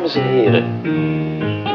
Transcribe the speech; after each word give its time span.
Dames 0.00 0.14
en 0.14 0.28
heren, 0.28 0.82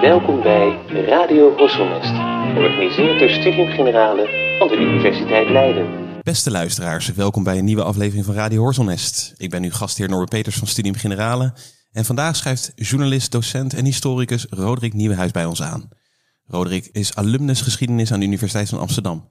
welkom 0.01 0.41
bij 0.41 0.79
Radio 0.87 1.55
Horselnest, 1.57 2.13
georganiseerd 2.53 3.19
door 3.19 3.29
Studium 3.29 3.67
Generale 3.67 4.55
van 4.59 4.67
de 4.67 4.75
Universiteit 4.77 5.49
Leiden. 5.49 5.87
Beste 6.23 6.51
luisteraars, 6.51 7.13
welkom 7.13 7.43
bij 7.43 7.57
een 7.57 7.65
nieuwe 7.65 7.83
aflevering 7.83 8.25
van 8.25 8.33
Radio 8.33 8.61
Horselnest. 8.61 9.33
Ik 9.37 9.49
ben 9.49 9.63
uw 9.63 9.71
gastheer 9.71 10.09
Norbert 10.09 10.29
Peters 10.29 10.57
van 10.57 10.67
Studium 10.67 10.95
Generale 10.95 11.53
en 11.91 12.05
vandaag 12.05 12.35
schrijft 12.35 12.71
journalist, 12.75 13.31
docent 13.31 13.73
en 13.73 13.85
historicus 13.85 14.45
Roderick 14.49 14.93
Nieuwenhuis 14.93 15.31
bij 15.31 15.45
ons 15.45 15.61
aan. 15.61 15.89
Roderick 16.45 16.89
is 16.91 17.15
alumnus 17.15 17.61
geschiedenis 17.61 18.11
aan 18.11 18.19
de 18.19 18.25
Universiteit 18.25 18.69
van 18.69 18.79
Amsterdam. 18.79 19.27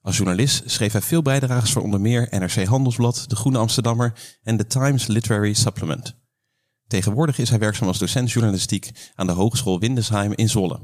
Als 0.00 0.16
journalist 0.16 0.62
schreef 0.66 0.92
hij 0.92 1.02
veel 1.02 1.22
bijdrages 1.22 1.72
voor 1.72 1.82
onder 1.82 2.00
meer 2.00 2.26
NRC 2.30 2.64
Handelsblad, 2.64 3.24
De 3.26 3.36
Groene 3.36 3.58
Amsterdammer 3.58 4.12
en 4.42 4.56
The 4.56 4.66
Times 4.66 5.06
Literary 5.06 5.52
Supplement. 5.52 6.23
Tegenwoordig 6.94 7.38
is 7.38 7.50
hij 7.50 7.58
werkzaam 7.58 7.88
als 7.88 7.98
docent 7.98 8.32
journalistiek 8.32 8.90
aan 9.14 9.26
de 9.26 9.32
Hogeschool 9.32 9.80
Windesheim 9.80 10.32
in 10.32 10.48
Zwolle. 10.48 10.80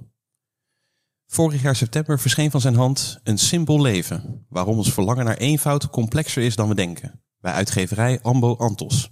Vorig 1.27 1.63
jaar 1.63 1.77
september 1.77 2.19
verscheen 2.19 2.51
van 2.51 2.61
zijn 2.61 2.75
hand 2.75 3.21
Een 3.23 3.39
simpel 3.39 3.81
leven, 3.81 4.47
waarom 4.49 4.77
ons 4.77 4.93
verlangen 4.93 5.25
naar 5.25 5.37
eenvoud 5.37 5.91
complexer 5.91 6.43
is 6.43 6.57
dan 6.57 6.69
we 6.69 6.75
denken, 6.75 7.23
bij 7.41 7.53
uitgeverij 7.53 8.21
Ambo 8.23 8.57
Antos. 8.57 9.11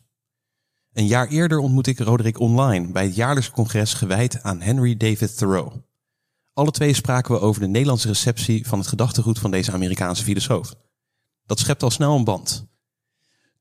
Een 0.93 1.07
jaar 1.07 1.29
eerder 1.29 1.59
ontmoette 1.59 1.91
ik 1.91 1.99
Roderick 1.99 2.41
online 2.41 2.93
bij 2.93 3.05
het 3.05 3.15
jaarlijkse 3.15 3.53
congres 3.53 3.95
gewijd 3.95 4.43
aan 4.43 4.61
Henry 4.61 4.97
David 4.97 5.37
Thoreau. 5.37 5.73
Alle 6.53 6.71
twee 6.71 6.95
spraken 6.95 7.35
we 7.35 7.41
over 7.41 7.61
de 7.61 7.69
Nederlandse 7.69 8.09
receptie 8.09 8.67
van 8.67 8.79
het 8.79 8.89
gedachtegoed 8.89 9.39
van 9.39 9.51
deze 9.51 9.73
Amerikaanse 9.73 10.25
filosoof. 10.25 10.75
Dat 11.47 11.59
schept 11.59 11.83
al 11.83 11.91
snel 11.91 12.17
een 12.17 12.25
band. 12.25 12.67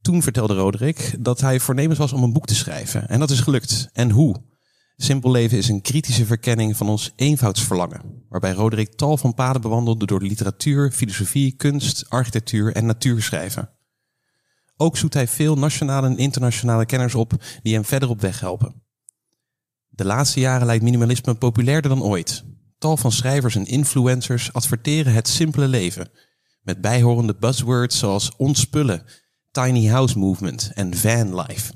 Toen 0.01 0.21
vertelde 0.21 0.55
Roderick 0.55 1.15
dat 1.19 1.41
hij 1.41 1.59
voornemens 1.59 1.99
was 1.99 2.13
om 2.13 2.23
een 2.23 2.33
boek 2.33 2.45
te 2.45 2.55
schrijven. 2.55 3.09
En 3.09 3.19
dat 3.19 3.29
is 3.29 3.39
gelukt. 3.39 3.89
En 3.93 4.11
hoe? 4.11 4.35
Simpel 4.95 5.31
leven 5.31 5.57
is 5.57 5.69
een 5.69 5.81
kritische 5.81 6.25
verkenning 6.25 6.77
van 6.77 6.89
ons 6.89 7.11
eenvoudsverlangen. 7.15 8.25
Waarbij 8.29 8.51
Roderick 8.51 8.95
tal 8.95 9.17
van 9.17 9.33
paden 9.33 9.61
bewandelde 9.61 10.05
door 10.05 10.21
literatuur, 10.21 10.91
filosofie, 10.91 11.55
kunst, 11.55 12.09
architectuur 12.09 12.75
en 12.75 12.85
natuurschrijven. 12.85 13.69
Ook 14.77 14.97
zoekt 14.97 15.13
hij 15.13 15.27
veel 15.27 15.55
nationale 15.55 16.07
en 16.07 16.17
internationale 16.17 16.85
kenners 16.85 17.15
op 17.15 17.33
die 17.61 17.73
hem 17.73 17.85
verder 17.85 18.09
op 18.09 18.21
weg 18.21 18.39
helpen. 18.39 18.83
De 19.87 20.05
laatste 20.05 20.39
jaren 20.39 20.65
lijkt 20.65 20.83
minimalisme 20.83 21.35
populairder 21.35 21.89
dan 21.89 22.03
ooit. 22.03 22.43
Tal 22.77 22.97
van 22.97 23.11
schrijvers 23.11 23.55
en 23.55 23.65
influencers 23.65 24.53
adverteren 24.53 25.13
het 25.13 25.27
simpele 25.27 25.67
leven. 25.67 26.09
Met 26.61 26.81
bijhorende 26.81 27.35
buzzwords 27.35 27.97
zoals 27.97 28.35
ontspullen, 28.35 29.03
tiny 29.51 29.87
house 29.87 30.17
movement 30.17 30.71
en 30.73 30.95
van 30.95 31.35
life. 31.41 31.73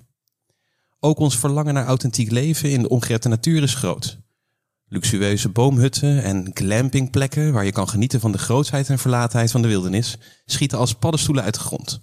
Ook 0.99 1.19
ons 1.19 1.37
verlangen 1.37 1.73
naar 1.73 1.85
authentiek 1.85 2.31
leven 2.31 2.71
in 2.71 2.81
de 2.81 2.89
ongerepte 2.89 3.27
natuur 3.27 3.63
is 3.63 3.73
groot. 3.73 4.19
Luxueuze 4.87 5.49
boomhutten 5.49 6.23
en 6.23 6.51
glampingplekken 6.53 7.53
waar 7.53 7.65
je 7.65 7.71
kan 7.71 7.89
genieten 7.89 8.19
van 8.19 8.31
de 8.31 8.37
grootsheid 8.37 8.89
en 8.89 8.99
verlaatheid 8.99 9.51
van 9.51 9.61
de 9.61 9.67
wildernis 9.67 10.17
schieten 10.45 10.77
als 10.77 10.93
paddenstoelen 10.93 11.43
uit 11.43 11.53
de 11.53 11.59
grond. 11.59 12.01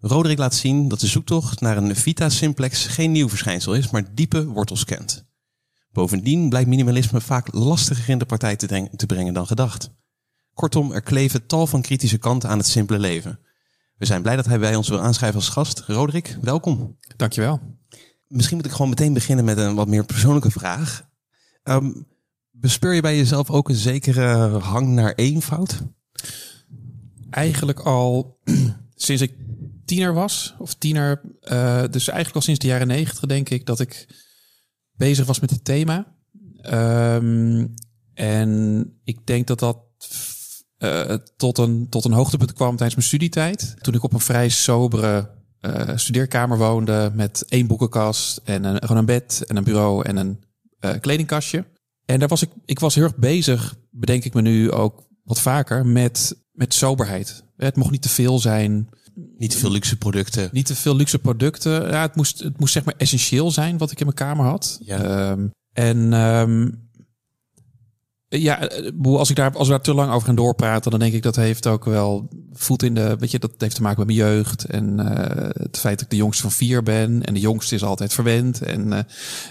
Roderick 0.00 0.38
laat 0.38 0.54
zien 0.54 0.88
dat 0.88 1.00
de 1.00 1.06
zoektocht 1.06 1.60
naar 1.60 1.76
een 1.76 1.96
vita 1.96 2.28
simplex 2.28 2.86
geen 2.86 3.12
nieuw 3.12 3.28
verschijnsel 3.28 3.74
is, 3.74 3.90
maar 3.90 4.14
diepe 4.14 4.46
wortels 4.46 4.84
kent. 4.84 5.26
Bovendien 5.92 6.48
blijkt 6.48 6.68
minimalisme 6.68 7.20
vaak 7.20 7.52
lastiger 7.52 8.08
in 8.08 8.18
de 8.18 8.26
partij 8.26 8.56
te 8.56 9.06
brengen 9.06 9.34
dan 9.34 9.46
gedacht. 9.46 9.90
Kortom, 10.54 10.92
er 10.92 11.02
kleven 11.02 11.46
tal 11.46 11.66
van 11.66 11.82
kritische 11.82 12.18
kanten 12.18 12.48
aan 12.48 12.58
het 12.58 12.66
simpele 12.66 12.98
leven. 12.98 13.38
We 13.98 14.06
zijn 14.06 14.22
blij 14.22 14.36
dat 14.36 14.46
hij 14.46 14.58
bij 14.58 14.74
ons 14.74 14.88
wil 14.88 15.00
aanschrijven 15.00 15.38
als 15.38 15.48
gast. 15.48 15.80
Roderick, 15.80 16.38
welkom. 16.40 16.96
Dankjewel. 17.16 17.60
Misschien 18.26 18.56
moet 18.56 18.66
ik 18.66 18.72
gewoon 18.72 18.88
meteen 18.88 19.12
beginnen 19.12 19.44
met 19.44 19.58
een 19.58 19.74
wat 19.74 19.88
meer 19.88 20.04
persoonlijke 20.04 20.50
vraag. 20.50 21.08
Um, 21.64 22.06
bespeur 22.50 22.94
je 22.94 23.00
bij 23.00 23.16
jezelf 23.16 23.50
ook 23.50 23.68
een 23.68 23.74
zekere 23.74 24.58
hang 24.58 24.88
naar 24.88 25.14
eenvoud? 25.14 25.82
Eigenlijk 27.30 27.80
al 27.80 28.38
sinds 28.94 29.22
ik 29.22 29.34
tiener 29.84 30.14
was, 30.14 30.54
of 30.58 30.74
tiener, 30.74 31.20
uh, 31.42 31.84
dus 31.90 32.08
eigenlijk 32.08 32.34
al 32.34 32.42
sinds 32.42 32.60
de 32.60 32.66
jaren 32.66 32.86
negentig 32.86 33.26
denk 33.26 33.48
ik, 33.48 33.66
dat 33.66 33.80
ik 33.80 34.06
bezig 34.96 35.26
was 35.26 35.40
met 35.40 35.50
dit 35.50 35.64
thema. 35.64 36.16
Um, 37.14 37.74
en 38.14 38.82
ik 39.04 39.26
denk 39.26 39.46
dat 39.46 39.58
dat 39.58 39.78
uh, 40.78 41.14
tot, 41.36 41.58
een, 41.58 41.86
tot 41.88 42.04
een 42.04 42.12
hoogtepunt 42.12 42.52
kwam 42.52 42.70
tijdens 42.70 42.94
mijn 42.94 43.06
studietijd. 43.06 43.74
Toen 43.80 43.94
ik 43.94 44.02
op 44.02 44.12
een 44.12 44.20
vrij 44.20 44.48
sobere 44.48 45.30
uh, 45.60 45.82
studeerkamer 45.94 46.58
woonde 46.58 47.10
met 47.14 47.44
één 47.48 47.66
boekenkast 47.66 48.40
en 48.44 48.64
een, 48.64 48.80
gewoon 48.80 48.96
een 48.96 49.04
bed 49.04 49.44
en 49.46 49.56
een 49.56 49.64
bureau 49.64 50.04
en 50.04 50.16
een 50.16 50.44
uh, 50.80 50.90
kledingkastje. 51.00 51.64
En 52.04 52.18
daar 52.18 52.28
was 52.28 52.42
ik, 52.42 52.50
ik 52.64 52.78
was 52.78 52.94
heel 52.94 53.04
erg 53.04 53.16
bezig, 53.16 53.76
bedenk 53.90 54.24
ik 54.24 54.34
me 54.34 54.40
nu 54.40 54.72
ook 54.72 55.06
wat 55.24 55.40
vaker, 55.40 55.86
met, 55.86 56.36
met 56.52 56.74
soberheid. 56.74 57.44
Het 57.56 57.76
mocht 57.76 57.90
niet 57.90 58.02
te 58.02 58.08
veel 58.08 58.38
zijn. 58.38 58.88
Niet 59.36 59.50
te 59.50 59.58
veel 59.58 59.70
luxe 59.70 59.96
producten. 59.96 60.48
Niet 60.52 60.66
te 60.66 60.74
veel 60.74 60.96
luxe 60.96 61.18
producten. 61.18 61.90
Ja, 61.90 62.02
het 62.02 62.14
moest, 62.14 62.38
het 62.38 62.58
moest 62.60 62.72
zeg 62.72 62.84
maar 62.84 62.94
essentieel 62.96 63.50
zijn 63.50 63.78
wat 63.78 63.90
ik 63.90 63.98
in 63.98 64.04
mijn 64.04 64.16
kamer 64.16 64.44
had. 64.44 64.78
Ja. 64.82 65.30
Um, 65.30 65.50
en 65.72 66.12
um, 66.12 66.87
ja, 68.28 68.70
als 69.02 69.30
ik 69.30 69.36
daar, 69.36 69.52
als 69.52 69.66
we 69.66 69.72
daar 69.72 69.82
te 69.82 69.94
lang 69.94 70.12
over 70.12 70.26
gaan 70.26 70.34
doorpraten, 70.34 70.90
dan 70.90 71.00
denk 71.00 71.12
ik 71.12 71.22
dat 71.22 71.36
heeft 71.36 71.66
ook 71.66 71.84
wel 71.84 72.28
voet 72.52 72.82
in 72.82 72.94
de. 72.94 73.16
Weet 73.18 73.30
je, 73.30 73.38
dat 73.38 73.52
heeft 73.58 73.74
te 73.74 73.82
maken 73.82 74.06
met 74.06 74.16
mijn 74.16 74.28
jeugd. 74.28 74.64
En 74.64 75.00
uh, 75.00 75.06
het 75.52 75.78
feit 75.78 75.94
dat 75.94 76.04
ik 76.04 76.10
de 76.10 76.16
jongste 76.16 76.42
van 76.42 76.52
vier 76.52 76.82
ben. 76.82 77.24
En 77.24 77.34
de 77.34 77.40
jongste 77.40 77.74
is 77.74 77.82
altijd 77.82 78.12
verwend. 78.12 78.62
En 78.62 78.86
uh, 78.86 78.98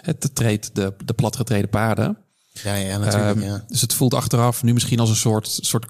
het 0.01 0.35
treedt 0.35 0.75
de, 0.75 0.93
de 1.05 1.13
platgetreden 1.13 1.69
paden. 1.69 2.17
Ja, 2.51 2.75
ja, 2.75 2.97
natuurlijk. 2.97 3.35
Um, 3.35 3.43
ja. 3.43 3.63
Dus 3.67 3.81
het 3.81 3.93
voelt 3.93 4.13
achteraf 4.13 4.63
nu 4.63 4.73
misschien 4.73 4.99
als 4.99 5.09
een 5.09 5.15
soort, 5.15 5.59
soort 5.61 5.85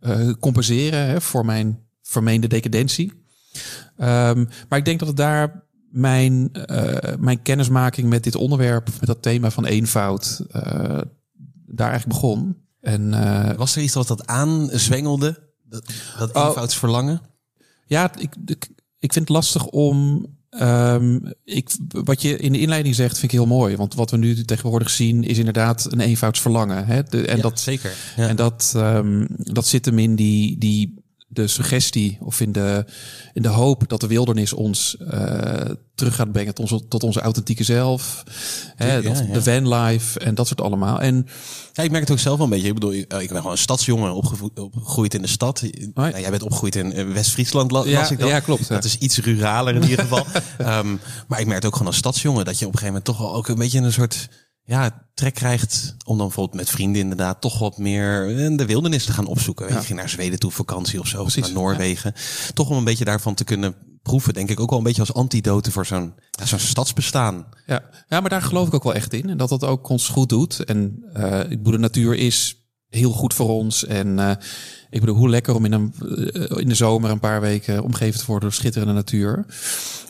uh, 0.00 0.32
compenseren 0.40 1.06
hè, 1.06 1.20
voor 1.20 1.44
mijn 1.44 1.78
vermeende 2.02 2.46
decadentie. 2.46 3.12
Um, 3.96 4.48
maar 4.68 4.78
ik 4.78 4.84
denk 4.84 4.98
dat 4.98 5.08
het 5.08 5.16
daar 5.16 5.66
mijn, 5.90 6.50
mijn 7.18 7.42
kennismaking 7.42 8.08
met 8.08 8.24
dit 8.24 8.34
onderwerp, 8.34 8.84
met 8.84 9.06
dat 9.06 9.22
thema 9.22 9.50
van 9.50 9.64
eenvoud, 9.64 10.44
daar 11.66 11.90
eigenlijk 11.90 12.20
begon. 12.20 12.56
En, 12.80 13.12
uh, 13.12 13.50
Was 13.50 13.76
er 13.76 13.82
iets 13.82 13.94
wat 13.94 14.06
dat 14.06 14.26
aanzwengelde? 14.26 15.52
Dat, 15.68 15.84
dat 16.18 16.36
eenvoudsverlangen? 16.36 17.20
Ja, 17.86 18.16
ik, 18.18 18.34
ik, 18.44 18.68
ik 18.98 19.12
vind 19.12 19.28
het 19.28 19.36
lastig 19.36 19.66
om. 19.66 20.26
Um, 20.60 21.32
ik, 21.44 21.76
wat 21.88 22.22
je 22.22 22.36
in 22.36 22.52
de 22.52 22.60
inleiding 22.60 22.94
zegt, 22.94 23.18
vind 23.18 23.32
ik 23.32 23.38
heel 23.38 23.46
mooi. 23.46 23.76
Want 23.76 23.94
wat 23.94 24.10
we 24.10 24.16
nu 24.16 24.44
tegenwoordig 24.44 24.90
zien, 24.90 25.24
is 25.24 25.38
inderdaad 25.38 25.92
een 25.92 26.00
eenvoudsverlangen. 26.00 26.86
Hè? 26.86 27.02
De, 27.02 27.26
en 27.26 27.36
ja, 27.36 27.42
dat, 27.42 27.60
zeker. 27.60 27.94
Ja. 28.16 28.28
En 28.28 28.36
dat, 28.36 28.72
um, 28.76 29.26
dat 29.36 29.66
zit 29.66 29.84
hem 29.84 29.98
in 29.98 30.16
die, 30.16 30.58
die 30.58 31.03
de 31.34 31.46
suggestie 31.46 32.18
of 32.20 32.40
in 32.40 32.52
de, 32.52 32.84
in 33.32 33.42
de 33.42 33.48
hoop 33.48 33.88
dat 33.88 34.00
de 34.00 34.06
wildernis 34.06 34.52
ons 34.52 34.96
uh, 35.12 35.52
terug 35.94 36.14
gaat 36.14 36.32
brengen 36.32 36.54
tot 36.54 36.72
onze, 36.72 36.88
tot 36.88 37.02
onze 37.02 37.20
authentieke 37.20 37.64
zelf. 37.64 38.22
Hè, 38.76 38.94
Ja, 38.94 39.00
dat, 39.00 39.18
ja. 39.26 39.32
De 39.32 39.42
vanlife 39.42 40.18
en 40.18 40.34
dat 40.34 40.46
soort 40.46 40.60
allemaal. 40.60 41.00
En 41.00 41.26
Ja, 41.72 41.82
ik 41.82 41.90
merk 41.90 42.02
het 42.02 42.12
ook 42.12 42.18
zelf 42.18 42.36
wel 42.36 42.44
een 42.46 42.52
beetje. 42.52 42.68
Ik 42.68 42.74
bedoel, 42.74 42.92
ik 42.92 43.00
ik 43.12 43.28
ben 43.28 43.36
gewoon 43.36 43.52
een 43.52 43.58
stadsjongen 43.58 44.14
opgevo- 44.14 44.50
opgegroeid 44.54 45.14
in 45.14 45.22
de 45.22 45.28
stad. 45.28 45.62
Nou, 45.94 46.20
jij 46.20 46.30
bent 46.30 46.42
opgegroeid 46.42 46.76
in 46.76 46.92
eh, 46.92 47.06
West-Friesland, 47.12 47.70
Ja, 47.70 47.78
las 47.98 48.10
ik 48.10 48.18
dan. 48.18 48.28
ja, 48.28 48.40
klopt. 48.40 48.68
Dat 48.68 48.84
is 48.84 48.98
iets 48.98 49.18
ruraler 49.18 49.74
in 49.74 49.82
ieder 49.82 49.98
geval. 49.98 50.26
um, 50.60 51.00
maar 51.28 51.40
ik 51.40 51.46
merk 51.46 51.58
het 51.58 51.64
ook 51.66 51.72
gewoon 51.72 51.86
als 51.88 51.96
stadsjongen 51.96 52.44
dat 52.44 52.58
je 52.58 52.66
op 52.66 52.72
een 52.72 52.78
gegeven 52.78 53.00
moment 53.00 53.04
toch 53.04 53.18
wel 53.18 53.34
ook 53.34 53.48
een 53.48 53.54
beetje 53.58 53.78
een 53.80 53.92
soort 53.92 54.28
ja, 54.64 55.06
trek 55.14 55.34
krijgt 55.34 55.96
om 56.06 56.16
dan 56.16 56.26
bijvoorbeeld 56.26 56.56
met 56.56 56.70
vrienden 56.70 57.00
inderdaad 57.02 57.40
toch 57.40 57.58
wat 57.58 57.78
meer 57.78 58.28
in 58.28 58.56
de 58.56 58.66
wildernis 58.66 59.04
te 59.04 59.12
gaan 59.12 59.26
opzoeken. 59.26 59.64
Weet 59.64 59.74
je, 59.74 59.80
Ja. 59.80 59.86
ging 59.86 59.98
naar 59.98 60.08
Zweden 60.08 60.38
toe 60.38 60.50
op 60.50 60.56
vakantie 60.56 61.00
of 61.00 61.06
zo, 61.06 61.16
of 61.16 61.32
Precies, 61.32 61.52
naar 61.52 61.62
Noorwegen. 61.62 62.14
Toch 62.54 62.70
om 62.70 62.76
een 62.76 62.84
beetje 62.84 63.04
daarvan 63.04 63.34
te 63.34 63.44
kunnen 63.44 63.74
proeven, 64.02 64.34
denk 64.34 64.50
ik 64.50 64.60
ook 64.60 64.68
wel 64.70 64.78
een 64.78 64.84
beetje 64.84 65.00
als 65.00 65.14
antidote 65.14 65.70
voor 65.72 65.86
zo'n 65.86 66.14
ja, 66.30 66.46
zo'n 66.46 66.58
stadsbestaan. 66.58 67.46
Ja, 67.66 67.82
ja, 68.08 68.20
maar 68.20 68.30
daar 68.30 68.42
geloof 68.42 68.66
ik 68.66 68.74
ook 68.74 68.82
wel 68.82 68.94
echt 68.94 69.12
in. 69.12 69.28
En 69.30 69.36
dat 69.36 69.48
dat 69.48 69.64
ook 69.64 69.88
ons 69.88 70.08
goed 70.08 70.28
doet. 70.28 70.64
En 70.64 71.04
uh, 71.16 71.40
ik 71.40 71.48
bedoel, 71.48 71.72
de 71.72 71.78
natuur 71.78 72.14
is 72.14 72.58
heel 72.88 73.12
goed 73.12 73.34
voor 73.34 73.48
ons. 73.48 73.84
En 73.84 74.18
uh, 74.18 74.30
ik 74.90 75.00
bedoel, 75.00 75.16
hoe 75.16 75.28
lekker 75.28 75.54
om 75.54 75.64
in, 75.64 75.72
een, 75.72 75.94
uh, 76.02 76.58
in 76.58 76.68
de 76.68 76.74
zomer 76.74 77.10
een 77.10 77.20
paar 77.20 77.40
weken 77.40 77.82
omgeven 77.82 78.20
te 78.20 78.26
worden 78.26 78.48
door 78.48 78.58
schitterende 78.58 78.92
natuur. 78.94 79.46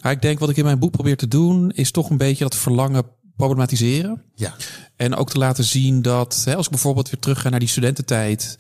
Maar 0.02 0.12
ik 0.12 0.22
denk 0.22 0.38
wat 0.38 0.48
ik 0.48 0.56
in 0.56 0.64
mijn 0.64 0.78
boek 0.78 0.90
probeer 0.92 1.16
te 1.16 1.28
doen, 1.28 1.70
is 1.70 1.90
toch 1.90 2.10
een 2.10 2.16
beetje 2.16 2.44
dat 2.44 2.56
verlangen 2.56 3.04
problematiseren. 3.36 4.22
Ja. 4.34 4.54
En 4.96 5.14
ook 5.14 5.30
te 5.30 5.38
laten 5.38 5.64
zien 5.64 6.02
dat, 6.02 6.42
hè, 6.44 6.56
als 6.56 6.64
ik 6.64 6.72
bijvoorbeeld 6.72 7.10
weer 7.10 7.20
terug 7.20 7.40
ga 7.40 7.48
naar 7.48 7.60
die 7.60 7.68
studententijd, 7.68 8.58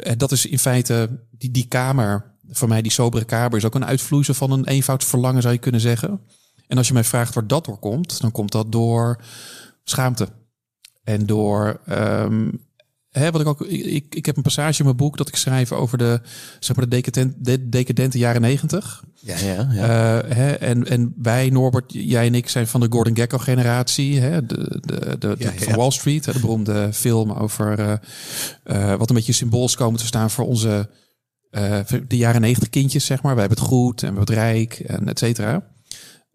eh, 0.00 0.12
dat 0.16 0.32
is 0.32 0.46
in 0.46 0.58
feite 0.58 1.20
die, 1.30 1.50
die 1.50 1.66
kamer, 1.68 2.34
voor 2.50 2.68
mij 2.68 2.82
die 2.82 2.92
sobere 2.92 3.24
kamer, 3.24 3.56
is 3.56 3.64
ook 3.64 3.74
een 3.74 3.84
uitvloeisel 3.86 4.34
van 4.34 4.50
een 4.50 4.66
eenvoud 4.66 5.04
verlangen, 5.04 5.42
zou 5.42 5.54
je 5.54 5.60
kunnen 5.60 5.80
zeggen. 5.80 6.20
En 6.66 6.78
als 6.78 6.86
je 6.86 6.92
mij 6.92 7.04
vraagt 7.04 7.34
waar 7.34 7.46
dat 7.46 7.64
door 7.64 7.78
komt, 7.78 8.20
dan 8.20 8.32
komt 8.32 8.52
dat 8.52 8.72
door 8.72 9.22
schaamte. 9.84 10.28
En 11.04 11.26
door 11.26 11.80
um, 11.88 12.65
hè, 13.18 13.30
wat 13.30 13.40
ik 13.40 13.46
ook, 13.46 13.62
ik, 13.62 14.14
ik 14.14 14.26
heb 14.26 14.36
een 14.36 14.42
passage 14.42 14.78
in 14.78 14.84
mijn 14.84 14.96
boek 14.96 15.16
dat 15.16 15.28
ik 15.28 15.36
schrijf 15.36 15.72
over 15.72 15.98
de, 15.98 16.20
zeg 16.60 16.76
maar, 16.76 16.84
de, 16.88 16.96
decadent, 16.96 17.34
de 17.38 17.68
decadente 17.68 18.18
jaren 18.18 18.40
negentig. 18.40 19.04
Ja, 19.14 19.38
ja, 19.38 19.68
ja. 19.72 20.24
Uh, 20.24 20.30
hè, 20.34 20.52
en, 20.52 20.86
en 20.86 21.14
wij, 21.16 21.50
Norbert, 21.50 21.92
jij 21.92 22.26
en 22.26 22.34
ik 22.34 22.48
zijn 22.48 22.66
van 22.66 22.80
de 22.80 22.86
Gordon 22.90 23.16
Gekko 23.16 23.38
generatie. 23.38 24.20
Hè, 24.20 24.46
de, 24.46 24.80
de, 24.80 25.16
de, 25.18 25.34
Ja, 25.38 25.52
van 25.52 25.68
ja. 25.68 25.76
Wall 25.76 25.90
Street, 25.90 26.26
hè, 26.26 26.32
de 26.32 26.40
beroemde 26.40 26.92
film 26.92 27.32
over 27.32 27.78
uh, 27.78 27.92
uh, 28.64 28.94
wat 28.94 29.08
een 29.08 29.16
beetje 29.16 29.32
symbool 29.32 29.70
komen 29.76 30.00
te 30.00 30.06
staan 30.06 30.30
voor 30.30 30.46
onze 30.46 30.90
de 32.08 32.16
jaren 32.16 32.40
negentig 32.40 32.70
kindjes, 32.70 33.04
zeg 33.04 33.22
maar. 33.22 33.34
We 33.34 33.40
hebben 33.40 33.58
het 33.58 33.68
goed 33.68 34.02
en 34.02 34.12
we 34.12 34.16
hebben 34.16 34.34
het 34.34 34.44
rijk 34.44 34.78
en 34.78 35.08
et 35.08 35.18
cetera. 35.18 35.54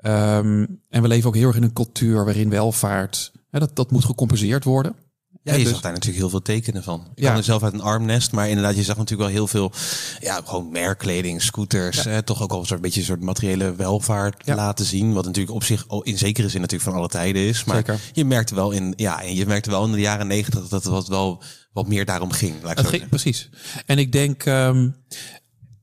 Um, 0.05 0.81
en 0.89 1.01
we 1.01 1.07
leven 1.07 1.27
ook 1.27 1.35
heel 1.35 1.47
erg 1.47 1.55
in 1.55 1.63
een 1.63 1.73
cultuur 1.73 2.25
waarin 2.25 2.49
welvaart, 2.49 3.31
hè, 3.49 3.59
dat, 3.59 3.75
dat 3.75 3.91
moet 3.91 4.05
gecompenseerd 4.05 4.63
worden. 4.63 4.95
Ja, 5.43 5.53
je 5.53 5.63
dus- 5.63 5.71
zag 5.71 5.81
daar 5.81 5.91
natuurlijk 5.91 6.19
heel 6.19 6.29
veel 6.29 6.41
tekenen 6.41 6.83
van. 6.83 6.99
Ik 6.99 7.07
Ja. 7.19 7.23
kwam 7.25 7.37
er 7.37 7.43
zelf 7.43 7.63
uit 7.63 7.73
een 7.73 7.81
armnest, 7.81 8.31
maar 8.31 8.49
inderdaad, 8.49 8.75
je 8.75 8.83
zag 8.83 8.97
natuurlijk 8.97 9.29
wel 9.29 9.37
heel 9.37 9.47
veel, 9.47 9.71
ja, 10.19 10.41
gewoon 10.45 10.71
merkkleding, 10.71 11.41
scooters, 11.41 12.05
toch 12.23 12.41
ook 12.41 12.51
al 12.51 12.59
een 12.59 12.65
soort 12.65 12.81
beetje 12.81 12.99
een 12.99 13.05
soort 13.05 13.21
materiële 13.21 13.75
welvaart 13.75 14.45
Ja. 14.45 14.55
laten 14.55 14.85
zien, 14.85 15.13
wat 15.13 15.25
natuurlijk 15.25 15.55
op 15.55 15.63
zich 15.63 15.85
in 16.03 16.17
zekere 16.17 16.49
zin 16.49 16.61
natuurlijk 16.61 16.89
van 16.89 16.99
alle 16.99 17.07
tijden 17.09 17.41
is. 17.41 17.63
Maar 17.63 17.75
Zeker. 17.75 17.99
je 18.11 18.25
merkte 18.25 18.55
wel 18.55 18.71
in, 18.71 18.93
ja, 18.95 19.21
en 19.23 19.35
je 19.35 19.45
merkte 19.45 19.69
wel 19.69 19.85
in 19.85 19.91
de 19.91 19.99
jaren 19.99 20.27
negentig 20.27 20.67
dat 20.67 20.83
het 20.83 20.91
wat 20.91 21.07
wel 21.07 21.43
wat 21.73 21.87
meer 21.87 22.05
daarom 22.05 22.31
ging. 22.31 22.53
Laat 22.61 22.71
ik 22.71 22.77
Het 22.77 22.85
zo 22.85 22.91
ging, 22.91 23.01
zeggen. 23.01 23.09
precies. 23.09 23.49
En 23.85 23.97
ik 23.97 24.11
denk, 24.11 24.45
um, 24.45 24.95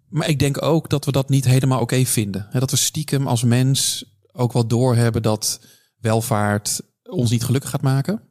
maar 0.08 0.28
ik 0.28 0.38
denk 0.38 0.62
ook 0.62 0.90
dat 0.90 1.04
we 1.04 1.12
dat 1.12 1.28
niet 1.28 1.44
helemaal 1.44 1.80
oké 1.80 2.04
vinden. 2.04 2.46
Hè, 2.50 2.60
dat 2.60 2.70
we 2.70 2.76
stiekem 2.76 3.26
als 3.26 3.42
mens 3.42 4.04
ook 4.32 4.52
wel 4.52 4.66
doorhebben 4.66 5.22
dat 5.22 5.60
welvaart 6.00 6.80
ons 7.02 7.30
niet 7.30 7.44
gelukkig 7.44 7.70
gaat 7.70 7.82
maken. 7.82 8.22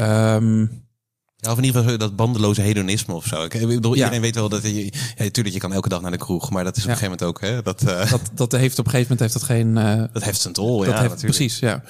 Um, 0.00 0.82
Ja, 1.36 1.50
of 1.50 1.58
in 1.58 1.64
ieder 1.64 1.82
geval 1.82 1.98
dat 1.98 2.16
bandeloze 2.16 2.60
hedonisme 2.60 3.14
of 3.14 3.26
zo. 3.26 3.44
Ik, 3.44 3.66
bedoel, 3.66 3.92
Ja. 3.94 3.98
iedereen 3.98 4.20
weet 4.20 4.34
wel 4.34 4.48
dat 4.48 4.62
je, 4.62 4.92
ja, 5.16 5.30
tuurlijk, 5.30 5.54
je 5.54 5.60
kan 5.60 5.72
elke 5.72 5.88
dag 5.88 6.00
naar 6.00 6.10
de 6.10 6.16
kroeg, 6.16 6.50
maar 6.50 6.64
dat 6.64 6.76
is 6.76 6.82
op 6.82 6.90
een 6.90 6.96
gegeven 6.96 7.18
moment 7.18 7.36
ook, 7.36 7.48
hè, 7.48 7.62
dat, 7.62 7.82
eh, 7.82 8.10
dat, 8.10 8.30
dat 8.34 8.52
heeft 8.52 8.78
op 8.78 8.84
een 8.84 8.90
gegeven 8.90 9.16
moment 9.16 9.20
heeft 9.20 9.32
dat 9.32 9.42
geen. 9.42 9.76
Uh, 9.76 10.04
dat 10.12 10.24
heeft 10.24 10.40
zijn 10.40 10.54
tol. 10.54 10.78
dat 10.78 10.86
ja, 10.86 11.00
heeft, 11.00 11.20
precies, 11.20 11.58
ja. 11.58 11.82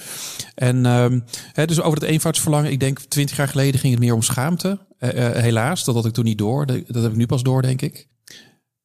En 0.55 0.87
um, 0.87 1.25
hè, 1.53 1.67
dus 1.67 1.81
over 1.81 2.01
het 2.01 2.09
eenvoudsverlangen. 2.09 2.71
Ik 2.71 2.81
denk 2.81 3.01
twintig 3.01 3.37
jaar 3.37 3.49
geleden 3.49 3.81
ging 3.81 3.93
het 3.93 4.03
meer 4.03 4.15
om 4.15 4.23
schaamte. 4.23 4.87
Uh, 4.99 5.15
uh, 5.15 5.31
helaas, 5.31 5.85
dat 5.85 5.95
had 5.95 6.07
ik 6.07 6.13
toen 6.13 6.25
niet 6.25 6.39
door. 6.39 6.67
Dat 6.67 7.03
heb 7.03 7.11
ik 7.11 7.17
nu 7.17 7.27
pas 7.27 7.43
door, 7.43 7.63
denk 7.63 7.83
ik. 7.83 8.09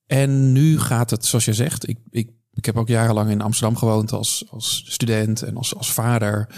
En 0.05 0.51
nu 0.51 0.79
gaat 0.79 1.09
het, 1.09 1.25
zoals 1.25 1.45
je 1.45 1.53
zegt. 1.53 1.87
Ik, 1.87 1.97
ik, 2.09 2.29
ik 2.53 2.65
heb 2.65 2.77
ook 2.77 2.87
jarenlang 2.87 3.29
in 3.29 3.41
Amsterdam 3.41 3.77
gewoond 3.77 4.11
als, 4.11 4.45
als 4.49 4.83
student 4.87 5.41
en 5.41 5.57
als, 5.57 5.75
als 5.75 5.91
vader. 5.91 6.49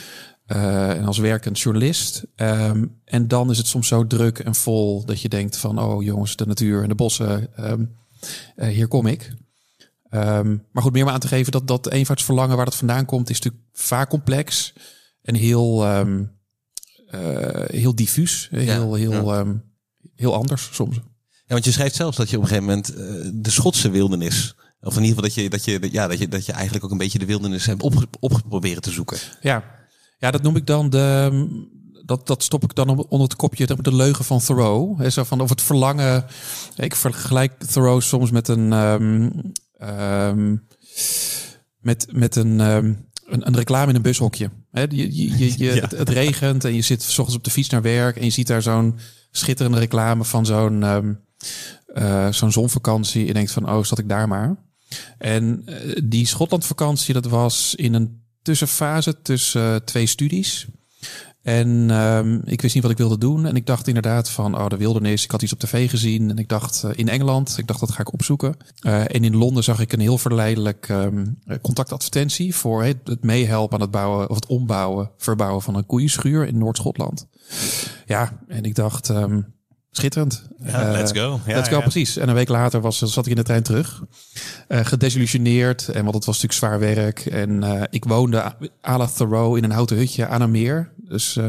Uh, 0.56 0.90
en 0.90 1.06
als 1.06 1.18
werkend 1.18 1.60
journalist. 1.60 2.24
Um, 2.36 3.00
en 3.06 3.28
dan 3.28 3.50
is 3.50 3.58
het 3.58 3.68
soms 3.68 3.88
zo 3.88 4.08
druk 4.08 4.40
en 4.40 4.56
vol 4.56 5.06
dat 5.06 5.22
je 5.22 5.30
denkt 5.30 5.58
van, 5.58 5.80
oh 5.80 6.04
jongens, 6.04 6.36
de 6.36 6.46
natuur 6.46 6.84
en 6.84 6.90
de 6.90 6.96
bossen, 6.96 7.50
um, 7.60 7.96
uh, 8.56 8.68
hier 8.68 8.88
kom 8.88 9.08
ik. 9.08 9.34
Um, 10.10 10.66
maar 10.72 10.84
goed, 10.84 10.94
meer 10.94 11.06
maar 11.06 11.14
aan 11.14 11.20
te 11.20 11.28
geven 11.28 11.52
dat 11.52 11.68
dat 11.68 11.90
eenvoudsverlangen 11.90 12.56
waar 12.56 12.66
dat 12.66 12.76
vandaan 12.76 13.06
komt, 13.06 13.30
is 13.30 13.40
natuurlijk 13.40 13.64
vaak 13.74 14.10
complex 14.10 14.74
en 15.22 15.36
heel, 15.36 15.86
uh, 15.86 16.26
heel 17.66 17.96
diffuus, 17.96 18.48
heel, 18.52 18.94
heel, 18.94 19.34
ja. 19.34 19.62
heel 20.16 20.34
anders 20.34 20.70
soms. 20.72 20.96
Ja, 21.32 21.58
want 21.58 21.66
je 21.66 21.72
schrijft 21.72 21.96
zelfs 21.96 22.18
dat 22.18 22.30
je 22.30 22.38
op 22.38 22.42
een 22.42 22.48
gegeven 22.48 22.70
moment 22.70 22.94
de 23.44 23.52
Schotse 23.52 23.90
wildernis 23.90 24.56
of 24.82 24.98
in 24.98 25.04
ieder 25.04 25.16
geval 25.16 25.30
dat 25.30 25.34
je, 25.34 25.50
dat 25.50 25.66
je, 25.66 25.92
ja, 25.92 26.08
dat 26.08 26.20
je, 26.20 26.28
dat 26.28 26.46
je 26.46 26.52
eigenlijk 26.52 26.86
ook 26.86 26.92
een 26.92 26.98
beetje 26.98 27.20
de 27.20 27.26
wildernis 27.26 27.66
hebt 27.66 27.82
op, 27.82 28.06
opgeprobeerd 28.20 28.82
te 28.82 28.92
zoeken. 28.92 29.18
Ja, 29.42 29.80
ja, 30.22 30.32
dat 30.32 30.42
noem 30.42 30.56
ik 30.56 30.66
dan 30.66 30.90
de. 30.90 31.70
Dat, 32.06 32.28
dat 32.28 32.44
stop 32.44 32.64
ik 32.64 32.76
dan 32.76 32.90
onder 32.90 33.28
het 33.28 33.36
kopje 33.36 33.66
de 33.66 33.96
leugen 33.96 34.26
van 34.26 34.40
Thoreau. 34.40 34.98
He, 34.98 35.10
zo 35.10 35.24
van 35.24 35.42
of 35.42 35.50
het 35.50 35.62
verlangen. 35.62 36.26
Ik 36.76 36.96
vergelijk 36.96 37.64
Thoreau 37.64 38.02
soms 38.02 38.32
met 38.32 38.48
een. 38.48 38.72
Um, 38.72 39.32
um, 39.82 40.68
met, 41.80 42.08
met 42.12 42.36
een, 42.36 42.60
um, 42.60 43.06
een, 43.26 43.48
een, 43.48 43.56
reclame 43.56 43.90
in 43.90 43.96
een 43.96 44.02
bushokje. 44.02 44.50
He, 44.72 44.82
je, 44.82 45.16
je, 45.16 45.38
je, 45.38 45.54
je 45.58 45.74
ja. 45.76 45.82
het, 45.82 45.92
het, 45.92 46.10
regent 46.10 46.66
en 46.66 46.74
je 46.74 46.82
zit 46.82 47.02
s 47.02 47.18
ochtends 47.18 47.36
op 47.36 47.44
de 47.44 47.52
fiets 47.52 47.70
naar 47.70 47.82
werk 47.82 48.18
en 48.18 48.24
je 48.24 48.30
ziet 48.30 48.48
daar 48.48 48.62
zo'n 48.62 49.00
schitterende 49.32 49.80
reclame 49.80 50.24
van 50.24 50.46
zo'n 50.46 50.84
uh, 51.94 52.28
zo'n 52.32 52.52
zonvakantie. 52.52 53.22
En 53.22 53.28
je 53.28 53.34
denkt 53.34 53.52
van, 53.52 53.70
oh, 53.70 53.84
zat 53.84 54.00
ik 54.00 54.10
daar 54.10 54.28
maar. 54.28 54.56
En 55.18 55.64
uh, 55.66 55.98
die 56.04 56.28
Schotlandvakantie, 56.28 57.14
dat 57.14 57.26
was 57.26 57.76
in 57.76 57.94
een 57.94 58.21
tussenfase 58.42 59.22
tussen 59.22 59.74
uh, 59.74 59.76
twee 59.76 60.06
studies. 60.06 60.68
En 61.42 61.90
um, 61.90 62.42
ik 62.46 62.62
wist 62.62 62.74
niet 62.74 62.84
wat 62.84 62.92
ik 62.92 62.98
wilde 62.98 63.18
doen. 63.18 63.46
En 63.46 63.56
ik 63.56 63.66
dacht 63.66 63.88
inderdaad 63.88 64.30
van, 64.30 64.58
oh, 64.58 64.68
de 64.68 64.78
wildernis. 64.78 65.24
Ik 65.24 65.32
had 65.32 65.42
iets 65.42 65.54
op 65.54 65.60
tv 65.60 65.90
gezien. 65.90 66.30
En 66.30 66.38
ik 66.38 66.50
dacht 66.50 66.84
uh, 66.86 66.92
in 66.96 67.10
Engeland. 67.10 67.58
Ik 67.58 67.68
dacht, 67.68 67.80
dat 67.80 67.92
ga 67.92 68.00
ik 68.00 68.14
opzoeken. 68.14 68.56
Uh, 68.82 69.00
en 69.00 69.24
in 69.24 69.36
Londen 69.36 69.64
zag 69.64 69.80
ik 69.80 69.94
een 69.94 70.00
heel 70.00 70.18
verleidelijk 70.18 70.90
um, 70.90 71.40
contactadvertentie 71.62 72.56
voor 72.56 72.84
het, 72.84 72.98
het 73.04 73.24
meehelpen 73.24 73.76
aan 73.76 73.82
het 73.82 73.92
bouwen 73.92 74.30
of 74.30 74.36
het 74.36 74.46
ombouwen, 74.46 75.12
verbouwen 75.18 75.62
van 75.62 75.76
een 75.76 75.86
koeienschuur 75.86 76.48
in 76.48 76.58
Noord-Schotland. 76.58 77.28
Ja, 78.06 78.40
en 78.48 78.64
ik 78.64 78.76
dacht, 78.76 79.10
um, 79.10 79.54
schitterend. 79.92 80.44
Ja, 80.64 80.92
let's 80.92 81.12
go. 81.12 81.40
Ja, 81.46 81.56
let's 81.56 81.70
go, 81.70 81.76
ja. 81.76 81.82
precies. 81.82 82.18
En 82.18 82.30
een 82.30 82.36
week 82.36 82.50
later 82.50 82.82
was, 82.82 82.98
zat 83.02 83.26
ik 83.26 83.32
in 83.32 83.36
de 83.36 83.44
trein 83.44 83.64
terug. 83.64 84.04
Uh, 84.68 84.86
gedesillusioneerd. 84.86 85.88
En 85.88 86.04
want 86.04 86.16
het 86.16 86.26
was 86.26 86.42
natuurlijk 86.42 86.54
zwaar 86.54 86.80
werk. 86.80 87.26
En 87.26 87.64
uh, 87.64 87.84
ik 87.90 88.06
woonde 88.06 88.56
à 88.88 88.98
la 88.98 89.08
Thoreau 89.08 89.58
in 89.58 89.64
een 89.64 89.72
houten 89.72 89.98
hutje 89.98 90.28
aan 90.28 90.42
een 90.42 90.52
meer. 90.52 90.92
Dus... 90.96 91.36
Uh, 91.36 91.46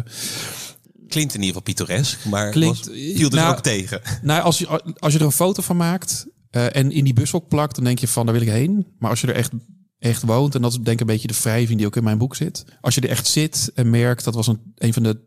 Klinkt 1.08 1.34
in 1.34 1.42
ieder 1.42 1.60
geval 1.60 1.74
pittoresk, 1.74 2.24
maar 2.24 2.50
Klinkt, 2.50 2.86
was, 2.86 2.96
viel 2.96 3.28
dus 3.28 3.38
nou, 3.38 3.54
ook 3.56 3.62
tegen. 3.62 4.00
Nou, 4.22 4.42
als 4.42 4.58
je, 4.58 4.94
als 4.98 5.12
je 5.12 5.18
er 5.18 5.24
een 5.24 5.32
foto 5.32 5.62
van 5.62 5.76
maakt 5.76 6.26
en 6.50 6.90
in 6.90 7.04
die 7.04 7.12
bushok 7.12 7.48
plakt, 7.48 7.74
dan 7.74 7.84
denk 7.84 7.98
je 7.98 8.08
van, 8.08 8.26
daar 8.26 8.34
wil 8.34 8.44
ik 8.44 8.52
heen. 8.52 8.86
Maar 8.98 9.10
als 9.10 9.20
je 9.20 9.26
er 9.26 9.34
echt, 9.34 9.52
echt 9.98 10.22
woont, 10.22 10.54
en 10.54 10.62
dat 10.62 10.70
is 10.70 10.76
denk 10.76 10.88
ik 10.88 11.00
een 11.00 11.06
beetje 11.06 11.28
de 11.28 11.38
wrijving 11.42 11.78
die 11.78 11.86
ook 11.86 11.96
in 11.96 12.04
mijn 12.04 12.18
boek 12.18 12.36
zit. 12.36 12.64
Als 12.80 12.94
je 12.94 13.00
er 13.00 13.08
echt 13.08 13.26
zit 13.26 13.70
en 13.74 13.90
merkt, 13.90 14.24
dat 14.24 14.34
was 14.34 14.46
een, 14.46 14.60
een 14.76 14.92
van 14.92 15.02
de 15.02 15.20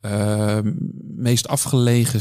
uh, 0.00 0.58
meest 1.16 1.48
afgelegen 1.48 2.20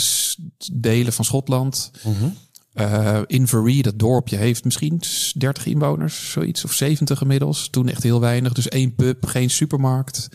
delen 0.74 1.14
van 1.14 1.26
Schotland. 1.26 1.92
Mm 2.04 2.14
-hmm. 2.14 2.34
uh, 2.74 3.22
Inverie, 3.28 3.84
dat 3.84 4.00
dorpje, 4.00 4.36
heeft 4.36 4.64
misschien 4.64 5.02
30 5.38 5.66
inwoners, 5.66 6.32
zoiets, 6.32 6.64
of 6.64 6.74
70 6.74 7.22
inmiddels. 7.22 7.70
Toen 7.70 7.90
echt 7.90 8.04
heel 8.04 8.20
weinig. 8.20 8.54
Dus 8.54 8.68
één 8.68 8.96
pub, 8.96 9.26
geen 9.26 9.50
supermarkt. 9.50 10.30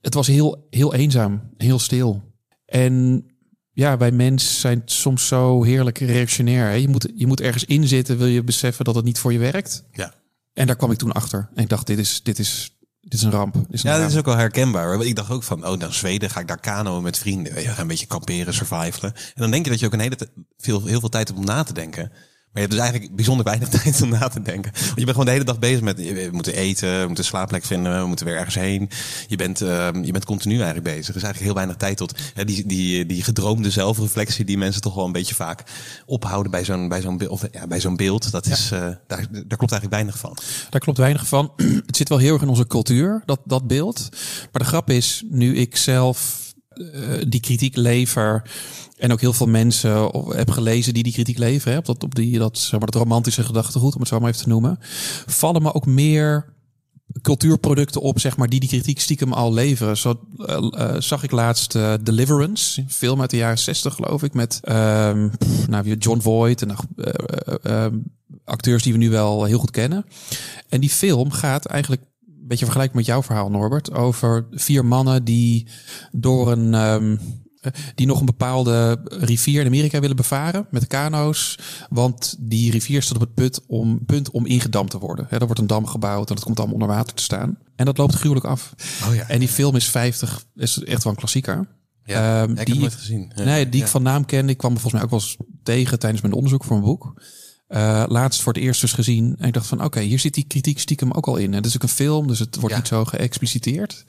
Het 0.00 0.14
was 0.14 0.26
heel, 0.26 0.66
heel 0.70 0.94
eenzaam, 0.94 1.50
heel 1.56 1.78
stil. 1.78 2.22
En 2.64 3.24
ja, 3.72 3.96
wij 3.96 4.10
mensen 4.10 4.60
zijn 4.60 4.82
soms 4.84 5.26
zo 5.26 5.62
heerlijk 5.62 5.98
reactionair. 5.98 6.68
Hè? 6.68 6.74
Je, 6.74 6.88
moet, 6.88 7.08
je 7.14 7.26
moet 7.26 7.40
ergens 7.40 7.64
inzitten, 7.64 8.18
wil 8.18 8.26
je 8.26 8.44
beseffen 8.44 8.84
dat 8.84 8.94
het 8.94 9.04
niet 9.04 9.18
voor 9.18 9.32
je 9.32 9.38
werkt. 9.38 9.84
Ja. 9.92 10.14
En 10.52 10.66
daar 10.66 10.76
kwam 10.76 10.90
ik 10.90 10.98
toen 10.98 11.12
achter. 11.12 11.50
En 11.54 11.62
ik 11.62 11.68
dacht, 11.68 11.86
dit 11.86 11.98
is, 11.98 12.22
dit 12.22 12.38
is, 12.38 12.77
dit 13.00 13.12
is 13.12 13.22
een 13.22 13.30
ramp. 13.30 13.54
Dit 13.54 13.64
is 13.68 13.82
een 13.82 13.90
ja, 13.90 13.96
ramp. 13.96 14.02
dat 14.02 14.12
is 14.12 14.18
ook 14.18 14.24
wel 14.24 14.36
herkenbaar. 14.36 14.88
Want 14.88 15.04
ik 15.04 15.16
dacht 15.16 15.30
ook 15.30 15.42
van, 15.42 15.66
oh, 15.66 15.78
naar 15.78 15.92
Zweden 15.92 16.30
ga 16.30 16.40
ik 16.40 16.48
daar 16.48 16.60
kanoën 16.60 17.02
met 17.02 17.18
vrienden. 17.18 17.52
Ga 17.52 17.80
een 17.80 17.86
beetje 17.86 18.06
kamperen, 18.06 18.54
survivalen. 18.54 19.14
En 19.14 19.40
dan 19.42 19.50
denk 19.50 19.64
je 19.64 19.70
dat 19.70 19.80
je 19.80 19.86
ook 19.86 19.92
een 19.92 20.00
hele 20.00 20.18
veel, 20.58 20.86
heel 20.86 21.00
veel 21.00 21.08
tijd 21.08 21.28
hebt 21.28 21.40
om 21.40 21.46
na 21.46 21.62
te 21.62 21.72
denken. 21.72 22.12
Maar 22.52 22.62
je 22.62 22.68
hebt 22.68 22.70
dus 22.70 22.80
eigenlijk 22.80 23.16
bijzonder 23.16 23.44
weinig 23.44 23.68
tijd 23.82 24.02
om 24.02 24.08
na 24.08 24.28
te 24.28 24.42
denken. 24.42 24.72
Want 24.72 24.86
je 24.86 24.94
bent 24.94 25.10
gewoon 25.10 25.24
de 25.24 25.30
hele 25.30 25.44
dag 25.44 25.58
bezig 25.58 25.80
met, 25.80 25.96
we 25.96 26.28
moeten 26.32 26.54
eten, 26.54 26.90
we 26.90 27.06
moeten 27.06 27.24
een 27.24 27.30
slaapplek 27.30 27.64
vinden, 27.64 28.00
we 28.00 28.06
moeten 28.06 28.26
weer 28.26 28.36
ergens 28.36 28.54
heen. 28.54 28.90
Je 29.26 29.36
bent, 29.36 29.62
uh, 29.62 29.88
je 30.02 30.12
bent 30.12 30.24
continu 30.24 30.54
eigenlijk 30.54 30.84
bezig. 30.84 31.08
Er 31.08 31.16
is 31.16 31.22
eigenlijk 31.22 31.44
heel 31.44 31.54
weinig 31.54 31.76
tijd 31.76 31.96
tot 31.96 32.18
ja, 32.34 32.44
die, 32.44 32.66
die, 32.66 33.06
die 33.06 33.22
gedroomde 33.22 33.70
zelfreflectie 33.70 34.44
die 34.44 34.58
mensen 34.58 34.82
toch 34.82 34.94
wel 34.94 35.04
een 35.04 35.12
beetje 35.12 35.34
vaak 35.34 35.62
ophouden 36.06 36.50
bij 36.50 36.64
zo'n, 36.64 36.88
bij 36.88 37.00
zo'n, 37.00 37.28
of, 37.28 37.44
ja, 37.52 37.66
bij 37.66 37.80
zo'n 37.80 37.96
beeld. 37.96 38.30
Dat 38.30 38.46
is, 38.46 38.68
ja. 38.68 38.76
uh, 38.76 38.94
daar, 39.06 39.26
daar 39.30 39.58
klopt 39.58 39.72
eigenlijk 39.72 39.92
weinig 39.92 40.18
van. 40.18 40.36
Daar 40.70 40.80
klopt 40.80 40.98
weinig 40.98 41.26
van. 41.26 41.52
Het 41.86 41.96
zit 41.96 42.08
wel 42.08 42.18
heel 42.18 42.32
erg 42.32 42.42
in 42.42 42.48
onze 42.48 42.66
cultuur, 42.66 43.22
dat, 43.24 43.40
dat 43.44 43.66
beeld. 43.66 44.08
Maar 44.52 44.62
de 44.62 44.68
grap 44.68 44.90
is, 44.90 45.22
nu 45.28 45.56
ik 45.56 45.76
zelf 45.76 46.46
die 47.28 47.40
kritiek 47.40 47.76
lever 47.76 48.42
en 48.96 49.12
ook 49.12 49.20
heel 49.20 49.32
veel 49.32 49.46
mensen 49.46 50.10
heb 50.36 50.50
gelezen 50.50 50.94
die 50.94 51.02
die 51.02 51.12
kritiek 51.12 51.38
leveren, 51.38 51.72
hè, 51.72 51.78
op 51.78 51.86
dat, 51.86 52.02
op 52.02 52.14
die, 52.14 52.38
dat, 52.38 52.58
zeg 52.58 52.80
maar, 52.80 52.90
dat 52.90 53.02
romantische 53.02 53.42
gedachtegoed, 53.42 53.94
om 53.94 54.00
het 54.00 54.08
zo 54.08 54.18
maar 54.20 54.28
even 54.28 54.42
te 54.42 54.48
noemen, 54.48 54.78
vallen 55.26 55.62
me 55.62 55.74
ook 55.74 55.86
meer 55.86 56.56
cultuurproducten 57.22 58.00
op, 58.00 58.20
zeg 58.20 58.36
maar, 58.36 58.48
die 58.48 58.60
die 58.60 58.68
kritiek 58.68 59.00
stiekem 59.00 59.32
al 59.32 59.52
leveren. 59.52 59.96
Zo 59.96 60.20
uh, 60.36 60.56
uh, 60.70 60.94
zag 60.98 61.22
ik 61.22 61.30
laatst 61.30 61.72
Deliverance, 62.02 62.80
een 62.80 62.90
film 62.90 63.20
uit 63.20 63.30
de 63.30 63.36
jaren 63.36 63.58
60 63.58 63.94
geloof 63.94 64.22
ik, 64.22 64.34
met 64.34 64.60
um, 64.68 65.30
pff, 65.38 65.68
nou, 65.68 65.96
John 65.96 66.20
Voight 66.20 66.62
en 66.62 66.76
acteurs 68.44 68.82
die 68.82 68.92
we 68.92 68.98
nu 68.98 69.10
wel 69.10 69.44
heel 69.44 69.58
goed 69.58 69.70
kennen. 69.70 70.04
En 70.68 70.80
die 70.80 70.90
film 70.90 71.30
gaat 71.30 71.66
eigenlijk 71.66 72.02
beetje 72.48 72.64
vergelijkbaar 72.64 72.98
met 72.98 73.06
jouw 73.06 73.22
verhaal, 73.22 73.50
Norbert, 73.50 73.92
over 73.92 74.46
vier 74.50 74.84
mannen 74.84 75.24
die 75.24 75.66
door 76.12 76.52
een 76.52 76.74
um, 76.74 77.20
die 77.94 78.06
nog 78.06 78.20
een 78.20 78.26
bepaalde 78.26 79.00
rivier 79.04 79.60
in 79.60 79.66
Amerika 79.66 80.00
willen 80.00 80.16
bevaren 80.16 80.66
met 80.70 80.86
kano's. 80.86 81.58
Want 81.90 82.36
die 82.38 82.70
rivier 82.70 83.02
staat 83.02 83.14
op 83.14 83.20
het 83.20 83.34
punt 83.34 83.60
om, 83.66 84.04
punt 84.04 84.30
om 84.30 84.46
ingedamd 84.46 84.90
te 84.90 84.98
worden. 84.98 85.26
He, 85.28 85.38
er 85.38 85.46
wordt 85.46 85.60
een 85.60 85.66
dam 85.66 85.86
gebouwd 85.86 86.28
en 86.28 86.34
dat 86.34 86.44
komt 86.44 86.58
allemaal 86.58 86.76
onder 86.76 86.88
water 86.88 87.14
te 87.14 87.22
staan. 87.22 87.58
En 87.76 87.84
dat 87.84 87.98
loopt 87.98 88.14
gruwelijk 88.14 88.46
af. 88.46 88.74
Oh 89.08 89.14
ja, 89.14 89.28
en 89.28 89.38
die 89.38 89.48
film 89.48 89.76
is 89.76 89.88
50, 89.88 90.44
is 90.54 90.84
echt 90.84 91.02
wel 91.02 91.12
een 91.12 91.18
klassieker. 91.18 91.76
Ja, 92.04 92.42
Ehm, 92.42 92.50
ik 92.50 92.56
heb 92.56 92.66
die 92.66 92.74
hem 92.74 92.82
nooit 92.82 92.94
gezien. 92.94 93.32
Nee, 93.34 93.68
die 93.68 93.82
ik 93.82 93.88
van 93.88 94.02
naam 94.02 94.24
kende. 94.24 94.52
Ik 94.52 94.58
kwam 94.58 94.72
volgens 94.72 94.92
mij 94.92 95.02
ook 95.02 95.10
wel 95.10 95.20
eens 95.20 95.36
tegen 95.62 95.98
tijdens 95.98 96.22
mijn 96.22 96.34
onderzoek 96.34 96.64
voor 96.64 96.76
een 96.76 96.82
boek. 96.82 97.22
Eh, 97.68 98.04
laatst 98.08 98.42
voor 98.42 98.52
het 98.52 98.62
eerst 98.62 98.80
dus 98.80 98.92
gezien. 98.92 99.34
En 99.38 99.46
ik 99.46 99.52
dacht 99.54 99.66
van, 99.66 99.84
oké, 99.84 100.00
hier 100.00 100.18
zit 100.18 100.34
die 100.34 100.44
kritiek 100.46 100.78
stiekem 100.78 101.12
ook 101.12 101.26
al 101.26 101.36
in. 101.36 101.52
Het 101.52 101.66
is 101.66 101.74
ook 101.74 101.82
een 101.82 101.88
film, 101.88 102.26
dus 102.26 102.38
het 102.38 102.54
wordt 102.56 102.70
Ja. 102.74 102.76
niet 102.80 102.88
zo 102.88 103.04
geëxpliciteerd. 103.04 104.04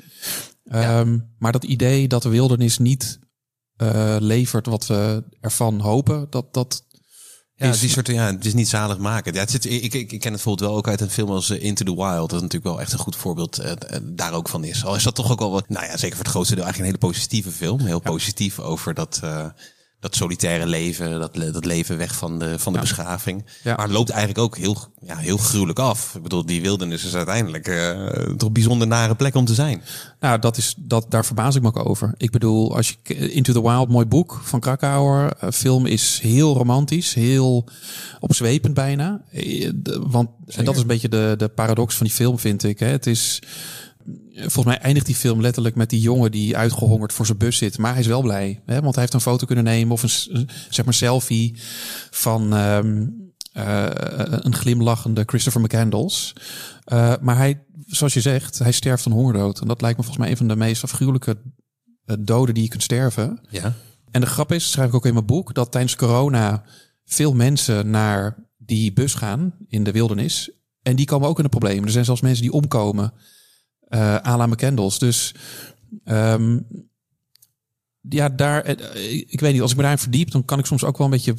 Ehm, 0.65 1.17
Maar 1.37 1.51
dat 1.51 1.63
idee 1.63 2.07
dat 2.07 2.21
de 2.23 2.29
wildernis 2.29 2.77
niet 2.77 3.19
eh, 3.75 4.15
levert 4.19 4.65
wat 4.65 4.87
we 4.87 5.23
ervan 5.41 5.79
hopen, 5.79 6.27
dat, 6.29 6.53
dat 6.53 6.83
Ja, 7.55 7.69
is- 7.69 7.79
die 7.79 7.89
soort, 7.89 8.07
ja, 8.07 8.25
het 8.33 8.45
is 8.45 8.53
niet 8.53 8.67
zalig 8.67 8.97
maken. 8.97 9.33
Ja, 9.33 9.39
het 9.39 9.51
zit, 9.51 9.65
ik, 9.65 9.83
ik, 9.83 9.93
ik 9.93 10.07
ken 10.07 10.17
het 10.19 10.21
bijvoorbeeld 10.31 10.69
wel 10.69 10.77
ook 10.77 10.87
uit 10.87 11.01
een 11.01 11.09
film 11.09 11.29
als 11.29 11.49
eh, 11.49 11.63
Into 11.63 11.83
the 11.85 11.95
Wild. 11.95 12.29
Dat 12.29 12.41
natuurlijk 12.41 12.63
wel 12.63 12.81
echt 12.81 12.91
een 12.93 12.99
goed 12.99 13.15
voorbeeld 13.15 13.61
daar 14.03 14.33
ook 14.33 14.49
van 14.49 14.63
is. 14.63 14.85
Al 14.85 14.95
is 14.95 15.03
dat 15.03 15.15
toch 15.15 15.31
ook 15.31 15.39
wel 15.39 15.51
wat, 15.51 15.69
nou 15.69 15.85
ja, 15.85 15.97
zeker 15.97 16.15
voor 16.15 16.25
het 16.25 16.33
grootste 16.33 16.55
deel 16.55 16.63
eigenlijk 16.63 16.93
een 16.93 16.99
hele 17.01 17.13
positieve 17.13 17.51
film. 17.51 17.79
Heel 17.79 17.99
positief 17.99 18.59
over 18.59 18.93
dat, 18.93 19.19
dat 19.99 20.15
solitaire 20.15 20.65
leven, 20.65 21.19
dat, 21.19 21.35
dat 21.53 21.65
leven 21.65 21.97
weg 21.97 22.15
van 22.15 22.39
de, 22.39 22.59
van 22.59 22.73
de 22.73 22.79
Ja. 22.79 22.85
beschaving. 22.85 23.45
Ja. 23.63 23.75
Maar 23.75 23.85
het 23.85 23.93
loopt 23.95 24.09
eigenlijk 24.09 24.39
ook 24.39 24.57
heel, 24.57 24.77
ja, 25.01 25.17
heel 25.17 25.37
gruwelijk 25.37 25.79
af. 25.79 26.15
Ik 26.15 26.21
bedoel, 26.23 26.45
die 26.45 26.61
wildernis 26.61 27.05
is 27.05 27.15
uiteindelijk 27.15 27.67
eh, 27.67 28.05
toch 28.37 28.47
een 28.47 28.53
bijzonder 28.53 28.87
nare 28.87 29.15
plek 29.15 29.35
om 29.35 29.45
te 29.45 29.53
zijn. 29.53 29.81
Nou, 30.19 30.39
dat 30.39 30.57
is, 30.57 30.73
dat, 30.77 31.05
daar 31.09 31.25
verbaas 31.25 31.55
ik 31.55 31.61
me 31.61 31.67
ook 31.67 31.85
over. 31.89 32.13
Ik 32.17 32.31
bedoel, 32.31 32.75
als 32.75 32.97
je 33.03 33.31
Into 33.31 33.53
the 33.53 33.61
Wild, 33.61 33.89
mooi 33.89 34.05
boek 34.05 34.39
van 34.43 34.59
Krakauer. 34.59 35.33
Eh, 35.39 35.49
film 35.51 35.85
is 35.85 36.19
heel 36.21 36.53
romantisch, 36.55 37.13
heel 37.13 37.65
opzwepend 38.19 38.73
bijna. 38.73 39.21
Eh, 39.31 39.69
de- 39.75 40.03
Want 40.07 40.29
en 40.47 40.65
dat 40.65 40.75
is 40.75 40.81
een 40.81 40.87
beetje 40.87 41.09
de, 41.09 41.33
de 41.37 41.47
paradox 41.47 41.95
van 41.95 42.05
die 42.05 42.15
film, 42.15 42.39
vind 42.39 42.63
ik. 42.63 42.79
Hè. 42.79 42.87
Het 42.87 43.07
is, 43.07 43.41
volgens 44.33 44.65
mij 44.65 44.77
eindigt 44.77 45.05
die 45.05 45.15
film 45.15 45.41
letterlijk 45.41 45.75
met 45.75 45.89
die 45.89 46.01
jongen 46.01 46.31
die 46.31 46.57
uitgehongerd 46.57 47.13
voor 47.13 47.25
zijn 47.25 47.37
bus 47.37 47.57
zit. 47.57 47.77
Maar 47.77 47.91
hij 47.91 48.01
is 48.01 48.07
wel 48.07 48.21
blij, 48.21 48.61
hè, 48.65 48.81
want 48.81 48.93
hij 48.93 49.03
heeft 49.03 49.13
een 49.13 49.21
foto 49.21 49.45
kunnen 49.45 49.63
nemen 49.63 49.93
of 49.93 50.03
een, 50.03 50.49
zeg 50.69 50.85
maar, 50.85 50.93
selfie 50.93 51.55
van 52.09 52.53
ehm, 52.53 53.07
eh, 53.53 53.87
een 54.25 54.55
glimlachende 54.55 55.23
Christopher 55.25 55.61
McCandles. 55.61 56.33
Eh, 56.83 57.13
maar 57.21 57.37
hij, 57.37 57.65
zoals 57.85 58.13
je 58.13 58.21
zegt, 58.21 58.59
hij 58.59 58.71
sterft 58.71 59.05
een 59.05 59.11
hongerdood. 59.11 59.59
En 59.59 59.67
dat 59.67 59.81
lijkt 59.81 59.97
me 59.97 60.03
volgens 60.03 60.23
mij 60.23 60.31
een 60.31 60.37
van 60.37 60.47
de 60.47 60.55
meest 60.55 60.83
afschuwelijke 60.83 61.37
eh, 62.05 62.15
doden 62.19 62.53
die 62.53 62.63
je 62.63 62.69
kunt 62.69 62.83
sterven. 62.83 63.41
Ja. 63.49 63.73
En 64.11 64.21
de 64.21 64.27
grap 64.27 64.51
is, 64.51 64.71
schrijf 64.71 64.89
ik 64.89 64.95
ook 64.95 65.05
in 65.05 65.13
mijn 65.13 65.25
boek, 65.25 65.53
dat 65.53 65.71
tijdens 65.71 65.95
corona 65.95 66.63
veel 67.05 67.33
mensen 67.33 67.89
naar 67.89 68.47
die 68.57 68.93
bus 68.93 69.13
gaan 69.13 69.55
in 69.67 69.83
de 69.83 69.91
wildernis. 69.91 70.51
En 70.81 70.95
die 70.95 71.05
komen 71.05 71.27
ook 71.27 71.37
in 71.37 71.43
de 71.43 71.49
problemen. 71.49 71.85
Er 71.85 71.91
zijn 71.91 72.05
zelfs 72.05 72.21
mensen 72.21 72.43
die 72.43 72.51
omkomen 72.51 73.13
eh 73.89 74.15
à 74.15 74.45
McCandles. 74.45 74.99
Dus 74.99 75.35
ehm, 76.03 76.59
ja, 78.01 78.29
daar, 78.29 78.61
eh, 78.61 79.13
ik 79.13 79.31
ik 79.31 79.39
weet 79.39 79.51
niet, 79.51 79.61
als 79.61 79.71
ik 79.71 79.77
me 79.77 79.83
daarin 79.83 80.01
verdiep, 80.01 80.31
dan 80.31 80.45
kan 80.45 80.59
ik 80.59 80.65
soms 80.65 80.83
ook 80.83 80.97
wel 80.97 81.07
een 81.07 81.13
beetje 81.13 81.35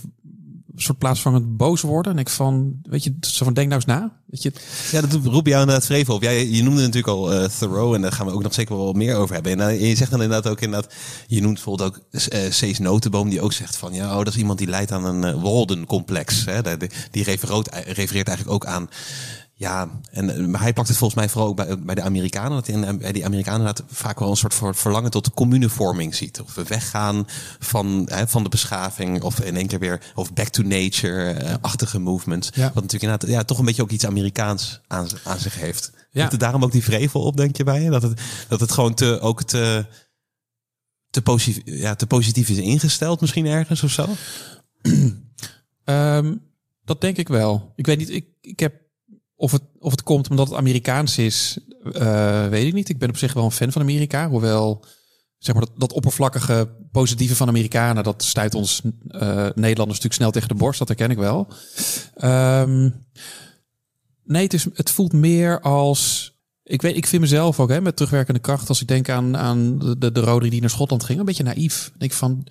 een 0.81 0.87
soort 0.87 0.99
plaatsvangend 0.99 1.57
boos 1.57 1.81
worden. 1.81 2.13
En 2.13 2.19
ik 2.19 2.29
van, 2.29 2.81
weet 2.83 3.05
je, 3.05 3.17
zo 3.21 3.45
van 3.45 3.55
denk 3.55 3.69
nou 3.69 3.81
eens 3.81 3.93
na. 3.93 4.21
Weet 4.27 4.43
je, 4.43 4.53
Ja, 4.91 5.01
dat 5.01 5.13
roep 5.13 5.47
jou 5.47 5.61
inderdaad 5.61 5.87
vrevel 5.87 6.15
op. 6.15 6.23
Jij, 6.23 6.49
je 6.49 6.63
noemde 6.63 6.81
natuurlijk 6.81 7.09
al 7.09 7.33
eh 7.33 7.45
Thoreau 7.45 7.95
en 7.95 8.03
daar 8.03 8.13
gaan 8.13 8.27
we 8.27 8.33
ook 8.33 8.43
nog 8.43 8.55
zeker 8.55 8.77
wel 8.77 8.93
meer 8.93 9.17
over 9.17 9.35
hebben. 9.35 9.53
En, 9.53 9.69
eh, 9.69 9.89
je 9.89 9.97
zegt 9.97 10.11
dan 10.11 10.23
inderdaad 10.23 10.53
ook 10.53 10.61
inderdaad, 10.61 10.95
je 11.27 11.41
noemt 11.41 11.55
bijvoorbeeld 11.55 11.89
ook 11.89 12.03
eh 12.29 12.51
Cees 12.51 12.79
Notenboom 12.79 13.29
die 13.29 13.41
ook 13.41 13.53
zegt 13.53 13.77
van 13.77 13.95
ja, 13.95 14.11
oh, 14.11 14.25
dat 14.25 14.35
is 14.35 14.37
iemand 14.37 14.59
die 14.59 14.69
leidt 14.69 14.93
aan 14.93 15.05
een 15.05 15.37
uh, 15.37 15.43
Walden-complex. 15.43 16.45
Hè? 16.45 16.77
Die, 17.11 17.25
refereert 17.25 18.29
eigenlijk 18.29 18.51
ook 18.51 18.67
aan 18.67 18.89
ja, 19.61 20.01
en, 20.11 20.31
eh, 20.31 20.47
maar 20.47 20.61
hij 20.61 20.73
pakt 20.73 20.89
het 20.89 20.97
volgens 20.97 21.21
mij 21.21 21.29
vooral 21.29 21.49
ook 21.49 21.57
bij, 21.57 21.79
bij 21.79 21.95
de 21.95 22.03
Amerikanen. 22.03 22.51
Dat 22.51 22.69
in, 22.69 22.99
bij 22.99 23.13
die 23.13 23.25
Amerikanen 23.25 23.67
dat 23.67 23.83
vaak 23.91 24.19
wel 24.19 24.31
een 24.31 24.37
soort 24.37 24.55
verlangen 24.79 25.11
tot 25.11 25.35
communevorming 25.35 26.15
ziet. 26.15 26.41
Of 26.41 26.55
we 26.55 26.65
weggaan 26.65 27.27
van, 27.59 28.09
hè, 28.11 28.29
van 28.29 28.43
de 28.43 28.49
beschaving. 28.49 29.23
Of 29.23 29.41
in 29.41 29.57
één 29.57 29.67
keer 29.67 29.79
weer, 29.79 30.13
of 30.15 30.33
back 30.33 30.49
to 30.49 30.63
nature-achtige 30.63 31.99
movements. 31.99 32.51
Ja. 32.55 32.63
Wat 32.63 32.75
natuurlijk 32.75 33.03
inderdaad 33.03 33.29
ja, 33.29 33.45
toch 33.45 33.59
een 33.59 33.65
beetje 33.65 33.83
ook 33.83 33.91
iets 33.91 34.07
Amerikaans 34.07 34.81
aan, 34.87 35.07
aan 35.25 35.39
zich 35.39 35.55
heeft. 35.55 35.93
Ja. 36.11 36.31
Er 36.31 36.39
daarom 36.39 36.65
ook 36.65 36.73
die 36.73 36.85
vrevel 36.85 37.23
op, 37.23 37.37
denk 37.37 37.57
je 37.57 37.65
bij 37.65 37.83
je? 37.83 37.91
Dat 37.91 38.03
het, 38.03 38.21
dat 38.49 38.61
het 38.61 38.73
gewoon 38.73 38.95
te, 38.95 39.21
ook 39.21 39.43
te, 39.43 39.87
te, 41.11 41.23
positief, 41.23 41.63
ja, 41.65 41.95
te 41.95 42.07
positief 42.07 42.49
is 42.49 42.59
ingesteld 42.59 43.21
misschien 43.21 43.47
ergens 43.47 43.83
of 43.83 43.91
zo? 43.91 44.07
Ehm, 45.85 46.37
dat 46.85 47.01
denk 47.01 47.17
ik 47.17 47.29
wel. 47.29 47.73
Ik 47.77 47.87
weet 47.87 47.99
niet, 47.99 48.11
ik, 48.11 48.27
ik 48.41 48.61
heb 48.61 48.80
of 49.41 49.53
het, 49.53 49.63
of 49.79 49.91
het 49.91 50.03
komt 50.03 50.31
omdat 50.31 50.49
het 50.49 50.57
Amerikaans 50.57 51.19
is, 51.19 51.59
eh, 51.93 52.47
weet 52.47 52.67
ik 52.67 52.73
niet. 52.73 52.89
Ik 52.89 52.99
ben 52.99 53.09
op 53.09 53.17
zich 53.17 53.33
wel 53.33 53.45
een 53.45 53.51
fan 53.51 53.73
van 53.73 53.83
Amerika, 53.83 54.29
hoewel 54.29 54.85
zeg 55.39 55.55
maar 55.55 55.65
dat, 55.65 55.73
dat 55.77 55.93
oppervlakkige 55.93 56.69
positieve 56.93 57.37
van 57.37 57.49
Amerikanen, 57.49 58.05
dat 58.05 58.23
stuit 58.23 58.55
ons 58.55 58.81
eh, 59.09 59.21
Nederlanders 59.55 59.77
natuurlijk 59.77 60.15
snel 60.15 60.31
tegen 60.31 60.49
de 60.49 60.55
borst. 60.55 60.79
Dat 60.79 60.89
herken 60.89 61.11
ik 61.11 61.17
wel. 61.17 61.49
Ehm, 62.15 62.91
nee, 64.25 64.43
het, 64.43 64.55
is, 64.55 64.67
het 64.75 64.91
voelt 64.91 65.13
meer 65.13 65.61
als. 65.61 66.33
Ik 66.63 66.83
weet, 66.83 66.97
ik 66.97 67.07
vind 67.07 67.23
mezelf 67.23 67.61
ook 67.61 67.71
hè, 67.71 67.81
met 67.81 67.97
terugwerkende 67.97 68.41
kracht. 68.41 68.69
Als 68.69 68.81
ik 68.81 68.89
denk 68.89 69.09
aan, 69.09 69.37
aan 69.37 69.79
de, 69.79 69.99
de, 69.99 70.13
de 70.13 70.49
die 70.49 70.61
naar 70.61 70.71
Schotland 70.71 71.05
ging, 71.05 71.19
een 71.19 71.25
beetje 71.25 71.43
naïef. 71.43 71.91
Ik 71.95 72.01
denk 72.01 72.13
van. 72.13 72.47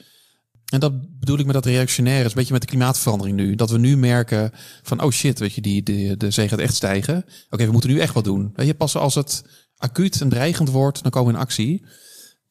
En 0.69 0.79
dat 0.79 1.19
bedoel 1.19 1.39
ik 1.39 1.45
met 1.45 1.53
dat 1.53 1.65
reactionaire, 1.65 2.23
is 2.23 2.29
een 2.29 2.35
beetje 2.37 2.53
met 2.53 2.61
de 2.61 2.67
klimaatverandering 2.67 3.35
nu. 3.37 3.55
Dat 3.55 3.69
we 3.69 3.77
nu 3.77 3.97
merken 3.97 4.51
van, 4.83 5.01
oh 5.01 5.11
shit, 5.11 5.39
weet 5.39 5.53
je, 5.53 5.61
die, 5.61 5.83
de, 5.83 6.17
de 6.17 6.31
zee 6.31 6.47
gaat 6.47 6.59
echt 6.59 6.75
stijgen. 6.75 7.25
Oké, 7.49 7.65
we 7.65 7.71
moeten 7.71 7.89
nu 7.89 7.99
echt 7.99 8.13
wat 8.13 8.23
doen. 8.23 8.51
Weet 8.55 8.67
je, 8.67 8.73
pas 8.73 8.95
als 8.95 9.15
het 9.15 9.43
acuut 9.77 10.21
en 10.21 10.29
dreigend 10.29 10.69
wordt, 10.69 11.01
dan 11.01 11.11
komen 11.11 11.31
we 11.31 11.37
in 11.39 11.43
actie. 11.45 11.85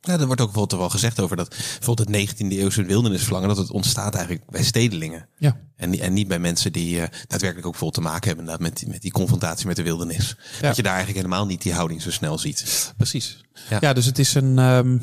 Ja, 0.00 0.18
er 0.18 0.26
wordt 0.26 0.40
ook 0.40 0.46
bijvoorbeeld 0.52 0.80
wel 0.80 0.90
gezegd 0.90 1.20
over 1.20 1.36
dat 1.36 1.48
bijvoorbeeld 1.48 2.08
het 2.08 2.30
19e 2.40 2.46
eeuwse 2.48 2.82
wildernisverlangen, 2.84 3.48
dat 3.48 3.56
het 3.56 3.70
ontstaat 3.70 4.14
eigenlijk 4.14 4.50
bij 4.50 4.62
stedelingen. 4.64 5.28
Ja. 5.38 5.60
En, 5.76 5.90
niet- 5.90 6.00
en 6.00 6.12
niet 6.12 6.28
bij 6.28 6.38
mensen 6.38 6.72
die 6.72 7.00
eh, 7.00 7.08
daadwerkelijk 7.26 7.66
ook 7.68 7.74
vol 7.74 7.90
te 7.90 8.00
maken 8.00 8.36
hebben 8.36 8.56
met, 8.62 8.76
die- 8.78 8.88
met 8.88 9.02
die 9.02 9.10
confrontatie 9.12 9.66
met 9.66 9.76
de 9.76 9.82
wildernis. 9.82 10.36
Dat 10.60 10.76
je 10.76 10.82
daar 10.82 10.94
eigenlijk 10.94 11.24
helemaal 11.24 11.46
niet 11.46 11.62
die 11.62 11.72
houding 11.72 12.02
zo 12.02 12.10
snel 12.10 12.38
ziet. 12.38 12.92
Precies. 12.96 13.40
Ja. 13.70 13.78
Ja, 13.80 13.92
dus 13.92 14.04
het 14.06 14.18
is 14.18 14.34
een. 14.34 14.58
ehm, 14.58 14.98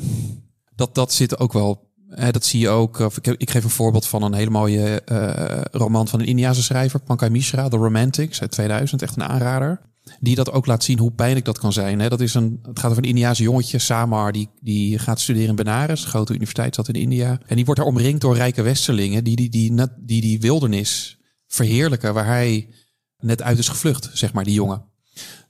dat, 0.74 0.94
dat 0.94 1.12
zit 1.12 1.38
ook 1.38 1.52
wel. 1.52 1.84
Dat 2.08 2.44
zie 2.44 2.60
je 2.60 2.68
ook. 2.68 2.98
Of 2.98 3.16
ik, 3.16 3.26
ik 3.26 3.50
geef 3.50 3.64
een 3.64 3.70
voorbeeld 3.70 4.06
van 4.06 4.22
een 4.22 4.34
hele 4.34 4.50
mooie 4.50 5.02
eh, 5.02 5.60
roman 5.70 6.08
van 6.08 6.20
een 6.20 6.26
Indiase 6.26 6.62
schrijver, 6.62 7.00
Pankaj 7.00 7.30
Mishra, 7.30 7.68
The 7.68 7.76
Romantics 7.76 8.40
uit 8.40 8.50
2000. 8.50 9.02
Echt 9.02 9.16
een 9.16 9.22
aanrader. 9.22 9.80
Die 10.20 10.34
dat 10.34 10.52
ook 10.52 10.66
laat 10.66 10.84
zien 10.84 10.98
hoe 10.98 11.12
pijnlijk 11.12 11.44
dat 11.44 11.58
kan 11.58 11.72
zijn. 11.72 11.98
Dat 11.98 12.20
is 12.20 12.34
een, 12.34 12.58
het 12.62 12.78
gaat 12.78 12.90
over 12.90 13.02
een 13.02 13.08
Indiase 13.08 13.42
jongetje, 13.42 13.78
Samar, 13.78 14.32
die, 14.32 14.48
die 14.60 14.98
gaat 14.98 15.20
studeren 15.20 15.48
in 15.48 15.56
Benares, 15.56 16.02
een 16.02 16.08
grote 16.08 16.32
universiteit 16.32 16.74
zat 16.74 16.88
in 16.88 16.94
India. 16.94 17.40
En 17.46 17.56
die 17.56 17.64
wordt 17.64 17.80
daar 17.80 17.88
omringd 17.88 18.20
door 18.20 18.36
rijke 18.36 18.62
westerlingen 18.62 19.24
die 19.24 19.36
die, 19.36 19.48
die, 19.50 19.74
die, 20.00 20.20
die 20.20 20.40
wildernis 20.40 21.18
verheerlijken, 21.46 22.14
waar 22.14 22.26
hij 22.26 22.68
net 23.18 23.42
uit 23.42 23.58
is 23.58 23.68
gevlucht, 23.68 24.10
zeg 24.12 24.32
maar, 24.32 24.44
die 24.44 24.54
jongen. 24.54 24.84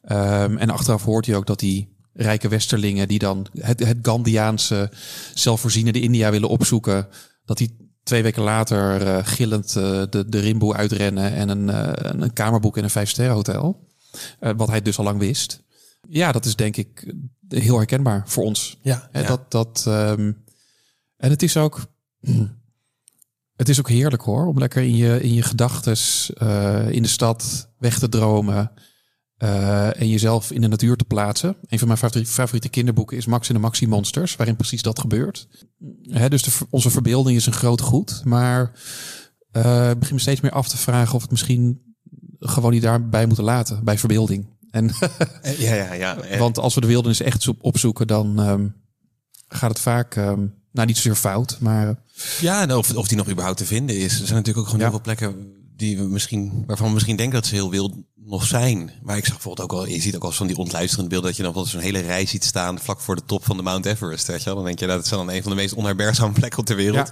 Ehm, 0.02 0.56
en 0.56 0.70
achteraf 0.70 1.04
hoort 1.04 1.26
hij 1.26 1.36
ook 1.36 1.46
dat 1.46 1.58
die 1.58 1.95
rijke 2.16 2.48
westerlingen 2.48 3.08
die 3.08 3.18
dan 3.18 3.46
het, 3.58 3.86
het 3.86 3.98
Gandhiaanse 4.02 4.90
zelfvoorzienende 5.34 6.00
India 6.00 6.30
willen 6.30 6.48
opzoeken, 6.48 7.08
dat 7.44 7.58
die 7.58 7.76
twee 8.02 8.22
weken 8.22 8.42
later 8.42 9.06
eh, 9.06 9.26
gillend 9.26 9.76
eh, 9.76 10.02
de, 10.10 10.24
de 10.28 10.38
rimboe 10.38 10.74
uitrennen 10.74 11.32
en 11.32 11.48
een, 11.48 11.70
eh, 11.70 12.10
een 12.20 12.32
kamerboek 12.32 12.76
in 12.76 12.84
een 12.84 12.90
vijfsterren 12.90 13.34
hotel. 13.34 13.84
Eh, 14.40 14.50
wat 14.56 14.68
hij 14.68 14.82
dus 14.82 14.98
al 14.98 15.04
lang 15.04 15.18
wist. 15.18 15.62
Ja, 16.08 16.32
dat 16.32 16.44
is 16.44 16.56
denk 16.56 16.76
ik 16.76 17.14
heel 17.48 17.76
herkenbaar 17.76 18.22
voor 18.26 18.44
ons. 18.44 18.78
Ja, 18.82 19.08
Hè, 19.12 19.22
Dat, 19.22 19.50
dat, 19.50 19.84
ehm, 19.86 20.32
en 21.16 21.30
het 21.30 21.42
is 21.42 21.56
ook. 21.56 21.86
Het 23.56 23.68
is 23.68 23.78
ook 23.78 23.88
heerlijk 23.88 24.22
hoor, 24.22 24.46
om 24.46 24.58
lekker 24.58 24.82
in 24.82 24.96
je, 24.96 25.20
in 25.22 25.34
je 25.34 25.42
gedachtes 25.42 26.30
eh, 26.34 26.90
in 26.90 27.02
de 27.02 27.08
stad 27.08 27.68
weg 27.78 27.98
te 27.98 28.08
dromen. 28.08 28.70
Eh, 29.36 30.00
en 30.00 30.08
jezelf 30.08 30.50
in 30.50 30.60
de 30.60 30.68
natuur 30.68 30.96
te 30.96 31.04
plaatsen. 31.04 31.56
Een 31.66 31.78
van 31.78 31.88
mijn 31.88 32.26
favoriete, 32.26 32.68
kinderboeken 32.68 33.16
is 33.16 33.26
Max 33.26 33.48
en 33.48 33.54
de 33.54 33.60
Maxi 33.60 33.86
Monsters, 33.88 34.36
waarin 34.36 34.56
precies 34.56 34.82
dat 34.82 34.98
gebeurt. 34.98 35.48
Hè, 36.02 36.28
dus 36.28 36.42
de, 36.42 36.50
onze 36.70 36.90
verbeelding 36.90 37.36
is 37.36 37.46
een 37.46 37.52
groot 37.52 37.80
goed. 37.80 38.20
Maar 38.24 38.72
eh, 39.50 39.90
ik 39.90 39.98
begin 39.98 40.14
me 40.14 40.20
steeds 40.20 40.40
meer 40.40 40.50
af 40.52 40.68
te 40.68 40.76
vragen 40.76 41.14
of 41.14 41.22
het 41.22 41.30
misschien 41.30 41.94
gewoon 42.38 42.72
niet 42.72 42.82
daarbij 42.82 43.26
moeten 43.26 43.44
laten, 43.44 43.84
bij 43.84 43.98
verbeelding. 43.98 44.54
En 44.70 44.90
ja, 45.58 45.74
ja, 45.74 45.92
ja. 45.92 46.16
Eh, 46.20 46.38
want 46.38 46.58
als 46.58 46.74
we 46.74 46.80
de 46.80 46.86
wildernis 46.86 47.20
echt 47.20 47.42
zo- 47.42 47.56
opzoeken, 47.60 48.06
dan 48.06 48.40
ehm, 48.40 48.68
gaat 49.48 49.70
het 49.70 49.80
vaak, 49.80 50.16
ehm, 50.16 50.46
nou 50.72 50.86
niet 50.86 50.96
zozeer 50.96 51.14
fout, 51.14 51.56
maar 51.60 51.88
eh, 51.88 51.94
Ja, 52.40 52.62
en 52.62 52.72
of, 52.74 52.94
of 52.96 53.08
die 53.08 53.16
nog 53.16 53.30
überhaupt 53.30 53.58
te 53.58 53.64
vinden 53.64 53.96
is. 53.96 54.20
Er 54.20 54.26
zijn 54.26 54.38
natuurlijk 54.38 54.58
ook 54.58 54.64
gewoon 54.64 54.80
Ja. 54.80 54.90
heel 54.90 55.00
veel 55.02 55.14
plekken 55.14 55.54
die 55.76 55.96
we 55.98 56.02
misschien, 56.02 56.64
waarvan 56.66 56.86
we 56.86 56.92
misschien 56.94 57.16
denken 57.16 57.34
dat 57.34 57.46
ze 57.46 57.54
heel 57.54 57.70
wild 57.70 57.92
nog 58.24 58.46
zijn. 58.46 58.90
Maar 59.02 59.16
ik 59.16 59.24
zag 59.24 59.34
bijvoorbeeld 59.34 59.70
ook 59.70 59.78
al, 59.78 59.86
je 59.86 60.00
ziet 60.00 60.14
ook 60.16 60.22
al 60.22 60.28
eens 60.28 60.36
van 60.36 60.46
die 60.46 60.56
ontluisterende 60.56 61.08
beelden 61.10 61.28
dat 61.28 61.36
je 61.38 61.52
dan 61.52 61.66
zo'n 61.66 61.80
hele 61.80 61.98
rij 62.00 62.26
ziet 62.26 62.44
staan 62.44 62.78
vlak 62.78 63.00
voor 63.00 63.16
de 63.16 63.24
top 63.26 63.44
van 63.44 63.56
de 63.56 63.62
Mount 63.62 63.86
Everest. 63.86 64.26
Weet 64.26 64.38
je 64.38 64.44
wel? 64.44 64.54
Dan 64.54 64.64
denk 64.64 64.78
je 64.78 64.86
dat 64.86 64.98
het 64.98 65.08
dan 65.08 65.30
een 65.30 65.42
van 65.42 65.50
de 65.50 65.56
meest 65.56 65.74
onherbergzame 65.74 66.32
plekken 66.38 66.58
op 66.58 66.66
de 66.66 66.74
wereld. 66.74 67.10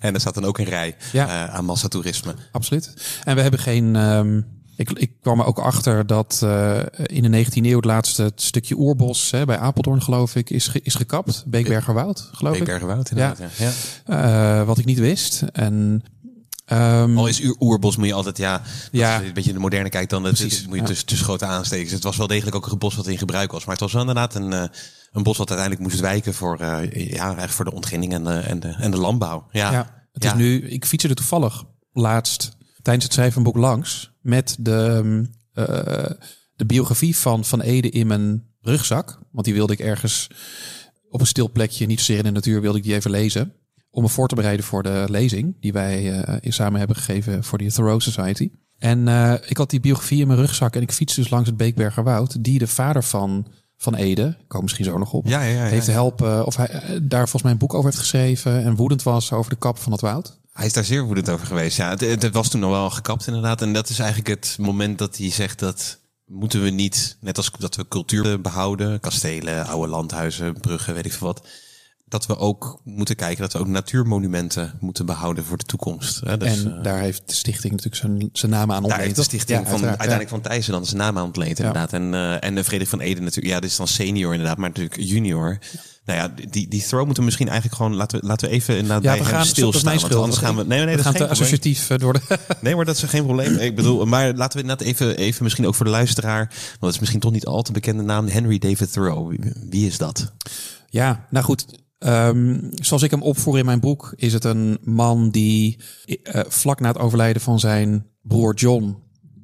En 0.00 0.14
er 0.14 0.20
staat 0.20 0.34
dan 0.34 0.44
ook 0.44 0.58
een 0.58 0.64
rij 0.64 0.96
Ja. 1.12 1.26
eh, 1.48 1.54
aan 1.54 1.64
massatoerisme. 1.64 2.34
absoluut. 2.52 2.94
En 3.24 3.34
we 3.36 3.42
hebben 3.42 3.60
geen, 3.60 3.96
ehm, 3.96 4.40
Ik, 4.76 4.90
ik 4.90 5.10
kwam 5.20 5.40
er 5.40 5.46
ook 5.46 5.58
achter 5.58 6.06
dat 6.06 6.40
uh, 6.44 6.78
in 7.02 7.30
de 7.30 7.44
19e 7.44 7.50
eeuw 7.64 7.76
het 7.76 7.84
laatste 7.84 8.32
stukje 8.34 8.74
oerbos 8.78 9.30
hè, 9.30 9.44
bij 9.44 9.58
Apeldoorn, 9.58 10.02
geloof 10.02 10.36
ik, 10.36 10.50
is, 10.50 10.68
ge, 10.68 10.80
is 10.82 10.94
gekapt. 10.94 11.44
Beekbergerwoud, 11.46 12.28
geloof 12.32 12.56
ik. 12.56 12.64
Beekbergerwoud, 12.64 13.10
ja. 13.14 13.34
ja. 13.56 14.60
Uh, 14.60 14.66
wat 14.66 14.78
ik 14.78 14.84
niet 14.84 14.98
wist. 14.98 15.42
En 15.52 16.02
Um, 16.72 17.18
Al 17.18 17.26
is 17.26 17.42
oerbos 17.58 17.96
moet 17.96 18.06
je 18.06 18.12
altijd, 18.12 18.36
ja, 18.36 18.62
ja. 18.92 19.22
een 19.22 19.32
beetje 19.32 19.52
de 19.52 19.58
moderne 19.58 19.88
kijk 19.88 20.08
dan, 20.08 20.22
Precies, 20.22 20.66
moet 20.66 20.78
je 20.78 20.82
tussen, 20.82 21.06
tussen 21.06 21.26
grote 21.26 21.44
aanstekens. 21.44 21.92
Het 21.92 22.02
was 22.02 22.16
wel 22.16 22.26
degelijk 22.26 22.56
ook 22.56 22.66
een 22.66 22.78
bos 22.78 22.94
wat 22.94 23.06
in 23.06 23.18
gebruik 23.18 23.52
was, 23.52 23.64
maar 23.64 23.74
het 23.74 23.82
was 23.82 23.92
wel 23.92 24.00
inderdaad 24.00 24.34
een, 24.34 24.52
uh, 24.52 24.64
een 25.12 25.22
bos 25.22 25.36
wat 25.36 25.50
uiteindelijk 25.50 25.88
moest 25.88 26.00
wijken 26.00 26.34
voor, 26.34 26.60
uh, 26.60 26.66
ja, 26.92 27.24
eigenlijk 27.24 27.50
voor 27.50 27.64
de 27.64 27.72
ontginning 27.72 28.12
en 28.12 28.24
de, 28.24 28.38
en 28.38 28.60
de, 28.60 28.68
en 28.68 28.90
de 28.90 28.96
landbouw. 28.96 29.46
Ja, 29.50 29.72
ja 29.72 30.06
het 30.12 30.24
is 30.24 30.34
nu, 30.34 30.68
ik 30.68 30.84
fietste 30.84 31.08
er 31.08 31.14
toevallig 31.14 31.64
laatst 31.92 32.56
tijdens 32.82 33.04
het 33.04 33.12
schrijven 33.12 33.34
van 33.34 33.42
boek 33.42 33.56
langs 33.56 34.12
met 34.20 34.56
de, 34.58 35.02
uh, 35.54 35.66
de 36.54 36.66
biografie 36.66 37.16
van 37.16 37.44
Van 37.44 37.60
Ede 37.60 37.90
in 37.90 38.06
mijn 38.06 38.44
rugzak. 38.60 39.18
Want 39.32 39.44
die 39.44 39.54
wilde 39.54 39.72
ik 39.72 39.78
ergens 39.78 40.26
op 41.08 41.20
een 41.20 41.26
stil 41.26 41.50
plekje, 41.50 41.86
niet 41.86 41.98
zozeer 41.98 42.18
in 42.18 42.24
de 42.24 42.30
natuur, 42.30 42.60
wilde 42.60 42.78
ik 42.78 42.84
die 42.84 42.94
even 42.94 43.10
lezen 43.10 43.54
om 43.90 44.02
me 44.02 44.08
voor 44.08 44.28
te 44.28 44.34
bereiden 44.34 44.64
voor 44.64 44.82
de 44.82 45.04
lezing 45.08 45.56
die 45.60 45.72
wij 45.72 46.24
uh, 46.42 46.52
samen 46.52 46.78
hebben 46.78 46.96
gegeven 46.96 47.44
voor 47.44 47.58
de 47.58 47.72
Thoreau 47.72 48.00
Society. 48.00 48.50
En 48.78 49.06
uh, 49.06 49.34
ik 49.46 49.56
had 49.56 49.70
die 49.70 49.80
biografie 49.80 50.20
in 50.20 50.26
mijn 50.26 50.38
rugzak 50.38 50.74
en 50.74 50.82
ik 50.82 50.92
fiets 50.92 51.14
dus 51.14 51.30
langs 51.30 51.48
het 51.48 51.56
Beekbergerwoud, 51.56 52.44
die 52.44 52.58
de 52.58 52.66
vader 52.66 53.04
van 53.04 53.46
van 53.76 53.94
Ede, 53.94 54.36
kom 54.48 54.62
misschien 54.62 54.84
zo 54.84 54.98
nog 54.98 55.12
op, 55.12 55.26
ja, 55.26 55.42
ja, 55.42 55.64
ja, 55.64 55.70
heeft 55.70 55.86
helpen 55.86 56.46
of 56.46 56.56
hij 56.56 56.68
eh, 56.68 56.98
daar 57.02 57.20
volgens 57.20 57.42
mij 57.42 57.52
een 57.52 57.58
boek 57.58 57.74
over 57.74 57.84
heeft 57.84 58.02
geschreven 58.02 58.64
en 58.64 58.76
woedend 58.76 59.02
was 59.02 59.32
over 59.32 59.50
de 59.50 59.56
kap 59.56 59.78
van 59.78 59.92
het 59.92 60.00
woud. 60.00 60.38
Hij 60.52 60.66
is 60.66 60.72
daar 60.72 60.84
zeer 60.84 61.04
woedend 61.04 61.28
over 61.28 61.46
geweest. 61.46 61.76
Ja, 61.76 61.88
het, 61.88 62.00
het 62.00 62.34
was 62.34 62.48
toen 62.48 62.64
al 62.64 62.70
wel 62.70 62.90
gekapt 62.90 63.26
inderdaad. 63.26 63.62
En 63.62 63.72
dat 63.72 63.88
is 63.88 63.98
eigenlijk 63.98 64.28
het 64.28 64.56
moment 64.60 64.98
dat 64.98 65.16
hij 65.16 65.30
zegt 65.30 65.58
dat 65.58 65.98
moeten 66.26 66.62
we 66.62 66.70
niet, 66.70 67.16
net 67.20 67.36
als 67.36 67.50
dat 67.58 67.76
we 67.76 67.88
cultuur 67.88 68.40
behouden, 68.40 69.00
kastelen, 69.00 69.66
oude 69.66 69.88
landhuizen, 69.88 70.60
bruggen, 70.60 70.94
weet 70.94 71.06
ik 71.06 71.12
veel 71.12 71.26
wat 71.26 71.46
dat 72.10 72.26
we 72.26 72.38
ook 72.38 72.80
moeten 72.84 73.16
kijken 73.16 73.42
dat 73.42 73.52
we 73.52 73.58
ook 73.58 73.66
natuurmonumenten 73.66 74.78
moeten 74.80 75.06
behouden 75.06 75.44
voor 75.44 75.56
de 75.56 75.64
toekomst. 75.64 76.20
Hè? 76.24 76.36
Dus, 76.36 76.64
en 76.64 76.76
uh, 76.76 76.82
daar 76.82 77.00
heeft 77.00 77.22
de 77.26 77.34
stichting 77.34 77.72
natuurlijk 77.72 78.02
zijn, 78.02 78.28
zijn 78.32 78.50
naam 78.50 78.70
aan 78.70 78.76
ontleend. 78.76 78.90
Daar 78.90 79.00
heeft 79.00 79.16
de 79.16 79.22
stichting 79.22 79.68
van, 79.68 79.84
uiteindelijk 79.84 80.28
van 80.28 80.40
Thijssen 80.40 80.72
dan 80.72 80.86
zijn 80.86 80.98
naam 80.98 81.18
aan 81.18 81.24
ontleend 81.24 81.58
inderdaad. 81.58 81.92
En, 81.92 82.12
uh, 82.12 82.44
en 82.44 82.54
de 82.54 82.64
Frederik 82.64 82.88
van 82.88 83.00
Eden 83.00 83.24
natuurlijk, 83.24 83.54
ja, 83.54 83.60
dit 83.60 83.70
is 83.70 83.76
dan 83.76 83.88
senior 83.88 84.32
inderdaad, 84.32 84.58
maar 84.58 84.68
natuurlijk 84.68 85.00
junior. 85.00 85.58
Nou 86.04 86.18
ja, 86.18 86.44
die, 86.50 86.68
die 86.68 86.82
throw 86.82 86.98
moeten 86.98 87.16
we 87.16 87.24
misschien 87.24 87.48
eigenlijk 87.48 87.76
gewoon 87.76 87.94
laten 87.94 88.20
we, 88.20 88.26
laten 88.26 88.48
we 88.48 88.54
even 88.54 88.76
inderdaad 88.76 89.02
ja, 89.02 89.18
we 89.18 89.24
gaan 89.24 89.44
stilstaan. 89.46 89.98
Want 89.98 90.14
anders 90.14 90.38
gaan 90.38 90.56
we. 90.56 90.64
Nee, 90.64 90.78
nee, 90.78 90.88
we 90.88 90.96
dat 90.96 91.04
gaan 91.04 91.14
te 91.14 91.28
associatief 91.28 91.90
eh, 91.90 91.98
door 91.98 92.12
de. 92.12 92.20
nee, 92.60 92.76
maar 92.76 92.84
dat 92.84 92.96
is 92.96 93.02
geen 93.02 93.24
probleem. 93.24 93.56
Ik 93.56 93.76
bedoel, 93.76 94.06
maar 94.06 94.34
laten 94.34 94.56
we 94.56 94.62
inderdaad 94.62 94.86
even, 94.86 95.16
even 95.16 95.42
misschien 95.42 95.66
ook 95.66 95.74
voor 95.74 95.84
de 95.84 95.90
luisteraar, 95.90 96.46
want 96.48 96.80
het 96.80 96.92
is 96.92 96.98
misschien 96.98 97.20
toch 97.20 97.32
niet 97.32 97.46
al 97.46 97.62
te 97.62 97.72
bekende 97.72 98.02
naam, 98.02 98.28
Henry 98.28 98.58
David 98.58 98.92
Thoreau. 98.92 99.38
Wie 99.70 99.86
is 99.86 99.98
dat? 99.98 100.32
Ja, 100.88 101.26
nou 101.30 101.44
goed, 101.44 101.66
Um, 102.06 102.70
zoals 102.74 103.02
ik 103.02 103.10
hem 103.10 103.22
opvoer 103.22 103.58
in 103.58 103.64
mijn 103.64 103.80
boek, 103.80 104.12
is 104.16 104.32
het 104.32 104.44
een 104.44 104.78
man 104.82 105.30
die 105.30 105.78
uh, 106.06 106.40
vlak 106.48 106.80
na 106.80 106.88
het 106.88 106.98
overlijden 106.98 107.42
van 107.42 107.58
zijn 107.60 108.06
broer 108.22 108.54
John 108.54 108.96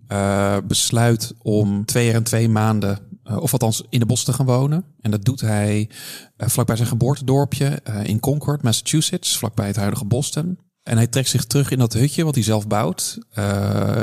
uh, 0.09 0.57
besluit 0.67 1.35
om 1.39 1.85
twee 1.85 2.07
jaar 2.07 2.15
en 2.15 2.23
twee 2.23 2.49
maanden, 2.49 2.99
uh, 3.25 3.37
of 3.37 3.53
althans 3.53 3.83
in 3.89 3.99
de 3.99 4.07
bos 4.07 4.25
te 4.25 4.33
gaan 4.33 4.47
wonen. 4.47 4.85
En 5.01 5.11
dat 5.11 5.25
doet 5.25 5.41
hij 5.41 5.91
vlakbij 6.37 6.77
zijn 6.77 6.89
geboortedorpje 6.89 7.81
in 8.03 8.21
Concord, 8.21 8.63
Massachusetts, 8.63 9.39
vlakbij 9.39 9.67
het 9.67 9.77
huidige 9.77 10.05
Boston. 10.05 10.59
En 10.83 10.97
hij 10.97 11.07
trekt 11.07 11.29
zich 11.29 11.45
terug 11.45 11.71
in 11.71 11.79
dat 11.79 11.93
hutje 11.93 12.25
wat 12.25 12.35
hij 12.35 12.45
zelf 12.45 12.67
bouwt. 12.67 13.19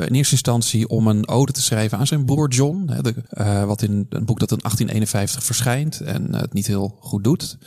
In 0.07 0.13
eerste 0.13 0.31
instantie 0.31 0.87
om 0.87 1.07
een 1.07 1.27
ode 1.27 1.51
te 1.51 1.61
schrijven 1.61 1.97
aan 1.97 2.07
zijn 2.07 2.25
broer 2.25 2.49
John. 2.49 2.89
Hè, 2.89 3.01
de, 3.01 3.15
wat 3.65 3.81
in 3.81 4.05
een 4.09 4.25
boek 4.25 4.39
dat 4.39 4.51
in 4.51 4.57
1851 4.57 5.43
verschijnt 5.43 6.01
en 6.01 6.35
het 6.35 6.53
niet 6.53 6.67
heel 6.67 6.97
goed 6.99 7.23
doet. 7.23 7.57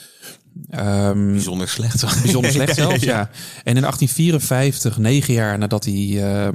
Um, 0.71 1.33
bijzonder 1.33 1.69
slecht. 1.69 2.23
Bijzonder 2.23 2.51
slecht 2.51 2.77
zelfs, 2.85 3.03
ja, 3.03 3.31
En 3.65 3.77
in 3.77 3.83
1854, 3.83 4.99
negen 4.99 5.35
jaar 5.35 5.59
nadat 5.59 5.85
hij 5.85 5.95
uh, 5.95 6.49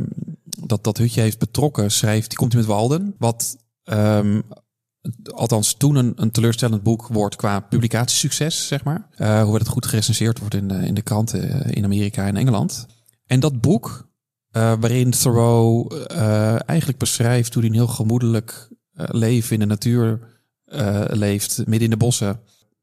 dat, 0.43 0.83
dat 0.83 0.97
hutje 0.97 1.21
heeft 1.21 1.39
betrokken, 1.39 1.91
schrijft, 1.91 2.29
die 2.29 2.37
komt 2.37 2.51
hij 2.51 2.61
met 2.61 2.71
Walden. 2.71 3.15
Wat 3.17 3.57
um, 3.83 4.43
althans 5.33 5.73
toen 5.73 5.95
een, 5.95 6.13
een 6.15 6.31
teleurstellend 6.31 6.83
boek 6.83 7.07
wordt 7.07 7.35
qua 7.35 7.59
publicatiesucces, 7.59 8.67
zeg 8.67 8.83
maar. 8.83 9.07
Uh, 9.17 9.43
hoe 9.43 9.55
het 9.57 9.67
goed 9.67 9.85
gerecenseerd 9.85 10.39
wordt 10.39 10.55
in 10.55 10.67
de, 10.67 10.75
in 10.75 10.93
de 10.93 11.01
kranten 11.01 11.71
in 11.71 11.83
Amerika 11.83 12.25
en 12.25 12.37
Engeland. 12.37 12.85
En 13.25 13.39
dat 13.39 13.61
boek, 13.61 14.09
uh, 14.51 14.73
waarin 14.79 15.11
Thoreau 15.11 15.95
eigenlijk 16.65 16.99
beschrijft 16.99 17.53
hoe 17.53 17.61
hij 17.63 17.71
een 17.71 17.77
heel 17.77 17.87
gemoedelijk 17.87 18.69
leven 18.93 19.53
in 19.53 19.59
de 19.59 19.65
natuur 19.65 20.19
leeft, 21.07 21.57
midden 21.57 21.81
in 21.81 21.89
de 21.89 21.97
bossen, 21.97 22.39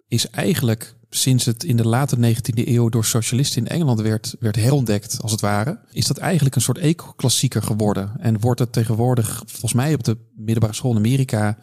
is 0.09 0.31
eigenlijk 0.31 0.97
sinds 1.11 1.44
het 1.44 1.64
in 1.64 1.77
de 1.77 1.88
late 1.88 2.16
19e 2.16 2.68
eeuw 2.68 2.88
door 2.88 3.05
socialisten 3.05 3.62
in 3.62 3.68
Engeland 3.68 4.01
werd, 4.01 4.37
werd 4.40 4.57
herontdekt, 4.57 5.18
als 5.21 5.31
het 5.31 5.40
ware, 5.40 5.79
is 5.90 6.07
dat 6.07 6.18
eigenlijk 6.18 6.55
een 6.55 6.62
soort 6.62 6.79
eco-klassieker 6.79 7.62
geworden. 7.62 8.12
En 8.18 8.40
wordt 8.40 8.61
het 8.61 8.73
tegenwoordig, 8.73 9.42
volgens 9.47 9.73
mij 9.73 9.94
op 9.94 10.05
de 10.05 10.16
middelbare 10.37 10.75
school 10.75 10.90
in 10.90 10.97
Amerika, 10.97 11.59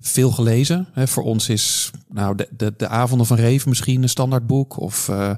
veel 0.00 0.30
gelezen. 0.30 0.88
He, 0.92 1.06
voor 1.06 1.22
ons 1.22 1.48
is 1.48 1.90
nou, 2.08 2.34
de, 2.34 2.48
de, 2.56 2.74
de 2.76 2.88
Avonden 2.88 3.26
van 3.26 3.36
Reven 3.36 3.68
misschien 3.68 4.02
een 4.02 4.08
standaardboek 4.08 4.80
of 4.80 5.08
uh, 5.08 5.30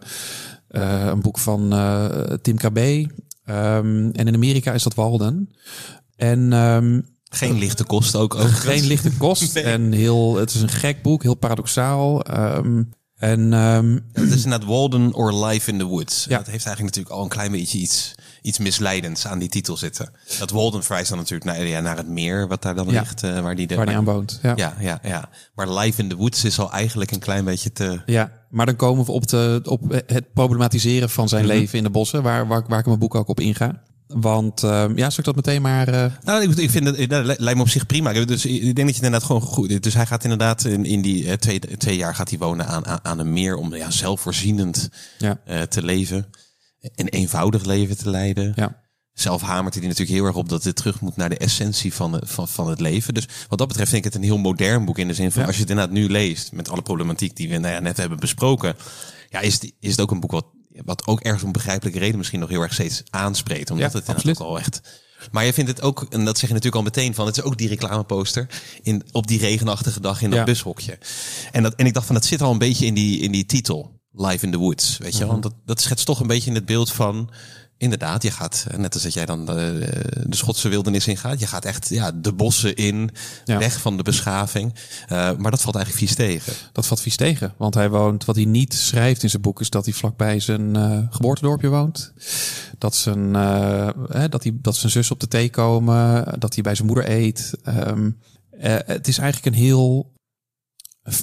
uh, 0.70 1.04
een 1.06 1.20
boek 1.20 1.38
van 1.38 1.74
uh, 1.74 2.06
Tim 2.42 2.56
KB. 2.56 2.76
Um, 2.76 4.10
en 4.10 4.26
in 4.26 4.34
Amerika 4.34 4.72
is 4.72 4.82
dat 4.82 4.94
Walden. 4.94 5.50
En 6.16 6.52
um, 6.52 7.06
geen 7.24 7.58
lichte 7.58 7.84
kost 7.84 8.16
ook. 8.16 8.34
Geen 8.40 8.86
lichte 8.86 9.16
kost. 9.16 9.54
nee. 9.54 9.64
En 9.64 9.92
heel, 9.92 10.36
het 10.36 10.54
is 10.54 10.62
een 10.62 10.68
gek 10.68 11.02
boek, 11.02 11.22
heel 11.22 11.34
paradoxaal. 11.34 12.24
Um, 12.56 12.88
en, 13.20 13.52
um, 13.52 14.04
het 14.12 14.32
is 14.32 14.44
inderdaad 14.44 14.68
Walden 14.68 15.14
or 15.14 15.44
Life 15.46 15.70
in 15.70 15.78
the 15.78 15.84
Woods. 15.84 16.24
Ja. 16.28 16.36
Dat 16.36 16.46
heeft 16.46 16.66
eigenlijk 16.66 16.96
natuurlijk 16.96 17.14
al 17.14 17.22
een 17.22 17.28
klein 17.28 17.50
beetje 17.50 17.78
iets, 17.78 18.14
iets 18.42 18.58
misleidends 18.58 19.26
aan 19.26 19.38
die 19.38 19.48
titel 19.48 19.76
zitten. 19.76 20.10
Dat 20.38 20.50
Walden 20.50 20.82
verwijst 20.82 21.08
dan 21.08 21.18
natuurlijk 21.18 21.50
naar, 21.50 21.66
ja, 21.66 21.80
naar 21.80 21.96
het 21.96 22.08
meer 22.08 22.48
wat 22.48 22.62
daar 22.62 22.74
dan 22.74 22.88
ja. 22.88 23.00
ligt. 23.00 23.22
Uh, 23.22 23.40
waar 23.40 23.54
die, 23.54 23.66
de, 23.66 23.74
waar 23.74 23.86
die 23.86 23.96
aan 23.96 24.04
woont. 24.04 24.38
Ja. 24.42 24.52
ja. 24.56 24.74
Ja, 24.80 25.00
ja, 25.02 25.28
Maar 25.54 25.72
Life 25.72 26.02
in 26.02 26.08
the 26.08 26.16
Woods 26.16 26.44
is 26.44 26.58
al 26.58 26.72
eigenlijk 26.72 27.10
een 27.10 27.18
klein 27.18 27.44
beetje 27.44 27.72
te... 27.72 28.00
Ja, 28.06 28.32
maar 28.50 28.66
dan 28.66 28.76
komen 28.76 29.04
we 29.04 29.12
op, 29.12 29.26
de, 29.26 29.60
op 29.64 30.02
het 30.06 30.32
problematiseren 30.32 31.10
van 31.10 31.28
zijn 31.28 31.44
mm 31.44 31.50
-hmm. 31.50 31.58
leven 31.58 31.78
in 31.78 31.84
de 31.84 31.90
bossen. 31.90 32.22
Waar, 32.22 32.46
waar, 32.46 32.64
waar 32.68 32.78
ik 32.78 32.86
mijn 32.86 32.98
boek 32.98 33.14
ook 33.14 33.28
op 33.28 33.40
inga. 33.40 33.82
Want 34.12 34.62
uh, 34.62 34.84
ja, 34.94 35.10
zal 35.10 35.18
ik 35.18 35.24
dat 35.24 35.34
meteen 35.34 35.62
maar. 35.62 35.88
Uh... 35.88 36.12
Nou, 36.22 36.42
ik, 36.42 36.56
ik 36.56 36.70
vind 36.70 36.86
het 36.86 37.10
dat 37.10 37.38
lijkt 37.38 37.56
me 37.56 37.60
op 37.60 37.68
zich 37.68 37.86
prima. 37.86 38.12
Dus 38.12 38.44
ik 38.44 38.62
denk 38.62 38.76
dat 38.76 38.96
je 38.96 39.02
inderdaad 39.02 39.22
gewoon 39.22 39.42
goed. 39.42 39.82
Dus 39.82 39.94
hij 39.94 40.06
gaat 40.06 40.22
inderdaad 40.22 40.64
in, 40.64 40.84
in 40.84 41.02
die 41.02 41.24
uh, 41.24 41.32
twee, 41.32 41.58
twee 41.58 41.96
jaar 41.96 42.14
gaat 42.14 42.30
hij 42.30 42.38
wonen 42.38 42.66
aan, 42.66 42.86
aan, 42.86 42.98
aan 43.02 43.18
een 43.18 43.32
meer 43.32 43.56
om 43.56 43.74
ja, 43.74 43.90
zelfvoorzienend 43.90 44.88
ja. 45.18 45.38
Te 45.68 45.82
leven. 45.82 46.26
Een 46.94 47.08
eenvoudig 47.08 47.64
leven 47.64 47.98
te 47.98 48.10
leiden. 48.10 48.52
Ja. 48.56 48.80
Zelf 49.12 49.42
hamert 49.42 49.74
hij 49.74 49.82
natuurlijk 49.82 50.10
heel 50.10 50.24
erg 50.24 50.36
op 50.36 50.48
dat 50.48 50.62
dit 50.62 50.76
terug 50.76 51.00
moet 51.00 51.16
naar 51.16 51.28
de 51.28 51.38
essentie 51.38 51.94
van, 51.94 52.20
van, 52.24 52.48
van 52.48 52.68
het 52.68 52.80
leven. 52.80 53.14
Dus 53.14 53.28
wat 53.48 53.58
dat 53.58 53.68
betreft 53.68 53.90
vind 53.90 54.04
ik 54.04 54.12
het 54.12 54.22
een 54.22 54.28
heel 54.28 54.38
modern 54.38 54.84
boek 54.84 54.98
in 54.98 55.08
de 55.08 55.14
zin 55.14 55.32
van 55.32 55.40
ja. 55.40 55.46
als 55.46 55.56
je 55.56 55.62
het 55.62 55.70
inderdaad 55.70 55.94
nu 55.94 56.08
leest 56.08 56.52
met 56.52 56.68
alle 56.68 56.82
problematiek 56.82 57.36
die 57.36 57.48
we 57.48 57.58
nou 57.58 57.74
ja, 57.74 57.80
net 57.80 57.96
hebben 57.96 58.18
besproken. 58.20 58.76
Ja, 59.28 59.40
is, 59.40 59.58
is 59.80 59.90
het 59.90 60.00
ook 60.00 60.10
een 60.10 60.20
boek 60.20 60.30
wat 60.30 60.46
wat 60.84 61.06
ook 61.06 61.20
ergens 61.20 61.42
om 61.42 61.52
begrijpelijke 61.52 61.98
reden 61.98 62.18
misschien 62.18 62.40
nog 62.40 62.48
heel 62.48 62.62
erg 62.62 62.72
steeds 62.72 63.02
aanspreekt. 63.10 63.70
Omdat 63.70 63.92
ja, 63.92 63.98
het 63.98 64.28
ook 64.28 64.38
al 64.38 64.58
echt. 64.58 64.80
Maar 65.30 65.44
je 65.44 65.52
vindt 65.52 65.70
het 65.70 65.82
ook, 65.82 66.06
en 66.10 66.24
dat 66.24 66.38
zeg 66.38 66.48
je 66.48 66.54
natuurlijk 66.54 66.74
al 66.74 66.82
meteen 66.82 67.14
van, 67.14 67.26
het 67.26 67.36
is 67.36 67.42
ook 67.42 67.58
die 67.58 67.68
reclameposter 67.68 68.46
in, 68.82 69.02
op 69.12 69.26
die 69.26 69.38
regenachtige 69.38 70.00
dag 70.00 70.22
in 70.22 70.30
dat 70.30 70.38
ja. 70.38 70.44
bushokje. 70.44 70.98
En, 71.52 71.62
dat, 71.62 71.74
en 71.74 71.86
ik 71.86 71.94
dacht 71.94 72.06
van, 72.06 72.14
dat 72.14 72.24
zit 72.24 72.42
al 72.42 72.52
een 72.52 72.58
beetje 72.58 72.86
in 72.86 72.94
die, 72.94 73.20
in 73.20 73.32
die 73.32 73.46
titel, 73.46 74.00
Live 74.12 74.44
in 74.44 74.50
the 74.50 74.58
Woods. 74.58 74.98
Weet 74.98 75.12
je, 75.12 75.18
-hmm. 75.18 75.28
want 75.28 75.42
dat, 75.42 75.54
dat 75.64 75.80
schetst 75.80 76.06
toch 76.06 76.20
een 76.20 76.26
beetje 76.26 76.48
in 76.50 76.54
het 76.54 76.66
beeld 76.66 76.92
van 76.92 77.30
Inderdaad, 77.80 78.22
je 78.22 78.30
gaat, 78.30 78.66
net 78.76 78.94
als 78.94 79.02
dat 79.02 79.12
jij 79.12 79.26
dan 79.26 79.46
de, 79.46 79.88
de 80.26 80.36
Schotse 80.36 80.68
wildernis 80.68 81.06
ingaat, 81.06 81.40
je 81.40 81.46
gaat 81.46 81.64
echt 81.64 81.88
ja, 81.88 82.12
de 82.12 82.32
bossen 82.32 82.76
in, 82.76 83.10
ja. 83.44 83.58
weg 83.58 83.80
van 83.80 83.96
de 83.96 84.02
beschaving. 84.02 84.74
Uh, 85.02 85.08
maar 85.36 85.50
dat 85.50 85.62
valt 85.62 85.76
eigenlijk 85.76 86.06
vies 86.06 86.14
tegen. 86.14 86.52
Dat 86.72 86.86
valt 86.86 87.00
vies 87.00 87.16
tegen, 87.16 87.54
want 87.56 87.74
hij 87.74 87.90
woont, 87.90 88.24
wat 88.24 88.36
hij 88.36 88.44
niet 88.44 88.74
schrijft 88.74 89.22
in 89.22 89.30
zijn 89.30 89.42
boek, 89.42 89.60
is 89.60 89.70
dat 89.70 89.84
hij 89.84 89.94
vlakbij 89.94 90.40
zijn 90.40 90.76
uh, 90.76 90.98
geboortedorpje 91.10 91.68
woont. 91.68 92.12
Dat 92.78 92.94
zijn, 92.94 93.34
uh, 93.34 93.88
dat, 94.28 94.42
hij, 94.42 94.52
dat 94.54 94.76
zijn 94.76 94.92
zus 94.92 95.10
op 95.10 95.20
de 95.20 95.28
thee 95.28 95.50
komen, 95.50 96.24
dat 96.38 96.54
hij 96.54 96.62
bij 96.62 96.74
zijn 96.74 96.86
moeder 96.86 97.10
eet. 97.10 97.52
Um, 97.68 98.18
het 98.86 99.08
is 99.08 99.18
eigenlijk 99.18 99.56
een 99.56 99.62
heel 99.62 100.12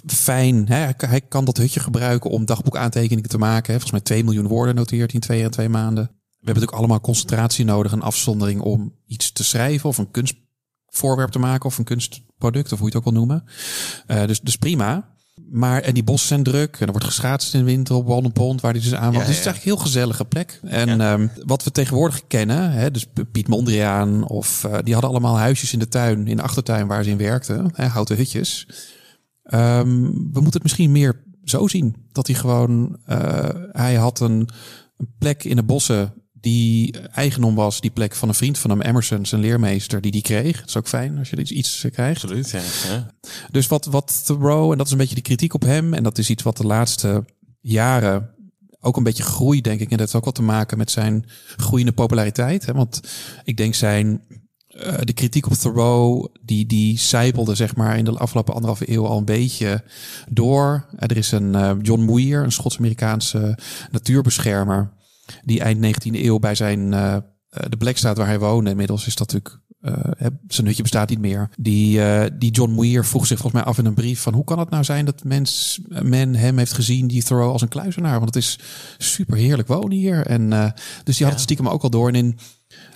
fijn. 0.06 0.68
Hè? 0.68 0.90
Hij 0.98 1.22
kan 1.22 1.46
dat 1.46 1.58
hutje 1.58 1.80
gebruiken 1.80 2.30
om 2.30 2.46
dagboekaantekeningen 2.46 3.30
te 3.30 3.38
maken. 3.38 3.72
Volgens 3.72 3.92
mij 3.92 4.02
2 4.02 4.24
miljoen 4.24 4.48
woorden 4.48 4.76
noteert 4.76 5.12
hij 5.12 5.14
in 5.14 5.20
twee 5.20 5.44
en 5.44 5.52
twee 5.52 5.70
maanden. 5.70 6.17
We 6.48 6.54
hebben 6.54 6.64
natuurlijk 6.64 6.92
allemaal 6.92 7.14
concentratie 7.14 7.66
nodig, 7.66 7.92
een 7.92 8.02
afzondering 8.02 8.62
om 8.62 8.94
iets 9.06 9.32
te 9.32 9.44
schrijven 9.44 9.90
of 9.90 9.98
een 9.98 10.12
kunstvoorwerp 10.12 11.32
te 11.32 11.40
maken 11.40 11.66
of 11.66 11.78
een 11.78 11.84
kunstproduct 11.84 12.72
of 12.72 12.80
hoe 12.80 12.90
je 12.90 12.98
het 12.98 13.06
ook 13.06 13.14
wil 13.14 13.20
noemen. 13.20 13.44
Uh, 14.08 14.26
dus, 14.26 14.42
dus 14.42 14.56
prima. 14.56 15.16
Maar, 15.50 15.82
en 15.82 15.94
die 15.94 16.04
bossen 16.04 16.28
zijn 16.28 16.44
druk. 16.44 16.76
En 16.80 16.86
er 16.86 16.92
wordt 16.92 17.06
geschaatst 17.06 17.54
in 17.54 17.60
de 17.60 17.66
winter 17.66 17.96
op 17.96 18.08
Walden 18.08 18.32
Pond, 18.32 18.62
waar 18.62 18.74
die 18.74 18.82
dus 18.82 18.94
aan. 18.94 19.12
Ja, 19.12 19.18
dus 19.18 19.28
het 19.28 19.38
is 19.38 19.46
eigenlijk 19.46 19.66
een 19.66 19.72
heel 19.72 19.82
gezellige 19.82 20.26
plek. 20.26 20.60
En 20.64 21.02
ehm, 21.02 21.28
wat 21.46 21.64
we 21.64 21.72
tegenwoordig 21.72 22.28
kennen, 22.28 22.72
hè, 22.72 22.92
dus 22.92 23.06
Piet 23.32 23.48
Mondriaan, 23.48 24.28
of 24.28 24.64
eh, 24.64 24.78
die 24.84 24.94
hadden 24.94 25.12
allemaal 25.12 25.38
huisjes 25.38 25.74
in 25.74 25.80
de 25.80 25.88
tuin, 25.88 26.28
in 26.28 26.36
de 26.36 26.42
achtertuin 26.42 26.88
waar 26.88 27.04
ze 27.04 27.10
in 27.10 27.18
werkten, 27.18 27.70
hè, 27.74 27.86
houten 27.86 28.16
hutjes. 28.16 28.68
Ehm, 29.44 30.02
we 30.12 30.40
moeten 30.40 30.52
het 30.52 30.64
misschien 30.64 30.92
meer 30.92 31.24
zo 31.44 31.68
zien. 31.68 31.96
Dat 32.12 32.28
hij 32.28 32.36
gewoon, 32.36 32.98
eh, 33.06 33.50
hij 33.72 33.96
had 33.96 34.20
een, 34.20 34.50
een 34.98 35.14
plek 35.20 35.44
in 35.44 35.56
de 35.56 35.64
bossen 35.64 36.14
die 36.40 37.00
eigendom 37.00 37.56
was, 37.56 37.82
die 37.82 37.92
plek 37.92 38.16
van 38.16 38.28
een 38.28 38.36
vriend 38.36 38.58
van 38.58 38.70
hem, 38.70 38.82
Emerson, 38.82 39.26
zijn 39.26 39.42
leermeester, 39.42 40.02
die 40.02 40.12
die 40.12 40.22
kreeg. 40.22 40.60
Dat 40.60 40.68
is 40.68 40.78
ook 40.78 40.88
fijn 40.88 41.18
als 41.18 41.30
je 41.30 41.38
iets, 41.38 41.52
iets 41.52 41.86
krijgt. 41.92 42.24
Absoluut, 42.24 42.50
ja. 42.50 42.62
ja. 42.88 43.12
Dus 43.52 43.68
wat, 43.68 43.86
wat 43.86 44.26
Thoreau, 44.26 44.72
en 44.72 44.78
dat 44.78 44.86
is 44.86 44.92
een 44.92 44.98
beetje 44.98 45.16
de 45.16 45.22
kritiek 45.22 45.54
op 45.54 45.62
hem, 45.62 45.94
en 45.94 46.04
dat 46.04 46.18
is 46.18 46.30
iets 46.30 46.44
wat 46.44 46.58
de 46.58 46.66
laatste 46.66 47.26
jaren 47.62 48.36
ook 48.80 48.98
een 48.98 49.04
beetje 49.04 49.24
groeit, 49.24 49.64
denk 49.64 49.80
ik. 49.80 49.92
En 49.92 49.98
dat 49.98 50.00
heeft 50.00 50.16
ook 50.16 50.26
wat 50.26 50.36
te 50.36 50.42
maken 50.42 50.78
met 50.78 50.92
zijn 50.92 51.26
groeiende 51.58 51.92
populariteit. 51.92 52.66
Hè? 52.66 52.74
Want 52.74 53.02
ik 53.44 53.58
denk 53.58 53.76
zijn, 53.76 54.22
eh, 54.68 54.98
de 55.00 55.14
kritiek 55.14 55.46
op 55.46 55.54
Thoreau, 55.54 56.28
die, 56.42 56.66
die 56.66 57.00
zijpelde 57.00 57.56
zeg 57.56 57.76
maar 57.76 57.98
in 57.98 58.06
de 58.06 58.18
afgelopen 58.18 58.54
anderhalve 58.54 58.92
eeuw 58.92 59.06
al 59.06 59.18
een 59.18 59.26
beetje 59.26 59.84
door. 60.30 60.86
Eh, 60.96 61.10
er 61.10 61.18
is 61.18 61.32
een 61.32 61.56
eh, 61.56 61.72
John 61.82 62.06
Muir, 62.06 62.44
een 62.44 62.52
Schots-Amerikaanse 62.52 63.58
natuurbeschermer, 63.92 64.92
die 65.44 65.62
eind 65.62 65.80
19e 65.80 66.24
eeuw 66.24 66.40
bij 66.40 66.56
zijn, 66.56 66.94
eh, 66.94 67.16
eh, 67.16 67.22
de 67.70 67.78
plek 67.78 67.98
staat 67.98 68.18
waar 68.18 68.28
hij 68.28 68.40
woonde. 68.40 68.70
Inmiddels 68.70 69.08
is 69.08 69.16
dat 69.16 69.34
natuurlijk 69.34 69.66
hè, 70.18 70.28
zijn 70.48 70.68
hutje 70.68 70.82
bestaat 70.82 71.10
niet 71.10 71.20
meer. 71.20 71.50
Die, 71.60 72.02
eh, 72.02 72.32
die 72.34 72.52
John 72.52 72.76
Muir 72.76 73.06
vroeg 73.06 73.28
zich 73.28 73.40
volgens 73.40 73.62
mij 73.62 73.72
af 73.72 73.78
in 73.78 73.86
een 73.86 73.94
brief 73.94 74.22
van 74.22 74.34
hoe 74.34 74.44
kan 74.44 74.60
het 74.60 74.70
nou 74.70 74.84
zijn 74.84 75.06
dat 75.06 75.24
mens, 75.24 75.80
men 76.02 76.36
hem 76.36 76.58
heeft 76.58 76.74
gezien 76.74 77.08
die 77.08 77.24
Thoreau 77.24 77.52
als 77.52 77.62
een 77.62 77.68
kluizenaar? 77.68 78.20
Want 78.20 78.36
het 78.36 78.44
is 78.44 78.60
super 78.98 79.38
heerlijk 79.38 79.68
wonen 79.68 79.98
hier. 79.98 80.26
En 80.26 80.52
uh, 80.52 80.70
dus 81.04 81.18
die 81.18 81.26
had 81.26 81.36
het 81.36 81.44
stiekem 81.44 81.68
ook 81.68 81.84
al 81.84 81.90
door. 81.90 82.08
En 82.08 82.16
in 82.16 82.38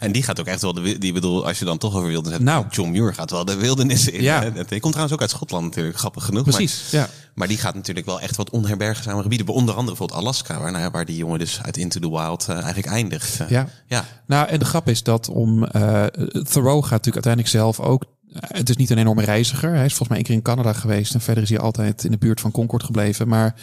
En 0.02 0.12
die 0.12 0.24
gaat 0.24 0.40
ook 0.40 0.46
echt 0.46 0.62
wel 0.62 0.74
de 0.74 0.98
die 0.98 1.14
bedoel, 1.14 1.46
als 1.46 1.60
je 1.60 1.66
dan 1.66 1.78
toch 1.78 1.96
over 1.96 2.08
wildernis 2.08 2.32
hebt. 2.32 2.44
Nou. 2.44 2.66
John 2.70 2.90
Muir 2.92 3.14
gaat 3.14 3.32
wel 3.32 3.46
de 3.46 3.56
wildernis 3.56 4.08
in. 4.08 4.22
Ja. 4.22 4.42
hè. 4.42 4.52
Die 4.52 4.80
komt 4.80 4.82
trouwens 4.82 5.14
ook 5.14 5.22
uit 5.22 5.30
Schotland 5.30 5.66
natuurlijk, 5.66 5.98
grappig 5.98 6.26
genoeg. 6.26 6.44
precies, 6.44 6.92
ja. 6.92 7.00
Maar, 7.00 7.10
maar 7.34 7.48
die 7.48 7.58
gaat 7.58 7.76
natuurlijk 7.76 8.06
wel 8.06 8.22
echt 8.22 8.36
wat 8.36 8.50
onherbergzame 8.50 9.22
gebieden. 9.22 9.48
Onder 9.48 9.76
andere 9.76 9.98
bijvoorbeeld 9.98 10.20
Alaska, 10.20 10.60
waar, 10.60 10.72
nou 10.72 10.92
waar 10.92 11.06
die 11.06 11.16
jongen 11.16 11.40
dus 11.40 11.62
uit 11.62 11.78
Into 11.78 12.00
the 12.00 12.10
Wild 12.10 12.48
eh, 12.48 12.56
eigenlijk 12.56 12.86
eindigt. 12.86 13.40
Eh, 13.40 13.50
Ja. 13.50 13.68
ja. 13.88 14.06
Nou, 14.28 14.48
en 14.48 14.60
de 14.60 14.66
grap 14.66 14.88
is 14.90 15.04
dat 15.04 15.30
om 15.30 15.64
uh, 15.64 16.06
Thoreau 16.44 16.82
gaat 16.82 16.92
natuurlijk 16.92 17.26
uiteindelijk 17.26 17.48
zelf 17.48 17.80
ook. 17.80 18.06
Het 18.32 18.70
is 18.70 18.76
niet 18.76 18.90
een 18.90 18.98
enorme 18.98 19.24
reiziger. 19.24 19.70
Hij 19.70 19.86
is 19.86 19.94
volgens 19.94 20.08
mij 20.08 20.18
één 20.18 20.26
keer 20.26 20.36
in 20.36 20.42
Canada 20.42 20.74
geweest. 20.74 21.14
En 21.14 21.22
verder 21.22 21.44
is 21.44 21.50
hij 21.50 21.60
altijd 21.60 22.04
in 22.04 22.12
de 22.12 22.18
buurt 22.18 22.42
van 22.42 22.52
Concord 22.52 22.84
gebleven. 22.84 23.28
Maar 23.28 23.56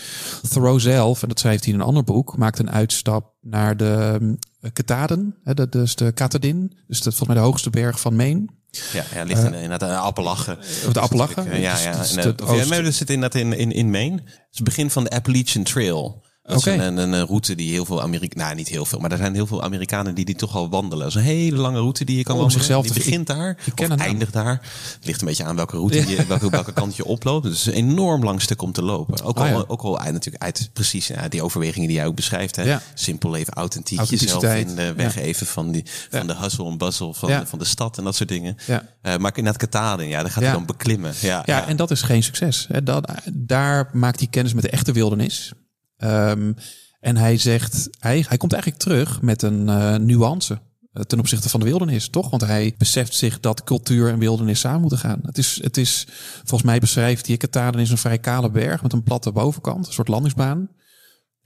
Thoreau 0.50 0.80
zelf, 0.80 1.22
en 1.22 1.28
dat 1.28 1.38
schrijft 1.38 1.64
hij 1.64 1.72
in 1.72 1.80
een 1.80 1.86
ander 1.86 2.04
boek, 2.04 2.36
maakt 2.36 2.58
een 2.58 2.70
uitstap 2.70 3.32
naar 3.40 3.76
de 3.76 4.18
um, 4.20 4.38
Kataden. 4.72 5.36
Hè, 5.44 5.54
dat 5.54 5.74
is 5.74 5.94
de 5.94 6.12
Katadin. 6.12 6.72
Dus 6.86 7.02
dat 7.02 7.14
volgens 7.14 7.28
mij 7.28 7.36
de 7.36 7.42
hoogste 7.42 7.70
berg 7.70 8.00
van 8.00 8.16
Maine. 8.16 8.46
Ja, 8.92 9.04
ja 9.14 9.22
ligt 9.22 9.42
in, 9.42 9.54
in 9.54 9.70
dat 9.70 9.82
uh, 9.82 10.02
Appalachen. 10.02 10.58
Of 10.58 10.92
de 10.92 11.00
Appalachen? 11.00 11.44
Ja, 11.44 11.56
ja. 11.56 11.78
ja. 11.78 11.98
Dus 11.98 12.14
ja, 12.14 12.82
dat 12.82 12.94
zit 12.94 13.10
inderdaad 13.10 13.40
in, 13.40 13.52
in, 13.52 13.72
in 13.72 13.90
Maine. 13.90 14.16
Het 14.16 14.36
is 14.50 14.58
het 14.58 14.64
begin 14.64 14.90
van 14.90 15.04
de 15.04 15.10
Appalachian 15.10 15.64
Trail. 15.64 16.24
Dat 16.48 16.56
Oké. 16.58 16.70
is 16.70 16.76
een, 16.86 16.96
een, 16.96 17.12
een 17.12 17.26
route 17.26 17.54
die 17.54 17.70
heel 17.70 17.84
veel 17.84 18.02
Amerikanen, 18.02 18.44
nou 18.44 18.56
niet 18.56 18.68
heel 18.68 18.84
veel, 18.84 18.98
maar 18.98 19.10
er 19.12 19.16
zijn 19.16 19.34
heel 19.34 19.46
veel 19.46 19.62
Amerikanen 19.62 20.14
die 20.14 20.24
die 20.24 20.34
toch 20.34 20.56
al 20.56 20.68
wandelen. 20.68 20.98
Dat 20.98 21.08
is 21.08 21.14
een 21.14 21.22
hele 21.28 21.56
lange 21.56 21.78
route 21.78 22.04
die 22.04 22.16
je 22.16 22.22
kan 22.22 22.34
Om 22.34 22.40
wandelen. 22.40 22.64
zichzelf 22.64 22.86
die 22.86 22.94
begint 23.04 23.26
daar, 23.26 23.48
ik 23.50 23.56
ken 23.74 23.84
of 23.84 23.90
het 23.90 23.98
nou. 23.98 24.10
eindigt 24.10 24.32
daar. 24.32 24.52
Het 24.94 24.98
ligt 25.06 25.20
een 25.20 25.26
beetje 25.26 25.44
aan 25.44 25.56
welke 25.56 25.76
route, 25.76 26.08
je, 26.08 26.26
welke, 26.26 26.50
welke 26.50 26.72
kant 26.72 26.96
je 26.96 27.04
oploopt. 27.04 27.42
Dus 27.44 27.64
het 27.64 27.74
is 27.74 27.80
een 27.80 27.88
enorm 27.90 28.24
lang 28.24 28.42
stuk 28.42 28.62
om 28.62 28.72
te 28.72 28.82
lopen. 28.82 29.24
Ook 29.24 29.36
al, 29.36 29.42
Ah, 29.44 29.50
ja. 29.50 29.64
ook 29.66 29.82
al 29.82 29.98
uit, 29.98 30.12
natuurlijk 30.12 30.42
uit 30.44 30.70
precies 30.72 31.06
ja, 31.06 31.28
die 31.28 31.42
overwegingen 31.42 31.88
die 31.88 31.96
jij 31.96 32.06
ook 32.06 32.14
beschrijft. 32.16 32.56
Hè. 32.56 32.62
Ja. 32.62 32.82
Simpel 32.94 33.30
leven, 33.30 33.52
authentiek 33.52 34.00
jezelf 34.02 34.42
in 34.54 34.74
de 34.74 34.92
weggeven 34.96 35.46
van, 35.46 35.70
die, 35.70 35.84
van 36.10 36.26
de 36.26 36.36
hustle 36.36 36.66
en 36.70 36.78
bustle 36.78 37.14
van, 37.14 37.28
Ja. 37.28 37.46
van 37.46 37.58
de 37.58 37.64
stad 37.64 37.98
en 37.98 38.04
dat 38.04 38.16
soort 38.16 38.28
dingen. 38.28 38.56
Eh, 39.02 39.16
maar 39.16 39.32
in 39.36 39.44
dat 39.44 39.56
kataden, 39.56 40.08
ja, 40.08 40.22
daar 40.22 40.30
gaat 40.30 40.42
hij 40.42 40.52
dan 40.52 40.66
beklimmen. 40.66 41.12
Ja, 41.20 41.42
Ja, 41.46 41.66
en 41.66 41.76
dat 41.76 41.90
is 41.90 42.02
geen 42.02 42.22
succes. 42.22 42.66
Hè. 42.72 42.82
Dat, 42.82 43.12
daar 43.32 43.90
maakt 43.92 44.18
hij 44.18 44.28
kennis 44.28 44.54
met 44.54 44.62
de 44.62 44.70
echte 44.70 44.92
wildernis. 44.92 45.52
Ehm, 45.98 46.52
en 47.00 47.16
hij 47.16 47.38
zegt, 47.38 47.88
hij, 47.98 48.24
hij 48.28 48.36
komt 48.36 48.52
eigenlijk 48.52 48.82
terug 48.82 49.22
met 49.22 49.42
een 49.42 49.68
eh, 49.68 49.94
nuance 49.94 50.58
eh, 50.92 51.02
ten 51.02 51.18
opzichte 51.18 51.48
van 51.48 51.60
de 51.60 51.66
wildernis, 51.66 52.08
toch? 52.08 52.30
Want 52.30 52.44
hij 52.44 52.74
beseft 52.78 53.14
zich 53.14 53.40
dat 53.40 53.64
cultuur 53.64 54.08
en 54.08 54.18
wildernis 54.18 54.60
samen 54.60 54.80
moeten 54.80 54.98
gaan. 54.98 55.20
Het 55.22 55.38
is, 55.38 55.60
het 55.62 55.76
is 55.76 56.06
volgens 56.36 56.62
mij 56.62 56.78
beschrijft 56.78 57.26
hij 57.26 57.36
Kataden 57.36 57.80
is 57.80 57.90
een 57.90 57.98
vrij 57.98 58.18
kale 58.18 58.50
berg 58.50 58.82
met 58.82 58.92
een 58.92 59.02
platte 59.02 59.32
bovenkant, 59.32 59.86
een 59.86 59.92
soort 59.92 60.08
landingsbaan. 60.08 60.68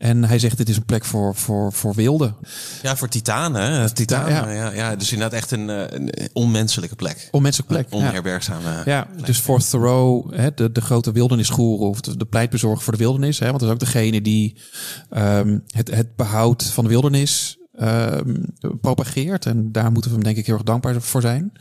En 0.02 0.24
hij 0.24 0.38
zegt, 0.38 0.56
dit 0.56 0.68
is 0.68 0.76
een 0.76 0.84
plek 0.84 1.04
voor, 1.04 1.34
voor, 1.34 1.72
voor 1.72 1.94
wilden. 1.94 2.34
Ja, 2.82 2.96
voor 2.96 3.08
titanen. 3.08 3.94
Titanen, 3.94 4.32
ja. 4.32 4.50
ja. 4.50 4.70
Ja, 4.72 4.96
Dus 4.96 5.12
inderdaad 5.12 5.38
echt 5.38 5.50
een, 5.50 5.70
eh, 5.70 5.84
een 5.88 6.10
onmenselijke 6.32 6.94
plek. 6.94 7.28
Onmenselijke 7.30 7.74
plek. 7.74 7.86
Onherbergzame 7.90 8.82
Ja, 8.84 9.04
plek. 9.12 9.26
dus 9.26 9.38
voor 9.38 9.60
Thoreau, 9.62 10.36
hè, 10.36 10.54
de, 10.54 10.72
de 10.72 10.80
grote 10.80 11.12
wildernisgoeroe 11.12 11.88
of 11.88 12.00
de, 12.00 12.16
de 12.16 12.24
pleitbezorger 12.24 12.82
voor 12.82 12.92
de 12.92 12.98
wildernis, 12.98 13.38
hè, 13.38 13.46
want 13.46 13.58
dat 13.58 13.68
is 13.68 13.74
ook 13.74 13.80
degene 13.80 14.22
die 14.22 14.56
ehm, 15.10 15.58
het, 15.66 15.94
het 15.94 16.16
behoud 16.16 16.62
van 16.64 16.84
de 16.84 16.90
wildernis 16.90 17.58
ehm, 17.74 18.34
propageert. 18.80 19.46
En 19.46 19.72
daar 19.72 19.92
moeten 19.92 20.10
we 20.10 20.16
hem 20.16 20.24
denk 20.24 20.36
ik 20.36 20.46
heel 20.46 20.54
erg 20.54 20.64
dankbaar 20.64 21.00
voor 21.02 21.20
zijn. 21.20 21.52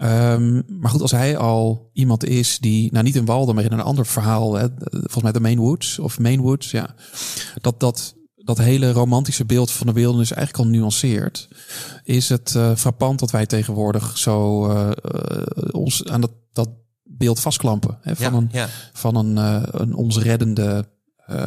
Ehm, 0.00 0.62
maar 0.80 0.90
goed, 0.90 1.00
als 1.02 1.10
hij 1.10 1.36
al 1.36 1.90
iemand 1.92 2.24
is 2.24 2.58
die, 2.58 2.92
nou 2.92 3.04
niet 3.04 3.16
in 3.16 3.24
Walden, 3.24 3.54
maar 3.54 3.64
in 3.64 3.72
een 3.72 3.80
ander 3.80 4.06
verhaal, 4.06 4.54
hè, 4.54 4.66
volgens 4.90 5.22
mij 5.22 5.32
de 5.32 5.40
Maine 5.40 5.60
Woods 5.60 5.98
of 5.98 6.18
Maine 6.18 6.42
Woods, 6.42 6.70
ja, 6.70 6.94
dat 7.60 7.80
dat 7.80 8.14
dat 8.34 8.58
hele 8.58 8.92
romantische 8.92 9.44
beeld 9.44 9.70
van 9.70 9.86
de 9.86 9.92
wildernis 9.92 10.32
eigenlijk 10.32 10.66
al 10.66 10.72
nuanceert, 10.72 11.48
is 12.04 12.28
het 12.28 12.54
uh, 12.56 12.74
frappant 12.76 13.18
dat 13.18 13.30
wij 13.30 13.46
tegenwoordig 13.46 14.18
zo 14.18 14.66
uh, 14.70 14.90
uh, 15.14 15.42
ons 15.70 16.06
aan 16.06 16.20
dat, 16.20 16.32
dat 16.52 16.68
beeld 17.02 17.40
vastklampen 17.40 17.98
hè, 18.00 18.16
van 18.16 18.32
Ja, 18.32 18.38
een, 18.38 18.48
ja. 18.52 18.68
van 18.92 19.16
een, 19.16 19.36
uh, 19.36 19.62
een 19.70 19.94
ons 19.94 20.18
reddende 20.18 20.88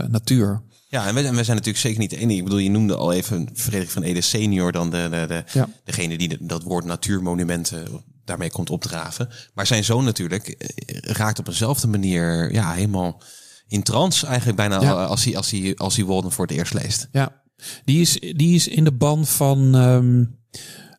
natuur. 0.10 0.62
Ja, 0.88 1.08
en 1.08 1.14
wij 1.14 1.24
zijn 1.24 1.34
natuurlijk 1.36 1.78
zeker 1.78 2.00
niet 2.00 2.10
de 2.10 2.18
enige. 2.18 2.38
Ik 2.38 2.44
bedoel, 2.44 2.60
je 2.60 2.70
noemde 2.70 2.96
al 2.96 3.12
even 3.14 3.50
Frederik 3.54 3.90
van 3.90 4.04
Ede 4.04 4.22
senior, 4.22 4.72
dan 4.72 4.90
de, 4.90 5.08
de, 5.12 5.26
de, 5.28 5.44
Ja. 5.54 5.70
degene 5.84 6.18
die 6.18 6.28
de- 6.28 6.38
dat 6.46 6.64
woord 6.64 6.86
natuurmonumenten 6.86 7.88
daarmee 8.26 8.52
komt 8.52 8.70
opdraven. 8.70 9.30
Maar 9.54 9.68
zijn 9.68 9.84
zoon 9.84 10.04
natuurlijk 10.04 10.48
eh, 10.48 10.98
raakt 10.98 11.40
op 11.40 11.48
eenzelfde 11.48 11.88
manier 11.88 12.54
ja, 12.54 12.72
helemaal 12.72 13.22
in 13.68 13.84
trance 13.84 14.26
eigenlijk 14.26 14.58
bijna 14.58 14.82
Ja. 14.82 15.04
als 15.06 15.24
hij, 15.24 15.38
als 15.38 15.52
hij, 15.52 15.76
als 15.76 15.96
hij 15.96 16.06
Walden 16.06 16.32
voor 16.32 16.46
het 16.46 16.56
eerst 16.56 16.74
leest. 16.74 17.08
Ja, 17.12 17.42
die 17.86 18.02
is, 18.02 18.20
die 18.20 18.56
is 18.56 18.68
in 18.68 18.84
de 18.84 18.92
ban 18.92 19.26
van, 19.26 19.76
ehm, 19.76 20.24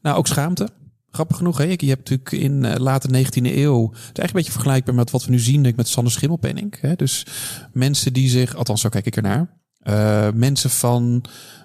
nou 0.02 0.16
ook 0.16 0.26
schaamte. 0.26 0.68
Grappig 1.10 1.36
genoeg, 1.36 1.58
hè? 1.58 1.64
Je 1.64 1.88
hebt 1.88 2.10
natuurlijk 2.10 2.32
in 2.32 2.64
uh, 2.64 2.74
late 2.74 3.08
19e 3.08 3.56
eeuw, 3.56 3.90
het 3.90 3.98
is 3.98 4.04
eigenlijk 4.04 4.16
een 4.16 4.32
beetje 4.32 4.52
vergelijkbaar 4.52 4.94
met 4.94 5.10
wat 5.10 5.24
we 5.24 5.30
nu 5.30 5.38
zien 5.38 5.54
denk 5.54 5.66
ik, 5.66 5.76
met 5.76 5.88
Sander 5.88 6.12
Schimmelpenning. 6.12 6.80
Hè? 6.80 6.94
Dus 6.94 7.26
mensen 7.72 8.12
die 8.12 8.28
zich, 8.28 8.54
althans 8.54 8.80
zo 8.80 8.88
kijk 8.88 9.06
ik 9.06 9.16
ernaar, 9.16 9.58
uh, 9.82 10.28
mensen 10.32 10.70
van 10.70 11.24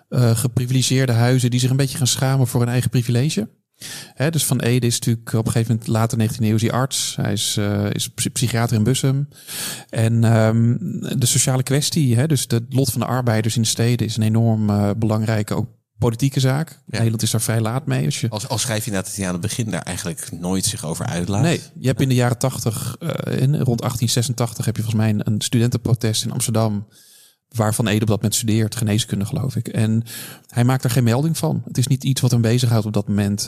uh, 0.10 0.38
geprivilegeerde 0.38 1.12
huizen 1.12 1.50
die 1.50 1.60
zich 1.60 1.70
een 1.70 1.76
beetje 1.76 1.98
gaan 1.98 2.08
schamen 2.08 2.48
voor 2.48 2.60
hun 2.60 2.70
eigen 2.70 2.90
privilege. 2.90 3.50
Dus 4.30 4.46
Van 4.46 4.60
Ede 4.60 4.88
is 4.88 5.00
natuurlijk 5.00 5.34
op 5.34 5.46
een 5.46 5.52
gegeven 5.52 5.72
moment 5.72 5.88
later 5.88 6.30
19e 6.30 6.44
eeuw 6.44 6.58
hij 6.58 6.72
arts. 6.72 7.16
Hij 7.16 7.34
is, 7.34 7.56
uh, 7.60 7.90
is 7.92 8.10
psychiater 8.34 8.78
in 8.78 8.84
Bussum. 8.84 9.28
En 9.90 10.24
um, 10.24 10.78
de 11.20 11.26
sociale 11.26 11.64
kwestie, 11.64 12.28
dus 12.28 12.46
het 12.48 12.64
lot 12.70 12.92
van 12.92 13.00
de 13.00 13.08
arbeiders 13.08 13.56
in 13.56 13.62
de 13.62 13.68
steden 13.68 14.08
is 14.08 14.18
een 14.18 14.24
enorm 14.24 14.70
uh, 14.70 14.90
belangrijke 14.98 15.54
ook 15.54 15.68
politieke 16.00 16.40
zaak. 16.40 16.70
Ja. 16.70 16.76
Nederland 16.86 17.22
is 17.22 17.32
daar 17.32 17.42
vrij 17.42 17.62
laat 17.62 17.86
mee. 17.86 18.06
Als 18.06 18.22
je... 18.22 18.30
Als, 18.30 18.48
als 18.48 18.62
schrijf 18.62 18.86
je 18.86 18.92
dat 18.92 19.16
hij 19.16 19.26
aan 19.26 19.32
het 19.32 19.42
begin 19.42 19.70
daar 19.72 19.82
eigenlijk 19.82 20.32
nooit 20.32 20.66
zich 20.66 20.86
over 20.86 21.06
uitlaat. 21.06 21.42
Nee, 21.42 21.62
je 21.80 21.88
hebt 21.88 22.02
in 22.02 22.10
de 22.10 22.16
jaren 22.16 22.38
80, 22.38 22.96
uh, 23.00 23.10
in, 23.10 23.56
rond 23.56 23.80
1886 23.80 24.66
heb 24.66 24.76
je 24.76 24.82
volgens 24.82 25.02
mij 25.02 25.10
een, 25.10 25.22
een 25.34 25.42
studentenprotest 25.42 26.24
in 26.24 26.32
Amsterdam 26.32 26.88
waarvan 27.56 27.88
Ede 27.88 28.02
op 28.02 28.08
dat 28.08 28.16
moment 28.16 28.36
studeert, 28.36 28.76
geneeskunde 28.76 29.26
geloof 29.26 29.56
ik. 29.56 29.68
En 29.68 30.04
hij 30.48 30.64
maakt 30.64 30.84
er 30.84 30.90
geen 30.90 31.04
melding 31.04 31.38
van. 31.38 31.62
Het 31.66 31.78
is 31.78 31.88
niet 31.88 32.04
iets 32.04 32.22
wat 32.22 32.32
hem 32.32 32.42
bezighoudt 32.42 32.86
op 32.86 32.94
dat 32.94 33.08
moment. 33.08 33.48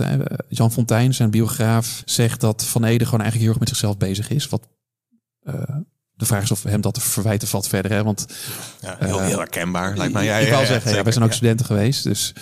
Jan 0.49 0.71
Fontijn, 0.71 1.13
zijn 1.13 1.29
biograaf, 1.29 2.01
zegt 2.05 2.41
dat 2.41 2.65
Van 2.65 2.83
Ede 2.83 3.05
gewoon 3.05 3.21
eigenlijk 3.21 3.41
heel 3.41 3.49
erg 3.49 3.59
met 3.59 3.69
zichzelf 3.69 3.97
bezig 3.97 4.29
is. 4.29 4.49
Wat 4.49 4.67
uh, 5.43 5.53
de 6.21 6.27
vraag 6.27 6.43
is 6.43 6.51
of 6.51 6.63
hem 6.63 6.81
dat 6.81 6.93
te 6.93 7.01
verwijten 7.01 7.47
valt 7.47 7.67
verder. 7.67 7.91
Hè? 7.91 8.03
Want, 8.03 8.25
ja, 8.81 8.95
heel, 8.99 9.19
heel 9.19 9.37
herkenbaar, 9.37 9.97
lijkt 9.97 10.13
mij. 10.13 10.25
Ja, 10.25 10.37
ik 10.37 10.47
ja, 10.47 10.65
zeggen, 10.65 10.95
ja, 10.95 11.03
wij 11.03 11.11
zijn 11.11 11.25
ook 11.25 11.33
studenten 11.33 11.65
geweest. 11.65 12.03
Dus, 12.03 12.33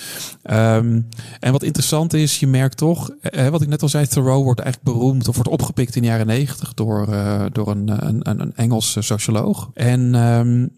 um, 0.44 1.08
en 1.40 1.52
wat 1.52 1.64
interessant 1.64 2.14
is, 2.14 2.40
je 2.40 2.48
merkt 2.48 2.78
toch, 2.78 3.10
eh, 3.22 3.48
wat 3.48 3.62
ik 3.62 3.68
net 3.68 3.82
al 3.82 3.90
zei, 3.90 4.08
Thoreau 4.08 4.44
wordt 4.44 4.60
eigenlijk 4.60 4.98
beroemd 4.98 5.28
of 5.28 5.36
wordt 5.36 5.50
opgepikt 5.50 5.96
in 5.96 6.02
de 6.02 6.08
jaren 6.08 6.28
negentig 6.28 6.74
door, 6.74 7.08
uh, 7.10 7.46
door 7.52 7.68
een, 7.68 8.08
een, 8.08 8.42
een 8.42 8.56
Engelse 8.56 9.02
socioloog. 9.02 9.70
En 9.74 10.16
um, 10.16 10.72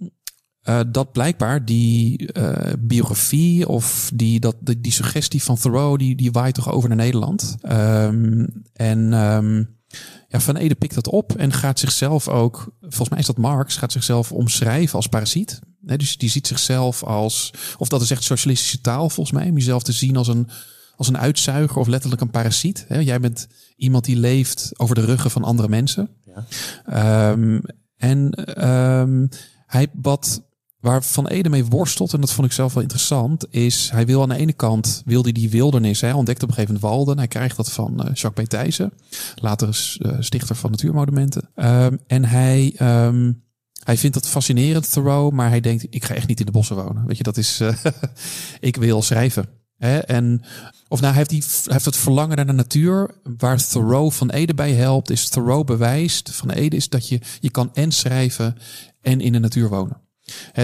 uh, 0.71 0.79
dat 0.91 1.11
blijkbaar 1.11 1.65
die 1.65 2.29
uh, 2.33 2.73
biografie 2.79 3.67
of 3.67 4.11
die, 4.13 4.39
dat, 4.39 4.55
die, 4.59 4.81
die 4.81 4.91
suggestie 4.91 5.43
van 5.43 5.55
Thoreau, 5.55 5.97
die, 5.97 6.15
die 6.15 6.31
waait 6.31 6.53
toch 6.53 6.71
over 6.71 6.89
naar 6.89 6.97
Nederland. 6.97 7.57
Um, 7.63 8.63
en 8.73 9.13
um, 9.13 9.79
ja, 10.27 10.39
Van 10.39 10.55
Ede 10.55 10.75
pikt 10.75 10.95
dat 10.95 11.07
op 11.07 11.35
en 11.35 11.53
gaat 11.53 11.79
zichzelf 11.79 12.27
ook, 12.27 12.75
volgens 12.81 13.09
mij 13.09 13.19
is 13.19 13.25
dat 13.25 13.37
Marx, 13.37 13.75
gaat 13.75 13.91
zichzelf 13.91 14.31
omschrijven 14.31 14.95
als 14.95 15.07
parasiet. 15.07 15.59
Dus 15.79 16.17
die 16.17 16.29
ziet 16.29 16.47
zichzelf 16.47 17.03
als, 17.03 17.53
of 17.77 17.87
dat 17.87 18.01
is 18.01 18.11
echt 18.11 18.23
socialistische 18.23 18.81
taal 18.81 19.09
volgens 19.09 19.37
mij, 19.37 19.49
om 19.49 19.57
jezelf 19.57 19.83
te 19.83 19.91
zien 19.91 20.17
als 20.17 20.27
een, 20.27 20.47
als 20.95 21.07
een 21.07 21.17
uitzuiger 21.17 21.77
of 21.77 21.87
letterlijk 21.87 22.21
een 22.21 22.29
parasiet. 22.29 22.85
Jij 22.89 23.19
bent 23.19 23.47
iemand 23.75 24.05
die 24.05 24.17
leeft 24.17 24.71
over 24.77 24.95
de 24.95 25.05
ruggen 25.05 25.31
van 25.31 25.43
andere 25.43 25.69
mensen. 25.69 26.09
Ja. 26.25 26.45
Ehm, 26.85 27.59
en 27.97 28.33
um, 28.67 29.29
hij 29.65 29.87
wat 29.93 30.41
waar 30.81 31.03
Van 31.03 31.27
Ede 31.27 31.49
mee 31.49 31.65
worstelt, 31.65 32.13
en 32.13 32.21
dat 32.21 32.31
vond 32.31 32.47
ik 32.47 32.53
zelf 32.53 32.73
wel 32.73 32.83
interessant, 32.83 33.45
is 33.49 33.89
hij 33.91 34.05
wil 34.05 34.21
aan 34.21 34.29
de 34.29 34.35
ene 34.35 34.53
kant, 34.53 35.01
wil 35.05 35.23
hij 35.23 35.31
die 35.31 35.49
wildernis, 35.49 36.01
hij 36.01 36.13
ontdekt 36.13 36.43
op 36.43 36.49
een 36.49 36.53
gegeven 36.53 36.73
moment 36.73 36.93
Walden, 36.93 37.17
hij 37.17 37.27
krijgt 37.27 37.55
dat 37.57 37.71
van 37.71 38.07
uh, 38.07 38.13
Jacques 38.13 38.45
P. 38.45 38.49
Thijssen, 38.49 38.93
later 39.35 39.97
uh, 39.99 40.15
stichter 40.19 40.55
van 40.55 40.71
Natuurmonumenten. 40.71 41.49
Um, 41.55 41.99
en 42.07 42.25
hij, 42.25 42.75
um, 42.79 43.43
hij 43.83 43.97
vindt 43.97 44.15
dat 44.15 44.27
fascinerend, 44.27 44.91
Thoreau, 44.91 45.33
maar 45.33 45.49
hij 45.49 45.59
denkt, 45.59 45.85
ik 45.89 46.05
ga 46.05 46.13
echt 46.13 46.27
niet 46.27 46.39
in 46.39 46.45
de 46.45 46.51
bossen 46.51 46.75
wonen. 46.75 47.05
Weet 47.05 47.17
je, 47.17 47.23
dat 47.23 47.37
is, 47.37 47.61
uh, 47.61 47.73
ik 48.59 48.75
wil 48.75 49.01
schrijven. 49.01 49.45
Hè? 49.77 49.97
En, 49.97 50.41
of 50.87 51.01
nou, 51.01 51.13
hij 51.13 51.25
heeft, 51.27 51.63
hij 51.63 51.73
heeft 51.73 51.85
het 51.85 51.97
verlangen 51.97 52.35
naar 52.35 52.45
de 52.45 52.51
natuur, 52.51 53.09
waar 53.37 53.67
Thoreau 53.67 54.11
van 54.11 54.29
Ede 54.29 54.53
bij 54.53 54.73
helpt, 54.73 55.09
is 55.09 55.29
Thoreau 55.29 55.63
bewijst 55.63 56.35
van 56.35 56.49
Ede 56.49 56.75
is 56.75 56.89
dat 56.89 57.07
je, 57.07 57.19
je 57.39 57.49
kan 57.49 57.69
en 57.73 57.91
schrijven 57.91 58.57
en 59.01 59.21
in 59.21 59.31
de 59.31 59.39
natuur 59.39 59.69
wonen 59.69 60.01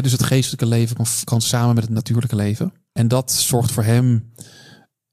dus 0.02 0.12
het 0.12 0.24
geestelijke 0.24 0.66
leven 0.66 0.96
kan, 1.24 1.42
samen 1.42 1.76
met 1.76 1.84
het 1.84 1.94
natuurlijke 1.94 2.36
leven. 2.36 2.74
En 2.92 3.08
dat 3.08 3.32
zorgt 3.32 3.72
voor 3.72 3.84
hem 3.84 4.32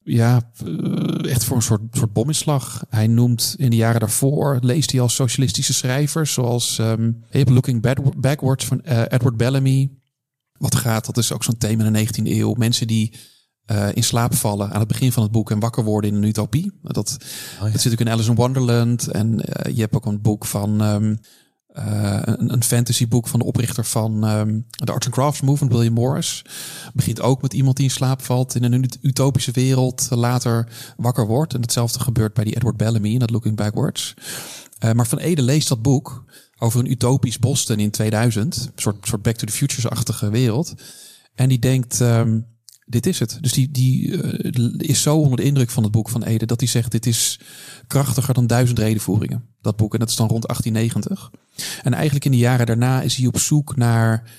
ja, 0.04 0.50
eh, 0.64 1.30
echt 1.30 1.44
voor 1.44 1.56
een 1.56 1.62
soort, 1.62 1.80
soort 1.90 2.12
bominslag. 2.12 2.84
Hij 2.88 3.06
noemt 3.06 3.54
in 3.58 3.70
de 3.70 3.76
jaren 3.76 4.00
daarvoor, 4.00 4.58
leest 4.60 4.90
hij 4.90 5.00
als 5.00 5.14
socialistische 5.14 5.74
schrijvers, 5.74 6.32
zoals 6.32 6.78
um, 6.78 7.24
Looking 7.30 7.82
Backwards 8.16 8.64
van 8.64 8.80
uh, 8.84 9.02
Edward 9.08 9.36
Bellamy. 9.36 9.90
Wat 10.52 10.74
gaat, 10.74 11.06
dat 11.06 11.16
is 11.16 11.32
ook 11.32 11.44
zo'n 11.44 11.58
thema 11.58 11.84
in 11.84 11.92
de 11.92 12.06
19e 12.06 12.26
eeuw. 12.26 12.54
Mensen 12.54 12.86
die 12.86 13.12
uh, 13.70 13.88
in 13.94 14.04
slaap 14.04 14.34
vallen 14.34 14.72
aan 14.72 14.78
het 14.78 14.88
begin 14.88 15.12
van 15.12 15.22
het 15.22 15.32
boek 15.32 15.50
en 15.50 15.60
wakker 15.60 15.84
worden 15.84 16.10
in 16.10 16.16
een 16.16 16.28
utopie. 16.28 16.72
Dat, 16.82 17.16
oh 17.62 17.72
dat 17.72 17.80
zit 17.80 17.92
ook 17.92 18.00
in 18.00 18.08
Alice 18.08 18.30
in 18.30 18.34
Wonderland. 18.34 19.08
En 19.08 19.32
uh, 19.32 19.74
je 19.74 19.80
hebt 19.80 19.94
ook 19.94 20.06
een 20.06 20.20
boek 20.20 20.44
van 20.44 20.80
um, 20.80 21.18
uh, 21.78 22.20
een, 22.24 22.62
fantasyboek 22.62 23.28
van 23.28 23.38
de 23.38 23.46
oprichter 23.46 23.84
van 23.84 24.30
um, 24.30 24.66
de 24.70 24.92
Arts 24.92 25.06
and 25.06 25.14
Crafts 25.14 25.40
Movement, 25.40 25.72
William 25.72 25.94
Morris. 25.94 26.44
Begint 26.92 27.20
ook 27.20 27.42
met 27.42 27.52
iemand 27.52 27.76
die 27.76 27.84
in 27.84 27.90
slaap 27.90 28.22
valt 28.22 28.54
in 28.54 28.72
een 28.72 28.90
utopische 29.00 29.50
wereld, 29.50 30.06
later 30.10 30.68
wakker 30.96 31.26
wordt. 31.26 31.54
En 31.54 31.60
hetzelfde 31.60 32.00
gebeurt 32.00 32.34
bij 32.34 32.44
die 32.44 32.56
Edward 32.56 32.76
Bellamy 32.76 33.12
in 33.12 33.18
dat 33.18 33.30
Looking 33.30 33.56
Backwards. 33.56 34.14
Uh, 34.84 34.92
maar 34.92 35.06
Van 35.06 35.18
Ede 35.18 35.42
leest 35.42 35.68
dat 35.68 35.82
boek 35.82 36.24
over 36.58 36.80
een 36.80 36.90
utopisch 36.90 37.38
Boston 37.38 37.78
in 37.78 37.90
2000. 37.90 38.56
Een 38.56 38.72
soort, 38.76 39.06
soort 39.06 39.22
Back 39.22 39.36
to 39.36 39.46
the 39.46 39.52
Futures-achtige 39.52 40.30
wereld. 40.30 40.74
En 41.34 41.48
die 41.48 41.58
denkt, 41.58 42.00
um, 42.00 42.46
dit 42.84 43.06
is 43.06 43.18
het. 43.18 43.38
Dus 43.40 43.52
die, 43.52 43.70
die 43.70 44.08
uh, 44.08 44.74
is 44.76 45.02
zo 45.02 45.16
onder 45.16 45.36
de 45.36 45.42
indruk 45.42 45.70
van 45.70 45.82
het 45.82 45.92
boek 45.92 46.08
van 46.08 46.22
Ede 46.22 46.46
dat 46.46 46.60
hij 46.60 46.68
zegt: 46.68 46.90
dit 46.90 47.06
is 47.06 47.40
krachtiger 47.86 48.34
dan 48.34 48.46
duizend 48.46 48.78
redenvoeringen. 48.78 49.44
Dat 49.60 49.76
boek. 49.76 49.92
En 49.92 49.98
dat 49.98 50.08
is 50.08 50.16
dan 50.16 50.28
rond 50.28 50.46
1890. 50.46 51.30
En 51.82 51.94
eigenlijk 51.94 52.24
in 52.24 52.30
de 52.30 52.36
jaren 52.36 52.66
daarna 52.66 53.02
is 53.02 53.16
hij 53.16 53.26
op 53.26 53.38
zoek 53.38 53.76
naar, 53.76 54.30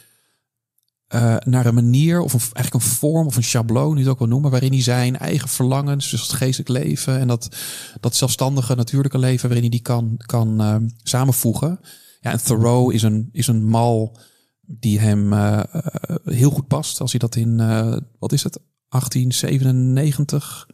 uh, 1.15 1.35
naar 1.39 1.65
een 1.65 1.73
manier, 1.73 2.19
of 2.19 2.33
eigenlijk 2.33 2.73
een 2.73 2.91
vorm 2.91 3.27
of 3.27 3.35
een 3.35 3.43
schabloon, 3.43 3.93
nu 3.93 3.99
het 4.01 4.09
ook 4.09 4.19
wel 4.19 4.27
noemen, 4.27 4.51
waarin 4.51 4.71
hij 4.71 4.81
zijn 4.81 5.17
eigen 5.17 5.49
verlangens, 5.49 6.09
dus 6.09 6.21
het 6.21 6.31
geestelijk 6.31 6.69
leven 6.69 7.19
en 7.19 7.27
dat, 7.27 7.55
dat 7.99 8.15
zelfstandige 8.15 8.75
natuurlijke 8.75 9.17
leven, 9.17 9.49
waarin 9.49 9.69
hij 9.69 9.69
die 9.69 9.81
kan, 9.81 10.17
kan 10.25 10.61
uh, 10.61 10.75
samenvoegen. 11.03 11.79
Ja, 12.21 12.31
en 12.31 12.43
Thoreau 12.43 12.93
is 12.93 13.03
een, 13.03 13.29
is 13.31 13.47
een 13.47 13.65
mal 13.65 14.17
die 14.67 14.99
hem 14.99 15.33
uh, 15.33 15.63
heel 16.23 16.49
goed 16.49 16.67
past. 16.67 17.01
Als 17.01 17.11
hij 17.11 17.19
dat 17.19 17.35
in, 17.35 17.59
uh, 17.59 17.97
wat 18.19 18.31
is 18.31 18.43
het, 18.43 18.59
1897, 18.89 20.67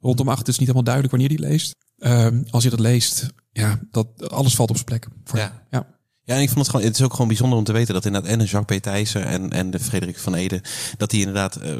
rondom 0.00 0.28
8, 0.28 0.48
is 0.48 0.58
niet 0.58 0.68
helemaal 0.68 0.82
duidelijk 0.82 1.14
wanneer 1.14 1.36
die 1.36 1.48
leest. 1.48 1.74
Uh, 1.98 2.26
als 2.50 2.62
je 2.62 2.70
dat 2.70 2.80
leest, 2.80 3.32
ja, 3.52 3.80
dat 3.90 4.30
alles 4.30 4.54
valt 4.54 4.70
op 4.70 4.76
zijn 4.76 4.86
plek. 4.86 5.08
Voor 5.24 5.38
ja. 5.38 5.66
ja. 5.70 5.97
Ja, 6.28 6.34
en 6.34 6.40
ik 6.40 6.48
vond 6.48 6.60
het 6.60 6.68
gewoon, 6.68 6.86
het 6.86 6.94
is 6.98 7.04
ook 7.04 7.12
gewoon 7.12 7.28
bijzonder 7.28 7.58
om 7.58 7.64
te 7.64 7.72
weten 7.72 7.94
dat 7.94 8.04
inderdaad 8.04 8.30
en 8.30 8.38
de 8.38 8.44
Jacques 8.44 8.78
P. 8.78 8.82
Thijssen 8.82 9.24
en, 9.24 9.52
en 9.52 9.70
de 9.70 9.80
Frederik 9.80 10.18
van 10.18 10.34
Ede, 10.34 10.62
dat 10.96 11.10
die 11.10 11.18
inderdaad 11.18 11.58
uh, 11.62 11.72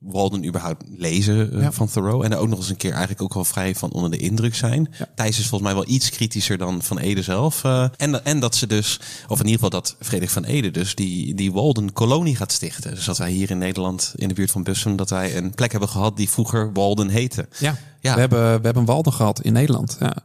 Walden 0.00 0.46
überhaupt 0.46 0.84
lezen 0.96 1.56
uh, 1.56 1.66
van 1.70 1.88
Thoreau. 1.88 2.24
En 2.24 2.32
er 2.32 2.38
ook 2.38 2.48
nog 2.48 2.58
eens 2.58 2.68
een 2.68 2.76
keer 2.76 2.90
eigenlijk 2.90 3.22
ook 3.22 3.34
wel 3.34 3.44
vrij 3.44 3.74
van 3.74 3.90
onder 3.90 4.10
de 4.10 4.16
indruk 4.16 4.54
zijn. 4.54 4.94
Ja. 4.98 5.08
Thijs 5.14 5.38
is 5.38 5.46
volgens 5.46 5.72
mij 5.72 5.80
wel 5.80 5.94
iets 5.94 6.10
kritischer 6.10 6.58
dan 6.58 6.82
van 6.82 6.98
Ede 6.98 7.22
zelf. 7.22 7.64
Uh, 7.64 7.88
en, 7.96 8.24
en 8.24 8.40
dat 8.40 8.54
ze 8.54 8.66
dus, 8.66 9.00
of 9.28 9.38
in 9.38 9.46
ieder 9.46 9.62
geval 9.62 9.80
dat 9.80 9.96
Frederik 10.00 10.30
van 10.30 10.44
Ede 10.44 10.70
dus 10.70 10.94
die, 10.94 11.34
die 11.34 11.52
Walden 11.52 11.92
kolonie 11.92 12.36
gaat 12.36 12.52
stichten. 12.52 12.94
Dus 12.94 13.04
dat 13.04 13.18
wij 13.18 13.30
hier 13.30 13.50
in 13.50 13.58
Nederland, 13.58 14.12
in 14.16 14.28
de 14.28 14.34
buurt 14.34 14.50
van 14.50 14.62
Bussum, 14.62 14.96
dat 14.96 15.10
wij 15.10 15.36
een 15.36 15.54
plek 15.54 15.70
hebben 15.70 15.88
gehad 15.88 16.16
die 16.16 16.30
vroeger 16.30 16.72
Walden 16.72 17.08
heette. 17.08 17.48
Ja. 17.58 17.78
Ja. 18.00 18.14
We, 18.14 18.20
hebben, 18.20 18.38
we 18.38 18.64
hebben 18.64 18.76
een 18.76 18.84
Walden 18.84 19.12
gehad 19.12 19.40
in 19.40 19.52
Nederland. 19.52 19.96
Ja. 20.00 20.16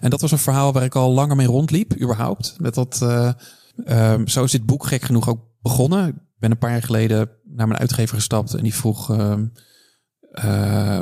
En 0.00 0.10
dat 0.10 0.20
was 0.20 0.30
een 0.30 0.38
verhaal 0.38 0.72
waar 0.72 0.84
ik 0.84 0.94
al 0.94 1.12
langer 1.12 1.36
mee 1.36 1.46
rondliep, 1.46 2.00
überhaupt. 2.00 2.54
Met 2.58 2.74
dat, 2.74 3.00
uh, 3.02 3.25
um, 3.86 4.28
zo 4.28 4.44
is 4.44 4.50
dit 4.50 4.66
boek 4.66 4.86
gek 4.86 5.02
genoeg 5.02 5.28
ook 5.28 5.40
begonnen. 5.62 6.08
Ik 6.08 6.14
ben 6.38 6.50
een 6.50 6.58
paar 6.58 6.70
jaar 6.70 6.82
geleden 6.82 7.30
naar 7.44 7.68
mijn 7.68 7.80
uitgever 7.80 8.16
gestapt 8.16 8.54
en 8.54 8.62
die 8.62 8.74
vroeg... 8.74 9.10
Um, 9.10 9.52
uh, 10.38 10.44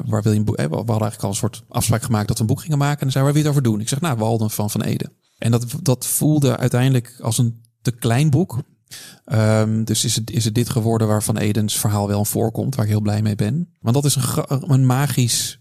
waar 0.07 0.23
wil 0.23 0.33
je 0.33 0.39
een 0.39 0.45
boek? 0.45 0.57
Eh, 0.57 0.67
we 0.69 0.75
hadden 0.75 1.01
eigenlijk 1.01 1.23
al 1.23 1.29
een 1.29 1.35
soort 1.35 1.63
afspraak 1.69 2.03
gemaakt 2.03 2.29
dat 2.29 2.37
we 2.37 2.43
een 2.43 2.49
boek 2.49 2.61
gingen 2.61 2.79
maken. 2.79 3.07
En 3.07 3.13
zei, 3.13 3.25
waar 3.25 3.33
wil 3.33 3.43
je 3.43 3.49
het 3.49 3.57
over 3.59 3.71
doen? 3.71 3.81
Ik 3.81 3.89
zeg, 3.89 4.01
nou, 4.01 4.19
Walden 4.19 4.51
van 4.51 4.71
Van 4.71 4.83
Ede. 4.83 5.11
En 5.39 5.51
dat, 5.51 5.65
dat 5.83 6.07
voelde 6.07 6.57
uiteindelijk 6.57 7.17
als 7.21 7.39
een 7.39 7.63
te 7.83 7.91
klein 7.91 8.31
boek. 8.31 8.59
Um, 9.27 9.85
dus 9.85 10.05
is 10.05 10.17
het, 10.17 10.31
is 10.31 10.45
het 10.45 10.55
dit 10.55 10.71
geworden 10.71 11.07
waar 11.07 11.23
Van 11.23 11.37
Edens 11.37 11.79
verhaal 11.79 12.09
wel 12.09 12.25
voorkomt, 12.25 12.75
waar 12.75 12.85
ik 12.85 12.91
heel 12.91 13.01
blij 13.01 13.23
mee 13.23 13.35
ben. 13.35 13.75
Want 13.81 13.95
dat 13.95 14.05
is 14.05 14.17
een, 14.47 14.87
magisch 14.87 15.59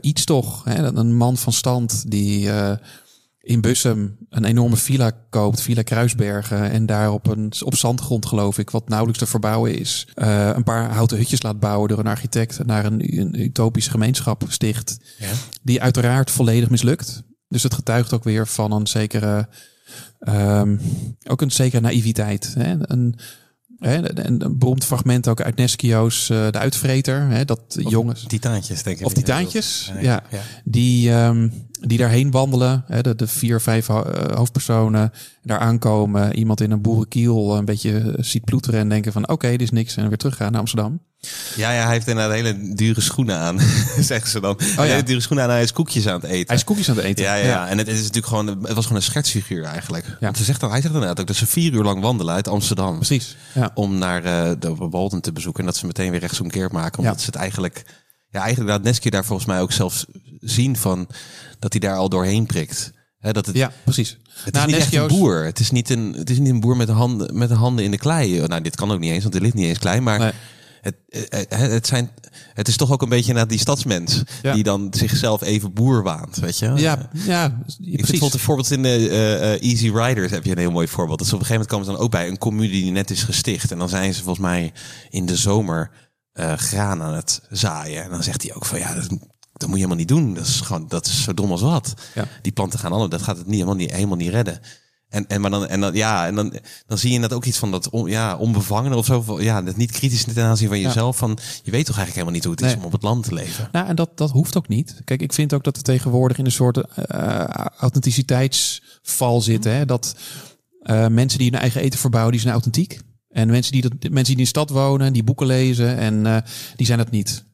iets 0.00 0.24
toch. 0.24 0.64
Hè? 0.64 0.96
Een 0.96 1.16
man 1.16 1.36
van 1.36 1.52
stand 1.52 2.10
die 2.10 2.50
in 3.44 3.60
Bussum 3.60 4.16
een 4.28 4.44
enorme 4.44 4.76
villa 4.76 5.12
koopt, 5.30 5.60
Villa 5.60 5.82
Kruisbergen, 5.82 6.70
en 6.70 6.86
daar 6.86 7.12
op, 7.12 7.26
een, 7.26 7.52
op 7.64 7.74
zandgrond, 7.74 8.26
geloof 8.26 8.58
ik, 8.58 8.70
wat 8.70 8.88
nauwelijks 8.88 9.20
te 9.20 9.26
verbouwen 9.26 9.78
is, 9.78 10.06
uh, 10.16 10.50
een 10.54 10.62
paar 10.62 10.90
houten 10.90 11.16
hutjes 11.16 11.42
laat 11.42 11.60
bouwen 11.60 11.88
door 11.88 11.98
een 11.98 12.06
architect 12.06 12.64
naar 12.66 12.84
een, 12.84 13.18
een 13.18 13.40
utopische 13.40 13.90
gemeenschap 13.90 14.44
sticht, 14.48 14.98
ja. 15.18 15.32
die 15.62 15.82
uiteraard 15.82 16.30
volledig 16.30 16.70
mislukt. 16.70 17.22
Dus 17.48 17.62
het 17.62 17.74
getuigt 17.74 18.12
ook 18.12 18.24
weer 18.24 18.46
van 18.46 18.72
een 18.72 18.86
zekere, 18.86 19.48
um, 20.28 20.80
ook 21.24 21.40
een 21.40 21.50
zekere 21.50 21.82
naïviteit. 21.82 22.54
Hè? 22.58 22.74
Een, 22.78 23.14
een, 23.84 24.44
een 24.44 24.58
beroemd 24.58 24.84
fragment 24.84 25.28
ook 25.28 25.40
uit 25.40 25.56
Neskio's 25.56 26.28
uh, 26.28 26.50
De 26.50 26.58
Uitvreter. 26.58 27.20
Hè, 27.20 27.44
dat 27.44 27.60
of 27.84 27.90
jongens. 27.90 28.24
Titaantjes, 28.26 28.82
denk 28.82 28.98
ik. 28.98 29.06
Of 29.06 29.12
Titaantjes, 29.12 29.92
ja. 30.00 30.22
ja. 30.30 30.40
Die, 30.64 31.12
um, 31.12 31.52
die 31.80 31.98
daarheen 31.98 32.30
wandelen. 32.30 32.84
Hè, 32.86 33.00
de, 33.00 33.14
de 33.14 33.26
vier, 33.26 33.60
vijf 33.60 33.88
uh, 33.88 34.00
hoofdpersonen 34.34 35.12
daar 35.42 35.58
aankomen. 35.58 36.36
Iemand 36.36 36.60
in 36.60 36.70
een 36.70 36.82
boerenkiel 36.82 37.56
een 37.56 37.64
beetje 37.64 38.14
ziet 38.18 38.44
ploeteren 38.44 38.80
en 38.80 38.88
denken 38.88 39.12
van 39.12 39.22
oké, 39.22 39.32
okay, 39.32 39.50
dit 39.50 39.60
is 39.60 39.70
niks. 39.70 39.96
En 39.96 40.08
weer 40.08 40.16
teruggaan 40.16 40.50
naar 40.50 40.60
Amsterdam. 40.60 41.00
Ja, 41.56 41.72
ja, 41.72 41.82
hij 41.84 41.92
heeft 41.92 42.06
inderdaad 42.06 42.34
hele 42.34 42.74
dure 42.74 43.00
schoenen 43.00 43.38
aan, 43.38 43.60
zeggen 44.00 44.30
ze 44.30 44.40
dan. 44.40 44.54
Oh, 44.54 44.74
ja. 44.74 44.82
Hele 44.82 45.02
dure 45.02 45.20
schoenen 45.20 45.44
aan 45.44 45.50
hij 45.50 45.62
is 45.62 45.72
koekjes 45.72 46.08
aan 46.08 46.20
het 46.20 46.30
eten. 46.30 46.46
Hij 46.46 46.56
is 46.56 46.64
koekjes 46.64 46.88
aan 46.88 46.96
het 46.96 47.04
eten. 47.04 47.24
Ja, 47.24 47.34
ja, 47.34 47.46
ja. 47.46 47.68
en 47.68 47.78
het 47.78 47.88
is 47.88 47.98
natuurlijk 47.98 48.26
gewoon, 48.26 48.46
het 48.46 48.72
was 48.72 48.84
gewoon 48.84 48.98
een 48.98 49.06
schetsfiguur 49.06 49.64
eigenlijk. 49.64 50.06
Ja. 50.06 50.16
Want 50.20 50.36
ze 50.36 50.44
zegt 50.44 50.60
dan, 50.60 50.70
hij 50.70 50.80
zegt 50.80 50.94
inderdaad 50.94 51.20
ook 51.20 51.26
dat 51.26 51.36
ze 51.36 51.46
vier 51.46 51.72
uur 51.72 51.82
lang 51.82 52.00
wandelen 52.00 52.34
uit 52.34 52.48
Amsterdam. 52.48 52.96
Precies. 52.96 53.36
Ja. 53.52 53.70
Om 53.74 53.98
naar 53.98 54.24
uh, 54.24 54.50
de 54.58 54.74
Walden 54.74 55.20
te 55.20 55.32
bezoeken 55.32 55.60
en 55.60 55.66
dat 55.66 55.76
ze 55.76 55.86
meteen 55.86 56.10
weer 56.10 56.20
rechtsomkeerd 56.20 56.72
maken. 56.72 56.98
Omdat 56.98 57.20
ze 57.20 57.26
het 57.26 57.34
eigenlijk, 57.34 57.84
ja, 58.28 58.40
eigenlijk 58.40 58.70
laat 58.70 58.82
Neski 58.82 59.10
daar 59.10 59.24
volgens 59.24 59.48
mij 59.48 59.60
ook 59.60 59.72
zelfs 59.72 60.04
zien 60.40 60.76
van 60.76 61.08
dat 61.58 61.72
hij 61.72 61.80
daar 61.80 61.96
al 61.96 62.08
doorheen 62.08 62.46
prikt. 62.46 62.92
He, 63.18 63.32
dat 63.32 63.46
het, 63.46 63.56
ja, 63.56 63.72
precies. 63.84 64.18
Het 64.44 64.54
nou, 64.54 64.66
is 64.66 64.72
niet 64.72 64.82
echt 64.82 64.94
een 64.94 65.06
boer. 65.06 65.44
Het 65.44 65.60
is 65.60 65.70
niet 65.70 65.90
een, 65.90 66.14
het 66.18 66.30
is 66.30 66.38
niet 66.38 66.50
een 66.50 66.60
boer 66.60 66.76
met 66.76 66.86
de 66.86 66.92
handen, 66.92 67.38
met 67.38 67.48
de 67.48 67.54
handen 67.54 67.84
in 67.84 67.90
de 67.90 67.98
klei. 67.98 68.46
Nou, 68.46 68.62
dit 68.62 68.76
kan 68.76 68.92
ook 68.92 68.98
niet 68.98 69.12
eens, 69.12 69.22
want 69.22 69.34
het 69.34 69.42
ligt 69.42 69.54
niet 69.54 69.66
eens 69.66 69.78
klein. 69.78 70.02
Maar 70.02 70.18
nee 70.18 70.32
het, 70.84 70.96
het, 71.28 71.54
het, 71.54 71.86
zijn, 71.86 72.10
het 72.54 72.68
is 72.68 72.76
toch 72.76 72.92
ook 72.92 73.02
een 73.02 73.08
beetje 73.08 73.32
naar 73.32 73.48
die 73.48 73.58
stadsmens 73.58 74.22
die 74.42 74.62
dan 74.62 74.88
zichzelf 74.90 75.42
even 75.42 75.72
boer 75.72 76.02
waant, 76.02 76.36
weet 76.36 76.58
je? 76.58 76.72
Ja, 76.76 77.10
ja. 77.12 77.62
Ik 77.80 78.06
vind 78.06 78.32
een 78.32 78.38
voorbeeld 78.38 78.70
in 78.70 78.82
de 78.82 79.08
uh, 79.08 79.70
Easy 79.70 79.90
Riders 79.90 80.30
heb 80.30 80.44
je 80.44 80.50
een 80.50 80.58
heel 80.58 80.70
mooi 80.70 80.88
voorbeeld. 80.88 81.18
Dus 81.18 81.32
op 81.32 81.40
een 81.40 81.46
gegeven 81.46 81.66
moment 81.66 81.70
komen 81.70 81.86
ze 81.86 81.92
dan 81.92 82.00
ook 82.00 82.10
bij 82.10 82.28
een 82.28 82.38
commune 82.38 82.70
die 82.70 82.90
net 82.90 83.10
is 83.10 83.22
gesticht 83.22 83.70
en 83.70 83.78
dan 83.78 83.88
zijn 83.88 84.14
ze 84.14 84.22
volgens 84.22 84.46
mij 84.46 84.72
in 85.10 85.26
de 85.26 85.36
zomer 85.36 85.90
uh, 86.34 86.52
graan 86.52 87.02
aan 87.02 87.14
het 87.14 87.40
zaaien 87.50 88.02
en 88.02 88.10
dan 88.10 88.22
zegt 88.22 88.42
hij 88.42 88.54
ook 88.54 88.64
van 88.64 88.78
ja, 88.78 88.94
dat, 88.94 89.08
dat 89.52 89.68
moet 89.68 89.78
je 89.78 89.84
helemaal 89.84 89.96
niet 89.96 90.08
doen. 90.08 90.34
Dat 90.34 90.46
is 90.46 90.60
gewoon 90.60 90.88
dat 90.88 91.06
is 91.06 91.22
zo 91.22 91.34
dom 91.34 91.50
als 91.50 91.62
wat. 91.62 91.94
Ja. 92.14 92.28
Die 92.42 92.52
planten 92.52 92.78
gaan 92.78 92.90
allemaal, 92.90 93.08
dat 93.08 93.22
gaat 93.22 93.36
het 93.36 93.46
niet 93.46 93.54
helemaal 93.54 93.76
niet 93.76 93.92
helemaal 93.92 94.16
niet 94.16 94.30
redden. 94.30 94.60
En, 95.14 95.26
en, 95.26 95.40
maar 95.40 95.50
dan, 95.50 95.66
en 95.66 95.80
dan, 95.80 95.94
ja, 95.94 96.26
en 96.26 96.34
dan, 96.34 96.52
dan 96.86 96.98
zie 96.98 97.12
je 97.12 97.18
net 97.18 97.32
ook 97.32 97.44
iets 97.44 97.58
van 97.58 97.70
dat 97.70 97.90
on, 97.90 98.08
ja, 98.08 98.36
onbevangen 98.36 98.92
of 98.92 99.04
zo. 99.04 99.40
Ja, 99.40 99.62
dat 99.62 99.76
niet 99.76 99.90
kritisch 99.90 100.24
ten 100.24 100.44
aanzien 100.44 100.68
van 100.68 100.80
jezelf. 100.80 101.16
Van, 101.16 101.38
je 101.62 101.70
weet 101.70 101.86
toch 101.86 101.96
eigenlijk 101.96 102.12
helemaal 102.12 102.32
niet 102.32 102.44
hoe 102.44 102.52
het 102.52 102.62
is 102.62 102.74
om 102.74 102.84
op 102.84 102.92
het 102.92 103.02
land 103.02 103.24
te 103.24 103.34
leven. 103.34 103.68
Nou, 103.72 103.86
en 103.86 103.96
dat, 103.96 104.10
dat 104.14 104.30
hoeft 104.30 104.56
ook 104.56 104.68
niet. 104.68 105.00
Kijk, 105.04 105.22
ik 105.22 105.32
vind 105.32 105.54
ook 105.54 105.64
dat 105.64 105.76
we 105.76 105.82
tegenwoordig 105.82 106.38
in 106.38 106.44
een 106.44 106.52
soort 106.52 106.76
eh, 106.76 107.44
authenticiteitsval 107.78 109.40
zitten. 109.40 109.74
Hè? 109.74 109.84
Dat 109.84 110.14
eh, 110.80 111.06
mensen 111.06 111.38
die 111.38 111.50
hun 111.50 111.60
eigen 111.60 111.80
eten 111.80 111.98
verbouwen, 111.98 112.32
die 112.32 112.40
zijn 112.40 112.52
authentiek. 112.52 113.00
En 113.28 113.48
mensen 113.48 113.72
die, 113.72 113.82
dat, 113.82 113.92
mensen 113.92 114.24
die 114.24 114.36
in 114.36 114.42
de 114.42 114.48
stad 114.48 114.70
wonen, 114.70 115.12
die 115.12 115.24
boeken 115.24 115.46
lezen, 115.46 115.96
en 115.96 116.26
eh, 116.26 116.36
die 116.76 116.86
zijn 116.86 116.98
het 116.98 117.10
niet. 117.10 117.44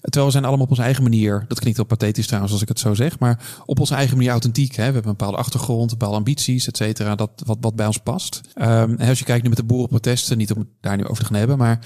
Terwijl 0.00 0.24
we 0.24 0.30
zijn 0.30 0.44
allemaal 0.44 0.64
op 0.64 0.70
onze 0.70 0.82
eigen 0.82 1.02
manier, 1.02 1.44
dat 1.48 1.58
klinkt 1.58 1.78
wel 1.78 1.86
pathetisch 1.86 2.26
trouwens 2.26 2.52
als 2.52 2.62
ik 2.62 2.68
het 2.68 2.78
zo 2.78 2.94
zeg, 2.94 3.18
maar 3.18 3.62
op 3.64 3.80
onze 3.80 3.94
eigen 3.94 4.16
manier 4.16 4.30
authentiek. 4.30 4.74
Hè? 4.74 4.86
We 4.86 4.92
hebben 4.92 5.10
een 5.10 5.16
bepaalde 5.16 5.36
achtergrond, 5.36 5.90
bepaalde 5.90 6.16
ambities, 6.16 6.66
et 6.66 6.76
cetera, 6.76 7.14
dat, 7.14 7.30
wat, 7.44 7.58
wat 7.60 7.76
bij 7.76 7.86
ons 7.86 7.98
past. 7.98 8.40
Ehm, 8.54 8.94
als 8.98 9.18
je 9.18 9.24
kijkt 9.24 9.42
nu 9.42 9.48
met 9.48 9.58
de 9.58 9.64
boerenprotesten, 9.64 10.38
niet 10.38 10.52
om 10.52 10.58
het 10.58 10.68
daar 10.80 10.96
nu 10.96 11.04
over 11.04 11.22
te 11.22 11.24
gaan 11.24 11.38
hebben, 11.38 11.58
maar 11.58 11.78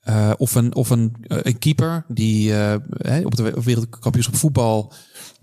eh, 0.00 0.32
of 0.36 0.54
een, 0.54 0.74
of 0.74 0.90
een, 0.90 1.16
eh, 1.22 1.38
een 1.42 1.58
keeper 1.58 2.04
die 2.08 2.54
eh, 2.54 3.24
op 3.24 3.36
de 3.36 3.60
wereldkampioenschap 3.64 4.36
voetbal 4.36 4.92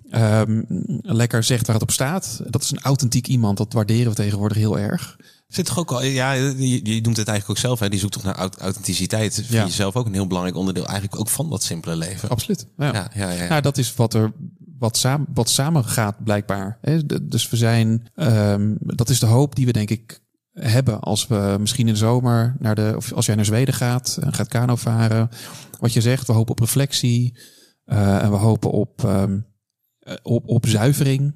ehm, 0.10 0.62
lekker 1.02 1.44
zegt 1.44 1.66
waar 1.66 1.76
het 1.76 1.84
op 1.84 1.92
staat. 1.92 2.42
Dat 2.48 2.62
is 2.62 2.72
een 2.72 2.82
authentiek 2.82 3.28
iemand. 3.28 3.58
Dat 3.58 3.74
waarderen 3.74 4.10
we 4.10 4.16
tegenwoordig 4.16 4.58
heel 4.58 4.80
erg. 4.80 5.18
Zit 5.56 5.66
toch 5.66 5.80
ook 5.80 5.92
al, 5.92 6.04
ja, 6.04 6.32
je, 6.32 6.80
je 6.84 7.02
noemt 7.02 7.18
het 7.18 7.28
eigenlijk 7.28 7.50
ook 7.50 7.58
zelf, 7.58 7.80
hè? 7.80 7.90
die 7.90 8.00
zoekt 8.00 8.14
toch 8.14 8.24
naar 8.24 8.36
aut- 8.36 8.58
authenticiteit. 8.60 9.34
Vind 9.34 9.48
Ja. 9.48 9.66
je 9.66 9.72
zelf 9.72 9.96
ook 9.96 10.06
een 10.06 10.14
heel 10.14 10.28
belangrijk 10.28 10.58
onderdeel 10.58 10.86
eigenlijk 10.88 11.20
ook 11.20 11.30
van 11.30 11.50
dat 11.50 11.64
simpele 11.64 11.96
leven. 11.96 12.30
Absoluut. 12.30 12.68
Ja. 12.78 12.94
Ja, 12.94 13.12
ja, 13.16 13.30
ja. 13.32 13.48
Nou, 13.48 13.62
dat 13.62 13.78
is 13.78 13.96
wat 13.96 14.14
er 14.14 14.32
wat 14.80 14.98
samen, 14.98 15.28
wat 15.34 15.50
samen 15.50 15.86
gaat 15.86 16.24
blijkbaar. 16.24 16.80
Dus 17.22 17.50
we 17.50 17.58
zijn, 17.58 18.10
ehm, 18.16 18.74
dat 18.80 19.10
is 19.10 19.20
de 19.20 19.26
hoop 19.26 19.56
die 19.56 19.66
we 19.66 19.72
denk 19.72 19.90
ik 19.90 20.24
hebben 20.52 21.00
als 21.00 21.28
we 21.28 21.56
misschien 21.60 21.88
in 21.88 21.94
de 21.94 22.00
zomer 22.00 22.56
naar 22.60 22.76
de, 22.76 22.94
of 22.96 23.14
als 23.14 23.26
jij 23.26 23.36
naar 23.36 23.46
Zweden 23.46 23.74
gaat 23.74 24.18
en 24.22 24.34
gaat 24.34 24.48
kano 24.48 24.76
varen. 24.76 25.30
Wat 25.80 25.94
je 25.94 26.02
zegt, 26.02 26.28
we 26.28 26.34
hopen 26.34 26.52
op 26.52 26.60
reflectie 26.60 27.40
eh, 27.86 28.24
en 28.24 28.32
we 28.32 28.38
hopen 28.38 28.72
op, 28.72 29.04
eh, 29.04 29.24
op, 30.24 30.48
op 30.48 30.68
zuivering. 30.68 31.36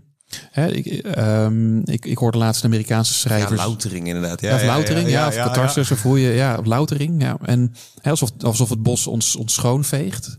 Hè, 0.52 0.72
ik, 0.72 0.86
ehm, 0.86 1.78
ik, 1.78 2.06
ik 2.06 2.18
hoorde 2.18 2.38
laatst 2.38 2.64
een 2.64 2.70
Amerikaanse 2.70 3.14
ja, 3.14 3.20
schrijvers. 3.20 3.62
loutering 3.62 4.08
inderdaad. 4.08 4.42
Ja, 4.42 4.50
Ja, 4.50 4.56
of 4.56 4.64
loutering, 4.64 5.10
ja, 5.10 5.32
ja, 5.32 5.44
catharsis, 5.44 5.92
of 5.92 6.02
hoe 6.02 6.22
je, 6.22 6.30
ja, 6.30 6.60
loutering, 6.64 7.22
ja. 7.22 7.38
En 7.42 7.74
hè, 8.02 8.10
alsof, 8.10 8.30
alsof 8.40 8.70
het 8.70 8.84
bos 8.84 9.08
ons, 9.08 9.36
ons 9.36 9.54
schoonveegt. 9.54 10.38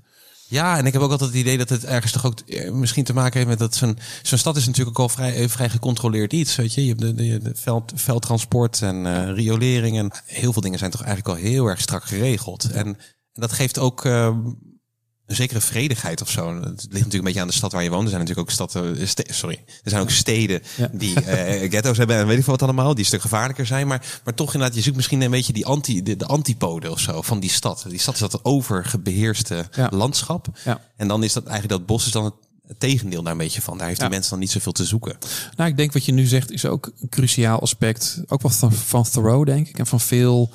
Ja, 0.51 0.79
en 0.79 0.87
ik 0.87 0.93
heb 0.93 1.03
ook 1.03 1.11
altijd 1.11 1.31
het 1.31 1.39
idee 1.39 1.59
dat 1.59 1.69
het 1.69 1.85
ergens 1.85 2.13
toch 2.13 2.27
ook 2.27 2.41
eh, 2.41 2.71
misschien 2.71 3.05
te 3.05 3.13
maken 3.13 3.37
heeft 3.37 3.49
met 3.49 3.59
dat 3.59 3.75
zo'n 3.75 3.99
zo'n 4.23 4.39
stad 4.39 4.57
is 4.57 4.67
natuurlijk 4.67 4.99
ook 4.99 5.09
al 5.09 5.15
vrij, 5.15 5.35
eh, 5.35 5.49
vrij 5.49 5.69
gecontroleerd 5.69 6.33
iets. 6.33 6.57
Weet 6.57 6.75
je, 6.75 6.83
je 6.83 6.89
hebt 6.89 7.01
de, 7.01 7.15
de, 7.15 7.39
de 7.39 7.53
veld, 7.55 7.93
veldtransport 7.95 8.83
en 8.83 9.07
eh, 9.07 9.35
riolering 9.35 9.99
en 9.99 10.11
heel 10.25 10.53
veel 10.53 10.63
dingen 10.63 10.79
zijn 10.79 10.91
toch 10.91 11.03
eigenlijk 11.03 11.39
al 11.39 11.45
heel 11.45 11.67
erg 11.67 11.81
strak 11.81 12.05
geregeld. 12.05 12.71
En, 12.71 12.87
en 12.87 12.97
dat 13.33 13.53
geeft 13.53 13.79
ook 13.79 14.05
eh, 14.05 14.37
een 15.31 15.37
zekere 15.37 15.61
vredigheid 15.61 16.21
of 16.23 16.31
zo. 16.31 16.55
Het 16.55 16.63
ligt 16.65 16.81
natuurlijk 16.91 17.13
een 17.15 17.21
beetje 17.23 17.41
aan 17.41 17.47
de 17.47 17.53
stad 17.53 17.73
waar 17.73 17.83
je 17.83 17.91
woont. 17.91 18.03
Er 18.03 18.09
zijn 18.11 18.21
natuurlijk 18.21 18.49
ook 18.61 18.69
steden, 18.71 19.09
ste- 19.09 19.25
sorry, 19.33 19.63
er 19.83 19.91
zijn 19.91 20.03
ook 20.03 20.11
steden 20.11 20.63
Ja. 20.77 20.89
die 20.93 21.21
eh, 21.21 21.71
ghetto's 21.73 21.97
hebben 21.97 22.17
en 22.17 22.27
weet 22.27 22.39
ik 22.39 22.45
veel 22.45 22.53
wat 22.53 22.63
allemaal, 22.63 22.91
die 22.91 22.99
een 22.99 23.05
stuk 23.05 23.21
gevaarlijker 23.21 23.67
zijn. 23.67 23.87
Maar, 23.87 24.21
maar 24.25 24.35
toch 24.35 24.53
inderdaad, 24.53 24.77
je 24.77 24.83
zoekt 24.83 24.97
misschien 24.97 25.21
een 25.21 25.31
beetje 25.31 25.53
die 25.53 25.67
anti, 25.67 26.03
de, 26.03 26.17
de 26.17 26.27
antipode 26.27 26.91
of 26.91 27.01
zo 27.01 27.23
van 27.23 27.41
die 27.41 27.51
stad. 27.51 27.85
Die 27.89 27.99
stad 27.99 28.15
is 28.15 28.21
dat 28.21 28.45
overgebeheerste 28.45 29.69
Ja. 29.73 29.89
landschap. 29.95 30.47
Ja. 30.65 30.81
En 30.97 31.09
dan 31.09 31.23
is 31.25 31.33
dat 31.33 31.45
eigenlijk 31.47 31.79
dat 31.79 31.87
bos 31.87 32.07
is 32.07 32.13
dan 32.13 32.25
het, 32.25 32.35
het 32.67 32.81
tegendeel 32.81 33.23
daar 33.23 33.33
een 33.33 33.39
beetje 33.39 33.63
van. 33.63 33.79
Daar 33.79 33.87
heeft 33.87 33.99
Ja. 33.99 34.05
die 34.05 34.13
mensen 34.15 34.31
dan 34.31 34.41
niet 34.41 34.51
zoveel 34.51 34.73
te 34.73 34.85
zoeken. 34.85 35.17
Nou, 35.57 35.71
ik 35.71 35.77
denk 35.77 35.93
wat 35.93 36.05
je 36.05 36.13
nu 36.13 36.27
zegt 36.27 36.51
is 36.51 36.65
ook 36.67 36.93
een 37.01 37.09
cruciaal 37.09 37.61
aspect. 37.61 38.23
Ook 38.27 38.43
wat 38.43 38.55
van, 38.57 38.73
van 38.73 39.05
Thoreau, 39.05 39.45
denk 39.45 39.69
ik. 39.69 39.79
En 39.79 39.87
van 39.87 40.01
veel 40.01 40.51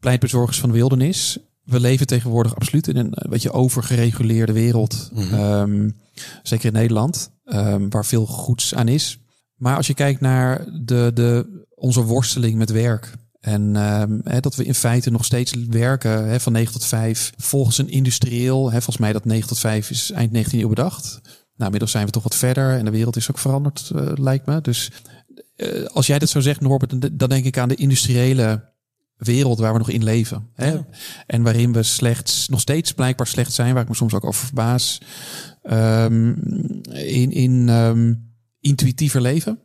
pleitbezorgers 0.00 0.58
van 0.60 0.68
de 0.68 0.74
wildernis. 0.74 1.38
We 1.68 1.80
leven 1.80 2.06
tegenwoordig 2.06 2.54
absoluut 2.54 2.88
in 2.88 2.96
een 2.96 3.14
eh, 3.14 3.30
beetje 3.30 3.52
overgereguleerde 3.52 4.52
wereld. 4.52 5.10
Ehm, 5.16 5.90
zeker 6.42 6.66
in 6.66 6.72
Nederland, 6.72 7.30
ehm, 7.44 7.88
waar 7.88 8.06
veel 8.06 8.26
goeds 8.26 8.74
aan 8.74 8.88
is. 8.88 9.18
Maar 9.54 9.76
als 9.76 9.86
je 9.86 9.94
kijkt 9.94 10.20
naar 10.20 10.64
de, 10.84 11.10
de, 11.14 11.64
onze 11.74 12.02
worsteling 12.02 12.58
met 12.58 12.70
werk. 12.70 13.14
En 13.40 13.76
ehm, 13.76 14.40
dat 14.40 14.54
we 14.54 14.64
in 14.64 14.74
feite 14.74 15.10
nog 15.10 15.24
steeds 15.24 15.54
werken 15.70 16.40
van 16.40 16.52
9 16.52 16.72
tot 16.72 16.84
5. 16.84 17.32
Volgens 17.36 17.78
een 17.78 17.88
industrieel, 17.90 18.70
volgens 18.70 18.96
mij 18.96 19.12
dat 19.12 19.24
9 19.24 19.48
tot 19.48 19.58
5 19.58 19.90
is 19.90 20.10
eind 20.10 20.32
19e 20.32 20.58
eeuw 20.58 20.68
bedacht. 20.68 21.20
Nou, 21.58 21.70
inmiddels 21.70 21.90
zijn 21.90 22.06
we 22.06 22.12
toch 22.12 22.22
wat 22.22 22.34
verder 22.34 22.78
en 22.78 22.84
de 22.84 22.90
wereld 22.90 23.16
is 23.16 23.30
ook 23.30 23.38
veranderd, 23.38 23.90
eh, 23.94 24.12
lijkt 24.14 24.46
me. 24.46 24.60
Dus 24.60 24.90
eh, 25.56 25.84
als 25.84 26.06
jij 26.06 26.18
dat 26.18 26.28
zo 26.28 26.40
zegt, 26.40 26.60
Norbert, 26.60 27.18
dan 27.18 27.28
denk 27.28 27.44
ik 27.44 27.58
aan 27.58 27.68
de 27.68 27.74
industriële 27.74 28.72
wereld 29.18 29.58
waar 29.58 29.72
we 29.72 29.78
nog 29.78 29.90
in 29.90 30.04
leven. 30.04 30.48
Hè? 30.54 30.72
Ja. 30.72 30.86
En 31.26 31.42
waarin 31.42 31.72
we 31.72 31.82
slechts, 31.82 32.48
nog 32.48 32.60
steeds 32.60 32.92
blijkbaar 32.92 33.26
slecht 33.26 33.52
zijn, 33.52 33.72
waar 33.74 33.82
ik 33.82 33.88
me 33.88 33.94
soms 33.94 34.14
ook 34.14 34.24
over 34.24 34.46
verbaas. 34.46 35.00
Ehm, 35.62 36.28
in 36.92 37.32
in 37.32 37.68
ehm, 37.68 38.14
intuïtiever 38.60 39.20
leven. 39.20 39.58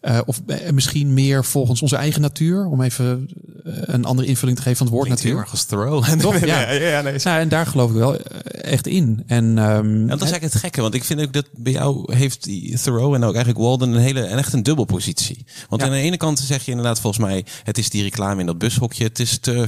Eh, 0.00 0.18
of 0.26 0.42
eh, 0.46 0.70
misschien 0.70 1.14
meer 1.14 1.44
volgens 1.44 1.82
onze 1.82 1.96
eigen 1.96 2.20
natuur, 2.20 2.66
om 2.66 2.82
even 2.82 3.28
eh, 3.64 3.72
een 3.80 4.04
andere 4.04 4.28
invulling 4.28 4.56
te 4.56 4.62
geven 4.62 4.78
van 4.78 4.86
het 4.86 4.94
woord 4.94 5.06
Klinkt 5.06 5.24
heel 5.24 5.36
natuur. 5.36 5.52
erg. 5.52 6.20
Toch? 6.20 6.44
Ja. 6.44 6.70
ja, 6.70 7.00
nee. 7.00 7.18
Nou, 7.22 7.40
en 7.40 7.48
daar 7.48 7.66
geloof 7.66 7.90
ik 7.90 7.96
wel 7.96 8.16
echt 8.46 8.86
in. 8.86 9.22
En, 9.26 9.58
ehm, 9.58 10.00
Ja, 10.00 10.06
dat 10.06 10.22
is 10.22 10.30
eigenlijk 10.30 10.42
het 10.42 10.62
gekke, 10.62 10.80
want 10.80 10.94
ik 10.94 11.04
vind 11.04 11.20
ook 11.20 11.32
dat 11.32 11.46
bij 11.52 11.72
jou 11.72 12.14
heeft 12.14 12.44
die 12.44 12.78
Thoreau 12.78 13.14
en 13.14 13.24
ook 13.24 13.34
eigenlijk 13.34 13.64
Walden 13.64 13.92
een 13.92 14.00
hele 14.00 14.20
en 14.20 14.38
echt 14.38 14.52
een 14.52 14.62
dubbelpositie. 14.62 15.46
Want 15.68 15.82
aan 15.82 15.90
de 15.90 15.96
ene 15.96 16.16
kant 16.16 16.38
zeg 16.38 16.64
je 16.64 16.70
inderdaad 16.70 17.00
volgens 17.00 17.24
mij, 17.24 17.44
het 17.62 17.78
is 17.78 17.90
die 17.90 18.02
reclame 18.02 18.40
in 18.40 18.46
dat 18.46 18.58
bushokje, 18.58 19.04
het 19.04 19.18
is 19.18 19.38
te, 19.38 19.66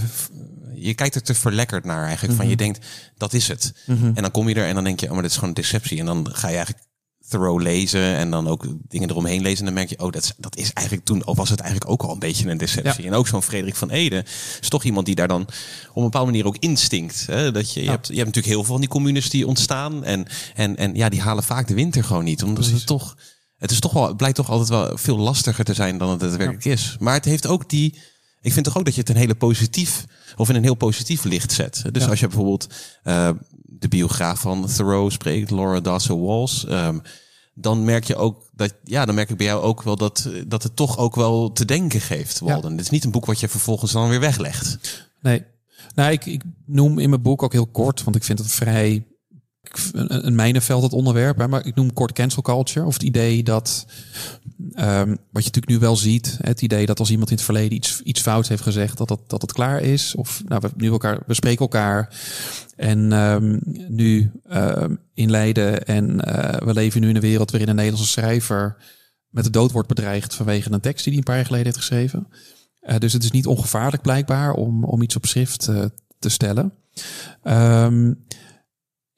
je 0.75 0.95
kijkt 0.95 1.15
er 1.15 1.23
te 1.23 1.35
verlekkerd 1.35 1.85
naar 1.85 2.05
eigenlijk. 2.07 2.37
Van 2.37 2.49
je 2.49 2.57
denkt, 2.57 2.87
dat 3.17 3.33
is 3.33 3.49
het. 3.49 3.73
En 3.87 4.15
dan 4.15 4.31
kom 4.31 4.49
je 4.49 4.55
er 4.55 4.67
en 4.67 4.75
dan 4.75 4.85
denk 4.85 5.01
je, 5.01 5.07
oh 5.07 5.13
maar 5.13 5.23
dit 5.23 5.31
is 5.31 5.37
gewoon 5.37 5.55
een 5.57 5.63
deceptie. 5.63 5.99
En 5.99 6.07
dan 6.07 6.29
ga 6.33 6.49
je 6.49 6.57
eigenlijk 6.57 6.87
Thoreau 7.29 7.63
lezen 7.63 8.17
en 8.17 8.31
dan 8.31 8.49
ook 8.49 8.67
dingen 8.89 9.11
eromheen 9.11 9.43
lezen. 9.43 9.59
En 9.59 9.65
dan 9.65 9.75
merk 9.75 9.89
je, 9.89 9.99
oh, 9.99 10.13
dat 10.13 10.23
is, 10.23 10.33
dat 10.37 10.57
is 10.57 10.73
eigenlijk 10.73 11.07
toen, 11.07 11.27
of 11.27 11.37
was 11.37 11.49
het 11.51 11.61
eigenlijk 11.61 11.91
ook 11.91 12.03
al 12.03 12.13
een 12.13 12.19
beetje 12.19 12.51
een 12.51 12.59
deceptie. 12.59 13.07
En 13.07 13.15
ook 13.15 13.27
zo'n 13.29 13.43
Frederik 13.43 13.77
van 13.77 13.91
Ede 13.91 14.25
is 14.61 14.69
toch 14.69 14.85
iemand 14.85 15.07
die 15.07 15.15
daar 15.15 15.29
dan 15.29 15.41
op 15.89 15.97
een 15.97 16.03
bepaalde 16.03 16.31
manier 16.31 16.47
ook 16.47 16.57
instinkt. 16.59 17.27
Hè? 17.27 17.53
Dat 17.53 17.73
je, 17.73 17.83
je, 17.83 17.91
hebt, 17.91 18.07
je 18.07 18.13
hebt 18.15 18.27
natuurlijk 18.27 18.55
heel 18.55 18.65
veel 18.65 18.73
van 18.73 18.81
die 18.81 18.89
communes 18.91 19.31
die 19.31 19.47
ontstaan. 19.47 20.05
En, 20.05 20.27
en, 20.55 20.77
en 20.77 20.95
ja, 20.95 21.09
die 21.09 21.21
halen 21.21 21.45
vaak 21.45 21.69
de 21.69 21.75
winter 21.75 22.05
gewoon 22.05 22.25
niet. 22.25 22.43
Omdat 22.43 22.65
het 22.67 22.87
toch, 22.87 23.17
het 23.57 23.71
is 23.71 23.81
toch 23.81 23.93
wel, 23.93 24.07
het 24.07 24.17
blijkt 24.17 24.37
toch 24.37 24.51
altijd 24.51 24.69
wel 24.69 24.97
veel 24.99 25.19
lastiger 25.19 25.65
te 25.65 25.75
zijn 25.75 25.99
dan 25.99 26.11
het 26.11 26.21
daadwerkelijk 26.21 26.65
is. 26.65 26.97
Maar 27.01 27.15
het 27.15 27.25
heeft 27.25 27.47
ook 27.47 27.69
die, 27.71 27.99
ik 28.41 28.53
vind 28.53 28.65
toch 28.65 28.79
ook 28.79 28.85
dat 28.85 28.95
je 28.95 29.01
het 29.01 29.11
een 29.11 29.17
hele 29.17 29.35
positief, 29.35 30.05
of 30.37 30.49
in 30.49 30.55
een 30.55 30.63
heel 30.63 30.75
positief 30.75 31.25
licht 31.25 31.53
zet. 31.53 31.85
Dus 31.93 32.03
Ja. 32.03 32.09
als 32.09 32.21
je 32.21 32.27
bijvoorbeeld 32.27 32.67
eh, 33.03 33.31
de 33.71 33.89
biograaf 33.89 34.41
van 34.41 34.67
Thoreau 34.67 35.11
spreekt, 35.11 35.51
Laura 35.51 35.81
Dasso 35.81 36.21
Walls, 36.21 36.67
ehm, 36.67 36.99
dan 37.55 37.85
merk 37.85 38.05
je 38.05 38.17
ook 38.17 38.43
dat, 38.53 38.75
ja, 38.85 39.05
dan 39.05 39.15
merk 39.15 39.31
ik 39.31 39.37
bij 39.37 39.47
jou 39.47 39.63
ook 39.63 39.83
wel 39.83 39.97
dat, 39.97 40.31
dat 40.47 40.63
het 40.63 40.77
toch 40.77 40.99
ook 40.99 41.15
wel 41.15 41.53
te 41.53 41.65
denken 41.65 42.01
geeft, 42.01 42.39
Walden. 42.39 42.71
Het 42.71 42.81
is 42.81 42.91
niet 42.91 43.05
een 43.05 43.11
boek 43.11 43.27
wat 43.27 43.41
je 43.41 43.49
vervolgens 43.49 43.93
dan 43.93 44.09
weer 44.09 44.21
weglegt. 44.21 44.79
Nee. 45.21 45.45
Nou, 45.95 46.13
ik, 46.13 46.27
ik 46.27 46.43
noem 46.67 46.99
in 46.99 47.09
mijn 47.09 47.23
boek 47.23 47.43
ook 47.43 47.53
heel 47.53 47.67
kort, 47.67 48.05
want 48.05 48.17
ik 48.17 48.25
vind 48.25 48.39
het 48.39 48.53
vrij 48.53 49.07
een, 49.93 50.27
een 50.27 50.35
mijnenveld 50.35 50.83
het 50.83 50.93
onderwerp. 50.93 51.39
Hè, 51.39 51.49
maar 51.49 51.67
ik 51.67 51.75
noem 51.75 51.93
kort 51.93 52.13
cancel 52.13 52.43
culture. 52.43 52.87
Of 52.87 52.93
het 52.93 53.03
idee 53.03 53.43
dat, 53.43 53.87
ehm, 54.73 55.09
wat 55.09 55.45
je 55.45 55.51
natuurlijk 55.51 55.69
nu 55.69 55.79
wel 55.79 55.97
ziet, 55.97 56.39
het 56.41 56.63
idee 56.63 56.87
dat 56.87 56.99
als 56.99 57.11
iemand 57.11 57.31
in 57.31 57.37
het 57.37 57.45
verleden 57.45 57.77
iets, 57.77 58.01
iets 58.03 58.21
fouts 58.21 58.49
heeft 58.49 58.63
gezegd, 58.63 58.99
dat 58.99 59.09
het, 59.09 59.21
dat 59.27 59.43
het 59.43 59.53
klaar 59.53 59.81
is. 59.81 60.15
Of 60.15 60.43
nou, 60.47 60.61
we, 60.61 60.71
nu 60.77 60.91
elkaar, 60.91 61.19
we 61.27 61.35
spreken 61.35 61.61
elkaar. 61.61 62.15
En 62.77 63.13
ehm, 63.13 63.59
nu 63.89 64.31
ehm, 64.49 64.95
in 65.15 65.31
Leiden 65.31 65.85
en 65.85 66.21
eh, 66.21 66.67
we 66.67 66.73
leven 66.73 67.01
nu 67.01 67.09
in 67.09 67.15
een 67.15 67.21
wereld 67.21 67.51
waarin 67.51 67.69
een 67.69 67.77
Nederlandse 67.77 68.11
schrijver 68.11 68.77
met 69.29 69.45
de 69.45 69.51
dood 69.51 69.73
wordt 69.73 69.89
bedreigd 69.89 70.35
vanwege 70.35 70.73
een 70.73 70.81
tekst 70.81 71.05
die 71.05 71.13
hij 71.13 71.19
een 71.19 71.25
paar 71.25 71.37
jaar 71.37 71.45
geleden 71.45 71.67
heeft 71.67 71.79
geschreven. 71.79 72.29
Eh, 72.81 72.99
dus 72.99 73.13
het 73.13 73.25
is 73.25 73.31
niet 73.31 73.47
ongevaarlijk 73.47 74.03
blijkbaar 74.03 74.53
om, 74.53 74.85
om 74.85 75.03
iets 75.03 75.17
op 75.17 75.27
schrift 75.27 75.69
eh, 75.69 75.85
te 76.19 76.29
stellen. 76.29 76.73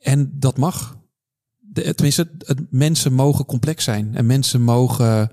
En 0.01 0.31
dat 0.35 0.57
mag. 0.57 0.99
De, 1.59 1.95
tenminste, 1.95 2.31
het, 2.39 2.61
mensen 2.71 3.13
mogen 3.13 3.45
complex 3.45 3.85
zijn. 3.85 4.15
En 4.15 4.27
mensen 4.27 4.63
mogen 4.63 5.31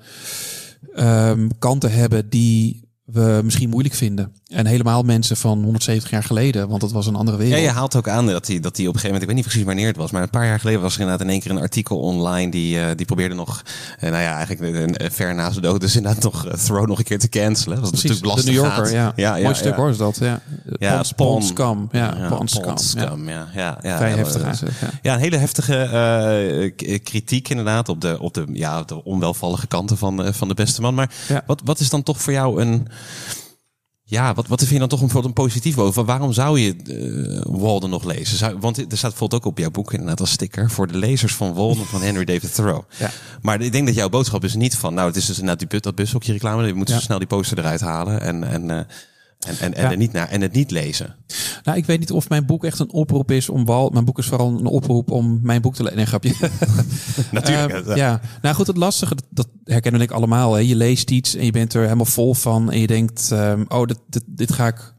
ehm, 0.93 1.49
kanten 1.59 1.91
hebben 1.91 2.29
die 2.29 2.89
we 3.03 3.41
misschien 3.43 3.69
moeilijk 3.69 3.95
vinden. 3.95 4.33
En 4.47 4.65
helemaal 4.65 5.03
mensen 5.03 5.37
van 5.37 5.63
170 5.63 6.09
jaar 6.11 6.23
geleden, 6.23 6.67
want 6.67 6.81
het 6.81 6.91
was 6.91 7.07
een 7.07 7.15
andere 7.15 7.37
wereld. 7.37 7.59
Ja, 7.59 7.65
je 7.65 7.71
haalt 7.71 7.95
ook 7.95 8.09
aan 8.09 8.25
dat 8.27 8.47
hij, 8.47 8.59
dat 8.59 8.77
hij 8.77 8.87
op 8.87 8.93
een 8.93 8.99
gegeven 8.99 9.03
moment, 9.03 9.21
ik 9.21 9.27
weet 9.27 9.35
niet 9.35 9.45
precies 9.45 9.63
wanneer 9.63 9.87
het 9.87 9.95
was, 9.95 10.11
maar 10.11 10.21
een 10.21 10.29
paar 10.29 10.45
jaar 10.45 10.59
geleden 10.59 10.81
was 10.81 10.93
er 10.93 10.99
inderdaad 10.99 11.25
in 11.25 11.31
één 11.31 11.41
keer 11.41 11.51
een 11.51 11.59
artikel 11.59 11.99
online 11.99 12.51
die, 12.51 12.77
uh, 12.77 12.85
die 12.95 13.05
probeerde 13.05 13.35
nog, 13.35 13.63
uh, 14.03 14.09
nou 14.09 14.23
ja, 14.23 14.35
eigenlijk 14.35 14.75
uh, 15.01 15.07
ver 15.11 15.35
na 15.35 15.49
zijn 15.51 15.63
dood, 15.63 15.81
dus 15.81 15.95
inderdaad 15.95 16.23
nog 16.23 16.47
Throw 16.55 16.87
nog 16.87 16.97
een 16.97 17.03
keer 17.03 17.19
te 17.19 17.29
cancelen. 17.29 17.81
Dat 17.81 17.89
was 17.89 17.99
Precies, 18.01 18.09
natuurlijk 18.09 18.35
lastig 18.35 18.53
de 18.55 18.61
New 18.61 18.75
Yorker, 18.75 18.93
ja. 18.93 19.13
ja, 19.15 19.35
ja, 19.35 19.43
Mooi 19.43 19.55
stuk 19.55 19.75
hoor 19.75 19.89
is 19.89 19.97
dat, 19.97 20.17
ja. 20.17 20.41
Ja, 20.79 20.95
Pons, 20.95 21.11
Pon. 21.11 21.27
Pons 21.27 21.47
Scam, 21.47 21.89
ja, 21.91 22.15
Ja, 22.17 22.27
Pons 22.27 22.51
Scam, 22.51 22.63
Pons 22.63 22.93
ja. 22.97 23.15
Ja. 23.25 23.47
Ja, 23.53 23.77
ja, 23.81 23.97
Vrij 23.97 24.11
heftig 24.11 24.41
dat- 24.41 24.61
een 25.01 25.19
hele 25.19 25.37
heftige 25.37 25.75
eh, 26.77 26.99
kritiek 27.03 27.49
inderdaad 27.49 27.89
op 27.89 28.01
de, 28.01 28.19
op 28.19 28.33
de, 28.33 28.45
ja, 28.53 28.83
de 28.83 29.03
onwelvallige 29.03 29.67
kanten 29.67 29.97
van, 29.97 30.23
eh, 30.23 30.33
van 30.33 30.47
de 30.47 30.53
beste 30.53 30.81
man. 30.81 30.93
Maar 30.93 31.09
wat, 31.45 31.61
wat 31.65 31.79
is 31.79 31.89
dan 31.89 32.03
toch 32.03 32.21
voor 32.21 32.33
jou 32.33 32.61
een... 32.61 32.87
Ja, 34.09 34.33
wat, 34.33 34.47
wat 34.47 34.59
vind 34.59 34.71
je 34.71 34.79
dan 34.79 34.87
toch 34.87 34.99
een, 34.99 35.05
bijvoorbeeld 35.05 35.37
een 35.37 35.43
positief 35.43 35.75
boven? 35.75 36.05
Waarom 36.05 36.33
zou 36.33 36.59
je 36.59 36.75
eh, 36.75 37.59
Walden 37.59 37.89
nog 37.89 38.03
lezen? 38.03 38.37
Zou, 38.37 38.57
want 38.59 38.77
er 38.77 38.97
staat 38.97 39.09
bijvoorbeeld 39.09 39.41
ook 39.41 39.51
op 39.51 39.57
jouw 39.57 39.71
boek 39.71 39.91
inderdaad 39.91 40.19
als 40.19 40.31
sticker... 40.31 40.71
voor 40.71 40.87
de 40.87 40.97
lezers 40.97 41.35
van 41.35 41.53
Walden 41.53 41.85
van 41.85 42.01
Henry 42.01 42.25
David 42.25 42.55
Thoreau. 42.55 42.83
Ja. 42.99 43.11
Maar 43.41 43.61
ik 43.61 43.71
denk 43.71 43.85
dat 43.85 43.95
jouw 43.95 44.09
boodschap 44.09 44.43
is 44.43 44.55
niet 44.55 44.75
van... 44.75 44.93
nou, 44.93 45.07
het 45.07 45.15
is 45.15 45.25
dus 45.25 45.39
inderdaad 45.39 45.69
die, 45.69 45.79
dat 45.79 45.95
bushokje 45.95 46.31
reclame... 46.31 46.65
we 46.65 46.73
moeten 46.73 46.93
Ja. 46.93 46.99
zo 46.99 47.05
snel 47.05 47.17
die 47.17 47.27
poster 47.27 47.57
eruit 47.59 47.81
halen 47.81 48.21
en, 48.21 48.43
en, 48.43 48.71
eh, 48.71 48.79
en, 49.47 49.55
en, 49.59 49.73
en, 49.73 49.83
Ja. 49.83 49.91
er 49.91 49.97
niet 49.97 50.11
naar, 50.11 50.29
en 50.29 50.41
het 50.41 50.53
niet 50.53 50.71
lezen. 50.71 51.15
Nou, 51.63 51.77
ik 51.77 51.85
weet 51.85 51.99
niet 51.99 52.11
of 52.11 52.29
mijn 52.29 52.45
boek 52.45 52.65
echt 52.65 52.79
een 52.79 52.91
oproep 52.91 53.31
is 53.31 53.49
om 53.49 53.65
Wal. 53.65 53.89
Mijn 53.89 54.05
boek 54.05 54.17
is 54.17 54.25
vooral 54.25 54.47
een 54.47 54.65
oproep 54.65 55.11
om 55.11 55.39
mijn 55.43 55.61
boek 55.61 55.75
te 55.75 55.83
lezen. 55.83 55.97
Nee, 55.97 56.05
grapje. 56.05 56.33
Natuurlijk. 57.31 57.87
Eh, 57.87 57.95
ja, 57.95 58.21
nou 58.41 58.55
goed, 58.55 58.67
het 58.67 58.77
lastige, 58.77 59.15
dat, 59.29 59.47
herkennen 59.63 60.01
ik 60.01 60.11
allemaal. 60.11 60.53
Hè. 60.53 60.59
Je 60.59 60.75
leest 60.75 61.11
iets 61.11 61.35
en 61.35 61.45
je 61.45 61.51
bent 61.51 61.73
er 61.73 61.81
helemaal 61.81 62.05
vol 62.05 62.33
van. 62.33 62.71
En 62.71 62.79
je 62.79 62.87
denkt, 62.87 63.31
ehm, 63.31 63.63
oh, 63.67 63.85
dit, 63.85 63.99
dit, 64.07 64.23
dit 64.27 64.51
ga 64.51 64.67
ik 64.67 64.95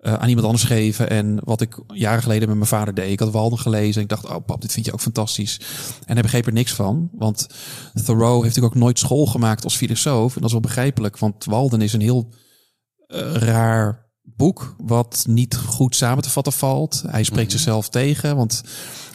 eh, 0.00 0.14
aan 0.14 0.28
iemand 0.28 0.46
anders 0.46 0.64
geven. 0.64 1.10
En 1.10 1.38
wat 1.44 1.60
ik 1.60 1.78
jaren 1.86 2.22
geleden 2.22 2.48
met 2.48 2.56
mijn 2.56 2.68
vader 2.68 2.94
deed. 2.94 3.10
Ik 3.10 3.20
had 3.20 3.30
Walden 3.30 3.58
gelezen 3.58 3.94
en 3.94 4.02
ik 4.02 4.08
dacht, 4.08 4.28
oh 4.28 4.44
pap, 4.46 4.60
dit 4.60 4.72
vind 4.72 4.86
je 4.86 4.92
ook 4.92 5.00
fantastisch. 5.00 5.60
En 6.06 6.12
hij 6.12 6.22
begreep 6.22 6.46
er 6.46 6.52
niks 6.52 6.72
van. 6.72 7.10
Want 7.12 7.46
Thoreau 8.04 8.32
heeft 8.32 8.46
natuurlijk 8.46 8.74
ook 8.74 8.82
nooit 8.82 8.98
school 8.98 9.26
gemaakt 9.26 9.64
als 9.64 9.76
filosoof. 9.76 10.34
En 10.34 10.40
dat 10.40 10.44
is 10.44 10.52
wel 10.52 10.60
begrijpelijk, 10.60 11.18
want 11.18 11.44
Walden 11.44 11.80
is 11.80 11.92
een 11.92 12.00
heel 12.00 12.28
raar 13.32 14.08
boek 14.22 14.74
wat 14.78 15.24
niet 15.28 15.56
goed 15.56 15.96
samen 15.96 16.22
te 16.22 16.30
vatten 16.30 16.52
valt. 16.52 17.02
Hij 17.06 17.22
spreekt 17.22 17.50
zichzelf 17.52 17.88
tegen, 17.88 18.36
want 18.36 18.62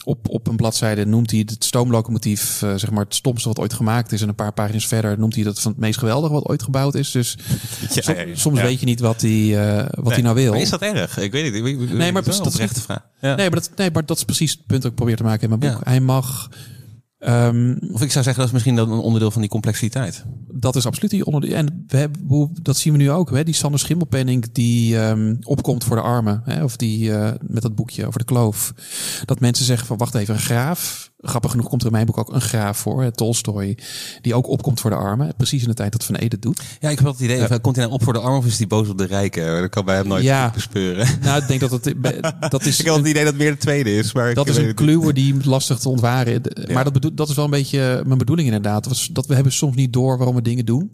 op, 0.03 0.29
op 0.29 0.47
een 0.47 0.55
bladzijde 0.55 1.05
noemt 1.05 1.31
hij 1.31 1.39
het 1.49 1.63
stoomlocomotief, 1.63 2.61
eh, 2.61 2.73
zeg 2.75 2.91
maar 2.91 3.03
het 3.03 3.15
stomste 3.15 3.47
wat 3.47 3.59
ooit 3.59 3.73
gemaakt 3.73 4.11
is. 4.11 4.21
En 4.21 4.27
een 4.27 4.35
paar 4.35 4.53
pagina's 4.53 4.87
verder 4.87 5.19
noemt 5.19 5.35
hij 5.35 5.43
dat 5.43 5.61
van 5.61 5.71
het 5.71 5.79
meest 5.79 5.99
geweldige 5.99 6.33
wat 6.33 6.47
ooit 6.47 6.63
gebouwd 6.63 6.95
is. 6.95 7.11
Dus 7.11 7.37
Ja, 7.93 8.01
som- 8.01 8.15
ja, 8.15 8.21
ja. 8.21 8.35
soms 8.35 8.61
weet 8.61 8.79
je 8.79 8.85
niet 8.85 8.99
wat 8.99 9.21
hij, 9.21 9.67
eh, 9.79 9.85
wat 9.91 10.13
hij 10.13 10.21
nou 10.21 10.35
wil. 10.35 10.51
Maar 10.51 10.61
is 10.61 10.69
dat 10.69 10.81
erg? 10.81 11.17
Ik 11.17 11.31
weet. 11.31 11.53
Ik- 11.53 11.65
ik- 11.65 11.93
Nee, 11.93 12.11
maar 12.11 12.23
dat 12.23 12.45
is 12.59 12.71
vraag. 12.73 13.05
Ja. 13.21 13.35
Nee, 13.35 13.49
maar 13.49 13.59
dat, 13.59 13.71
nee, 13.75 13.91
maar 13.91 14.05
dat 14.05 14.17
is 14.17 14.23
precies 14.23 14.51
het 14.51 14.65
punt 14.65 14.81
dat 14.81 14.91
ik 14.91 14.97
probeer 14.97 15.15
te 15.15 15.23
maken 15.23 15.49
in 15.51 15.59
mijn 15.59 15.73
boek. 15.73 15.85
Hij 15.85 15.99
mag. 15.99 16.49
Ehm, 17.25 17.75
Of 17.91 18.01
ik 18.01 18.11
zou 18.11 18.23
zeggen, 18.23 18.35
dat 18.35 18.45
is 18.45 18.51
misschien 18.51 18.75
dan 18.75 18.91
een 18.91 18.99
onderdeel 18.99 19.31
van 19.31 19.41
die 19.41 19.49
complexiteit. 19.49 20.25
dat 20.51 20.75
is 20.75 20.85
absoluut 20.85 21.11
die 21.11 21.25
onder. 21.25 21.53
En 21.53 21.85
we 21.87 21.97
hebben, 21.97 22.49
dat 22.61 22.77
zien 22.77 22.93
we 22.93 22.99
nu 22.99 23.11
ook. 23.11 23.29
Hè? 23.29 23.43
Die 23.43 23.53
Sander 23.53 23.79
Schimmelpenning 23.79 24.51
die 24.51 24.99
ehm, 24.99 25.35
opkomt 25.43 25.83
voor 25.83 25.95
de 25.95 26.01
armen. 26.01 26.41
Hè? 26.45 26.63
Of 26.63 26.75
die 26.75 27.13
eh, 27.13 27.31
met 27.47 27.61
dat 27.61 27.75
boekje 27.75 28.07
over 28.07 28.19
de 28.19 28.25
kloof. 28.25 28.73
Dat 29.25 29.39
mensen 29.39 29.65
zeggen 29.65 29.87
van 29.87 29.97
wacht 29.97 30.15
even, 30.15 30.33
een 30.33 30.39
graaf. 30.39 31.11
Grappig 31.27 31.51
genoeg 31.51 31.67
komt 31.69 31.81
er 31.81 31.87
in 31.87 31.93
mijn 31.93 32.05
boek 32.05 32.17
ook 32.17 32.33
een 32.33 32.41
graaf 32.41 32.77
voor. 32.77 33.01
Hè? 33.03 33.11
Tolstoy. 33.11 33.77
Die 34.21 34.33
ook 34.35 34.47
opkomt 34.47 34.79
voor 34.79 34.89
de 34.89 34.95
armen. 34.95 35.33
Precies 35.37 35.61
in 35.61 35.67
de 35.67 35.73
tijd 35.73 35.91
dat 35.91 36.03
Van 36.03 36.15
Ede 36.15 36.39
doet. 36.39 36.61
Ja, 36.79 36.89
ik 36.89 36.97
heb 36.99 37.07
het 37.07 37.19
idee, 37.19 37.59
komt 37.59 37.75
hij 37.75 37.85
nou 37.85 37.97
op 37.97 38.03
voor 38.03 38.13
de 38.13 38.19
arm 38.19 38.35
of 38.37 38.45
is 38.45 38.57
hij 38.57 38.67
boos 38.67 38.89
op 38.89 38.97
de 38.97 39.05
rijken? 39.05 39.61
Dat 39.61 39.69
kan 39.69 39.85
bij 39.85 39.95
hem 39.95 40.07
nooit 40.07 40.23
Ja. 40.23 40.51
bespeuren. 40.53 41.07
Nou, 41.21 41.41
ik 41.41 41.47
denk 41.47 41.59
dat 41.59 41.71
het. 41.71 41.93
Dat 42.51 42.65
is, 42.65 42.79
Ik 42.79 42.85
heb 42.85 42.95
het 42.95 43.05
idee 43.07 43.23
dat 43.23 43.33
het 43.33 43.41
meer 43.41 43.51
de 43.51 43.57
tweede 43.57 43.95
is. 43.97 44.13
Maar 44.13 44.33
Dat 44.33 44.47
is 44.47 44.57
een 44.57 44.73
kluwe 44.73 45.13
die 45.13 45.35
lastig 45.47 45.79
te 45.79 45.89
ontwaren. 45.89 46.41
Maar 46.73 46.83
dat, 46.83 46.93
bedoel, 46.93 47.13
dat 47.15 47.29
is 47.29 47.35
wel 47.35 47.45
een 47.45 47.51
beetje 47.51 48.01
mijn 48.05 48.17
bedoeling 48.17 48.47
inderdaad. 48.47 48.83
Dat 48.83 48.93
was- 48.93 49.09
Dat 49.13 49.25
we 49.25 49.33
hebben 49.33 49.51
soms 49.53 49.75
niet 49.75 49.93
door 49.93 50.17
waarom 50.17 50.35
we 50.35 50.41
dingen 50.41 50.65
doen. 50.65 50.91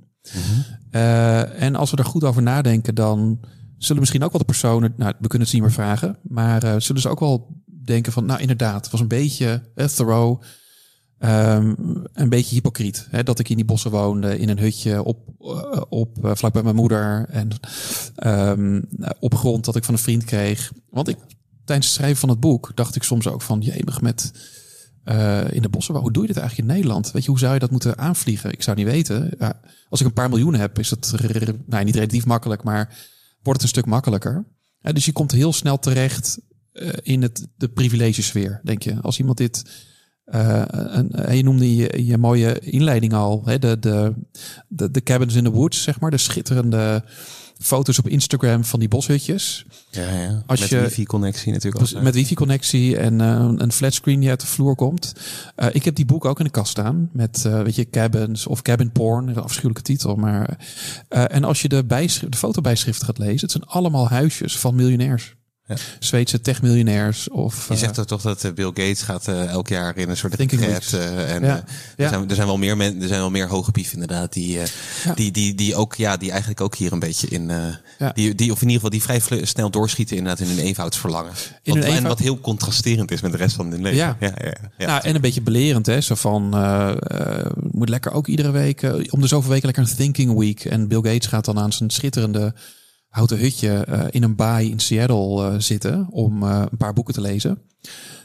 Eh, 0.92 1.62
en 1.62 1.76
als 1.76 1.92
we 1.92 1.98
er 1.98 2.06
goed 2.06 2.24
over 2.24 2.42
nadenken, 2.42 2.96
dan 2.96 3.40
zullen 3.78 4.00
misschien 4.02 4.24
ook 4.24 4.32
wel 4.32 4.40
de 4.40 4.46
personen... 4.46 4.94
Nou, 4.98 5.14
we 5.20 5.28
kunnen 5.28 5.48
het 5.48 5.56
niet 5.56 5.66
meer 5.66 5.72
vragen. 5.76 6.18
Maar 6.24 6.64
eh, 6.64 6.74
zullen 6.78 7.02
ze 7.02 7.10
ook 7.10 7.20
wel 7.20 7.48
denken 7.84 8.12
van... 8.12 8.26
Nou, 8.26 8.40
inderdaad, 8.40 8.82
het 8.82 8.92
was 8.92 9.02
een 9.02 9.08
beetje 9.08 9.62
eh, 9.76 9.86
Thoreau... 9.86 10.44
ehm, 11.18 11.76
een 12.14 12.30
beetje 12.30 12.56
hypocriet. 12.56 13.08
Hè, 13.10 13.24
dat 13.24 13.40
ik 13.40 13.50
in 13.50 13.56
die 13.56 13.66
bossen 13.66 13.92
woonde, 13.92 14.40
in 14.40 14.50
een 14.50 14.60
hutje 14.60 15.04
op, 15.04 15.18
eh, 15.40 15.82
op 15.90 16.26
uh, 16.26 16.32
vlak 16.34 16.54
bij 16.54 16.64
mijn 16.64 16.76
moeder. 16.76 17.26
En 17.30 17.50
ehm, 18.16 18.82
op 19.20 19.36
grond 19.36 19.66
dat 19.66 19.76
ik 19.76 19.84
van 19.84 19.94
een 19.94 20.00
vriend 20.00 20.24
kreeg. 20.24 20.72
Want 20.90 21.08
ik, 21.08 21.18
tijdens 21.66 21.88
het 21.88 21.96
schrijven 21.96 22.20
van 22.20 22.30
het 22.30 22.40
boek 22.40 22.72
dacht 22.76 22.96
ik 22.96 23.04
soms 23.04 23.28
ook 23.28 23.42
van... 23.42 23.62
Jemig 23.62 24.02
met 24.02 24.32
uh, 25.06 25.52
in 25.52 25.62
de 25.62 25.70
bossen. 25.70 25.96
Hoe 25.96 26.12
doe 26.12 26.22
je 26.22 26.28
dit 26.28 26.38
eigenlijk 26.38 26.70
in 26.70 26.76
Nederland? 26.76 27.12
Weet 27.12 27.24
je, 27.24 27.30
hoe 27.30 27.40
zou 27.40 27.54
je 27.54 27.60
dat 27.60 27.72
moeten 27.72 27.98
aanvliegen? 27.98 28.52
Ik 28.52 28.64
zou 28.64 28.78
niet 28.78 28.86
weten. 28.86 29.38
Als 29.90 30.00
ik 30.00 30.06
een 30.06 30.14
paar 30.14 30.30
miljoen 30.30 30.54
heb, 30.54 30.80
is 30.80 30.90
het 30.90 31.14
nou, 31.66 31.84
niet 31.84 31.96
relatief 31.96 32.26
makkelijk, 32.26 32.64
maar 32.64 32.86
wordt 33.42 33.62
het 33.62 33.62
een 33.62 33.78
stuk 33.78 33.86
makkelijker. 33.86 34.46
Dus 34.82 35.06
je 35.06 35.12
komt 35.12 35.32
heel 35.32 35.54
snel 35.54 35.80
terecht 35.80 36.40
in 37.02 37.22
het, 37.22 37.48
de 37.58 37.70
privilegesfeer, 37.70 38.60
denk 38.64 38.82
je. 38.82 39.02
Als 39.02 39.20
iemand 39.20 39.38
dit... 39.38 39.90
Uh, 40.26 40.64
een, 40.68 41.36
je 41.36 41.44
noemde 41.44 41.76
je, 41.76 42.06
je 42.06 42.18
mooie 42.18 42.60
inleiding 42.60 43.14
al, 43.14 43.42
hè, 43.46 43.60
de, 43.60 43.80
de, 43.80 44.14
de, 44.68 44.92
de 44.92 45.04
cabins 45.04 45.36
in 45.36 45.44
the 45.44 45.52
woods, 45.52 45.84
zeg 45.84 46.00
maar, 46.00 46.12
de 46.12 46.18
schitterende 46.18 47.04
foto's 47.58 48.00
op 48.00 48.08
Instagram 48.08 48.64
van 48.64 48.80
die 48.80 48.88
boshutjes. 48.88 49.66
Ja, 49.90 50.10
ja. 50.10 50.44
Als 50.46 50.60
met 50.60 50.70
je, 50.70 50.80
wifi-connectie 50.80 51.52
natuurlijk. 51.52 52.02
Met 52.02 52.14
wifi-connectie 52.14 52.98
en 52.98 53.20
uh, 53.20 53.54
een 53.58 53.72
flatscreen 53.72 54.20
die 54.20 54.30
uit 54.30 54.42
de 54.42 54.48
vloer 54.48 54.76
komt. 54.76 55.14
Uh, 55.58 55.68
ik 55.72 55.86
heb 55.86 55.96
die 55.96 56.06
boek 56.06 56.26
ook 56.26 56.40
in 56.40 56.46
de 56.46 56.52
kast 56.52 56.72
staan. 56.72 57.10
Met, 57.14 57.42
weet 57.42 57.76
je, 57.76 57.90
cabins 57.90 58.48
of 58.48 58.62
cabin 58.62 58.92
porn. 58.92 59.28
Een 59.28 59.38
afschuwelijke 59.38 59.82
titel. 59.82 60.16
Maar, 60.16 60.68
en 61.08 61.44
als 61.44 61.62
je 61.62 61.70
de, 61.70 61.86
bijschrift, 61.86 62.32
de 62.32 62.38
fotobijschriften 62.38 63.06
gaat 63.06 63.18
lezen. 63.18 63.40
Het 63.40 63.52
zijn 63.52 63.66
allemaal 63.66 64.10
huisjes 64.10 64.58
van 64.58 64.76
miljonairs. 64.76 65.36
Ja. 65.72 65.78
Zweedse 66.00 66.42
techmiljonairs. 66.42 67.30
Of, 67.30 67.68
je 67.70 67.78
zegt 67.78 68.08
toch 68.08 68.22
dat 68.22 68.44
uh, 68.44 68.52
Bill 68.52 68.66
Gates 68.66 69.02
gaat 69.02 69.28
uh, 69.28 69.50
elk 69.50 69.68
jaar 69.68 69.98
in 69.98 70.10
een 70.10 70.18
soort 70.18 70.34
retreat. 70.34 70.92
Uh, 70.94 71.34
en 71.34 71.44
ja. 71.44 71.64
er, 71.98 72.10
zijn, 72.10 72.30
er 72.30 72.36
zijn 72.36 72.48
wel 72.48 72.58
meer 72.58 72.78
men, 72.78 73.02
er 73.02 73.08
zijn 73.08 73.20
wel 73.20 73.30
meer 73.30 73.48
hoge 73.48 73.72
pief 73.72 73.94
inderdaad 73.94 74.34
die, 74.34 74.60
die, 75.16 75.32
die, 75.32 75.56
die 75.56 75.76
ook 75.76 75.96
ja 75.96 76.18
die 76.18 76.30
eigenlijk 76.30 76.62
ook 76.62 76.76
hier 76.76 76.92
een 76.92 77.00
beetje 77.00 77.28
in 77.28 77.52
die, 78.14 78.36
die 78.36 78.52
of 78.52 78.62
in 78.62 78.70
ieder 78.70 78.90
geval 78.90 78.90
die 78.90 79.02
vrij 79.02 79.46
snel 79.46 79.70
doorschieten 79.70 80.18
inderdaad 80.18 80.48
in 80.48 80.56
hun 80.56 80.66
eenvoudsverlangen. 80.66 81.32
In 81.64 81.76
wat. 81.76 81.84
En 81.84 82.04
wat 82.04 82.20
heel 82.20 82.40
contrasterend 82.40 83.12
is 83.12 83.22
met 83.22 83.32
de 83.32 83.38
rest 83.38 83.56
van 83.56 83.72
hun 83.72 83.82
leven. 83.82 83.98
Ja. 83.98 84.18
ja, 84.20 84.34
ja 84.78 84.86
nou, 84.86 85.02
en 85.04 85.16
een 85.16 85.22
beetje 85.22 85.42
belerend 85.42 85.86
hè, 85.86 86.02
zo 86.02 86.16
van 86.16 86.50
moet 87.72 87.90
lekker 87.90 88.12
ook 88.12 88.28
iedere 88.28 88.52
week 88.52 88.84
om 89.10 89.22
de 89.22 89.28
zoveel 89.28 89.50
weken 89.50 89.66
lekker 89.66 89.84
een 89.84 89.96
thinking 89.96 90.38
week 90.38 90.66
en 90.66 90.88
Bill 90.88 91.02
Gates 91.02 91.28
gaat 91.28 91.46
dan 91.46 91.60
aan 91.60 91.74
zijn 91.74 91.90
schitterende 91.90 92.54
houten 93.12 93.38
hutje 93.38 93.86
uh, 93.90 94.04
in 94.10 94.24
een 94.24 94.36
baai 94.36 94.70
in 94.70 94.80
Seattle 94.80 95.52
uh, 95.52 95.60
zitten 95.60 96.08
om 96.10 96.44
uh, 96.44 96.64
een 96.72 96.78
paar 96.78 96.94
boeken 96.94 97.14
te 97.14 97.22
lezen. 97.22 97.62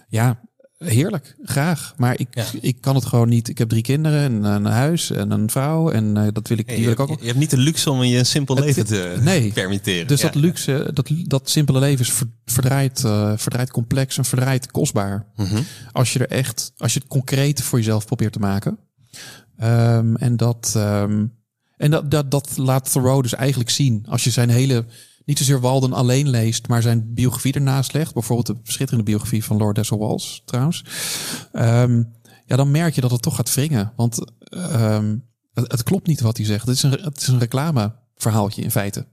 Ja, 0.08 0.40
heerlijk, 0.78 1.36
graag. 1.42 1.94
Maar 1.96 2.18
ik, 2.18 2.28
ja. 2.30 2.44
ik 2.60 2.80
kan 2.80 2.94
het 2.94 3.04
gewoon 3.04 3.28
niet. 3.28 3.48
Ik 3.48 3.58
heb 3.58 3.68
drie 3.68 3.82
kinderen 3.82 4.22
en 4.22 4.44
een 4.44 4.64
huis 4.64 5.10
en 5.10 5.30
een 5.30 5.50
vrouw 5.50 5.90
en 5.90 6.14
dat 6.32 6.48
wil 6.48 6.58
ik, 6.58 6.66
hey, 6.66 6.76
die 6.76 6.84
wil 6.84 6.92
ik 6.92 7.00
ook. 7.00 7.08
Je, 7.08 7.16
je 7.20 7.26
hebt 7.26 7.38
niet 7.38 7.50
de 7.50 7.56
luxe 7.56 7.90
om 7.90 8.02
je 8.02 8.18
een 8.18 8.26
simpel 8.26 8.54
leven 8.54 8.86
te 8.86 9.16
nee. 9.20 9.52
permitteren. 9.52 10.06
Dus 10.06 10.20
ja. 10.20 10.26
dat 10.26 10.34
luxe, 10.34 10.90
dat, 10.92 11.10
dat 11.24 11.50
simpele 11.50 11.78
leven 11.78 12.06
is 12.06 12.12
verdraaid, 12.44 13.00
verdraaid 13.36 13.70
complex 13.70 14.18
en 14.18 14.24
verdraaid 14.24 14.70
kostbaar. 14.70 15.26
Mm 15.36 15.46
-hmm. 15.46 15.64
Als 15.92 16.12
je 16.12 16.18
er 16.18 16.28
echt, 16.28 16.72
als 16.76 16.92
je 16.92 16.98
het 16.98 17.08
concreet 17.08 17.62
voor 17.62 17.78
jezelf 17.78 18.06
probeert 18.06 18.32
te 18.32 18.38
maken. 18.38 18.78
Um, 19.62 20.16
en 20.16 20.36
dat. 20.36 20.74
Um, 20.76 21.35
en 21.76 21.90
dat, 21.90 22.10
dat, 22.10 22.30
dat 22.30 22.56
laat 22.56 22.92
Thoreau 22.92 23.22
dus 23.22 23.34
eigenlijk 23.34 23.70
zien. 23.70 24.06
Als 24.08 24.24
je 24.24 24.30
zijn 24.30 24.48
hele, 24.48 24.84
niet 25.24 25.38
zozeer 25.38 25.60
Walden 25.60 25.92
alleen 25.92 26.28
leest, 26.28 26.68
maar 26.68 26.82
zijn 26.82 27.14
biografie 27.14 27.52
ernaast 27.52 27.92
legt. 27.92 28.14
Bijvoorbeeld 28.14 28.46
de 28.46 28.72
schitterende 28.72 29.04
biografie 29.04 29.44
van 29.44 29.56
Lord 29.56 29.74
Dessel 29.74 29.98
Walls 29.98 30.42
trouwens. 30.44 30.84
Um, 31.52 32.14
ja, 32.46 32.56
dan 32.56 32.70
merk 32.70 32.94
je 32.94 33.00
dat 33.00 33.10
het 33.10 33.22
toch 33.22 33.36
gaat 33.36 33.54
wringen. 33.54 33.92
Want 33.96 34.32
um, 34.50 35.24
het, 35.52 35.72
het, 35.72 35.82
klopt 35.82 36.06
niet 36.06 36.20
wat 36.20 36.36
hij 36.36 36.46
zegt. 36.46 36.66
Het 36.66 36.76
is 36.76 36.82
een, 36.82 36.90
het 36.90 37.20
is 37.20 37.28
een 37.28 37.38
reclameverhaaltje 37.38 38.62
in 38.62 38.70
feite. 38.70 39.06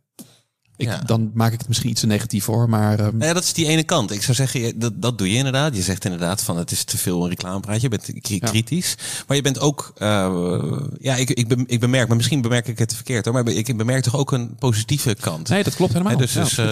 Ik, 0.77 0.87
ja. 0.87 0.97
Dan 0.97 1.31
maak 1.33 1.53
ik 1.53 1.59
het 1.59 1.67
misschien 1.67 1.89
iets 1.89 1.99
te 1.99 2.07
negatief 2.07 2.43
voor, 2.43 2.69
maar... 2.69 2.99
Um... 2.99 3.17
Nou 3.17 3.25
ja, 3.25 3.33
dat 3.33 3.43
is 3.43 3.53
die 3.53 3.67
ene 3.67 3.83
kant. 3.83 4.11
Ik 4.11 4.23
zou 4.23 4.35
zeggen, 4.35 4.79
dat, 4.79 5.01
dat 5.01 5.17
doe 5.17 5.29
je 5.29 5.37
inderdaad. 5.37 5.75
Je 5.75 5.81
zegt 5.81 6.05
inderdaad 6.05 6.41
van 6.41 6.57
het 6.57 6.71
is 6.71 6.83
te 6.83 6.97
veel 6.97 7.23
een 7.23 7.29
reclamepraatje. 7.29 7.81
Je 7.81 7.89
bent 7.89 8.39
kritisch. 8.39 8.95
Ja. 8.97 9.23
Maar 9.27 9.35
je 9.35 9.43
bent 9.43 9.59
ook... 9.59 9.93
Uh, 9.97 10.81
ja, 10.99 11.15
ik, 11.15 11.29
ik, 11.29 11.51
ik 11.65 11.79
bemerk, 11.79 12.07
maar 12.07 12.17
misschien 12.17 12.41
bemerk 12.41 12.67
ik 12.67 12.79
het 12.79 12.95
verkeerd 12.95 13.25
hoor. 13.25 13.33
Maar 13.33 13.47
ik 13.47 13.77
bemerk 13.77 14.03
toch 14.03 14.15
ook 14.15 14.31
een 14.31 14.55
positieve 14.55 15.15
kant. 15.19 15.49
Nee, 15.49 15.63
dat 15.63 15.75
klopt 15.75 15.93
helemaal. 15.93 16.13
He, 16.13 16.19
dus 16.19 16.33
dus 16.33 16.57
uh, 16.57 16.71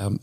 um, 0.00 0.18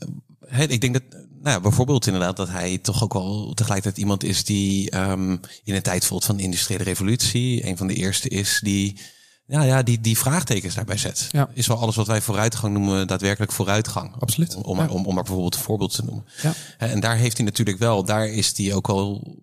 he, 0.45 0.63
ik 0.63 0.82
denk 0.82 0.93
dat... 0.93 1.03
Nou, 1.41 1.61
bijvoorbeeld 1.61 2.05
inderdaad 2.05 2.38
dat 2.38 2.49
hij 2.49 2.78
toch 2.78 3.03
ook 3.03 3.13
wel 3.13 3.51
tegelijkertijd 3.53 3.97
iemand 3.97 4.24
is 4.24 4.43
die 4.43 4.97
um, 4.97 5.39
in 5.63 5.76
een 5.76 5.82
tijd 5.82 6.05
voelt 6.05 6.26
van 6.26 6.38
de 6.38 6.43
industriële 6.43 6.84
revolutie. 6.84 7.68
Een 7.68 7.78
van 7.78 7.88
de 7.88 7.93
eerste 7.93 8.30
is 8.30 8.59
die 8.63 8.99
ja, 9.48 9.62
ja, 9.62 9.84
die, 9.84 10.02
die 10.02 10.18
vraagtekens 10.18 10.76
daarbij 10.76 10.98
zet. 10.98 11.28
Ja. 11.32 11.50
Is 11.54 11.68
wel 11.68 11.78
alles 11.78 11.96
wat 11.96 12.08
wij 12.08 12.22
vooruitgang 12.22 12.74
noemen, 12.74 13.08
daadwerkelijk 13.08 13.52
vooruitgang. 13.52 14.16
Absoluut. 14.20 14.56
Om, 14.56 14.62
om, 14.64 14.78
Ja. 14.78 14.88
om, 14.88 15.06
om 15.06 15.14
maar 15.14 15.24
bijvoorbeeld 15.24 15.56
een 15.56 15.62
voorbeeld 15.62 15.96
te 15.96 16.04
noemen. 16.04 16.26
Ja. 16.41 16.54
En 16.78 17.00
daar 17.00 17.16
heeft 17.16 17.38
hij 17.38 17.46
natuurlijk 17.46 17.78
wel, 17.80 18.04
daar 18.06 18.28
is 18.28 18.58
hij 18.58 18.74
ook 18.74 18.89
al, 18.89 19.36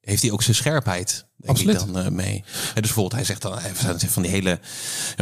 heeft 0.00 0.22
hij 0.22 0.30
ook 0.30 0.42
zijn 0.42 0.56
scherpheid. 0.56 1.26
Absoluut. 1.46 1.80
Ik 1.80 1.92
dan 1.92 1.98
eh, 2.04 2.10
mee. 2.10 2.44
Dus 2.46 2.74
bijvoorbeeld, 2.74 3.12
hij 3.12 3.24
zegt 3.24 3.42
dan 3.42 3.58
van 4.08 4.22
die 4.22 4.30
hele, 4.30 4.58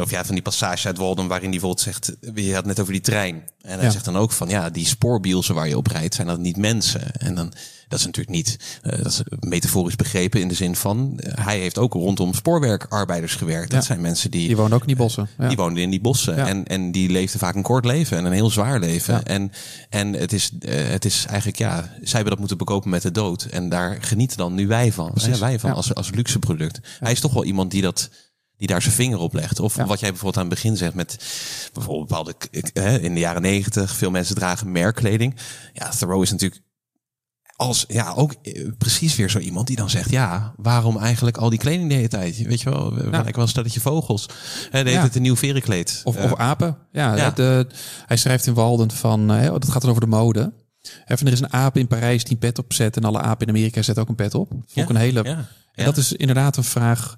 of 0.00 0.10
ja, 0.10 0.24
van 0.24 0.34
die 0.34 0.42
passage 0.44 0.86
uit 0.86 0.98
Walden, 0.98 1.26
waarin 1.26 1.50
hij 1.50 1.58
bijvoorbeeld 1.60 1.80
zegt, 1.84 2.12
je 2.34 2.54
had 2.54 2.64
net 2.66 2.80
over 2.80 2.92
die 2.92 3.02
trein. 3.02 3.42
En 3.62 3.74
hij 3.74 3.84
Ja. 3.84 3.90
zegt 3.90 4.04
dan 4.04 4.16
ook 4.16 4.32
van, 4.32 4.48
ja, 4.48 4.70
die 4.70 4.86
spoorbielsen 4.86 5.54
waar 5.54 5.68
je 5.68 5.76
op 5.76 5.86
rijdt, 5.86 6.14
zijn 6.14 6.26
dat 6.26 6.38
niet 6.38 6.56
mensen? 6.56 7.12
En 7.12 7.34
dan, 7.34 7.52
dat 7.88 7.98
is 7.98 8.04
natuurlijk 8.04 8.36
niet, 8.36 8.56
eh, 8.82 8.96
dat 9.02 9.06
is 9.06 9.20
metaforisch 9.40 9.96
begrepen 9.96 10.40
in 10.40 10.48
de 10.48 10.54
zin 10.54 10.76
van, 10.76 11.18
eh, 11.18 11.44
hij 11.44 11.58
heeft 11.58 11.78
ook 11.78 11.92
rondom 11.92 12.34
spoorwerkarbeiders 12.34 13.34
gewerkt. 13.34 13.70
Dat 13.70 13.84
zijn 13.84 14.00
mensen 14.00 14.30
die, 14.30 14.46
Die 14.46 14.56
woont 14.56 14.72
ook 14.72 14.80
in 14.80 14.86
die 14.86 14.96
bossen. 14.96 15.28
Ja. 15.38 15.48
die 15.48 15.56
woonden 15.56 15.82
in 15.82 15.90
die 15.90 16.00
bossen 16.00 16.36
Ja. 16.36 16.46
en, 16.46 16.66
en 16.66 16.92
die 16.92 17.10
leefden 17.10 17.40
vaak 17.40 17.54
een 17.54 17.62
kort 17.62 17.84
leven 17.84 18.16
en 18.16 18.24
een 18.24 18.32
heel 18.32 18.50
zwaar 18.50 18.80
leven. 18.80 19.24
En, 19.26 19.52
en 19.90 20.12
het, 20.12 20.32
is, 20.32 20.50
het 20.68 21.04
is 21.04 21.24
eigenlijk, 21.26 21.58
ja, 21.58 21.74
zij 22.02 22.10
hebben 22.12 22.30
dat 22.30 22.38
moeten 22.38 22.58
bekopen 22.58 22.90
met 22.90 23.02
de 23.02 23.10
dood. 23.12 23.42
En 23.42 23.68
daar 23.68 23.96
genieten 24.00 24.36
dan 24.36 24.54
nu 24.54 24.66
wij 24.66 24.92
van. 24.92 25.12
Hè, 25.20 25.38
wij 25.38 25.58
van 25.58 25.70
Ja. 25.70 25.76
als, 25.76 25.94
als 26.08 26.16
luxe 26.16 26.38
product. 26.38 26.80
Hij 26.98 27.12
is 27.12 27.20
toch 27.20 27.32
wel 27.32 27.44
iemand 27.44 27.70
die 27.70 27.82
dat 27.82 28.10
die 28.56 28.66
daar 28.68 28.82
zijn 28.82 28.94
vinger 28.94 29.18
op 29.18 29.32
legt. 29.34 29.60
Of 29.60 29.76
Ja. 29.76 29.86
wat 29.86 30.00
jij 30.00 30.08
bijvoorbeeld 30.08 30.44
aan 30.44 30.50
het 30.50 30.60
begin 30.60 30.76
zegt 30.76 30.94
met 30.94 31.16
bijvoorbeeld 31.72 32.08
bepaalde 32.08 32.34
hè, 32.72 32.98
in 32.98 33.14
de 33.14 33.20
jaren 33.20 33.42
negentig, 33.42 33.96
veel 33.96 34.10
mensen 34.10 34.34
dragen 34.34 34.72
merkkleding. 34.72 35.34
Ja, 35.72 35.88
Thoreau 35.88 36.22
is 36.22 36.30
natuurlijk 36.30 36.62
als 37.56 37.84
ja 37.88 38.12
ook 38.12 38.32
eh, 38.42 38.66
precies 38.78 39.16
weer 39.16 39.30
zo 39.30 39.38
iemand 39.38 39.66
die 39.66 39.76
dan 39.76 39.90
zegt 39.90 40.10
ja 40.10 40.52
waarom 40.56 40.98
eigenlijk 40.98 41.36
al 41.36 41.50
die 41.50 41.58
kleding 41.58 41.88
de 41.88 41.94
hele 41.94 42.08
tijd 42.08 42.36
weet 42.42 42.60
je 42.60 42.70
wel 42.70 42.94
we 42.94 43.02
Ja. 43.04 43.10
lijken 43.10 43.34
wel 43.34 43.42
een 43.42 43.48
stelletje 43.48 43.80
vogels 43.80 44.26
en 44.70 44.84
deed 44.84 44.94
Ja. 44.94 45.02
het 45.02 45.16
een 45.16 45.22
nieuw 45.22 45.36
verenkleed 45.36 46.00
Of, 46.04 46.16
of 46.16 46.34
apen. 46.36 46.76
Ja, 46.92 47.16
ja. 47.16 47.30
De, 47.30 47.66
hij 48.06 48.16
schrijft 48.16 48.46
in 48.46 48.54
Walden 48.54 48.90
van, 48.90 49.32
eh, 49.32 49.50
dat 49.50 49.70
gaat 49.70 49.80
dan 49.80 49.90
over 49.90 50.02
de 50.02 50.08
mode. 50.08 50.52
Van, 51.06 51.26
er 51.26 51.32
is 51.32 51.40
een 51.40 51.52
aap 51.52 51.76
in 51.76 51.86
Parijs 51.86 52.22
die 52.24 52.32
een 52.32 52.38
pet 52.38 52.58
opzet 52.58 52.96
en 52.96 53.04
alle 53.04 53.20
apen 53.20 53.46
in 53.46 53.54
Amerika 53.54 53.82
zetten 53.82 54.02
ook 54.02 54.08
een 54.08 54.14
pet 54.14 54.34
op. 54.34 54.48
Vond 54.50 54.76
ik 54.76 54.88
een 54.88 54.96
hele. 54.96 55.46
En 55.78 55.84
dat 55.84 55.96
is 55.96 56.12
inderdaad 56.12 56.56
een 56.56 56.64
vraag. 56.64 57.14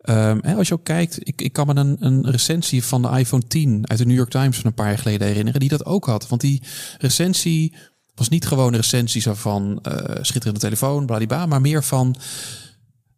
Ehm, 0.00 0.38
als 0.56 0.68
je 0.68 0.74
ook 0.74 0.84
kijkt, 0.84 1.28
ik, 1.28 1.42
ik 1.42 1.52
kan 1.52 1.66
me 1.66 1.74
een, 1.74 1.96
een 2.00 2.30
recensie 2.30 2.84
van 2.84 3.02
de 3.02 3.08
iPhone 3.08 3.46
10 3.46 3.88
uit 3.88 3.98
de 3.98 4.06
New 4.06 4.16
York 4.16 4.30
Times 4.30 4.56
van 4.56 4.66
een 4.66 4.74
paar 4.74 4.88
jaar 4.88 4.98
geleden 4.98 5.26
herinneren, 5.26 5.60
die 5.60 5.68
dat 5.68 5.84
ook 5.84 6.06
had. 6.06 6.28
Want 6.28 6.40
die 6.40 6.62
recensie 6.98 7.74
was 8.14 8.28
niet 8.28 8.46
gewoon 8.46 8.72
een 8.72 8.80
recensie 8.80 9.22
van 9.22 9.78
eh, 9.82 10.16
schitterende 10.20 10.60
telefoon, 10.60 11.06
bladibla, 11.06 11.46
maar 11.46 11.60
meer 11.60 11.84
van 11.84 12.16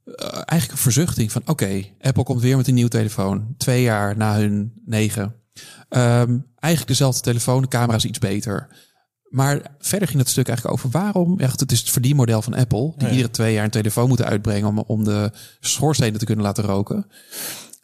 eh, 0.04 0.32
eigenlijk 0.32 0.70
een 0.70 0.76
verzuchting 0.76 1.32
van 1.32 1.42
oké, 1.46 1.84
Apple 2.00 2.22
komt 2.22 2.40
weer 2.40 2.56
met 2.56 2.68
een 2.68 2.74
nieuwe 2.74 2.90
telefoon. 2.90 3.54
Twee 3.56 3.82
jaar 3.82 4.16
na 4.16 4.36
hun 4.36 4.72
negen. 4.84 5.34
Ehm, 5.88 6.38
eigenlijk 6.58 6.86
dezelfde 6.86 7.20
telefoon, 7.20 7.62
de 7.62 7.68
camera 7.68 7.96
is 7.96 8.04
iets 8.04 8.18
beter. 8.18 8.68
Maar 9.32 9.62
verder 9.78 10.08
ging 10.08 10.20
het 10.20 10.28
stuk 10.28 10.48
eigenlijk 10.48 10.76
over 10.78 10.90
waarom. 10.90 11.40
Ja, 11.40 11.50
het 11.56 11.72
is 11.72 11.78
het 11.78 11.90
verdienmodel 11.90 12.42
van 12.42 12.54
Apple. 12.54 12.92
Die 12.96 13.06
Ja. 13.06 13.10
iedere 13.10 13.30
twee 13.30 13.54
jaar 13.54 13.64
een 13.64 13.70
telefoon 13.70 14.08
moeten 14.08 14.26
uitbrengen 14.26 14.68
om, 14.68 14.78
om 14.78 15.04
de 15.04 15.30
schoorstenen 15.60 16.18
te 16.18 16.24
kunnen 16.24 16.44
laten 16.44 16.64
roken. 16.64 17.06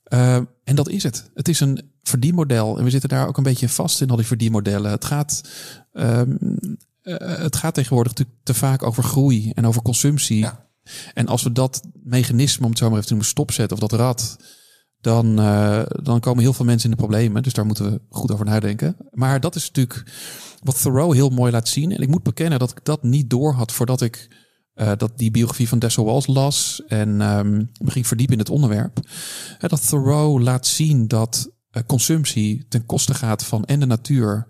Ehm, 0.04 0.44
en 0.64 0.74
dat 0.74 0.88
is 0.88 1.02
het. 1.02 1.30
Het 1.34 1.48
is 1.48 1.60
een 1.60 1.90
verdienmodel. 2.02 2.78
En 2.78 2.84
we 2.84 2.90
zitten 2.90 3.08
daar 3.08 3.26
ook 3.28 3.36
een 3.36 3.42
beetje 3.42 3.68
vast 3.68 4.00
in 4.00 4.10
al 4.10 4.16
die 4.16 4.26
verdienmodellen. 4.26 4.90
Het 4.90 5.04
gaat, 5.04 5.42
ehm, 5.92 6.36
eh, 7.02 7.38
het 7.38 7.56
gaat 7.56 7.74
tegenwoordig 7.74 8.12
natuurlijk 8.12 8.38
te 8.42 8.54
vaak 8.54 8.82
over 8.82 9.02
groei 9.02 9.50
en 9.54 9.66
over 9.66 9.82
consumptie. 9.82 10.38
Ja. 10.38 10.66
En 11.14 11.26
als 11.26 11.42
we 11.42 11.52
dat 11.52 11.82
mechanisme, 12.02 12.64
om 12.64 12.70
het 12.70 12.78
zo 12.78 12.84
maar 12.84 12.94
even 12.94 13.06
te 13.08 13.12
noemen, 13.12 13.30
stopzetten, 13.30 13.76
of 13.82 13.88
dat 13.88 13.98
rad, 14.00 14.36
dan, 15.00 15.38
eh, 15.38 15.82
dan 16.02 16.20
komen 16.20 16.42
heel 16.42 16.52
veel 16.52 16.64
mensen 16.64 16.90
in 16.90 16.96
de 16.96 17.02
problemen. 17.02 17.42
Dus 17.42 17.52
daar 17.52 17.66
moeten 17.66 17.92
we 17.92 18.00
goed 18.08 18.32
over 18.32 18.44
nadenken. 18.44 18.96
Maar 19.10 19.40
dat 19.40 19.54
is 19.54 19.66
natuurlijk 19.66 20.04
wat 20.62 20.82
Thoreau 20.82 21.14
heel 21.14 21.28
mooi 21.28 21.52
laat 21.52 21.68
zien. 21.68 21.92
En 21.92 22.00
ik 22.00 22.08
moet 22.08 22.22
bekennen 22.22 22.58
dat 22.58 22.70
ik 22.70 22.84
dat 22.84 23.02
niet 23.02 23.30
door 23.30 23.52
had 23.52 23.72
voordat 23.72 24.00
ik 24.00 24.28
eh, 24.74 24.92
dat 24.96 25.18
die 25.18 25.30
biografie 25.30 25.68
van 25.68 25.78
Dessel 25.78 26.04
Walls 26.04 26.26
las 26.26 26.82
en 26.86 27.20
ehm, 27.20 27.56
me 27.56 27.90
ging 27.90 28.06
verdiepen 28.06 28.34
in 28.34 28.40
het 28.40 28.50
onderwerp. 28.50 29.00
Dat 29.58 29.88
Thoreau 29.88 30.42
laat 30.42 30.66
zien 30.66 31.08
dat 31.08 31.50
eh, 31.70 31.82
consumptie 31.86 32.66
ten 32.68 32.86
koste 32.86 33.14
gaat 33.14 33.44
van 33.44 33.64
en 33.64 33.80
de 33.80 33.86
natuur 33.86 34.46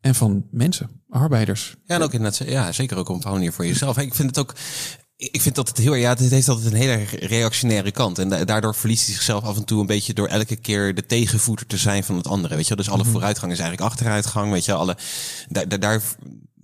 en 0.00 0.14
van 0.14 0.46
mensen, 0.50 1.02
arbeiders. 1.08 1.76
Ja, 1.84 1.94
en 1.94 2.02
ook 2.02 2.12
in 2.12 2.24
het, 2.24 2.36
ja, 2.36 2.72
zeker 2.72 2.96
ook 2.96 3.08
op 3.08 3.24
een 3.24 3.30
manier 3.32 3.52
voor 3.52 3.66
jezelf. 3.66 3.98
Ik 3.98 4.14
vind 4.14 4.28
het 4.28 4.38
ook, 4.38 4.54
ik 5.18 5.40
vind 5.40 5.54
dat 5.54 5.68
het 5.68 5.78
heel, 5.78 5.94
ja, 5.94 6.08
het 6.08 6.30
heeft 6.30 6.48
altijd 6.48 6.66
een 6.66 6.78
hele 6.78 7.04
reactionaire 7.26 7.90
kant. 7.90 8.18
En 8.18 8.28
da- 8.28 8.44
daardoor 8.44 8.74
verliest 8.74 9.04
hij 9.06 9.14
zichzelf 9.14 9.44
af 9.44 9.56
en 9.56 9.64
toe 9.64 9.80
een 9.80 9.86
beetje 9.86 10.14
door 10.14 10.26
elke 10.28 10.56
keer 10.56 10.94
de 10.94 11.06
tegenvoeter 11.06 11.66
te 11.66 11.76
zijn 11.76 12.04
van 12.04 12.16
het 12.16 12.26
andere. 12.26 12.56
Weet 12.56 12.68
je, 12.68 12.76
dus 12.76 12.90
alle 12.90 13.04
vooruitgang 13.04 13.52
is 13.52 13.58
eigenlijk 13.58 13.90
achteruitgang. 13.90 14.52
Weet 14.52 14.64
je, 14.64 14.72
alle, 14.72 14.96
daar, 15.48 15.78
daar, 15.78 16.02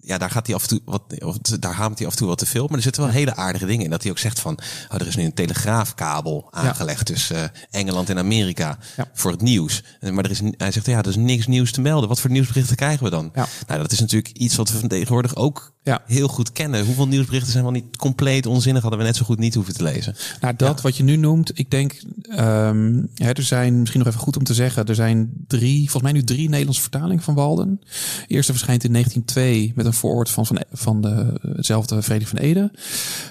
ja, 0.04 0.18
daar 0.18 0.30
gaat 0.30 0.46
hij 0.46 0.56
af 0.56 0.62
en 0.62 0.68
toe 0.68 0.80
wat, 0.84 1.02
of 1.24 1.36
daar 1.38 1.74
haamt 1.74 1.98
hij 1.98 2.06
af 2.06 2.12
en 2.12 2.18
toe 2.18 2.28
wat 2.28 2.38
te 2.38 2.46
veel. 2.46 2.66
Maar 2.66 2.76
er 2.76 2.82
zitten 2.82 3.02
wel 3.02 3.10
hele 3.12 3.36
aardige 3.36 3.66
dingen 3.66 3.84
in. 3.84 3.90
Dat 3.90 4.02
hij 4.02 4.10
ook 4.10 4.18
zegt 4.18 4.40
van, 4.40 4.58
oh, 4.88 5.00
er 5.00 5.06
is 5.06 5.16
nu 5.16 5.24
een 5.24 5.34
telegraafkabel 5.34 6.48
aangelegd 6.50 7.06
tussen 7.06 7.36
eh, 7.36 7.60
Engeland 7.80 8.10
en 8.10 8.18
Amerika 8.18 8.78
Ja. 8.96 9.08
voor 9.14 9.30
het 9.30 9.40
nieuws. 9.42 9.82
Eh, 10.00 10.10
Maar 10.10 10.24
er 10.24 10.30
is, 10.30 10.40
hij 10.56 10.72
zegt, 10.72 10.86
ja, 10.86 10.98
er 10.98 11.06
is 11.08 11.16
niks 11.16 11.46
nieuws 11.46 11.72
te 11.72 11.80
melden. 11.80 12.08
Wat 12.08 12.20
voor 12.20 12.30
nieuwsberichten 12.30 12.76
krijgen 12.76 13.04
we 13.04 13.10
dan? 13.10 13.30
Nou, 13.66 13.80
dat 13.80 13.92
is 13.92 14.00
natuurlijk 14.00 14.36
iets 14.36 14.56
wat 14.56 14.70
we 14.70 14.78
van 14.78 14.88
tegenwoordig 14.88 15.36
ook 15.36 15.72
heel 16.06 16.28
goed 16.28 16.52
kennen. 16.52 16.84
Hoeveel 16.84 17.08
nieuwsberichten 17.08 17.52
zijn 17.52 17.64
wel 17.64 17.72
niet 17.72 17.96
compleet 17.96 18.46
onzinnig, 18.46 18.82
hadden 18.82 19.00
we 19.00 19.06
net 19.06 19.16
zo 19.16 19.24
goed 19.24 19.38
niet 19.38 19.54
hoeven 19.54 19.74
te 19.74 19.82
lezen. 19.82 20.16
Nou, 20.40 20.54
dat 20.56 20.80
wat 20.80 20.96
je 20.96 21.02
nu 21.02 21.16
noemt, 21.16 21.58
ik 21.58 21.70
denk, 21.70 22.02
ehm, 22.22 23.02
er 23.16 23.42
zijn 23.42 23.78
misschien 23.78 24.00
nog 24.00 24.08
even 24.08 24.20
goed 24.20 24.36
om 24.36 24.44
te 24.44 24.54
zeggen, 24.54 24.86
er 24.86 24.94
zijn 24.94 25.32
drie, 25.46 25.80
volgens 25.90 26.02
mij 26.02 26.12
nu 26.12 26.24
drie 26.24 26.48
Nederlandse 26.48 26.80
vertalingen 26.82 27.22
van 27.22 27.34
Walden. 27.34 27.80
De 28.26 28.34
eerste 28.34 28.52
verschijnt 28.52 28.84
in 28.84 28.92
1902 28.92 29.72
met 29.74 29.86
een 29.86 29.92
voorwoord 29.94 30.30
van, 30.30 30.46
van, 30.46 30.58
van 30.72 31.00
de, 31.00 32.02
Frederik 32.02 32.28
van 32.28 32.38
Ede. 32.38 32.70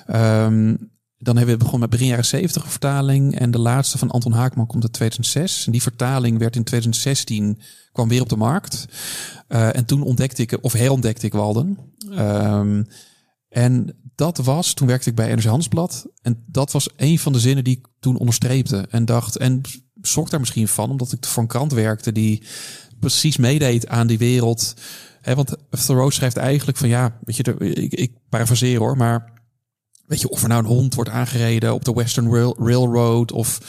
Ehm, 0.07 0.75
dan 1.17 1.37
hebben 1.37 1.53
we 1.53 1.63
begonnen 1.63 1.79
met 1.79 1.89
begin 1.89 2.07
jaren 2.07 2.25
70 2.25 2.63
een 2.63 2.69
vertaling. 2.69 3.39
En 3.39 3.51
de 3.51 3.59
laatste 3.59 3.97
van 3.97 4.11
Anton 4.11 4.31
Haakman 4.31 4.67
komt 4.67 4.83
uit 4.83 4.93
2006. 4.93 5.65
En 5.65 5.71
die 5.71 5.81
vertaling 5.81 6.37
werd 6.37 6.55
in 6.55 6.63
2016, 6.63 7.59
kwam 7.91 8.07
weer 8.07 8.21
op 8.21 8.29
de 8.29 8.35
markt. 8.35 8.85
Eh, 9.47 9.75
en 9.75 9.85
toen 9.85 10.01
ontdekte 10.01 10.41
ik, 10.41 10.57
of 10.61 10.73
herontdekte 10.73 11.25
ik 11.25 11.33
Walden. 11.33 11.77
Ehm, 12.11 12.83
en 13.49 13.95
dat 14.15 14.37
was, 14.37 14.73
toen 14.73 14.87
werkte 14.87 15.09
ik 15.09 15.15
bij 15.15 15.35
NRC 15.35 15.43
Handelsblad. 15.43 16.07
En 16.21 16.43
dat 16.47 16.71
was 16.71 16.89
een 16.95 17.19
van 17.19 17.33
de 17.33 17.39
zinnen 17.39 17.63
die 17.63 17.77
ik 17.77 17.87
toen 17.99 18.17
onderstreepte. 18.17 18.85
En 18.89 19.05
dacht, 19.05 19.37
en 19.37 19.61
schrok 20.01 20.29
daar 20.29 20.39
misschien 20.39 20.67
van, 20.67 20.89
omdat 20.89 21.11
ik 21.11 21.25
voor 21.25 21.41
een 21.41 21.49
krant 21.49 21.71
werkte 21.71 22.11
die 22.11 22.43
precies 22.99 23.37
meedeed 23.37 23.87
aan 23.87 24.07
die 24.07 24.17
wereld. 24.17 24.73
Hè, 25.23 25.35
want 25.35 25.55
Thoreau 25.85 26.11
schrijft 26.11 26.37
eigenlijk 26.37 26.77
van 26.77 26.89
ja, 26.89 27.17
weet 27.23 27.35
je, 27.35 27.55
ik, 27.57 27.93
ik 27.93 28.11
parafraseer 28.29 28.79
hoor, 28.79 28.97
maar 28.97 29.31
weet 30.05 30.21
je, 30.21 30.29
of 30.29 30.41
er 30.41 30.47
nou 30.47 30.61
een 30.61 30.69
hond 30.69 30.95
wordt 30.95 31.09
aangereden 31.09 31.73
op 31.73 31.85
de 31.85 31.93
Western 31.93 32.31
Rail, 32.31 32.55
Railroad 32.59 33.31
of 33.31 33.59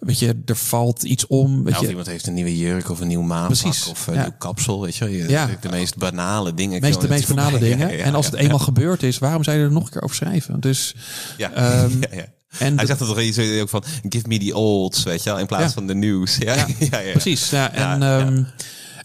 weet 0.00 0.18
je, 0.18 0.42
er 0.44 0.56
valt 0.56 1.02
iets 1.02 1.26
om. 1.26 1.64
Weet 1.64 1.74
Ja, 1.74 1.80
je, 1.80 1.88
iemand 1.88 2.06
heeft 2.06 2.26
een 2.26 2.34
nieuwe 2.34 2.58
jurk 2.58 2.90
of 2.90 3.00
een 3.00 3.08
nieuw 3.08 3.22
maanpak 3.22 3.58
Precies, 3.58 3.86
of 3.86 4.06
een 4.06 4.14
ja. 4.14 4.22
nieuw 4.22 4.34
kapsel. 4.38 4.80
Weet 4.82 4.96
je, 4.96 5.04
wel. 5.04 5.12
je 5.12 5.28
Ja. 5.28 5.48
de 5.60 5.68
meest 5.68 5.96
banale 5.96 6.54
dingen. 6.54 6.80
meest, 6.80 7.00
de 7.00 7.08
meest 7.08 7.28
banale 7.28 7.50
voorbij. 7.58 7.68
dingen. 7.68 7.96
Ja, 7.96 8.04
en 8.04 8.14
als 8.14 8.26
het 8.26 8.34
eenmaal 8.34 8.58
gebeurd 8.58 9.02
is, 9.02 9.18
waarom 9.18 9.44
zou 9.44 9.56
je 9.56 9.62
er 9.62 9.72
nog 9.72 9.84
een 9.84 9.90
keer 9.90 10.02
over 10.02 10.16
schrijven? 10.16 10.60
Dus 10.60 10.94
Ja, 11.36 11.50
ja, 11.56 11.88
ja. 12.10 12.26
en 12.58 12.76
Hij 12.76 12.86
zegt 12.86 12.98
het 12.98 13.08
toch 13.08 13.20
iets 13.20 13.38
ook 13.60 13.68
van, 13.68 13.84
give 14.08 14.28
me 14.28 14.38
the 14.38 14.54
olds, 14.54 15.02
weet 15.02 15.22
je 15.22 15.30
wel, 15.30 15.38
in 15.38 15.46
plaats 15.46 15.74
van 15.74 15.86
de 15.86 15.94
nieuws. 15.94 16.36
Ja, 16.36 16.54
ja, 16.54 16.66
ja, 16.90 16.98
ja. 16.98 17.10
Precies. 17.12 17.50
Ja, 17.50 17.72
en, 17.72 18.02
ehm, 18.02 18.42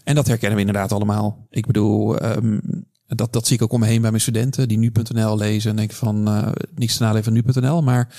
en 0.04 0.14
dat 0.14 0.26
herkennen 0.26 0.58
we 0.58 0.64
inderdaad 0.64 0.92
allemaal. 0.92 1.46
Ik 1.50 1.66
bedoel, 1.66 2.18
ehm, 2.18 2.58
dat, 3.06 3.32
dat 3.32 3.46
zie 3.46 3.56
ik 3.56 3.62
ook 3.62 3.72
om 3.72 3.80
me 3.80 3.86
heen 3.86 4.00
bij 4.00 4.10
mijn 4.10 4.22
studenten 4.22 4.68
die 4.68 4.78
nu.nl 4.78 5.36
lezen 5.36 5.70
en 5.70 5.76
denken 5.76 5.96
van 5.96 6.28
eh 6.28 6.48
niets 6.74 6.96
te 6.96 7.02
naleven 7.02 7.32
van 7.32 7.52
nu.nl. 7.52 7.82
Maar 7.82 8.14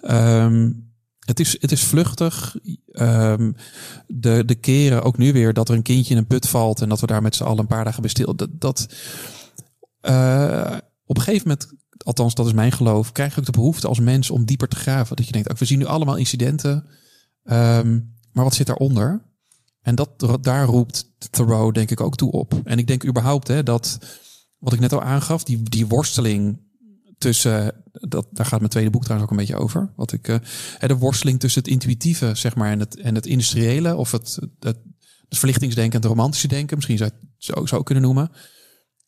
ehm, 0.00 0.72
het, 1.20 1.40
is, 1.40 1.60
het 1.60 1.72
is 1.72 1.84
vluchtig. 1.84 2.56
Ehm, 2.92 3.52
de, 4.06 4.44
de 4.44 4.54
keren 4.54 5.02
ook 5.02 5.18
nu 5.18 5.32
weer 5.32 5.52
dat 5.52 5.68
er 5.68 5.74
een 5.74 5.82
kindje 5.82 6.12
in 6.12 6.18
een 6.18 6.26
put 6.26 6.48
valt 6.48 6.80
en 6.80 6.88
dat 6.88 7.00
we 7.00 7.06
daar 7.06 7.22
met 7.22 7.34
z'n 7.34 7.44
allen 7.44 7.58
een 7.58 7.66
paar 7.66 7.84
dagen 7.84 8.00
bij 8.00 8.10
stil. 8.10 8.36
Dat, 8.36 8.48
dat 8.52 8.88
eh, 10.00 10.76
op 11.04 11.16
een 11.16 11.22
gegeven 11.22 11.48
moment, 11.48 11.72
althans 12.04 12.34
dat 12.34 12.46
is 12.46 12.52
mijn 12.52 12.72
geloof, 12.72 13.12
krijg 13.12 13.38
ook 13.38 13.44
de 13.44 13.52
behoefte 13.52 13.88
als 13.88 14.00
mens 14.00 14.30
om 14.30 14.44
dieper 14.44 14.68
te 14.68 14.76
graven. 14.76 15.16
Dat 15.16 15.26
je 15.26 15.32
denkt, 15.32 15.50
ook 15.50 15.58
we 15.58 15.64
zien 15.64 15.78
nu 15.78 15.86
allemaal 15.86 16.16
incidenten. 16.16 16.86
maar 18.32 18.44
wat 18.44 18.54
zit 18.54 18.66
daaronder? 18.66 19.29
En 19.82 19.94
dat, 19.94 20.38
daar 20.40 20.64
roept 20.64 21.10
Thoreau 21.30 21.72
denk 21.72 21.90
ik 21.90 22.00
ook 22.00 22.16
toe 22.16 22.30
op. 22.30 22.60
En 22.64 22.78
ik 22.78 22.86
denk 22.86 23.06
überhaupt 23.06 23.48
hè, 23.48 23.62
dat, 23.62 23.98
wat 24.58 24.72
ik 24.72 24.80
net 24.80 24.92
al 24.92 25.02
aangaf, 25.02 25.44
die, 25.44 25.62
die 25.62 25.86
worsteling 25.86 26.58
tussen, 27.18 27.74
dat, 27.92 28.26
daar 28.30 28.46
gaat 28.46 28.58
mijn 28.58 28.70
tweede 28.70 28.90
boek 28.90 29.04
trouwens 29.04 29.30
ook 29.30 29.38
een 29.38 29.44
beetje 29.46 29.62
over. 29.62 29.92
Wat 29.96 30.12
ik, 30.12 30.28
eh, 30.28 30.36
hè, 30.78 30.88
de 30.88 30.96
worsteling 30.96 31.40
tussen 31.40 31.62
het 31.62 31.70
intuïtieve 31.70 32.34
zeg 32.34 32.54
maar, 32.54 32.70
en, 32.70 32.80
het, 32.80 32.96
en 32.96 33.14
het 33.14 33.26
industriële, 33.26 33.96
of 33.96 34.10
het, 34.10 34.38
het, 34.58 34.78
het 35.28 35.38
verlichtingsdenken 35.38 35.92
en 35.92 36.00
het 36.00 36.16
romantische 36.16 36.48
denken, 36.48 36.76
misschien 36.76 36.98
zou 36.98 37.10
je 37.10 37.26
het 37.26 37.30
zo, 37.36 37.66
zo 37.66 37.82
kunnen 37.82 38.04
noemen. 38.04 38.30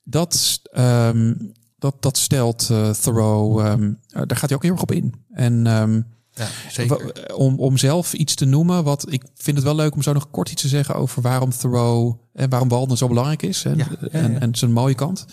Dat, 0.02 0.60
ehm, 0.62 1.34
dat, 1.78 2.02
dat 2.02 2.18
stelt 2.18 2.68
eh, 2.70 2.90
Thoreau, 2.90 3.64
ehm, 3.64 3.92
eh, 4.08 4.22
daar 4.26 4.36
gaat 4.36 4.48
hij 4.48 4.56
ook 4.56 4.62
heel 4.62 4.72
erg 4.72 4.82
op 4.82 4.92
in. 4.92 5.14
En 5.30 5.66
ehm, 5.66 6.02
Ja, 6.34 6.48
zeker. 6.70 7.34
Om, 7.34 7.58
om 7.58 7.76
zelf 7.76 8.12
iets 8.12 8.34
te 8.34 8.44
noemen, 8.44 8.84
wat 8.84 9.12
ik 9.12 9.22
vind 9.34 9.56
het 9.56 9.66
wel 9.66 9.74
leuk 9.74 9.94
om 9.94 10.02
zo 10.02 10.12
nog 10.12 10.30
kort 10.30 10.50
iets 10.50 10.62
te 10.62 10.68
zeggen 10.68 10.94
over 10.94 11.22
waarom 11.22 11.50
Thoreau 11.50 12.16
en 12.32 12.48
waarom 12.48 12.68
Walden 12.68 12.96
zo 12.96 13.08
belangrijk 13.08 13.42
is 13.42 13.64
en, 13.64 13.76
Ja, 13.76 13.86
ja, 14.00 14.08
en, 14.08 14.40
en 14.40 14.54
zijn 14.54 14.72
mooie 14.72 14.94
kant. 14.94 15.26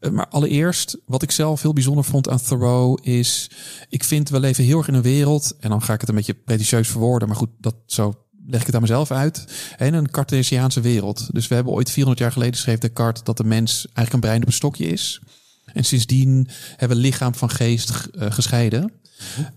Eh, 0.00 0.10
Maar 0.10 0.28
allereerst, 0.28 0.98
wat 1.06 1.22
ik 1.22 1.30
zelf 1.30 1.62
heel 1.62 1.72
bijzonder 1.72 2.04
vond 2.04 2.28
aan 2.28 2.42
Thoreau 2.42 3.02
is, 3.02 3.50
ik 3.88 4.04
vind 4.04 4.28
we 4.28 4.40
leven 4.40 4.64
heel 4.64 4.78
erg 4.78 4.88
in 4.88 4.94
een 4.94 5.02
wereld, 5.02 5.56
en 5.60 5.70
dan 5.70 5.82
ga 5.82 5.92
ik 5.92 6.00
het 6.00 6.08
een 6.08 6.14
beetje 6.14 6.34
pretentieus 6.34 6.88
verwoorden, 6.88 7.28
maar 7.28 7.36
goed, 7.36 7.50
dat 7.58 7.74
zo 7.86 8.14
leg 8.46 8.60
ik 8.60 8.66
het 8.66 8.74
aan 8.74 8.80
mezelf 8.80 9.10
uit, 9.10 9.44
in 9.78 9.94
een 9.94 10.10
Cartesiaanse 10.10 10.80
wereld. 10.80 11.28
Dus 11.32 11.48
we 11.48 11.54
hebben 11.54 11.72
ooit 11.72 11.90
400 11.90 12.18
jaar 12.18 12.32
geleden 12.32 12.60
schreef 12.60 12.78
Descartes 12.78 13.22
dat 13.22 13.36
de 13.36 13.44
mens 13.44 13.84
eigenlijk 13.84 14.12
een 14.12 14.20
brein 14.20 14.40
op 14.40 14.46
een 14.46 14.52
stokje 14.52 14.86
is. 14.86 15.20
En 15.64 15.84
sindsdien 15.84 16.48
hebben 16.76 16.96
we 16.96 17.02
lichaam 17.02 17.34
van 17.34 17.50
geest 17.50 17.90
eh, 17.90 18.30
gescheiden. 18.30 18.92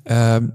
Ehm, 0.03 0.47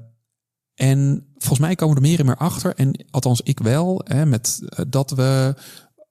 en 0.75 1.27
volgens 1.33 1.61
mij 1.61 1.75
komen 1.75 1.97
er 1.97 2.03
meer 2.03 2.19
en 2.19 2.27
meer 2.27 2.37
achter, 2.37 2.75
en 2.75 3.05
althans 3.11 3.41
ik 3.41 3.59
wel, 3.59 4.01
hè, 4.05 4.27
met, 4.27 4.61
eh, 4.67 4.85
dat 4.89 5.11
we 5.11 5.55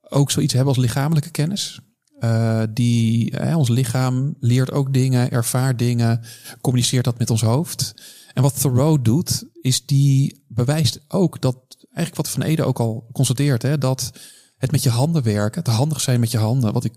ook 0.01 0.31
zoiets 0.31 0.53
hebben 0.53 0.73
als 0.73 0.83
lichamelijke 0.83 1.29
kennis. 1.29 1.79
Eh, 2.19 2.63
die, 2.73 3.33
hè, 3.35 3.55
ons 3.55 3.69
lichaam 3.69 4.35
leert 4.39 4.71
ook 4.71 4.93
dingen, 4.93 5.31
ervaart 5.31 5.79
dingen, 5.79 6.21
communiceert 6.61 7.03
dat 7.03 7.17
met 7.17 7.29
ons 7.29 7.41
hoofd. 7.41 7.93
En 8.33 8.43
wat 8.43 8.61
Thoreau 8.61 9.01
doet, 9.01 9.45
is 9.61 9.85
die 9.85 10.43
bewijst 10.47 10.99
ook 11.07 11.41
dat, 11.41 11.55
eigenlijk 11.79 12.15
wat 12.15 12.29
Van 12.29 12.41
Ede 12.41 12.63
ook 12.63 12.79
al 12.79 13.09
constateert, 13.11 13.61
hè, 13.61 13.77
dat 13.77 14.11
het 14.57 14.71
met 14.71 14.83
je 14.83 14.89
handen 14.89 15.23
werken, 15.23 15.63
het 15.63 15.73
handig 15.73 16.01
zijn 16.01 16.19
met 16.19 16.31
je 16.31 16.37
handen, 16.37 16.73
wat 16.73 16.83
ik 16.83 16.93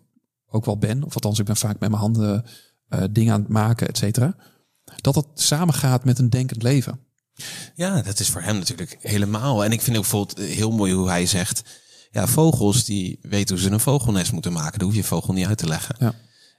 ook 0.49 0.65
wel 0.65 0.79
ben, 0.79 1.03
of 1.03 1.15
althans 1.15 1.39
ik 1.39 1.45
ben 1.45 1.57
vaak 1.57 1.79
met 1.79 1.91
mijn 1.91 2.03
handen 2.03 2.45
eh, 2.89 3.03
dingen 3.11 3.33
aan 3.33 3.41
het 3.41 3.49
maken, 3.49 3.89
et 3.89 3.99
cetera, 3.99 4.37
dat 5.03 5.15
dat 5.15 5.29
samengaat 5.35 6.05
met 6.05 6.19
een 6.19 6.31
denkend 6.31 6.63
leven. 6.63 7.01
Ja, 7.75 8.03
dat 8.03 8.21
is 8.21 8.29
voor 8.29 8.43
hem 8.43 8.59
natuurlijk 8.59 8.97
helemaal. 9.01 9.65
En 9.65 9.73
ik 9.73 9.81
vind 9.81 9.97
ook 9.97 10.03
bijvoorbeeld 10.03 10.39
heel 10.39 10.71
mooi 10.71 10.93
hoe 10.93 11.09
hij 11.09 11.27
zegt... 11.27 11.63
Ja, 12.11 12.27
vogels 12.27 12.85
die 12.85 13.19
weten 13.23 13.55
hoe 13.55 13.65
ze 13.65 13.71
een 13.71 13.81
vogelnest 13.81 14.33
moeten 14.33 14.53
maken. 14.53 14.79
Daar 14.79 14.89
hoef 14.89 14.97
je 14.97 15.05
vogel 15.05 15.33
niet 15.33 15.47
uit 15.47 15.59
te 15.59 15.67
leggen. 15.67 15.97
Ja. 15.99 16.15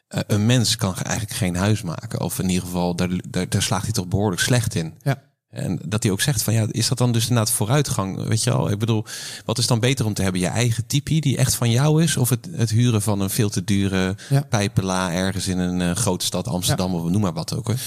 Eh, 0.07 0.21
een 0.27 0.45
mens 0.45 0.75
kan 0.75 0.95
eigenlijk 0.95 1.37
geen 1.37 1.55
huis 1.55 1.81
maken. 1.81 2.21
Of 2.21 2.39
in 2.39 2.49
ieder 2.49 2.65
geval, 2.65 2.95
daar, 2.95 3.09
daar, 3.29 3.49
daar 3.49 3.61
slaagt 3.61 3.83
hij 3.83 3.91
toch 3.91 4.07
behoorlijk 4.07 4.41
slecht 4.41 4.75
in. 4.75 4.93
Ja. 5.01 5.21
En 5.53 5.79
dat 5.85 6.03
hij 6.03 6.11
ook 6.11 6.21
zegt 6.21 6.41
van 6.43 6.53
ja, 6.53 6.65
is 6.71 6.87
dat 6.87 6.97
dan 6.97 7.11
dus 7.11 7.21
inderdaad 7.27 7.51
vooruitgang? 7.51 8.27
Weet 8.27 8.43
je 8.43 8.49
wel, 8.49 8.69
ik 8.71 8.79
bedoel, 8.79 9.05
wat 9.45 9.57
is 9.57 9.67
dan 9.67 9.79
beter 9.79 10.05
om 10.05 10.13
te 10.13 10.21
hebben? 10.21 10.41
Je 10.41 10.47
eigen 10.47 10.85
typie 10.85 11.21
die 11.21 11.37
echt 11.37 11.55
van 11.55 11.69
jou 11.71 12.03
is? 12.03 12.17
Of 12.17 12.29
het, 12.29 12.47
het 12.51 12.69
huren 12.69 13.01
van 13.01 13.19
een 13.19 13.29
veel 13.29 13.49
te 13.49 13.63
dure 13.63 14.15
Ja. 14.29 14.41
pijpela 14.41 15.11
ergens 15.13 15.47
in 15.47 15.59
een 15.59 15.81
eh, 15.81 15.95
grote 15.95 16.25
stad, 16.25 16.47
Amsterdam 16.47 16.95
of 16.95 17.09
noem 17.09 17.21
maar 17.21 17.33
wat 17.33 17.55
ook. 17.55 17.67
Hoor. 17.67 17.77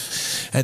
Hè, 0.50 0.62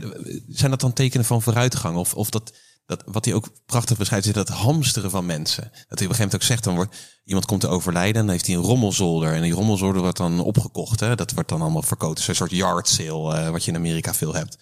Zijn 0.49 0.71
dat 0.71 0.81
dan 0.81 0.93
tekenen 0.93 1.27
van 1.27 1.43
vooruitgang? 1.43 1.97
Of, 1.97 2.15
of 2.15 2.31
dat, 2.31 2.53
dat, 2.87 3.03
wat 3.07 3.25
hij 3.25 3.35
ook 3.35 3.49
prachtig 3.67 3.97
beschrijft, 3.99 4.27
is 4.27 4.33
dat 4.33 4.49
hamsteren 4.49 5.11
van 5.11 5.27
mensen. 5.27 5.63
Dat 5.63 5.73
hij 5.73 5.83
op 5.83 5.91
een 5.91 5.99
gegeven 5.99 6.17
moment 6.19 6.35
ook 6.35 6.43
zegt, 6.43 6.65
dan 6.65 6.75
wordt 6.75 6.97
iemand 7.25 7.47
komt 7.47 7.61
te 7.61 7.69
overlijden 7.69 8.15
en 8.15 8.21
dan 8.21 8.31
heeft 8.31 8.47
hij 8.47 8.57
een 8.57 8.63
rommelzolder. 8.63 9.33
En 9.33 9.43
die 9.43 9.53
rommelzolder 9.53 10.01
wordt 10.01 10.17
dan 10.17 10.41
opgekocht. 10.41 11.01
Hè? 11.01 11.15
Dat 11.15 11.33
wordt 11.33 11.49
dan 11.49 11.61
allemaal 11.61 11.83
verkocht. 11.83 12.19
Is 12.19 12.29
een 12.29 12.35
soort 12.35 12.51
yard 12.51 12.89
sale, 12.89 13.35
eh, 13.35 13.51
wat 13.51 13.65
je 13.65 13.71
in 13.71 13.77
Amerika 13.77 14.15
veel 14.15 14.35
hebt. 14.35 14.59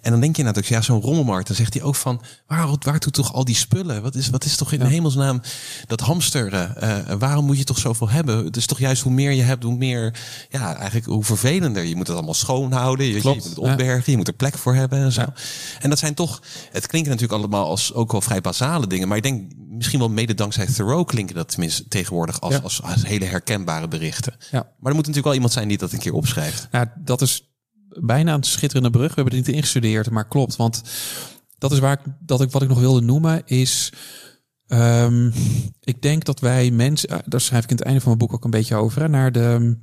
En 0.00 0.10
dan 0.10 0.20
denk 0.20 0.36
je 0.36 0.42
natuurlijk, 0.42 0.74
ja, 0.74 0.80
zo'n 0.80 1.00
rommelmarkt. 1.00 1.46
Dan 1.46 1.56
zegt 1.56 1.74
hij 1.74 1.82
ook 1.82 1.94
van, 1.94 2.20
waar, 2.46 2.68
waartoe 2.78 3.12
toch 3.12 3.32
al 3.32 3.44
die 3.44 3.54
spullen? 3.54 4.02
Wat 4.02 4.14
is, 4.14 4.30
wat 4.30 4.44
is 4.44 4.56
toch 4.56 4.72
in 4.72 4.80
hemelsnaam 4.80 5.40
dat 5.86 6.00
hamsteren? 6.00 6.76
Eh, 6.76 7.14
waarom 7.18 7.44
moet 7.44 7.58
je 7.58 7.64
toch 7.64 7.78
zoveel 7.78 8.08
hebben? 8.08 8.44
Het 8.44 8.56
is 8.56 8.66
toch 8.66 8.78
juist 8.78 9.02
hoe 9.02 9.12
meer 9.12 9.32
je 9.32 9.42
hebt, 9.42 9.62
hoe 9.62 9.76
meer, 9.76 10.14
ja, 10.50 10.74
eigenlijk 10.74 11.06
hoe 11.06 11.24
vervelender. 11.24 11.84
Je 11.84 11.96
moet 11.96 12.06
het 12.06 12.16
allemaal 12.16 12.34
schoonhouden. 12.34 13.06
Je, 13.06 13.12
je 13.12 13.20
moet 13.24 13.44
het 13.44 13.56
ja. 13.56 13.70
opbergen. 13.70 14.10
Je 14.12 14.16
moet 14.16 14.28
er 14.28 14.34
plek 14.34 14.58
voor 14.58 14.74
hebben 14.74 14.98
en 14.98 15.12
zo. 15.12 15.20
Ja. 15.20 15.34
En 15.80 15.88
dat 15.88 15.98
zijn 15.98 16.14
toch, 16.14 16.42
het 16.72 16.86
klinkt 16.86 17.08
natuurlijk 17.08 17.38
allemaal 17.38 17.66
als 17.66 17.94
ook 17.94 18.12
wel 18.12 18.20
vrij 18.20 18.40
basale 18.40 18.86
dingen. 18.86 19.08
Maar 19.08 19.16
ik 19.16 19.22
denk 19.22 19.52
misschien 19.68 19.98
wel 19.98 20.08
mede 20.08 20.34
dankzij 20.34 20.66
Thoreau 20.66 21.04
klinken 21.04 21.34
dat 21.34 21.48
tenminste 21.48 21.88
tegenwoordig 21.92 22.40
als, 22.40 22.54
Ja. 22.54 22.60
als, 22.60 22.82
als 22.82 23.06
hele 23.06 23.24
herkenbare 23.24 23.88
berichten. 23.88 24.34
Ja. 24.50 24.58
Maar 24.60 24.90
er 24.90 24.94
moet 24.94 25.06
natuurlijk 25.06 25.24
wel 25.24 25.34
iemand 25.34 25.52
zijn 25.52 25.68
die 25.68 25.78
dat 25.78 25.92
een 25.92 25.98
keer 25.98 26.12
opschrijft. 26.12 26.68
Nou, 26.70 26.86
dat 26.98 27.20
is 27.22 27.50
bijna 28.00 28.34
een 28.34 28.42
schitterende 28.42 28.90
brug. 28.90 29.08
We 29.08 29.14
hebben 29.14 29.36
het 29.36 29.46
niet 29.46 29.56
ingestudeerd, 29.56 30.10
maar 30.10 30.28
klopt. 30.28 30.56
Want 30.56 30.82
dat 31.58 31.72
is 31.72 31.78
waar 31.78 31.92
ik, 31.92 32.12
dat 32.20 32.40
ik, 32.40 32.50
wat 32.50 32.62
ik 32.62 32.68
nog 32.68 32.78
wilde 32.78 33.00
noemen 33.00 33.42
is... 33.46 33.92
ehm, 34.66 35.30
ik 35.80 36.02
denk 36.02 36.24
dat 36.24 36.40
wij 36.40 36.70
mensen, 36.70 37.08
eh, 37.08 37.18
daar 37.26 37.40
schrijf 37.40 37.64
ik 37.64 37.70
in 37.70 37.76
het 37.76 37.84
einde 37.84 38.00
van 38.00 38.08
mijn 38.08 38.26
boek 38.26 38.32
ook 38.36 38.44
een 38.44 38.50
beetje 38.50 38.74
over, 38.74 39.02
hè, 39.02 39.08
naar 39.08 39.32
de, 39.32 39.78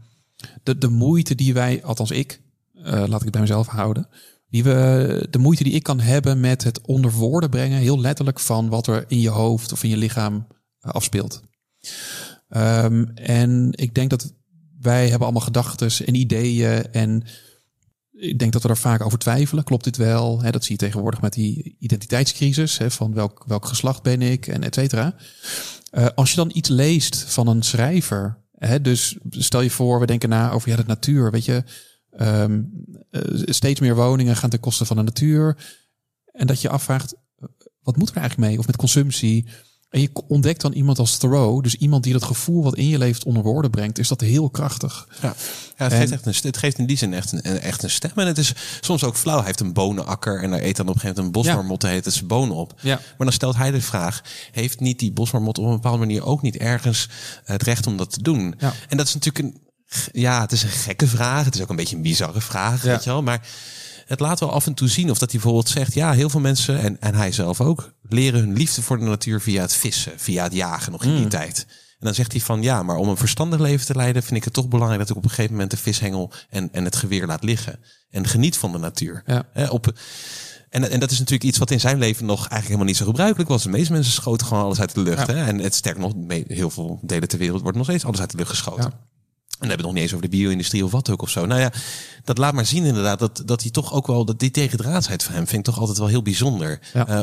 de, 0.64 0.78
de 0.78 0.88
moeite 0.90 1.36
die 1.36 1.54
wij, 1.54 1.84
althans 1.84 2.12
ik, 2.12 2.42
eh, 2.74 2.84
laat 2.92 3.18
ik 3.18 3.22
het 3.22 3.32
bij 3.32 3.42
mezelf 3.42 3.68
houden, 3.68 4.08
die 4.50 4.64
we, 4.64 5.28
de 5.30 5.38
moeite 5.40 5.64
die 5.64 5.74
ik 5.74 5.84
kan 5.84 6.00
hebben 6.00 6.40
met 6.40 6.64
het 6.64 6.82
onder 6.82 7.12
woorden 7.12 7.50
brengen, 7.50 7.80
heel 7.80 8.00
letterlijk 8.00 8.40
van 8.40 8.70
wat 8.70 8.88
er 8.88 9.06
in 9.08 9.20
je 9.20 9.30
hoofd 9.30 9.72
of 9.72 9.84
in 9.84 9.90
je 9.90 9.98
lichaam 9.98 10.48
eh, 10.80 10.92
afspeelt. 10.92 11.42
Ehm, 12.50 13.04
en 13.14 13.70
ik 13.72 13.96
denk 13.96 14.10
dat 14.10 14.34
wij 14.80 15.02
hebben 15.02 15.22
allemaal 15.22 15.42
gedachten 15.42 16.06
en 16.06 16.16
ideeën 16.16 16.92
en 16.92 17.24
ik 18.20 18.40
denk 18.40 18.52
dat 18.54 18.62
we 18.62 18.68
daar 18.68 18.78
vaak 18.78 19.02
over 19.06 19.20
twijfelen. 19.20 19.64
Klopt 19.64 19.84
dit 19.84 19.98
wel? 19.98 20.42
Dat 20.52 20.64
zie 20.64 20.72
je 20.72 20.86
tegenwoordig 20.86 21.22
met 21.22 21.34
die 21.34 21.76
identiteitscrisis. 21.80 22.80
Van 22.88 23.14
welk, 23.14 23.44
welk 23.48 23.66
geslacht 23.66 24.04
ben 24.04 24.22
ik 24.22 24.48
en 24.48 24.64
et 24.64 24.74
cetera. 24.74 25.16
Eh, 25.92 26.08
als 26.16 26.30
je 26.30 26.36
dan 26.36 26.52
iets 26.54 26.70
leest 26.70 27.24
van 27.24 27.48
een 27.48 27.64
schrijver. 27.64 28.38
Dus 28.82 29.18
stel 29.30 29.62
je 29.62 29.70
voor, 29.70 30.00
we 30.00 30.06
denken 30.06 30.30
na 30.30 30.52
over 30.52 30.70
ja, 30.70 30.76
de 30.76 30.84
natuur. 30.88 31.32
Weet 31.32 31.46
je, 31.46 31.64
ehm, 32.12 32.62
eh, 33.10 33.22
steeds 33.46 33.80
meer 33.80 33.96
woningen 33.96 34.36
gaan 34.36 34.50
ten 34.50 34.60
koste 34.60 34.86
van 34.86 34.98
de 34.98 35.04
natuur. 35.04 35.58
En 36.26 36.48
dat 36.48 36.62
je 36.62 36.70
afvraagt, 36.70 37.16
wat 37.82 37.98
moet 37.98 38.10
er 38.10 38.18
eigenlijk 38.18 38.50
mee? 38.50 38.60
Of 38.60 38.68
met 38.68 38.76
consumptie. 38.76 39.48
En 39.90 40.02
je 40.02 40.10
ontdekt 40.28 40.62
dan 40.62 40.72
iemand 40.74 41.00
als 41.00 41.18
Thoreau, 41.18 41.62
dus 41.62 41.76
iemand 41.76 42.04
die 42.04 42.14
dat 42.14 42.24
gevoel 42.24 42.64
wat 42.64 42.76
in 42.76 42.88
je 42.88 42.98
leeft 42.98 43.24
onder 43.24 43.44
woorden 43.44 43.72
brengt, 43.72 44.00
is 44.00 44.08
dat 44.08 44.22
heel 44.22 44.50
krachtig. 44.50 45.08
Ja, 45.22 45.28
ja 45.78 45.84
het, 45.84 45.92
En- 45.92 46.00
geeft 46.00 46.12
echt 46.12 46.26
een, 46.26 46.34
het 46.42 46.58
geeft 46.58 46.78
in 46.78 46.86
die 46.86 46.98
zin 46.98 47.14
echt 47.14 47.32
een, 47.32 47.42
echt 47.42 47.84
een 47.84 47.90
stem. 47.90 48.12
En 48.16 48.28
het 48.28 48.38
is 48.38 48.54
soms 48.82 49.04
ook 49.04 49.16
flauw. 49.18 49.38
Hij 49.38 49.46
heeft 49.46 49.60
een 49.60 49.74
bonenakker 49.74 50.44
en 50.44 50.52
daar 50.52 50.62
eet 50.62 50.76
dan 50.76 50.88
op 50.88 50.94
een 50.96 51.00
gegeven 51.00 51.24
moment 51.24 51.36
een 51.36 51.42
bosmarmot, 51.44 51.82
heet 51.82 52.06
het 52.06 52.14
zijn 52.14 52.28
bonen 52.28 52.56
op. 52.56 52.74
Ja. 52.82 52.96
Maar 52.96 53.16
dan 53.28 53.32
stelt 53.32 53.56
hij 53.56 53.72
de 53.72 53.82
vraag, 53.82 54.22
heeft 54.52 54.80
niet 54.80 55.00
die 55.00 55.12
bosmarmot 55.12 55.58
op 55.58 55.66
een 55.66 55.72
bepaalde 55.72 55.98
manier 56.00 56.26
ook 56.26 56.42
niet 56.42 56.58
ergens 56.58 57.10
het 57.44 57.64
recht 57.64 57.88
om 57.88 57.98
dat 57.98 58.12
te 58.12 58.22
doen? 58.22 58.56
Ja. 58.58 58.74
En 58.90 58.98
dat 58.98 59.08
is 59.08 59.14
natuurlijk 59.14 59.46
een, 59.46 59.62
ja, 60.12 60.42
het 60.42 60.52
is 60.52 60.64
een 60.64 60.70
gekke 60.70 61.08
vraag. 61.08 61.46
Het 61.46 61.56
is 61.56 61.62
ook 61.62 61.70
een 61.70 61.76
beetje 61.76 61.96
een 61.96 62.02
bizarre 62.02 62.42
vraag, 62.42 62.84
Ja. 62.84 62.90
weet 62.92 63.04
je 63.04 63.10
wel. 63.10 63.22
Maar 63.24 63.48
het 64.10 64.20
laat 64.20 64.40
wel 64.40 64.52
af 64.52 64.66
en 64.66 64.74
toe 64.74 64.88
zien 64.88 65.10
of 65.10 65.18
dat 65.18 65.32
hij 65.32 65.40
bijvoorbeeld 65.40 65.70
zegt, 65.70 65.94
ja, 65.94 66.12
heel 66.12 66.30
veel 66.30 66.40
mensen, 66.40 66.80
en, 66.80 67.02
en 67.02 67.16
hij 67.16 67.32
zelf 67.32 67.62
ook, 67.62 67.94
leren 68.02 68.40
hun 68.40 68.54
liefde 68.54 68.82
voor 68.82 69.00
de 69.00 69.06
natuur 69.06 69.42
via 69.42 69.62
het 69.62 69.74
vissen, 69.74 70.12
via 70.16 70.44
het 70.44 70.54
jagen 70.54 70.92
nog 70.92 71.04
in 71.04 71.16
die 71.16 71.28
tijd. 71.28 71.66
En 71.70 72.06
dan 72.06 72.14
zegt 72.14 72.32
hij 72.32 72.42
van 72.42 72.62
ja, 72.62 72.84
maar 72.84 72.96
om 72.96 73.10
een 73.10 73.18
verstandig 73.18 73.60
leven 73.60 73.86
te 73.86 73.96
leiden, 73.96 74.24
vind 74.24 74.36
ik 74.36 74.44
het 74.44 74.54
toch 74.54 74.68
belangrijk 74.68 75.00
dat 75.00 75.10
ik 75.10 75.16
op 75.16 75.24
een 75.24 75.30
gegeven 75.30 75.52
moment 75.52 75.72
de 75.72 75.78
vishengel 75.78 76.32
en, 76.50 76.70
en 76.72 76.84
het 76.84 76.96
geweer 76.96 77.26
laat 77.26 77.44
liggen. 77.44 77.80
En 78.10 78.28
geniet 78.28 78.58
van 78.58 78.72
de 78.72 78.78
natuur. 78.78 79.24
Ja. 79.26 79.70
Op, 79.70 79.94
en, 80.70 80.92
en 80.92 81.00
dat 81.00 81.12
is 81.12 81.20
natuurlijk 81.20 81.50
iets 81.50 81.58
wat 81.58 81.72
in 81.72 81.80
zijn 81.80 81.98
leven 81.98 82.26
nog 82.26 82.38
eigenlijk 82.38 82.66
helemaal 82.66 82.86
niet 82.86 82.98
zo 82.98 83.06
gebruikelijk 83.06 83.50
was. 83.50 83.64
De 83.64 83.70
meeste 83.70 83.92
mensen 83.92 84.14
schoten 84.14 84.48
gewoon 84.48 84.64
alles 84.64 84.80
uit 84.80 84.94
de 84.94 85.02
lucht. 85.02 85.28
Ja. 85.28 85.34
Hè? 85.34 85.46
En 85.46 85.60
het 85.60 85.76
sterk 85.76 85.98
nog, 85.98 86.14
heel 86.48 86.70
veel 86.70 87.00
delen 87.02 87.28
ter 87.28 87.40
wereld 87.40 87.62
wordt 87.62 87.78
nog 87.78 87.86
steeds 87.86 88.06
alles 88.06 88.20
uit 88.20 88.32
de 88.32 88.38
lucht 88.38 88.50
geschoten. 88.50 88.84
Ja. 88.84 89.08
En 89.60 89.68
dan 89.68 89.78
hebben 89.78 89.78
we 89.78 89.84
nog 89.84 89.94
niet 89.94 90.02
eens 90.04 90.14
over 90.14 90.30
de 90.30 90.38
bio-industrie 90.38 90.86
of 90.86 90.92
wat 90.92 91.10
ook 91.10 91.22
of 91.22 91.30
zo. 91.30 91.46
Nou 91.46 91.60
ja, 91.62 91.72
dat 92.24 92.38
laat 92.38 92.54
maar 92.54 92.66
zien 92.66 92.84
inderdaad 92.86 93.20
dat, 93.20 93.42
dat 93.46 93.62
hij 93.62 93.72
toch 93.72 93.94
ook 93.94 94.08
wel, 94.08 94.26
dat 94.26 94.40
die 94.40 94.52
tegendraadsheid 94.52 95.24
van 95.24 95.34
hem 95.34 95.48
vind 95.48 95.60
ik 95.68 95.74
toch 95.74 95.80
altijd 95.80 95.98
wel 95.98 96.08
heel 96.08 96.22
bijzonder. 96.22 96.80
Ja. 96.94 97.08
Eh, 97.08 97.16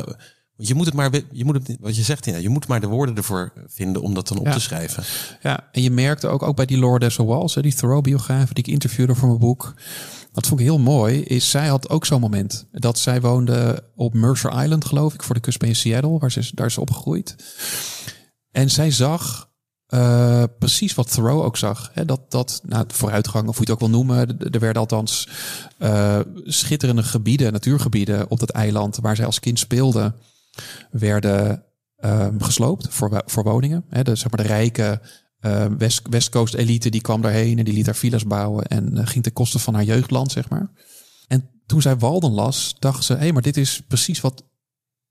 want 0.55 0.69
je 0.69 0.75
moet 0.75 0.85
het 0.85 0.95
maar, 0.95 1.09
je 1.31 1.45
moet 1.45 1.67
het, 1.67 1.77
wat 1.79 1.95
je 1.95 2.01
zegt, 2.03 2.25
ja, 2.25 2.37
je 2.37 2.49
moet 2.49 2.67
maar 2.67 2.79
de 2.81 2.87
woorden 2.87 3.15
ervoor 3.15 3.53
vinden 3.67 4.01
om 4.01 4.13
dat 4.13 4.27
dan 4.27 4.37
op 4.39 4.45
Ja. 4.45 4.53
te 4.53 4.59
schrijven. 4.59 5.03
Ja, 5.41 5.67
en 5.71 5.81
je 5.81 5.91
merkte 5.91 6.27
ook, 6.27 6.43
ook 6.43 6.55
bij 6.55 6.65
die 6.65 6.79
Laura 6.79 6.97
Dessel 6.97 7.25
Walls, 7.25 7.53
die 7.53 7.75
Thoreau-biograaf 7.75 8.47
die 8.53 8.63
ik 8.63 8.71
interviewde 8.71 9.15
voor 9.15 9.27
mijn 9.27 9.39
boek. 9.39 9.73
Dat 10.31 10.47
vond 10.47 10.59
ik 10.59 10.65
heel 10.65 10.79
mooi, 10.79 11.21
is 11.21 11.49
zij 11.49 11.67
had 11.67 11.89
ook 11.89 12.05
zo'n 12.05 12.19
moment. 12.21 12.65
Dat 12.71 12.99
zij 12.99 13.21
woonde 13.21 13.83
op 13.95 14.13
Mercer 14.13 14.63
Island, 14.63 14.85
geloof 14.85 15.13
ik, 15.13 15.23
voor 15.23 15.35
de 15.35 15.41
kust 15.41 15.59
bij 15.59 15.73
Seattle, 15.73 16.19
waar 16.19 16.31
ze, 16.31 16.49
daar 16.53 16.65
is 16.65 16.73
ze 16.73 16.81
opgegroeid. 16.81 17.35
En 18.51 18.69
zij 18.69 18.91
zag 18.91 19.46
eh, 19.87 20.43
precies 20.59 20.93
wat 20.93 21.11
Thoreau 21.11 21.43
ook 21.43 21.57
zag. 21.57 21.91
Hè, 21.93 22.05
dat, 22.05 22.31
dat 22.31 22.61
nou, 22.63 22.85
vooruitgang, 22.87 23.47
of 23.47 23.57
hoe 23.57 23.65
je 23.65 23.71
het 23.71 23.81
ook 23.81 23.89
wil 23.89 23.97
noemen. 23.97 24.39
Er 24.39 24.59
werden 24.59 24.81
althans 24.81 25.27
eh, 25.77 26.19
schitterende 26.43 27.03
gebieden, 27.03 27.51
natuurgebieden 27.51 28.29
op 28.29 28.39
dat 28.39 28.49
eiland 28.49 28.97
waar 29.01 29.15
zij 29.15 29.25
als 29.25 29.39
kind 29.39 29.59
speelde, 29.59 30.13
werden 30.91 31.63
ehm, 31.97 32.39
gesloopt 32.39 32.87
voor, 32.89 33.21
voor 33.25 33.43
woningen. 33.43 33.85
Hè, 33.89 34.03
de, 34.03 34.15
zeg 34.15 34.31
maar 34.31 34.45
de 34.45 34.53
rijke 34.53 35.01
eh, 35.39 35.65
West, 36.09 36.29
Coast 36.29 36.53
elite 36.53 36.89
die 36.89 37.01
kwam 37.01 37.21
daarheen 37.21 37.57
en 37.57 37.65
die 37.65 37.73
liet 37.73 37.85
daar 37.85 37.95
villas 37.95 38.25
bouwen 38.25 38.65
en 38.65 38.97
eh, 38.97 39.07
ging 39.07 39.23
ten 39.23 39.33
koste 39.33 39.59
van 39.59 39.73
haar 39.73 39.83
jeugdland, 39.83 40.31
zeg 40.31 40.49
maar. 40.49 40.71
En 41.27 41.49
toen 41.65 41.81
zij 41.81 41.97
Walden 41.97 42.31
las, 42.31 42.75
dacht 42.79 43.03
ze, 43.03 43.13
hé, 43.13 43.19
hey, 43.19 43.31
maar 43.31 43.41
dit 43.41 43.57
is 43.57 43.81
precies 43.87 44.21
wat 44.21 44.43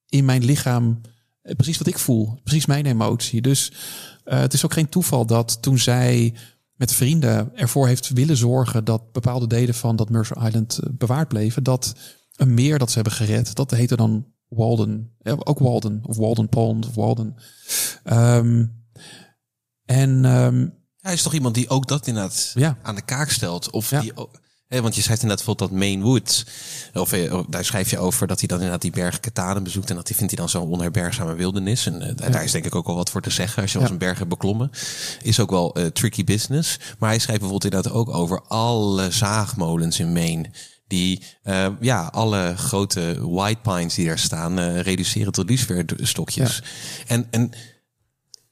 in 0.08 0.24
mijn 0.24 0.44
lichaam, 0.44 1.00
precies 1.56 1.78
wat 1.78 1.86
ik 1.86 1.98
voel, 1.98 2.40
precies 2.44 2.66
mijn 2.66 2.86
emotie. 2.86 3.42
Dus 3.42 3.72
eh, 4.24 4.38
het 4.38 4.52
is 4.52 4.64
ook 4.64 4.72
geen 4.72 4.88
toeval 4.88 5.26
dat 5.26 5.62
toen 5.62 5.78
zij 5.78 6.34
met 6.74 6.92
vrienden 6.92 7.56
ervoor 7.56 7.86
heeft 7.86 8.08
willen 8.08 8.36
zorgen 8.36 8.84
dat 8.84 9.12
bepaalde 9.12 9.46
delen 9.46 9.74
van 9.74 9.96
dat 9.96 10.10
Mercer 10.10 10.46
Island 10.46 10.78
eh, 10.78 10.90
bewaard 10.92 11.28
bleven, 11.28 11.62
dat 11.62 11.94
een 12.36 12.54
meer 12.54 12.78
dat 12.78 12.88
ze 12.88 12.94
hebben 12.94 13.12
gered. 13.12 13.54
Dat 13.54 13.70
heette 13.70 13.96
dan 13.96 14.26
Walden. 14.48 15.14
Ja, 15.18 15.36
ook 15.38 15.58
Walden. 15.58 16.00
Of 16.02 16.16
Walden 16.16 16.48
Pond. 16.48 16.86
Of 16.86 16.94
Walden. 16.94 17.34
Ehm, 18.04 18.64
en 19.84 20.24
ehm, 20.24 20.68
Hij 20.96 21.14
is 21.14 21.22
toch 21.22 21.34
iemand 21.34 21.54
die 21.54 21.68
ook 21.68 21.88
dat 21.88 22.06
inderdaad 22.06 22.52
Ja. 22.54 22.78
aan 22.82 22.94
de 22.94 23.02
kaak 23.04 23.30
stelt. 23.30 23.70
Of 23.70 23.90
Ja. 23.90 24.00
die 24.00 24.16
ook, 24.16 24.40
want 24.68 24.94
je 24.94 25.02
schrijft 25.02 25.22
inderdaad 25.22 25.46
bijvoorbeeld 25.46 25.70
dat 25.70 25.78
Maine 25.78 26.02
Woods. 26.04 26.44
Of 26.94 27.12
eh, 27.12 27.40
daar 27.48 27.64
schrijf 27.64 27.90
je 27.90 27.98
over 27.98 28.26
dat 28.26 28.38
hij 28.38 28.48
dan 28.48 28.56
inderdaad 28.56 28.82
die 28.82 28.90
berg 28.90 29.20
Katanen 29.20 29.62
bezoekt. 29.62 29.90
En 29.90 29.96
dat 29.96 30.08
hij 30.08 30.16
vindt 30.16 30.32
hij 30.32 30.40
dan 30.44 30.50
zo'n 30.50 30.68
onherbergzame 30.70 31.34
wildernis. 31.34 31.86
En 31.86 32.02
eh, 32.02 32.30
daar 32.32 32.44
is 32.44 32.50
denk 32.52 32.64
ik 32.64 32.74
ook 32.74 32.86
wel 32.86 32.96
wat 32.96 33.10
voor 33.10 33.20
te 33.22 33.30
zeggen. 33.30 33.62
Als 33.62 33.72
je 33.72 33.78
als 33.78 33.86
Ja. 33.86 33.92
een 33.92 33.98
berg 33.98 34.18
hebt 34.18 34.30
beklommen. 34.30 34.70
Is 35.22 35.40
ook 35.40 35.50
wel 35.50 35.74
eh, 35.74 35.86
tricky 35.86 36.24
business. 36.24 36.78
Maar 36.98 37.08
hij 37.08 37.18
schrijft 37.18 37.40
bijvoorbeeld 37.40 37.72
inderdaad 37.72 37.92
ook 38.00 38.14
over 38.14 38.42
alle 38.48 39.10
zaagmolens 39.10 39.98
in 39.98 40.12
Maine. 40.12 40.50
Die 40.88 41.22
ja, 41.80 42.08
alle 42.12 42.54
grote 42.56 43.16
white 43.28 43.60
pines 43.62 43.94
die 43.94 44.06
daar 44.06 44.18
staan, 44.18 44.58
reduceren 44.60 45.32
tot 45.32 45.48
luciferstokjes. 45.48 46.62
En, 47.06 47.26
en 47.30 47.50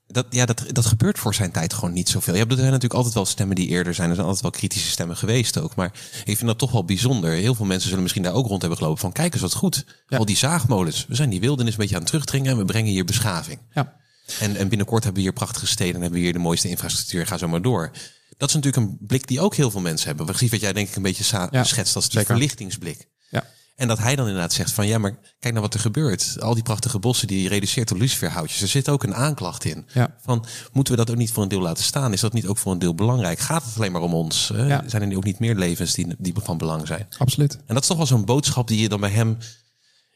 dat, 0.06 0.26
ja, 0.30 0.46
dat, 0.46 0.64
dat 0.68 0.86
gebeurt 0.86 1.18
voor 1.18 1.34
zijn 1.34 1.50
tijd 1.50 1.72
gewoon 1.74 1.92
niet 1.92 2.08
zoveel. 2.08 2.34
Ja, 2.34 2.40
er 2.40 2.48
zijn 2.50 2.64
natuurlijk 2.64 2.94
altijd 2.94 3.14
wel 3.14 3.24
stemmen 3.24 3.56
die 3.56 3.68
eerder 3.68 3.94
zijn. 3.94 4.08
Er 4.08 4.14
zijn 4.14 4.26
altijd 4.26 4.42
wel 4.44 4.60
kritische 4.60 4.90
stemmen 4.90 5.16
geweest 5.16 5.58
ook. 5.58 5.74
Maar 5.74 5.92
ik 6.24 6.36
vind 6.36 6.46
dat 6.46 6.58
toch 6.58 6.70
wel 6.72 6.84
bijzonder. 6.84 7.30
Heel 7.32 7.54
veel 7.54 7.66
mensen 7.66 7.86
zullen 7.88 8.02
misschien 8.02 8.22
daar 8.22 8.32
ook 8.32 8.46
rond 8.46 8.60
hebben 8.60 8.78
gelopen. 8.78 9.00
Van 9.00 9.12
kijk 9.12 9.32
eens 9.32 9.42
wat 9.42 9.54
goed. 9.54 9.84
Ja. 10.06 10.16
Al 10.18 10.24
die 10.24 10.36
zaagmolens. 10.36 11.06
We 11.08 11.14
zijn 11.14 11.30
die 11.30 11.40
wildernis 11.40 11.72
een 11.74 11.78
beetje 11.80 11.94
aan 11.94 12.00
het 12.00 12.10
terugdringen. 12.10 12.50
En 12.50 12.56
we 12.58 12.64
brengen 12.64 12.90
hier 12.92 13.04
beschaving. 13.04 13.58
ja, 13.74 13.96
En, 14.40 14.56
en 14.56 14.68
binnenkort 14.68 15.04
hebben 15.04 15.22
we 15.22 15.28
hier 15.28 15.38
prachtige 15.38 15.66
steden. 15.66 15.94
En 15.94 16.00
hebben 16.00 16.18
we 16.18 16.24
hier 16.24 16.32
de 16.32 16.38
mooiste 16.38 16.68
infrastructuur. 16.68 17.26
Ga 17.26 17.38
zo 17.38 17.48
maar 17.48 17.62
door. 17.62 17.90
Dat 18.36 18.48
is 18.48 18.54
natuurlijk 18.54 18.86
een 18.86 18.96
blik 19.06 19.26
die 19.26 19.40
ook 19.40 19.54
heel 19.54 19.70
veel 19.70 19.80
mensen 19.80 20.06
hebben. 20.08 20.26
Precies 20.26 20.50
wat 20.50 20.60
jij 20.60 20.72
denk 20.72 20.88
ik 20.88 20.96
een 20.96 21.02
beetje 21.02 21.48
Ja, 21.50 21.64
schetst. 21.64 21.94
Dat 21.94 22.02
is 22.02 22.08
die 22.08 22.18
zeker. 22.18 22.34
verlichtingsblik. 22.34 23.08
ja. 23.30 23.44
En 23.76 23.88
dat 23.88 23.98
hij 23.98 24.16
dan 24.16 24.26
inderdaad 24.26 24.52
zegt 24.52 24.72
van 24.72 24.86
ja, 24.86 24.98
maar 24.98 25.10
kijk 25.38 25.54
nou 25.54 25.60
wat 25.60 25.74
er 25.74 25.80
gebeurt. 25.80 26.36
Al 26.40 26.54
die 26.54 26.62
prachtige 26.62 26.98
bossen 26.98 27.28
die 27.28 27.42
je 27.42 27.48
reduceert 27.48 27.86
tot 27.86 27.98
luciferhoutjes. 27.98 28.62
Er 28.62 28.68
zit 28.68 28.88
ook 28.88 29.02
een 29.02 29.14
aanklacht 29.14 29.64
in. 29.64 29.86
Ja. 29.92 30.16
Van 30.20 30.44
moeten 30.72 30.92
we 30.92 30.98
dat 30.98 31.10
ook 31.10 31.16
niet 31.16 31.32
voor 31.32 31.42
een 31.42 31.48
deel 31.48 31.60
laten 31.60 31.84
staan? 31.84 32.12
Is 32.12 32.20
dat 32.20 32.32
niet 32.32 32.46
ook 32.46 32.58
voor 32.58 32.72
een 32.72 32.78
deel 32.78 32.94
belangrijk? 32.94 33.38
Gaat 33.38 33.64
het 33.64 33.76
alleen 33.76 33.92
maar 33.92 34.00
om 34.00 34.14
ons? 34.14 34.50
Ja. 34.54 34.84
Zijn 34.86 35.10
er 35.10 35.16
ook 35.16 35.24
niet 35.24 35.38
meer 35.38 35.54
levens 35.54 35.94
die, 35.94 36.14
die 36.18 36.34
van 36.42 36.58
belang 36.58 36.86
zijn? 36.86 37.06
absoluut. 37.18 37.52
En 37.66 37.74
dat 37.74 37.82
is 37.82 37.88
toch 37.88 37.96
wel 37.96 38.06
zo'n 38.06 38.24
boodschap 38.24 38.68
die 38.68 38.80
je 38.80 38.88
dan 38.88 39.00
bij 39.00 39.10
hem 39.10 39.38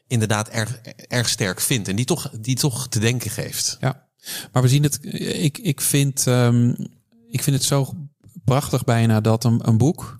inderdaad 0.07 0.49
erg, 0.49 0.79
erg 1.07 1.29
sterk 1.29 1.59
vindt. 1.59 1.87
En 1.87 1.95
die 1.95 2.05
toch, 2.05 2.29
die 2.39 2.55
toch 2.55 2.87
te 2.87 2.99
denken 2.99 3.31
geeft. 3.31 3.77
Ja, 3.79 4.07
maar 4.51 4.61
we 4.61 4.67
zien 4.67 4.83
het. 4.83 4.99
Ik, 5.43 5.57
ik, 5.57 5.81
vind, 5.81 6.27
ehm, 6.27 6.69
ik 7.29 7.43
vind 7.43 7.55
het 7.55 7.65
zo 7.65 7.93
prachtig 8.45 8.83
bijna 8.83 9.21
dat 9.21 9.43
een, 9.43 9.67
een 9.67 9.77
boek 9.77 10.19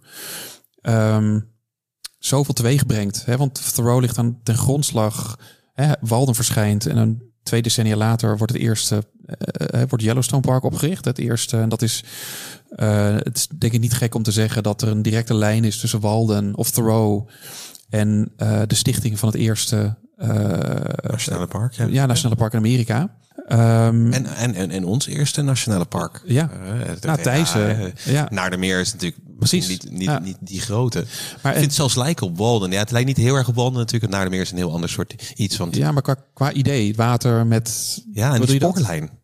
ehm, 0.82 1.40
zoveel 2.20 2.54
teweeg 2.54 2.86
brengt. 2.86 3.26
Hè? 3.26 3.38
Want 3.38 3.74
Thoreau 3.76 4.02
ligt 4.02 4.18
aan 4.18 4.40
ten 4.44 4.58
grondslag. 4.58 5.40
Hè? 5.74 5.92
Walden 6.02 6.36
verschijnt 6.36 6.86
en 6.86 6.98
een 6.98 7.22
twee 7.44 7.62
decennia 7.62 7.96
later 7.96 8.38
wordt 8.38 8.54
het 8.54 8.62
eerste 8.62 9.04
eh, 9.26 9.82
eh, 9.82 9.90
wordt 9.90 10.04
Yellowstone 10.04 10.42
Park 10.42 10.64
opgericht. 10.64 11.06
Het 11.06 11.18
eerste 11.18 11.58
en 11.58 11.70
dat 11.70 11.82
is. 11.82 12.04
eh, 12.76 13.16
het 13.16 13.38
is 13.38 13.48
denk 13.58 13.74
ik 13.74 13.80
niet 13.80 13.94
gek 13.94 14.16
om 14.16 14.24
te 14.24 14.32
zeggen 14.32 14.64
dat 14.64 14.82
er 14.82 14.88
een 14.88 15.02
directe 15.02 15.34
lijn 15.34 15.64
is 15.64 15.80
tussen 15.80 16.00
Walden 16.00 16.56
of 16.56 16.72
Thoreau 16.72 17.24
en 17.90 18.32
eh, 18.38 18.62
de 18.68 18.76
stichting 18.76 19.20
van 19.20 19.30
het 19.30 19.38
eerste 19.38 19.96
eh, 20.18 20.30
Nationale 21.10 21.48
park. 21.48 21.74
Ja. 21.74 21.86
ja, 21.86 22.06
Nationale 22.06 22.36
Park 22.36 22.52
in 22.54 22.60
Amerika. 22.60 23.16
Ehm, 23.48 24.12
En, 24.14 24.26
en, 24.26 24.54
en, 24.56 24.72
en 24.72 24.86
ons 24.86 25.08
eerste 25.08 25.42
nationale 25.42 25.86
park. 25.86 26.22
Ja. 26.26 26.50
Eh, 26.52 26.88
het- 26.88 27.04
Nou, 27.04 27.22
Thijssen, 27.22 27.80
eh, 27.80 28.14
ja. 28.14 28.28
Naardermeer 28.32 28.80
is 28.80 28.92
natuurlijk 28.94 29.22
Precies. 29.40 29.68
niet, 29.68 29.92
niet, 29.92 30.02
Ja. 30.02 30.20
niet 30.20 30.38
die 30.40 30.62
grote. 30.62 31.06
Maar 31.42 31.52
ik 31.52 31.58
vind 31.58 31.66
het 31.66 31.76
zelfs 31.76 31.96
lijken 31.96 32.26
op 32.28 32.38
Walden. 32.38 32.72
Ja, 32.72 32.80
het 32.80 32.92
lijkt 32.92 33.08
niet 33.08 33.18
heel 33.18 33.36
erg 33.36 33.48
op 33.48 33.56
Walden 33.56 33.78
natuurlijk. 33.78 34.04
Het 34.04 34.12
Naardermeer 34.12 34.42
is 34.42 34.52
een 34.52 34.58
heel 34.58 34.74
ander 34.74 34.90
soort 34.90 35.34
iets. 35.36 35.58
Want 35.58 35.76
ja, 35.76 35.92
maar 35.92 36.02
qua, 36.02 36.16
qua 36.34 36.52
idee, 36.52 36.96
water 36.96 37.48
met. 37.48 37.98
Ja, 38.14 38.34
en 38.34 38.42
die 38.42 38.60
dat? 38.60 38.70
spoorlijn. 38.70 39.18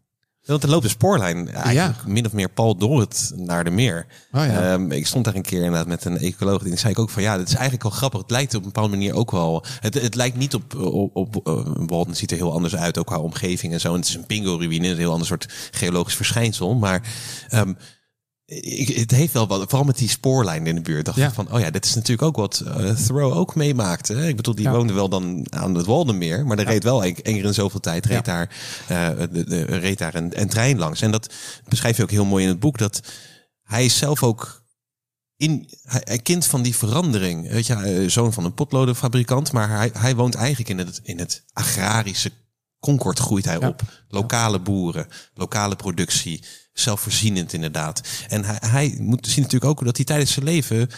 Want 0.46 0.64
er 0.64 0.70
loopt 0.70 0.84
een 0.84 0.90
spoorlijn 0.90 1.50
eigenlijk 1.52 2.06
min 2.06 2.26
of 2.26 2.34
meer 2.34 2.50
pal 2.50 2.76
door 2.78 3.00
het 3.00 3.32
naar 3.36 3.64
de 3.64 3.70
meer. 3.70 4.06
Oh 4.32 4.46
ja. 4.46 4.72
Ehm, 4.74 4.92
ik 4.92 5.08
stond 5.08 5.26
daar 5.26 5.36
een 5.36 5.42
keer 5.42 5.58
inderdaad 5.64 5.88
met 5.88 6.06
een 6.06 6.18
ecoloog. 6.18 6.64
Die 6.64 6.78
zei 6.78 6.92
ik 6.92 7.00
ook 7.00 7.10
van 7.10 7.22
ja, 7.22 7.38
dit 7.38 7.48
is 7.48 7.54
eigenlijk 7.54 7.84
wel 7.84 7.92
grappig. 7.92 8.22
Het 8.22 8.32
lijkt 8.32 8.54
op 8.54 8.60
een 8.60 8.72
bepaalde 8.72 8.96
manier 8.96 9.14
ook 9.14 9.32
wel. 9.32 9.66
Het, 9.80 9.94
het 9.94 10.16
lijkt 10.16 10.38
niet 10.38 10.54
op, 10.54 10.76
op, 10.76 11.16
op 11.16 11.48
uh, 11.48 11.66
Walden 11.86 12.16
ziet 12.16 12.32
er 12.32 12.38
heel 12.38 12.54
anders 12.54 12.76
uit, 12.76 12.98
ook 12.98 13.06
qua 13.06 13.20
omgeving 13.20 13.74
en 13.74 13.80
zo. 13.80 13.94
En 13.94 14.00
het 14.00 14.08
is 14.08 14.16
een 14.16 14.26
pingo-ruïne, 14.26 14.88
een 14.88 14.98
heel 14.98 15.12
ander 15.12 15.28
soort 15.28 15.54
geologisch 15.72 16.16
verschijnsel. 16.16 16.76
Maar 16.76 17.02
ehm, 17.50 17.74
ik, 18.46 18.88
het 18.88 19.12
heeft 19.12 19.34
wel 19.34 19.48
wat, 19.48 19.60
vooral 19.62 19.84
met 19.84 19.98
die 19.98 20.10
spoorlijn 20.10 20.68
in 20.68 20.76
de 20.76 20.82
buurt. 20.82 21.06
Dacht 21.06 21.18
Ja. 21.18 21.28
ik 21.28 21.34
van, 21.34 21.52
oh 21.52 21.60
ja, 21.60 21.70
dit 21.70 21.86
is 21.86 21.96
natuurlijk 21.96 22.22
ook 22.22 22.36
wat 22.36 22.64
uh, 22.66 22.92
Thoreau 22.92 23.34
ook 23.34 23.56
meemaakte. 23.56 24.14
Hè? 24.14 24.28
Ik 24.28 24.36
bedoel, 24.36 24.56
die 24.56 24.66
Ja. 24.66 24.72
woonde 24.72 24.94
wel 24.94 25.10
dan 25.10 25.48
aan 25.50 25.76
het 25.76 25.86
Waldenmeer, 25.86 26.46
maar 26.46 26.60
er 26.60 26.66
reed 26.66 26.84
wel 26.84 27.04
één 27.04 27.14
keer 27.14 27.46
in 27.46 27.54
zoveel 27.54 27.80
tijd 27.80 28.06
reed 28.06 28.26
daar, 28.26 28.56
uh, 28.92 29.10
de, 29.32 29.44
de, 29.44 29.64
reed 29.64 29.98
daar 29.98 30.16
een, 30.16 30.42
een 30.42 30.50
trein 30.50 30.78
langs. 30.78 31.02
En 31.02 31.12
dat 31.12 31.34
beschrijf 31.68 31.98
je 31.98 32.04
ook 32.04 32.12
heel 32.12 32.26
mooi 32.26 32.44
in 32.44 32.50
het 32.50 32.60
boek, 32.60 32.78
dat 32.78 33.00
hij 33.64 33.86
is 33.86 33.98
zelf 33.98 34.24
ook 34.24 34.64
in, 35.38 35.70
hij, 35.82 36.18
kind 36.18 36.46
van 36.46 36.62
die 36.62 36.76
verandering. 36.76 37.50
Weet 37.50 37.68
je, 37.68 38.02
uh, 38.02 38.10
zoon 38.10 38.34
van 38.34 38.46
een 38.46 38.54
potlodenfabrikant, 38.54 39.52
maar 39.52 39.70
hij, 39.70 39.92
hij 39.94 40.16
woont 40.16 40.36
eigenlijk 40.36 40.70
in 40.70 40.78
het, 40.78 41.00
in 41.04 41.20
het 41.20 41.44
agrarische 41.54 42.32
Concord 42.80 43.20
groeit 43.20 43.46
hij 43.46 43.66
op. 43.66 43.82
Lokale 44.08 44.60
boeren, 44.60 45.08
lokale 45.34 45.76
productie, 45.76 46.44
zelfvoorzienend 46.80 47.54
inderdaad. 47.54 48.02
En 48.28 48.44
hij, 48.46 48.58
hij 48.60 48.96
moet 49.00 49.28
zien 49.28 49.44
natuurlijk 49.44 49.72
ook 49.72 49.86
dat 49.86 49.96
hij 49.96 50.06
tijdens 50.06 50.32
zijn 50.32 50.46
leven 50.46 50.90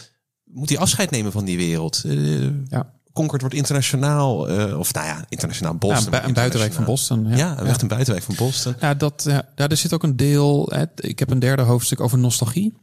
moet 0.43 0.69
hij 0.69 0.77
afscheid 0.77 1.11
nemen 1.11 1.31
van 1.31 1.45
die 1.45 1.57
wereld. 1.57 2.01
Uh, 2.05 2.49
Ja. 2.67 2.95
Concord 3.13 3.41
wordt 3.41 3.55
internationaal, 3.55 4.49
uh, 4.59 4.79
of 4.79 4.93
nou 4.93 5.05
ja, 5.07 5.25
internationaal 5.29 5.75
Boston. 5.75 6.13
een, 6.13 6.19
bu- 6.21 6.27
een 6.27 6.33
buitenwijk 6.33 6.73
van 6.73 6.83
Boston. 6.85 7.27
Ja, 7.29 7.35
Ja, 7.37 7.57
echt 7.63 7.81
een 7.81 7.87
buitenwijk 7.87 8.25
van 8.25 8.35
Boston. 8.35 8.75
Ja, 8.79 8.93
dat, 8.93 9.25
ja, 9.27 9.45
er 9.55 9.77
zit 9.77 9.93
ook 9.93 10.03
een 10.03 10.15
deel. 10.15 10.69
Hè, 10.73 10.83
ik 10.95 11.19
heb 11.19 11.29
een 11.31 11.39
derde 11.39 11.61
hoofdstuk 11.61 11.99
over 11.99 12.17
nostalgie. 12.17 12.73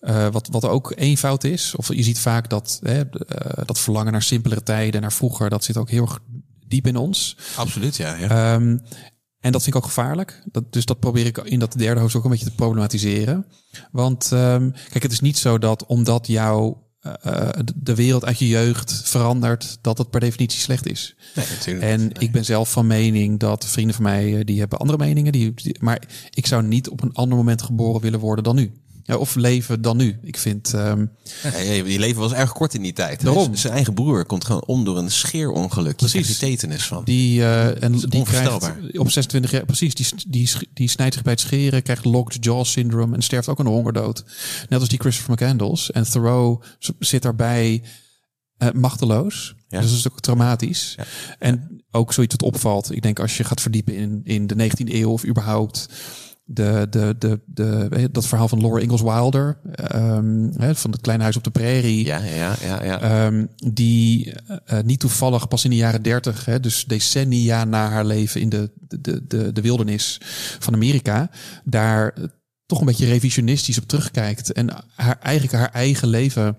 Uh, 0.00 0.28
wat, 0.28 0.48
wat 0.50 0.64
ook 0.64 0.92
eenvoud 0.96 1.44
is. 1.44 1.74
Of 1.76 1.94
je 1.94 2.02
ziet 2.02 2.18
vaak 2.18 2.48
dat, 2.50 2.80
hè, 2.82 3.02
dat 3.64 3.78
verlangen 3.78 4.12
naar 4.12 4.22
simpelere 4.22 4.62
tijden, 4.62 5.00
naar 5.00 5.12
vroeger, 5.12 5.50
dat 5.50 5.64
zit 5.64 5.76
ook 5.76 5.90
heel 5.90 6.08
diep 6.66 6.86
in 6.86 6.96
ons. 6.96 7.36
Absoluut, 7.56 7.96
ja. 7.96 8.14
ja. 8.14 8.54
Um, 8.54 8.80
en 9.40 9.52
dat 9.52 9.62
vind 9.62 9.74
ik 9.74 9.82
ook 9.82 9.88
gevaarlijk. 9.88 10.42
Dat, 10.52 10.72
dus 10.72 10.84
dat 10.84 11.00
probeer 11.00 11.26
ik 11.26 11.38
in 11.38 11.58
dat 11.58 11.72
derde 11.78 12.00
hoofdstuk 12.00 12.20
ook 12.20 12.26
een 12.26 12.36
beetje 12.36 12.50
te 12.50 12.56
problematiseren. 12.56 13.46
Want 13.92 14.30
um, 14.32 14.72
kijk, 14.90 15.02
het 15.02 15.12
is 15.12 15.20
niet 15.20 15.38
zo 15.38 15.58
dat 15.58 15.86
omdat 15.86 16.26
jouw 16.26 16.88
uh, 17.06 17.48
de 17.74 17.94
wereld 17.94 18.24
uit 18.24 18.38
je 18.38 18.48
jeugd 18.48 19.00
verandert, 19.04 19.78
dat 19.80 19.98
het 19.98 20.10
per 20.10 20.20
definitie 20.20 20.60
slecht 20.60 20.86
is. 20.86 21.16
Nee, 21.34 21.46
natuurlijk. 21.50 21.86
En 21.86 22.00
nee. 22.00 22.12
ik 22.18 22.32
ben 22.32 22.44
zelf 22.44 22.70
van 22.70 22.86
mening 22.86 23.38
dat 23.38 23.66
vrienden 23.66 23.94
van 23.94 24.04
mij, 24.04 24.44
die 24.44 24.58
hebben 24.58 24.78
andere 24.78 24.98
meningen. 24.98 25.32
Die, 25.32 25.54
die, 25.54 25.76
maar 25.80 26.02
ik 26.30 26.46
zou 26.46 26.62
niet 26.62 26.88
op 26.88 27.02
een 27.02 27.12
ander 27.12 27.36
moment 27.36 27.62
geboren 27.62 28.00
willen 28.00 28.20
worden 28.20 28.44
dan 28.44 28.56
nu. 28.56 28.72
Ja, 29.10 29.16
of 29.16 29.34
leven 29.34 29.82
dan 29.82 29.96
nu. 29.96 30.18
Ik 30.22 30.36
vind. 30.36 30.72
Um, 30.72 31.10
ja, 31.42 31.58
je 31.58 31.98
leven 31.98 32.20
was 32.20 32.32
erg 32.32 32.52
kort 32.52 32.74
in 32.74 32.82
die 32.82 32.92
tijd. 32.92 33.20
Daarom. 33.24 33.56
Zijn 33.56 33.72
eigen 33.72 33.94
broer 33.94 34.24
komt 34.24 34.44
gewoon 34.44 34.64
om 34.66 34.84
door 34.84 34.98
een 34.98 35.10
scheerongeluk. 35.10 35.96
Precies. 35.96 36.26
Die 36.26 36.36
tetenus 36.36 36.86
van. 36.86 37.04
Die, 37.04 37.38
uh, 37.38 37.82
en 37.82 37.92
die 37.92 38.22
krijgt 38.22 38.72
op 38.98 39.10
26 39.10 39.50
jaar, 39.50 39.64
precies, 39.64 39.94
die, 39.94 40.06
die, 40.28 40.50
die 40.74 40.88
snijdt 40.88 41.14
zich 41.14 41.22
bij 41.22 41.32
het 41.32 41.40
scheren, 41.40 41.82
krijgt 41.82 42.04
locked 42.04 42.44
jaw 42.44 42.64
syndrome 42.64 43.14
en 43.14 43.22
sterft 43.22 43.48
ook 43.48 43.58
een 43.58 43.66
hongerdood. 43.66 44.24
Net 44.68 44.80
als 44.80 44.88
die 44.88 44.98
Christopher 44.98 45.34
McCandles. 45.34 45.90
En 45.90 46.10
Thoreau 46.10 46.62
zit 46.98 47.22
daarbij 47.22 47.82
uh, 48.58 48.70
machteloos. 48.70 49.54
Ja. 49.68 49.80
Dus 49.80 49.90
dat 49.90 49.98
is 49.98 50.10
ook 50.10 50.20
traumatisch. 50.20 50.94
Ja. 50.96 51.04
En 51.38 51.82
ook 51.90 52.12
zoiets 52.12 52.34
wat 52.38 52.52
opvalt. 52.52 52.92
Ik 52.92 53.02
denk 53.02 53.18
als 53.18 53.36
je 53.36 53.44
gaat 53.44 53.60
verdiepen 53.60 53.94
in, 53.94 54.20
in 54.24 54.46
de 54.46 54.70
19e 54.70 54.92
eeuw 54.94 55.10
of 55.10 55.26
überhaupt 55.26 55.88
de, 56.52 56.86
de, 56.90 57.16
de, 57.18 57.40
de, 57.46 58.08
dat 58.12 58.26
verhaal 58.26 58.48
van 58.48 58.60
Laura 58.60 58.80
Ingalls 58.80 59.02
Wilder, 59.02 59.58
um, 59.94 60.52
van 60.56 60.90
het 60.90 61.00
kleine 61.00 61.22
huis 61.22 61.36
op 61.36 61.44
de 61.44 61.50
prairie. 61.50 62.04
Ja, 62.06 62.18
ja, 62.18 62.56
ja. 62.62 62.84
ja. 62.84 63.26
Um, 63.26 63.48
die 63.72 64.34
uh, 64.72 64.80
niet 64.84 65.00
toevallig 65.00 65.48
pas 65.48 65.64
in 65.64 65.70
de 65.70 65.76
jaren 65.76 66.02
dertig, 66.02 66.60
dus 66.60 66.84
decennia 66.84 67.64
na 67.64 67.88
haar 67.88 68.04
leven 68.04 68.40
in 68.40 68.48
de, 68.48 68.70
de, 69.00 69.26
de, 69.26 69.52
de 69.52 69.60
wildernis 69.60 70.20
van 70.58 70.74
Amerika, 70.74 71.30
daar 71.64 72.14
toch 72.66 72.80
een 72.80 72.86
beetje 72.86 73.06
revisionistisch 73.06 73.78
op 73.78 73.88
terugkijkt. 73.88 74.52
En 74.52 74.68
haar, 74.94 75.18
eigenlijk 75.22 75.54
haar 75.56 75.72
eigen 75.72 76.08
leven 76.08 76.56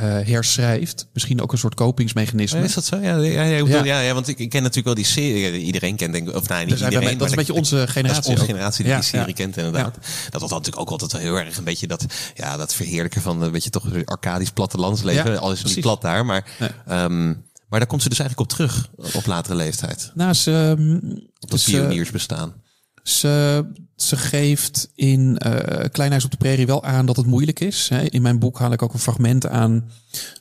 uh, 0.00 0.04
herschrijft. 0.04 1.08
Misschien 1.12 1.42
ook 1.42 1.52
een 1.52 1.58
soort 1.58 1.74
kopingsmechanisme. 1.74 2.58
Ja, 2.58 2.64
is 2.64 2.74
dat 2.74 2.84
zo? 2.84 2.96
Ja, 2.96 3.16
ja, 3.16 3.42
ja, 3.42 3.64
bedoel, 3.64 3.84
ja. 3.84 4.00
ja, 4.00 4.14
want 4.14 4.28
ik, 4.28 4.38
ik 4.38 4.50
ken 4.50 4.60
natuurlijk 4.60 4.86
wel 4.86 4.94
die 4.94 5.04
serie. 5.04 5.60
Iedereen 5.60 5.96
kent, 5.96 6.12
denk 6.12 6.28
ik, 6.28 6.34
of 6.34 6.48
nou, 6.48 6.60
niet 6.60 6.78
dus 6.78 6.82
iedereen. 6.82 7.18
Dat 7.18 7.26
is 7.26 7.32
een 7.32 7.38
beetje 7.38 7.52
onze 7.52 7.86
generatie. 7.88 8.14
Dat 8.14 8.24
is 8.24 8.30
onze 8.30 8.44
generatie 8.44 8.84
die 8.84 8.94
die 8.94 9.02
serie 9.02 9.34
kent, 9.34 9.56
inderdaad. 9.56 9.98
Dat 10.30 10.40
was 10.40 10.50
natuurlijk 10.50 10.80
ook 10.80 10.90
altijd 10.90 11.12
wel 11.12 11.20
heel 11.20 11.38
erg 11.38 11.56
een 11.56 11.64
beetje 11.64 11.86
dat, 11.86 12.06
ja, 12.34 12.56
dat 12.56 12.74
verheerlijken 12.74 13.22
van 13.22 13.42
een 13.42 13.52
beetje 13.52 13.70
toch 13.70 14.04
arcadisch 14.04 14.50
plattelandsleven. 14.50 15.40
Al 15.40 15.52
is 15.52 15.58
het 15.58 15.68
niet 15.68 15.80
plat 15.80 16.02
daar, 16.02 16.26
maar, 16.26 16.46
Nee. 16.58 17.02
um, 17.02 17.46
maar 17.68 17.78
daar 17.78 17.88
komt 17.88 18.02
ze 18.02 18.08
dus 18.08 18.18
eigenlijk 18.18 18.50
op 18.50 18.56
terug 18.56 18.88
op 19.14 19.26
latere 19.26 19.54
leeftijd. 19.54 20.10
Nou, 20.14 20.32
ze, 20.34 20.74
um, 20.78 20.94
Op 21.40 21.50
dat 21.50 21.50
dus, 21.50 21.64
pioniers 21.64 22.10
bestaan. 22.10 22.54
Ze, 23.02 23.64
ze 24.02 24.16
geeft 24.16 24.90
in 24.94 25.40
uh, 25.46 25.84
Klein 25.92 26.10
Huis 26.10 26.24
op 26.24 26.30
de 26.30 26.36
Prairie 26.36 26.66
wel 26.66 26.84
aan 26.84 27.06
dat 27.06 27.16
het 27.16 27.26
moeilijk 27.26 27.60
is. 27.60 27.90
In 28.08 28.22
mijn 28.22 28.38
boek 28.38 28.58
haal 28.58 28.72
ik 28.72 28.82
ook 28.82 28.92
een 28.92 28.98
fragment 28.98 29.46
aan 29.46 29.90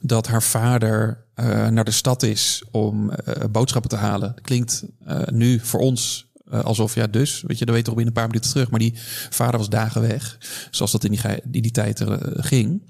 dat 0.02 0.28
haar 0.28 0.44
vader 0.44 1.26
uh, 1.36 1.68
naar 1.68 1.84
de 1.84 1.92
stad 1.92 2.24
is 2.24 2.64
om 2.72 3.10
uh, 3.10 3.44
boodschappen 3.52 3.90
te 3.90 3.96
halen. 3.96 4.36
klinkt 4.42 4.84
nu 5.32 5.60
voor 5.60 5.80
ons 5.80 6.28
alsof, 6.50 6.96
ja, 6.96 7.08
dus, 7.08 7.44
weet 7.48 7.60
je, 7.60 7.66
weet 7.66 7.76
je 7.76 7.84
toch 7.84 7.96
binnen 7.96 8.08
een 8.08 8.22
paar 8.22 8.28
minuten 8.28 8.50
terug. 8.50 8.70
Maar 8.70 8.80
die 8.80 8.94
vader 9.30 9.58
was 9.58 9.70
dagen 9.70 10.02
weg, 10.02 10.38
zoals 10.72 10.92
dat 10.92 11.04
in 11.04 11.12
die, 11.12 11.22
die, 11.44 11.62
die 11.62 11.72
tijd 11.72 12.04
ging. 12.36 12.82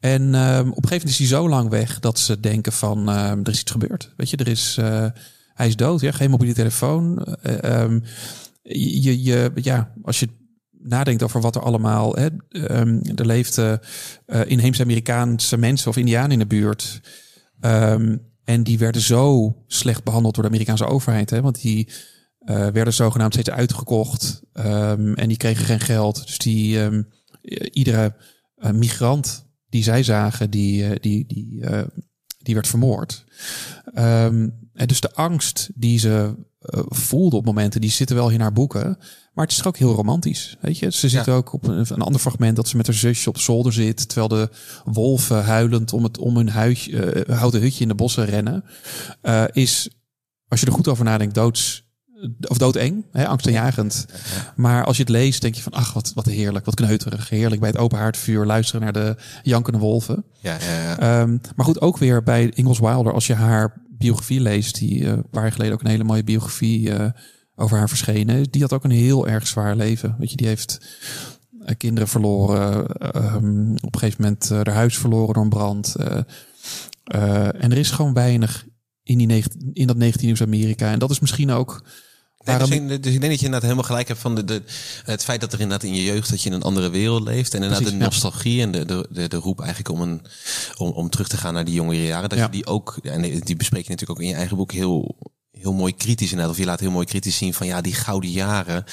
En 0.00 0.22
op 0.26 0.34
een 0.34 0.64
gegeven 0.64 0.74
moment 0.82 1.04
is 1.04 1.18
hij 1.18 1.26
zo 1.26 1.48
lang 1.48 1.70
weg 1.70 2.00
dat 2.00 2.18
ze 2.18 2.40
denken 2.40 2.72
van, 2.72 3.08
er 3.08 3.48
is 3.48 3.60
iets 3.60 3.70
gebeurd. 3.70 4.12
Weet 4.16 4.30
je, 4.30 4.36
er 4.36 4.48
is, 4.48 4.78
hij 5.54 5.66
is 5.66 5.76
dood, 5.76 6.00
ja, 6.00 6.12
geen 6.12 6.30
mobiele 6.30 6.54
telefoon. 6.54 7.36
Um, 7.64 8.02
je, 8.68 9.22
je, 9.22 9.50
ja, 9.54 9.92
als 10.02 10.20
je 10.20 10.28
nadenkt 10.70 11.22
over 11.22 11.40
wat 11.40 11.56
er 11.56 11.62
allemaal. 11.62 12.14
Hè, 12.14 12.26
um, 12.80 13.02
er 13.14 13.26
leefden 13.26 13.80
uh, 14.26 14.40
inheemse 14.46 14.82
Amerikaanse 14.82 15.56
mensen 15.56 15.88
of 15.88 15.96
Indianen 15.96 16.30
in 16.30 16.38
de 16.38 16.46
buurt. 16.46 17.00
Um, 17.60 18.26
en 18.44 18.62
die 18.62 18.78
werden 18.78 19.02
zo 19.02 19.56
slecht 19.66 20.04
behandeld 20.04 20.34
door 20.34 20.42
de 20.42 20.50
Amerikaanse 20.50 20.86
overheid. 20.86 21.30
Hè, 21.30 21.40
want 21.40 21.60
die 21.60 21.88
uh, 22.40 22.66
werden 22.66 22.94
zogenaamd 22.94 23.32
steeds 23.32 23.50
uitgekocht. 23.50 24.42
Um, 24.52 25.14
en 25.14 25.28
die 25.28 25.36
kregen 25.36 25.64
geen 25.64 25.80
geld. 25.80 26.26
Dus 26.26 26.38
die 26.38 26.78
iedere 27.72 28.16
migrant 28.72 29.46
die 29.68 29.82
zij 29.82 30.02
zagen, 30.02 30.50
die, 30.50 31.00
die, 31.00 31.26
die, 31.26 31.64
die 32.38 32.54
werd 32.54 32.66
vermoord. 32.66 33.24
En 34.78 34.86
dus 34.86 35.00
de 35.00 35.14
angst 35.14 35.70
die 35.74 35.98
ze 35.98 36.34
uh, 36.62 36.80
voelde 36.88 37.36
op 37.36 37.44
momenten, 37.44 37.80
die 37.80 37.90
zitten 37.90 38.16
wel 38.16 38.28
in 38.28 38.40
haar 38.40 38.52
boeken. 38.52 38.98
Maar 39.32 39.46
het 39.46 39.52
is 39.52 39.64
ook 39.64 39.76
heel 39.76 39.94
romantisch. 39.94 40.56
Weet 40.60 40.78
je, 40.78 40.92
ze 40.92 41.08
zit 41.08 41.28
ook 41.28 41.52
op 41.52 41.66
een, 41.66 41.86
een, 41.88 42.02
ander 42.02 42.20
fragment 42.20 42.56
dat 42.56 42.68
ze 42.68 42.76
met 42.76 42.86
haar 42.86 42.96
zusje 42.96 43.28
op 43.28 43.34
de 43.34 43.40
zolder 43.40 43.72
zit. 43.72 44.08
Terwijl 44.08 44.28
de 44.28 44.50
wolven 44.84 45.44
huilend 45.44 45.92
om, 45.92 46.02
het, 46.02 46.18
om 46.18 46.36
hun 46.36 46.48
huisje, 46.48 47.26
uh, 47.26 47.38
houten 47.38 47.60
hutje 47.60 47.82
in 47.82 47.88
de 47.88 47.94
bossen 47.94 48.24
rennen. 48.24 48.64
Uh, 49.22 49.44
is, 49.52 49.90
als 50.48 50.60
je 50.60 50.66
er 50.66 50.72
goed 50.72 50.88
over 50.88 51.04
nadenkt, 51.04 51.34
doods. 51.34 51.86
Of 52.40 52.58
doodeng, 52.58 53.04
hè, 53.12 53.26
angstaanjagend. 53.26 54.06
Maar 54.56 54.84
als 54.84 54.96
je 54.96 55.02
het 55.02 55.12
leest, 55.12 55.40
denk 55.40 55.54
je 55.54 55.62
van, 55.62 55.72
ach, 55.72 55.92
wat, 55.92 56.12
wat 56.14 56.26
heerlijk, 56.26 56.64
wat 56.64 56.74
kneuterig. 56.74 57.28
Heerlijk 57.28 57.60
bij 57.60 57.70
het 57.70 57.78
open 57.78 57.98
haardvuur 57.98 58.46
luisteren 58.46 58.80
naar 58.80 58.92
de 58.92 59.16
jankende 59.42 59.78
wolven. 59.78 60.24
Ja, 60.40 60.56
ja, 60.60 60.96
ja. 60.98 61.20
Um, 61.20 61.40
maar 61.56 61.66
goed, 61.66 61.80
ook 61.80 61.98
weer 61.98 62.22
bij 62.22 62.50
Ingalls 62.54 62.78
Wilder, 62.78 63.12
als 63.12 63.26
je 63.26 63.34
haar 63.34 63.86
biografie 63.98 64.40
leest, 64.40 64.78
die 64.78 65.00
uh, 65.00 65.08
een 65.08 65.28
paar 65.30 65.42
jaar 65.42 65.52
geleden 65.52 65.74
ook 65.74 65.80
een 65.80 65.90
hele 65.90 66.04
mooie 66.04 66.24
biografie 66.24 66.88
uh, 66.88 67.10
over 67.54 67.78
haar 67.78 67.88
verschenen. 67.88 68.50
Die 68.50 68.62
had 68.62 68.72
ook 68.72 68.84
een 68.84 68.90
heel 68.90 69.28
erg 69.28 69.46
zwaar 69.46 69.76
leven. 69.76 70.16
Weet 70.18 70.30
je, 70.30 70.36
die 70.36 70.46
heeft 70.46 70.80
uh, 71.60 71.68
kinderen 71.76 72.08
verloren, 72.08 72.76
um, 73.34 73.74
op 73.80 73.94
een 73.94 74.00
gegeven 74.00 74.22
moment 74.22 74.48
haar 74.48 74.74
huis 74.74 74.98
verloren 74.98 75.34
door 75.34 75.42
een 75.42 75.48
brand. 75.48 75.94
en 75.94 77.70
er 77.70 77.78
is 77.78 77.90
gewoon 77.90 78.14
weinig 78.14 78.66
in, 79.02 79.18
die 79.18 79.44
in 79.72 79.86
dat 79.86 79.96
19e 79.96 80.42
Amerika. 80.42 80.92
En 80.92 80.98
dat 80.98 81.10
is 81.10 81.20
misschien 81.20 81.50
ook 81.50 81.84
dus, 82.44 82.70
ik, 82.70 82.88
dus 83.02 83.14
ik 83.14 83.20
denk 83.20 83.20
dat 83.20 83.20
je 83.20 83.44
inderdaad 83.44 83.62
helemaal 83.62 83.84
gelijk 83.84 84.08
hebt 84.08 84.20
van 84.20 84.34
de, 84.34 84.44
de, 84.44 84.62
het 85.04 85.24
feit 85.24 85.40
dat 85.40 85.52
er 85.52 85.60
inderdaad 85.60 85.88
in 85.88 85.94
je 85.94 86.04
jeugd 86.04 86.30
dat 86.30 86.42
je 86.42 86.48
in 86.48 86.54
een 86.54 86.62
andere 86.62 86.90
wereld 86.90 87.22
leeft. 87.22 87.54
En 87.54 87.62
inderdaad 87.62 87.90
de 87.90 87.96
nostalgie 87.96 88.62
en 88.62 88.70
de, 88.70 88.84
de, 88.84 89.06
de, 89.10 89.28
de, 89.28 89.36
roep 89.36 89.60
eigenlijk 89.60 89.90
om, 89.90 90.00
een, 90.00 90.22
om, 90.76 90.90
om 90.90 91.10
terug 91.10 91.28
te 91.28 91.36
gaan 91.36 91.54
naar 91.54 91.64
die 91.64 91.74
jongere 91.74 92.06
jaren. 92.06 92.28
Dat 92.28 92.38
je 92.38 92.48
die 92.48 92.66
ook, 92.66 92.98
en 93.02 93.22
die 93.40 93.56
bespreek 93.56 93.84
je 93.84 93.90
natuurlijk 93.90 94.18
ook 94.18 94.24
in 94.24 94.30
je 94.30 94.38
eigen 94.38 94.56
boek 94.56 94.72
heel, 94.72 95.16
heel 95.60 95.72
mooi 95.72 95.94
kritisch 95.94 96.30
inderdaad. 96.30 96.54
Of 96.54 96.60
je 96.60 96.66
laat 96.66 96.80
heel 96.80 96.90
mooi 96.90 97.06
kritisch 97.06 97.36
zien 97.36 97.54
van 97.54 97.66
ja, 97.66 97.80
die 97.80 97.94
gouden 97.94 98.30
jaren 98.30 98.84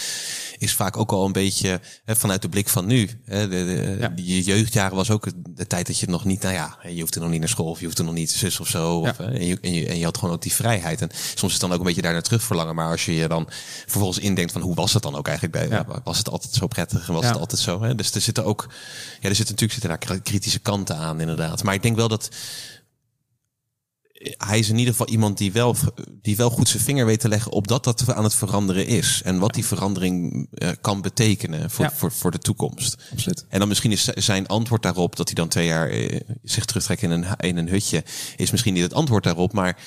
is 0.58 0.74
vaak 0.74 0.98
ook 0.98 1.12
al 1.12 1.26
een 1.26 1.32
beetje 1.32 1.80
hè, 2.06 2.16
vanuit 2.16 2.42
de 2.42 2.50
blik 2.50 2.70
van 2.70 2.86
nu. 2.86 3.10
Hè, 3.26 3.48
de, 3.48 3.66
de, 3.66 3.98
ja. 4.00 4.12
Je 4.16 4.44
jeugdjaren 4.44 4.96
was 4.96 5.10
ook 5.10 5.28
de 5.56 5.68
tijd 5.68 5.88
dat 5.88 6.00
je 6.00 6.08
nog 6.08 6.26
niet, 6.26 6.42
nou 6.42 6.54
ja, 6.54 6.78
je 6.90 7.00
hoeft 7.00 7.16
er 7.16 7.22
nog 7.22 7.30
niet 7.30 7.40
naar 7.40 7.50
school 7.50 7.70
of 7.70 7.80
je 7.80 7.86
hoeft 7.86 7.98
er 7.98 8.06
nog 8.06 8.14
niet 8.14 8.32
zus 8.32 8.60
of 8.60 8.68
zo. 8.68 9.00
Of, 9.00 9.20
en, 9.20 9.46
je, 9.46 9.58
en, 9.62 9.74
je, 9.74 9.88
en 9.88 9.98
je 9.98 10.04
had 10.04 10.18
gewoon 10.18 10.34
ook 10.34 10.42
die 10.42 10.54
vrijheid. 10.54 11.02
En 11.02 11.10
soms 11.14 11.42
is 11.42 11.52
het 11.52 11.62
dan 11.62 11.72
ook 11.72 11.80
een 11.80 11.86
beetje 11.86 12.02
daar 12.02 12.14
naar 12.14 12.22
terug 12.22 12.44
verlangen. 12.44 12.76
Maar 12.76 12.90
als 12.90 13.06
je 13.06 13.16
je 13.16 13.28
dan 13.28 13.48
vervolgens 13.86 14.20
indenkt 14.20 14.52
van 14.52 14.62
hoe 14.62 14.76
was 14.76 14.94
het 14.94 15.04
dan 15.04 15.16
ook 15.16 15.28
eigenlijk 15.28 15.70
bij, 15.70 15.86
was 16.04 16.18
het 16.18 16.30
altijd 16.30 16.54
zo 16.54 16.68
prettig 16.68 17.08
en 17.08 17.14
was 17.14 17.26
het 17.26 17.40
altijd 17.40 17.62
zo. 17.62 17.82
Hè? 17.82 17.96
Dus 17.96 18.12
er 18.12 18.22
zitten 18.22 18.46
ook, 18.46 18.68
ja, 19.20 19.30
er 19.30 19.36
zitten 19.36 19.56
natuurlijk 19.56 19.82
zitten 19.82 20.08
daar 20.10 20.20
kritische 20.22 20.60
kanten 20.60 20.98
aan 20.98 21.20
inderdaad. 21.20 21.64
Maar 21.64 21.74
ik 21.74 21.82
denk 21.82 21.96
wel 21.96 22.08
dat 22.08 22.30
hij 24.38 24.60
is 24.60 24.70
in 24.70 24.78
ieder 24.78 24.94
geval 24.94 25.10
iemand 25.10 25.38
die 25.38 25.52
wel, 25.52 25.76
die 26.22 26.36
wel 26.36 26.50
goed 26.50 26.70
zijn 26.70 26.84
vinger 26.84 27.06
weet 27.06 27.20
te 27.20 27.28
leggen 27.28 27.52
op 27.52 27.68
dat 27.68 27.84
dat 27.84 28.14
aan 28.14 28.24
het 28.24 28.36
veranderen 28.36 28.88
is. 28.88 29.22
En 29.24 29.40
wat 29.40 29.54
die 29.54 29.66
verandering 29.66 30.48
uh, 30.54 30.70
kan 30.82 31.02
betekenen 31.02 31.72
voor, 31.72 31.92
voor, 31.96 32.12
voor 32.12 32.32
de 32.32 32.38
toekomst. 32.38 32.98
Absoluut. 33.12 33.46
En 33.50 33.60
dan 33.60 33.68
misschien 33.68 33.92
is 33.92 34.04
zijn 34.04 34.48
antwoord 34.48 34.84
daarop, 34.84 35.16
dat 35.16 35.26
hij 35.26 35.36
dan 35.36 35.48
twee 35.48 35.66
jaar 35.66 35.94
uh, 35.94 36.20
zich 36.44 36.66
terugtrekt 36.66 37.02
in 37.02 37.12
een, 37.12 37.26
in 37.40 37.58
een 37.58 37.70
hutje, 37.70 38.04
is 38.36 38.52
misschien 38.52 38.74
niet 38.74 38.84
het 38.84 38.94
antwoord 38.94 39.24
daarop. 39.24 39.54
Maar 39.54 39.78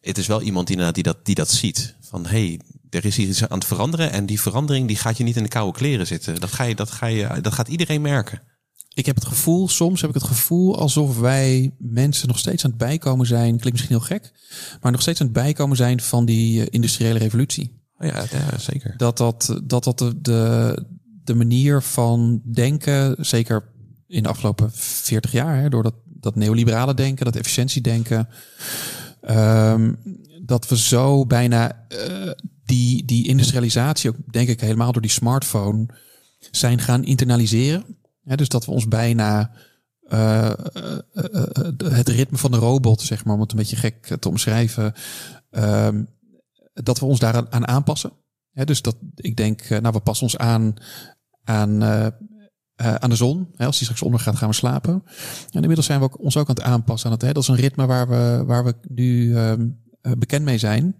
het 0.00 0.18
is 0.18 0.26
wel 0.26 0.42
iemand 0.42 0.66
die, 0.66 0.92
die, 0.92 1.02
dat, 1.02 1.24
die 1.24 1.34
dat 1.34 1.50
ziet. 1.50 1.94
Van 2.00 2.26
hey, 2.26 2.60
er 2.90 3.04
is 3.04 3.16
hier 3.16 3.28
iets 3.28 3.48
aan 3.48 3.58
het 3.58 3.66
veranderen. 3.66 4.12
En 4.12 4.26
die 4.26 4.40
verandering 4.40 4.86
die 4.86 4.96
gaat 4.96 5.16
je 5.16 5.24
niet 5.24 5.36
in 5.36 5.42
de 5.42 5.48
koude 5.48 5.78
kleren 5.78 6.06
zitten. 6.06 6.40
Dat, 6.40 6.52
ga 6.52 6.64
je, 6.64 6.74
dat, 6.74 6.90
ga 6.90 7.06
je, 7.06 7.40
dat 7.40 7.52
gaat 7.52 7.68
iedereen 7.68 8.02
merken 8.02 8.42
ik 8.94 9.06
heb 9.06 9.14
het 9.14 9.24
gevoel, 9.24 9.68
soms 9.68 10.00
heb 10.00 10.10
ik 10.10 10.16
het 10.16 10.24
gevoel 10.24 10.78
alsof 10.78 11.18
wij 11.18 11.74
mensen 11.78 12.28
nog 12.28 12.38
steeds 12.38 12.64
aan 12.64 12.70
het 12.70 12.78
bijkomen 12.78 13.26
zijn. 13.26 13.58
Klinkt 13.58 13.72
misschien 13.72 13.96
heel 13.96 14.06
gek, 14.06 14.32
maar 14.80 14.92
nog 14.92 15.00
steeds 15.00 15.20
aan 15.20 15.26
het 15.26 15.34
bijkomen 15.34 15.76
zijn 15.76 16.00
van 16.00 16.24
die 16.24 16.60
uh, 16.60 16.66
industriële 16.70 17.18
revolutie. 17.18 17.82
Ja, 17.98 18.24
ja, 18.30 18.58
zeker. 18.58 18.94
Dat 18.96 19.16
dat, 19.16 19.60
dat, 19.64 19.84
dat 19.84 19.98
de, 19.98 20.20
de, 20.20 20.86
de 21.24 21.34
manier 21.34 21.82
van 21.82 22.42
denken, 22.52 23.16
zeker 23.18 23.72
in 24.06 24.22
de 24.22 24.28
afgelopen 24.28 24.70
40 24.72 25.32
jaar, 25.32 25.60
hè, 25.60 25.68
door 25.68 25.82
dat, 25.82 25.94
dat 26.04 26.34
neoliberale 26.34 26.94
denken, 26.94 27.24
dat 27.24 27.36
efficiëntiedenken, 27.36 28.28
um, 29.30 29.98
dat 30.44 30.68
we 30.68 30.78
zo 30.78 31.26
bijna 31.26 31.86
uh, 31.88 32.30
die, 32.64 33.04
die 33.04 33.28
industrialisatie, 33.28 34.10
ook 34.10 34.16
denk 34.32 34.48
ik 34.48 34.60
helemaal 34.60 34.92
door 34.92 35.02
die 35.02 35.10
smartphone, 35.10 35.86
zijn 36.50 36.78
gaan 36.78 37.04
internaliseren 37.04 37.84
dus 38.24 38.48
dat 38.48 38.64
we 38.64 38.70
ons 38.70 38.88
bijna 38.88 39.50
uh, 40.08 40.52
het 41.84 42.08
ritme 42.08 42.38
van 42.38 42.50
de 42.50 42.56
robot, 42.56 43.00
zeg 43.00 43.24
maar, 43.24 43.34
om 43.34 43.40
het 43.40 43.50
een 43.50 43.58
beetje 43.58 43.76
gek 43.76 44.16
te 44.20 44.28
omschrijven, 44.28 44.92
uh, 45.50 45.88
dat 46.72 46.98
we 46.98 47.06
ons 47.06 47.18
daaraan 47.18 47.52
aan 47.52 47.66
aanpassen. 47.66 48.12
dus 48.52 48.82
dat 48.82 48.96
ik 49.14 49.36
denk, 49.36 49.68
nou, 49.68 49.92
we 49.92 50.00
passen 50.00 50.26
ons 50.26 50.36
aan 50.36 50.74
aan, 51.44 51.82
aan 52.76 53.10
de 53.10 53.16
zon. 53.16 53.48
als 53.56 53.76
die 53.76 53.84
straks 53.84 54.02
ondergaat, 54.02 54.36
gaan 54.36 54.48
we 54.48 54.54
slapen. 54.54 55.02
En 55.50 55.60
inmiddels 55.60 55.86
zijn 55.86 55.98
we 55.98 56.04
ook, 56.04 56.20
ons 56.20 56.36
ook 56.36 56.48
aan 56.48 56.54
het 56.54 56.64
aanpassen 56.64 57.06
aan 57.10 57.16
het. 57.16 57.22
Hè, 57.22 57.32
dat 57.32 57.42
is 57.42 57.48
een 57.48 57.54
ritme 57.54 57.86
waar 57.86 58.08
we, 58.08 58.42
waar 58.46 58.64
we 58.64 58.74
nu 58.88 59.36
ehm, 59.36 59.68
bekend 60.18 60.44
mee 60.44 60.58
zijn. 60.58 60.96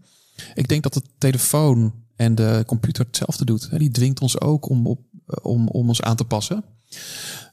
Ik 0.55 0.69
denk 0.69 0.83
dat 0.83 0.95
de 0.95 1.03
telefoon 1.19 2.05
en 2.17 2.35
de 2.35 2.63
computer 2.67 3.05
hetzelfde 3.05 3.45
doet. 3.45 3.79
Die 3.79 3.91
dwingt 3.91 4.21
ons 4.21 4.41
ook 4.41 4.69
om, 4.69 4.87
op, 4.87 5.01
om, 5.43 5.69
om 5.69 5.89
ons 5.89 6.03
aan 6.03 6.17
te 6.17 6.25
passen. 6.25 6.65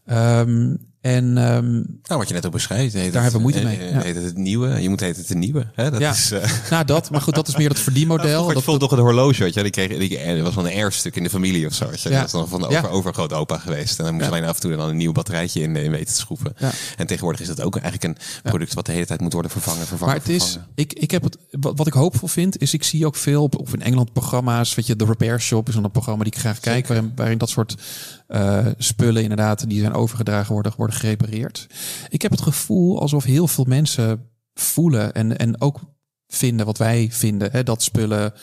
Um, 0.05 0.89
en 1.01 1.25
um, 1.25 1.99
nou, 2.03 2.19
wat 2.19 2.27
je 2.27 2.33
net 2.33 2.45
ook 2.45 2.51
beschrijft, 2.51 2.93
daar 2.93 3.03
hebben 3.03 3.31
we 3.31 3.39
moeite 3.39 3.63
mee. 3.63 3.83
Ja. 3.83 4.01
Heet 4.01 4.15
het, 4.15 4.23
het 4.23 4.37
nieuwe, 4.37 4.81
je 4.81 4.89
moet 4.89 4.99
heet 4.99 5.17
het 5.17 5.27
de 5.27 5.35
nieuwe. 5.35 5.67
Hè? 5.73 5.91
Dat 5.91 5.99
ja. 5.99 6.11
is, 6.11 6.31
uh... 6.31 6.43
nou, 6.71 6.85
dat, 6.85 7.09
maar 7.09 7.21
goed, 7.21 7.35
dat 7.35 7.47
is 7.47 7.55
meer 7.55 7.67
dat 7.67 7.79
verdienmodel. 7.79 8.41
Nou, 8.41 8.53
dat 8.53 8.63
voelt 8.63 8.79
toch 8.79 8.91
een 8.91 8.99
horloge, 8.99 9.43
weet 9.43 9.53
je? 9.53 9.61
Die 9.61 9.71
kreeg, 9.71 9.97
die, 9.97 10.17
er 10.17 10.43
was 10.43 10.53
van 10.53 10.65
een 10.67 10.87
R-stuk 10.87 11.15
in 11.15 11.23
de 11.23 11.29
familie 11.29 11.65
of 11.65 11.73
zo. 11.73 11.89
Weet 11.89 12.01
je? 12.01 12.09
Ja. 12.09 12.21
Dat 12.21 12.31
was 12.31 12.41
dan 12.41 12.49
van 12.49 12.59
de 12.59 12.65
over, 12.65 12.89
ja. 12.89 12.89
overgrootopa 12.89 13.57
geweest. 13.57 13.99
En 13.99 14.05
dan 14.05 14.13
moest 14.13 14.25
je 14.25 14.31
alleen 14.31 14.45
af 14.45 14.55
en 14.55 14.61
toe 14.61 14.75
dan 14.75 14.89
een 14.89 14.97
nieuw 14.97 15.11
batterijtje 15.11 15.61
in, 15.61 15.75
in 15.75 15.91
weten 15.91 16.13
te 16.13 16.19
schroeven. 16.19 16.55
En 16.97 17.07
tegenwoordig 17.07 17.41
is 17.41 17.47
dat 17.47 17.61
ook 17.61 17.77
eigenlijk 17.77 18.03
een 18.03 18.23
product 18.43 18.73
wat 18.73 18.85
de 18.85 18.91
hele 18.91 19.05
tijd 19.05 19.21
moet 19.21 19.33
worden 19.33 19.51
vervangen. 19.51 19.87
vervangen 19.87 20.15
maar 20.15 20.23
het 20.23 20.41
vervangen. 20.41 20.67
is, 20.75 20.83
ik, 20.83 20.93
ik 20.93 21.11
heb 21.11 21.23
het, 21.23 21.37
wat, 21.51 21.77
wat 21.77 21.87
ik 21.87 21.93
hoopvol 21.93 22.27
vind, 22.27 22.61
is 22.61 22.73
ik 22.73 22.83
zie 22.83 23.05
ook 23.05 23.15
veel 23.15 23.43
op, 23.43 23.59
of 23.59 23.73
in 23.73 23.81
Engeland 23.81 24.13
programma's, 24.13 24.75
weet 24.75 24.87
je, 24.87 24.95
de 24.95 25.05
Repair 25.05 25.41
Shop 25.41 25.67
is 25.67 25.73
dan 25.73 25.83
een 25.83 25.91
programma 25.91 26.23
die 26.23 26.33
ik 26.33 26.39
graag 26.39 26.59
kijk, 26.59 26.87
waarin, 26.87 27.11
waarin 27.15 27.37
dat 27.37 27.49
soort 27.49 27.75
uh, 28.31 28.67
spullen 28.77 29.21
inderdaad 29.21 29.69
die 29.69 29.79
zijn 29.79 29.93
overgedragen 29.93 30.53
worden, 30.53 30.73
worden 30.77 30.95
gerepareerd. 30.95 31.67
Ik 32.09 32.21
heb 32.21 32.31
het 32.31 32.41
gevoel 32.41 33.01
alsof 33.01 33.23
heel 33.23 33.47
veel 33.47 33.65
mensen 33.67 34.29
voelen 34.53 35.13
en, 35.13 35.37
en 35.37 35.61
ook 35.61 35.79
vinden 36.27 36.65
wat 36.65 36.77
wij 36.77 37.07
vinden, 37.11 37.51
hè, 37.51 37.63
dat 37.63 37.83
spullen. 37.83 38.33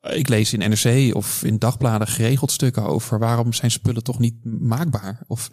Ik 0.00 0.28
lees 0.28 0.52
in 0.52 0.70
NRC 0.70 1.14
of 1.14 1.44
in 1.44 1.58
dagbladen 1.58 2.06
geregeld 2.06 2.50
stukken 2.50 2.86
over 2.86 3.18
waarom 3.18 3.52
zijn 3.52 3.70
spullen 3.70 4.02
toch 4.02 4.18
niet 4.18 4.44
maakbaar? 4.44 5.24
Of 5.26 5.50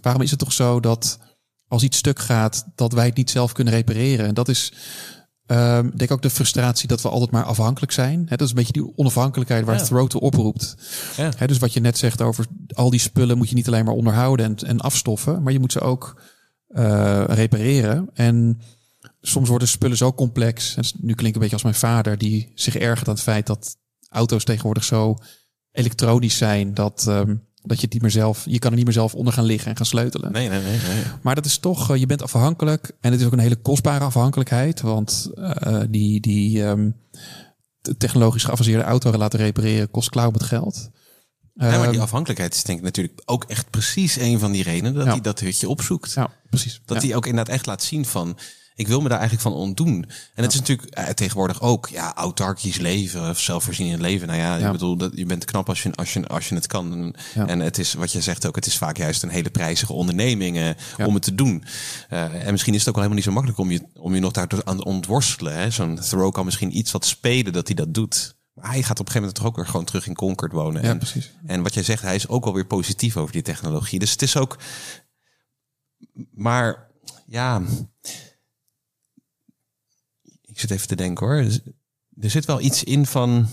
waarom 0.00 0.22
is 0.22 0.30
het 0.30 0.38
toch 0.38 0.52
zo 0.52 0.80
dat 0.80 1.18
als 1.68 1.82
iets 1.82 1.98
stuk 1.98 2.18
gaat, 2.18 2.66
dat 2.74 2.92
wij 2.92 3.06
het 3.06 3.16
niet 3.16 3.30
zelf 3.30 3.52
kunnen 3.52 3.74
repareren? 3.74 4.26
En 4.26 4.34
dat 4.34 4.48
is 4.48 4.72
Um, 5.50 5.92
denk 5.96 6.10
ook 6.10 6.22
de 6.22 6.30
frustratie 6.30 6.88
dat 6.88 7.02
we 7.02 7.08
altijd 7.08 7.30
maar 7.30 7.44
afhankelijk 7.44 7.92
zijn. 7.92 8.18
He, 8.18 8.36
dat 8.36 8.40
is 8.40 8.48
een 8.48 8.56
beetje 8.56 8.72
die 8.72 8.96
onafhankelijkheid 8.96 9.64
waar 9.64 9.76
ja. 9.76 9.82
Throw 9.82 10.08
to 10.08 10.18
oproept. 10.18 10.76
Ja. 11.16 11.46
dus 11.46 11.58
wat 11.58 11.72
je 11.72 11.80
net 11.80 11.98
zegt 11.98 12.22
over 12.22 12.46
al 12.74 12.90
die 12.90 13.00
spullen 13.00 13.38
moet 13.38 13.48
je 13.48 13.54
niet 13.54 13.66
alleen 13.66 13.84
maar 13.84 13.94
onderhouden 13.94 14.46
en, 14.46 14.68
en 14.68 14.80
afstoffen, 14.80 15.42
maar 15.42 15.52
je 15.52 15.58
moet 15.58 15.72
ze 15.72 15.80
ook 15.80 16.22
uh, 16.68 17.24
repareren. 17.26 18.10
En 18.14 18.60
soms 19.20 19.48
worden 19.48 19.68
spullen 19.68 19.96
zo 19.96 20.12
complex. 20.12 20.76
En 20.76 20.84
nu 21.00 21.14
klinkt 21.14 21.34
een 21.34 21.40
beetje 21.40 21.56
als 21.56 21.62
mijn 21.62 21.74
vader, 21.74 22.18
die 22.18 22.52
zich 22.54 22.76
ergert 22.76 23.08
aan 23.08 23.14
het 23.14 23.22
feit 23.22 23.46
dat 23.46 23.76
auto's 24.08 24.44
tegenwoordig 24.44 24.84
zo 24.84 25.16
elektronisch 25.72 26.36
zijn 26.36 26.74
dat, 26.74 27.04
ehm, 27.08 27.36
dat 27.68 27.76
je 27.76 27.84
het 27.84 27.92
niet 27.92 28.02
meer 28.02 28.10
zelf, 28.10 28.44
je 28.48 28.58
kan 28.58 28.70
er 28.70 28.76
niet 28.76 28.84
meer 28.84 28.94
zelf 28.94 29.14
onder 29.14 29.32
gaan 29.32 29.44
liggen 29.44 29.70
en 29.70 29.76
gaan 29.76 29.86
sleutelen. 29.86 30.32
Nee, 30.32 30.48
nee, 30.48 30.62
nee. 30.62 30.78
nee. 30.78 31.02
Maar 31.22 31.34
dat 31.34 31.44
is 31.44 31.58
toch, 31.58 31.90
eh, 31.90 31.96
je 31.96 32.06
bent 32.06 32.22
afhankelijk 32.22 32.90
en 33.00 33.10
het 33.12 33.20
is 33.20 33.26
ook 33.26 33.32
een 33.32 33.38
hele 33.38 33.56
kostbare 33.56 34.04
afhankelijkheid, 34.04 34.80
want 34.80 35.30
eh, 35.34 35.80
die, 35.90 36.20
die 36.20 36.64
ehm, 36.64 36.90
te- 37.80 37.96
technologisch 37.96 38.44
geavanceerde 38.44 38.82
auto 38.84 39.12
laten 39.16 39.38
repareren 39.38 39.90
kost 39.90 40.08
klauw 40.10 40.30
met 40.30 40.42
geld. 40.42 40.90
Ja, 41.54 41.68
maar 41.70 41.82
die 41.86 41.92
Ehm, 41.94 42.00
afhankelijkheid 42.00 42.54
is 42.54 42.62
denk 42.62 42.78
ik 42.78 42.84
natuurlijk 42.84 43.22
ook 43.24 43.44
echt 43.44 43.70
precies 43.70 44.16
een 44.16 44.38
van 44.38 44.52
die 44.52 44.62
redenen 44.62 44.94
dat 44.94 45.04
Ja. 45.04 45.10
hij 45.10 45.20
dat 45.20 45.40
hutje 45.40 45.68
opzoekt. 45.68 46.12
ja, 46.12 46.30
precies. 46.50 46.80
Dat 46.84 47.00
ja. 47.02 47.08
hij 47.08 47.16
ook 47.16 47.26
inderdaad 47.26 47.54
echt 47.54 47.66
laat 47.66 47.82
zien 47.82 48.04
van, 48.06 48.38
ik 48.78 48.88
wil 48.88 49.00
me 49.00 49.08
daar 49.08 49.18
eigenlijk 49.18 49.48
van 49.48 49.58
ontdoen. 49.60 50.04
En 50.34 50.42
het 50.42 50.52
is 50.52 50.58
natuurlijk 50.58 50.88
eh, 50.88 51.06
tegenwoordig 51.08 51.60
ook, 51.60 51.88
ja, 51.88 52.14
autarkisch 52.14 52.76
leven 52.76 53.28
of 53.30 53.38
zelfvoorzienend 53.40 54.00
leven. 54.00 54.26
Nou 54.26 54.38
ja, 54.38 54.56
Ja. 54.56 54.66
ik 54.66 54.72
bedoel, 54.72 54.96
dat, 54.96 55.12
je 55.14 55.26
bent 55.26 55.44
knap 55.44 55.68
als 55.68 55.82
je, 55.82 55.94
als 55.94 56.12
je, 56.12 56.26
als 56.26 56.48
je 56.48 56.54
het 56.54 56.66
kan. 56.66 56.92
En, 56.92 57.14
Ja. 57.34 57.46
en 57.46 57.60
het 57.60 57.78
is, 57.78 57.94
wat 57.94 58.12
je 58.12 58.20
zegt 58.20 58.46
ook, 58.46 58.54
het 58.54 58.66
is 58.66 58.76
vaak 58.78 58.96
juist 58.96 59.22
een 59.22 59.28
hele 59.28 59.50
prijzige 59.50 59.92
onderneming 59.92 60.56
eh, 60.58 61.06
om 61.06 61.14
het 61.14 61.22
te 61.22 61.34
doen. 61.34 61.64
Eh, 62.08 62.46
en 62.46 62.50
misschien 62.50 62.74
is 62.74 62.78
het 62.80 62.88
ook 62.88 62.94
wel 62.94 63.04
helemaal 63.04 63.14
niet 63.14 63.24
zo 63.24 63.32
makkelijk 63.32 63.58
om 63.58 63.70
je, 63.70 64.00
om 64.02 64.14
je 64.14 64.20
nog 64.20 64.32
daar 64.32 64.48
aan 64.64 64.76
te 64.76 64.84
ontworstelen. 64.84 65.72
Zo'n 65.72 65.96
Thoreau 66.08 66.32
kan 66.32 66.44
misschien 66.44 66.76
iets 66.76 66.92
wat 66.92 67.06
spelen 67.06 67.52
dat 67.52 67.66
hij 67.66 67.76
dat 67.76 67.94
doet. 67.94 68.36
Maar 68.54 68.70
hij 68.70 68.82
gaat 68.82 69.00
op 69.00 69.06
een 69.06 69.12
gegeven 69.12 69.20
moment 69.20 69.34
toch 69.38 69.46
ook 69.46 69.56
weer 69.56 69.66
gewoon 69.66 69.84
terug 69.84 70.06
in 70.06 70.14
Concord 70.14 70.52
wonen. 70.52 70.82
Ja, 70.82 70.88
en, 70.88 70.98
precies. 70.98 71.30
en 71.46 71.62
wat 71.62 71.74
jij 71.74 71.82
zegt, 71.82 72.02
hij 72.02 72.14
is 72.14 72.28
ook 72.28 72.44
wel 72.44 72.54
weer 72.54 72.66
positief 72.66 73.16
over 73.16 73.32
die 73.32 73.42
technologie. 73.42 73.98
Dus 73.98 74.10
het 74.10 74.22
is 74.22 74.36
ook. 74.36 74.58
Maar 76.34 76.86
ja. 77.26 77.62
Ik 80.58 80.64
zit 80.64 80.76
even 80.76 80.88
te 80.88 80.96
denken 80.96 81.26
hoor. 81.26 81.36
Er 82.20 82.30
zit 82.30 82.44
wel 82.44 82.60
iets 82.60 82.84
in 82.84 83.06
van. 83.06 83.48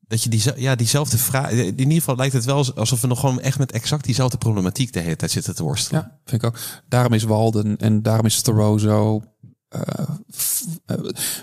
Dat 0.00 0.22
je 0.22 0.28
die, 0.28 0.42
ja, 0.56 0.74
diezelfde 0.74 1.18
vraag. 1.18 1.50
In 1.50 1.78
ieder 1.78 1.92
geval 1.92 2.16
lijkt 2.16 2.34
het 2.34 2.44
wel 2.44 2.74
alsof 2.74 3.00
we 3.00 3.06
nog 3.06 3.20
gewoon 3.20 3.40
echt 3.40 3.58
met 3.58 3.72
exact 3.72 4.04
diezelfde 4.04 4.38
problematiek 4.38 4.92
de 4.92 5.00
hele 5.00 5.16
tijd 5.16 5.30
zitten 5.30 5.54
te 5.54 5.62
worstelen. 5.62 6.00
Ja, 6.02 6.20
vind 6.24 6.42
ik 6.42 6.48
ook. 6.48 6.58
Daarom 6.88 7.12
is 7.12 7.22
Walden 7.22 7.76
en 7.76 8.02
daarom 8.02 8.26
is 8.26 8.42
Thoreau 8.42 8.78
zo. 8.78 9.22
eh, 9.68 10.98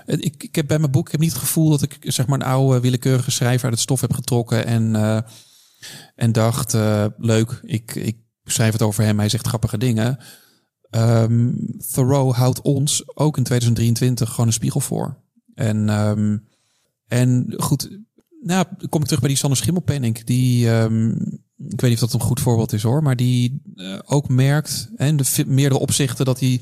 ik, 0.05 0.43
ik 0.43 0.55
heb 0.55 0.67
bij 0.67 0.79
mijn 0.79 0.91
boek 0.91 1.11
heb 1.11 1.19
niet 1.19 1.31
het 1.31 1.41
gevoel 1.41 1.69
dat 1.69 1.81
ik 1.81 1.97
zeg 1.99 2.27
maar 2.27 2.39
een 2.39 2.45
oude 2.45 2.79
willekeurige 2.79 3.31
schrijver 3.31 3.63
uit 3.63 3.73
het 3.73 3.83
stof 3.83 4.01
heb 4.01 4.13
getrokken 4.13 4.65
en, 4.65 4.95
eh, 4.95 5.19
en 6.15 6.31
dacht 6.31 6.73
leuk, 7.17 7.59
ik, 7.63 7.95
ik 7.95 8.17
schrijf 8.43 8.71
het 8.73 8.81
over 8.81 9.03
hem, 9.03 9.19
hij 9.19 9.29
zegt 9.29 9.47
grappige 9.47 9.77
dingen. 9.77 10.19
Ehm, 10.91 11.51
Thoreau 11.91 12.33
houdt 12.33 12.61
ons 12.61 13.17
ook 13.17 13.37
in 13.37 13.43
2023 13.43 14.29
gewoon 14.29 14.47
een 14.47 14.53
spiegel 14.53 14.79
voor. 14.79 15.17
En, 15.53 15.89
ehm, 15.89 16.37
en 17.07 17.53
goed, 17.57 17.99
nou, 18.41 18.65
kom 18.89 18.99
ik 18.99 19.05
terug 19.05 19.19
bij 19.19 19.29
die 19.29 19.37
Sander 19.37 19.57
Schimmelpenninck. 19.57 20.27
Die, 20.27 20.69
ehm, 20.69 21.09
ik 21.57 21.81
weet 21.81 21.89
niet 21.89 21.93
of 21.93 21.99
dat 22.09 22.13
een 22.13 22.27
goed 22.27 22.39
voorbeeld 22.39 22.73
is 22.73 22.83
hoor, 22.83 23.03
maar 23.03 23.15
die 23.15 23.61
eh, 23.75 23.99
ook 24.05 24.29
merkt 24.29 24.89
en 24.95 25.17
de 25.17 25.43
meerdere 25.47 25.81
opzichten 25.81 26.25
dat 26.25 26.39
hij 26.39 26.61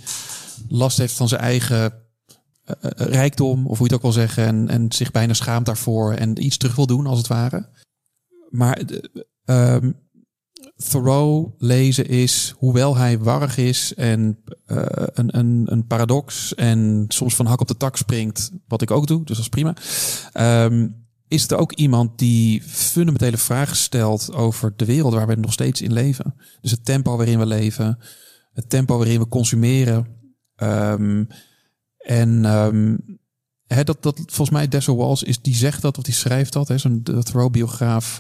last 0.68 0.98
heeft 0.98 1.14
van 1.14 1.28
zijn 1.28 1.42
eigen 1.42 1.94
eh, 2.64 2.76
eh, 2.82 3.08
rijkdom, 3.08 3.68
of 3.68 3.78
hoe 3.78 3.88
je 3.88 3.94
het 3.94 3.94
ook 3.94 4.02
wil 4.02 4.22
zeggen, 4.22 4.46
en, 4.46 4.70
en 4.70 4.92
zich 4.92 5.12
bijna 5.12 5.34
schaamt 5.34 5.66
daarvoor 5.66 6.14
en 6.14 6.44
iets 6.44 6.58
terug 6.58 6.76
wil 6.76 6.86
doen 6.86 7.06
als 7.06 7.18
het 7.18 7.28
ware. 7.28 7.70
Maar 8.50 8.82
ehm, 9.46 9.92
Thoreau 10.88 11.52
lezen 11.58 12.08
is, 12.08 12.54
hoewel 12.58 12.96
hij 12.96 13.20
warrig 13.20 13.58
is 13.58 13.94
en 13.94 14.40
eh, 14.66 14.86
een, 15.14 15.38
een, 15.38 15.64
een 15.66 15.88
paradox 15.88 16.56
en 16.56 17.06
soms 17.08 17.36
van 17.36 17.46
hak 17.46 17.62
op 17.62 17.68
de 17.68 17.78
tak 17.78 17.98
springt, 17.98 18.52
wat 18.68 18.82
ik 18.82 18.92
ook 18.92 19.08
doe, 19.08 19.24
dus 19.24 19.36
dat 19.36 19.46
is 19.46 19.50
prima. 19.50 19.74
Ehm, 20.32 20.88
is 21.28 21.42
het 21.42 21.54
ook 21.54 21.74
iemand 21.74 22.18
die 22.20 22.62
fundamentele 22.62 23.38
vragen 23.38 23.76
stelt 23.76 24.34
over 24.34 24.74
de 24.76 24.86
wereld 24.86 25.14
waar 25.14 25.28
we 25.28 25.36
nog 25.36 25.54
steeds 25.54 25.82
in 25.82 25.94
leven. 25.94 26.36
Dus 26.62 26.72
het 26.72 26.86
tempo 26.86 27.18
waarin 27.18 27.40
we 27.40 27.46
leven, 27.46 28.00
het 28.54 28.70
tempo 28.70 28.98
waarin 28.98 29.20
we 29.20 29.28
consumeren. 29.28 30.08
Ehm, 30.56 31.24
en 31.98 32.46
ehm, 32.46 32.96
hè, 33.76 33.84
dat, 33.84 34.04
dat 34.04 34.16
volgens 34.26 34.50
mij 34.50 34.68
Dessel 34.68 34.96
Walls 34.96 35.24
is, 35.24 35.42
die 35.42 35.56
zegt 35.56 35.82
dat 35.82 35.98
of 35.98 36.04
die 36.04 36.14
schrijft 36.14 36.54
dat. 36.54 36.72
Zo'n 36.76 37.04
Thoreau-biograaf. 37.04 38.20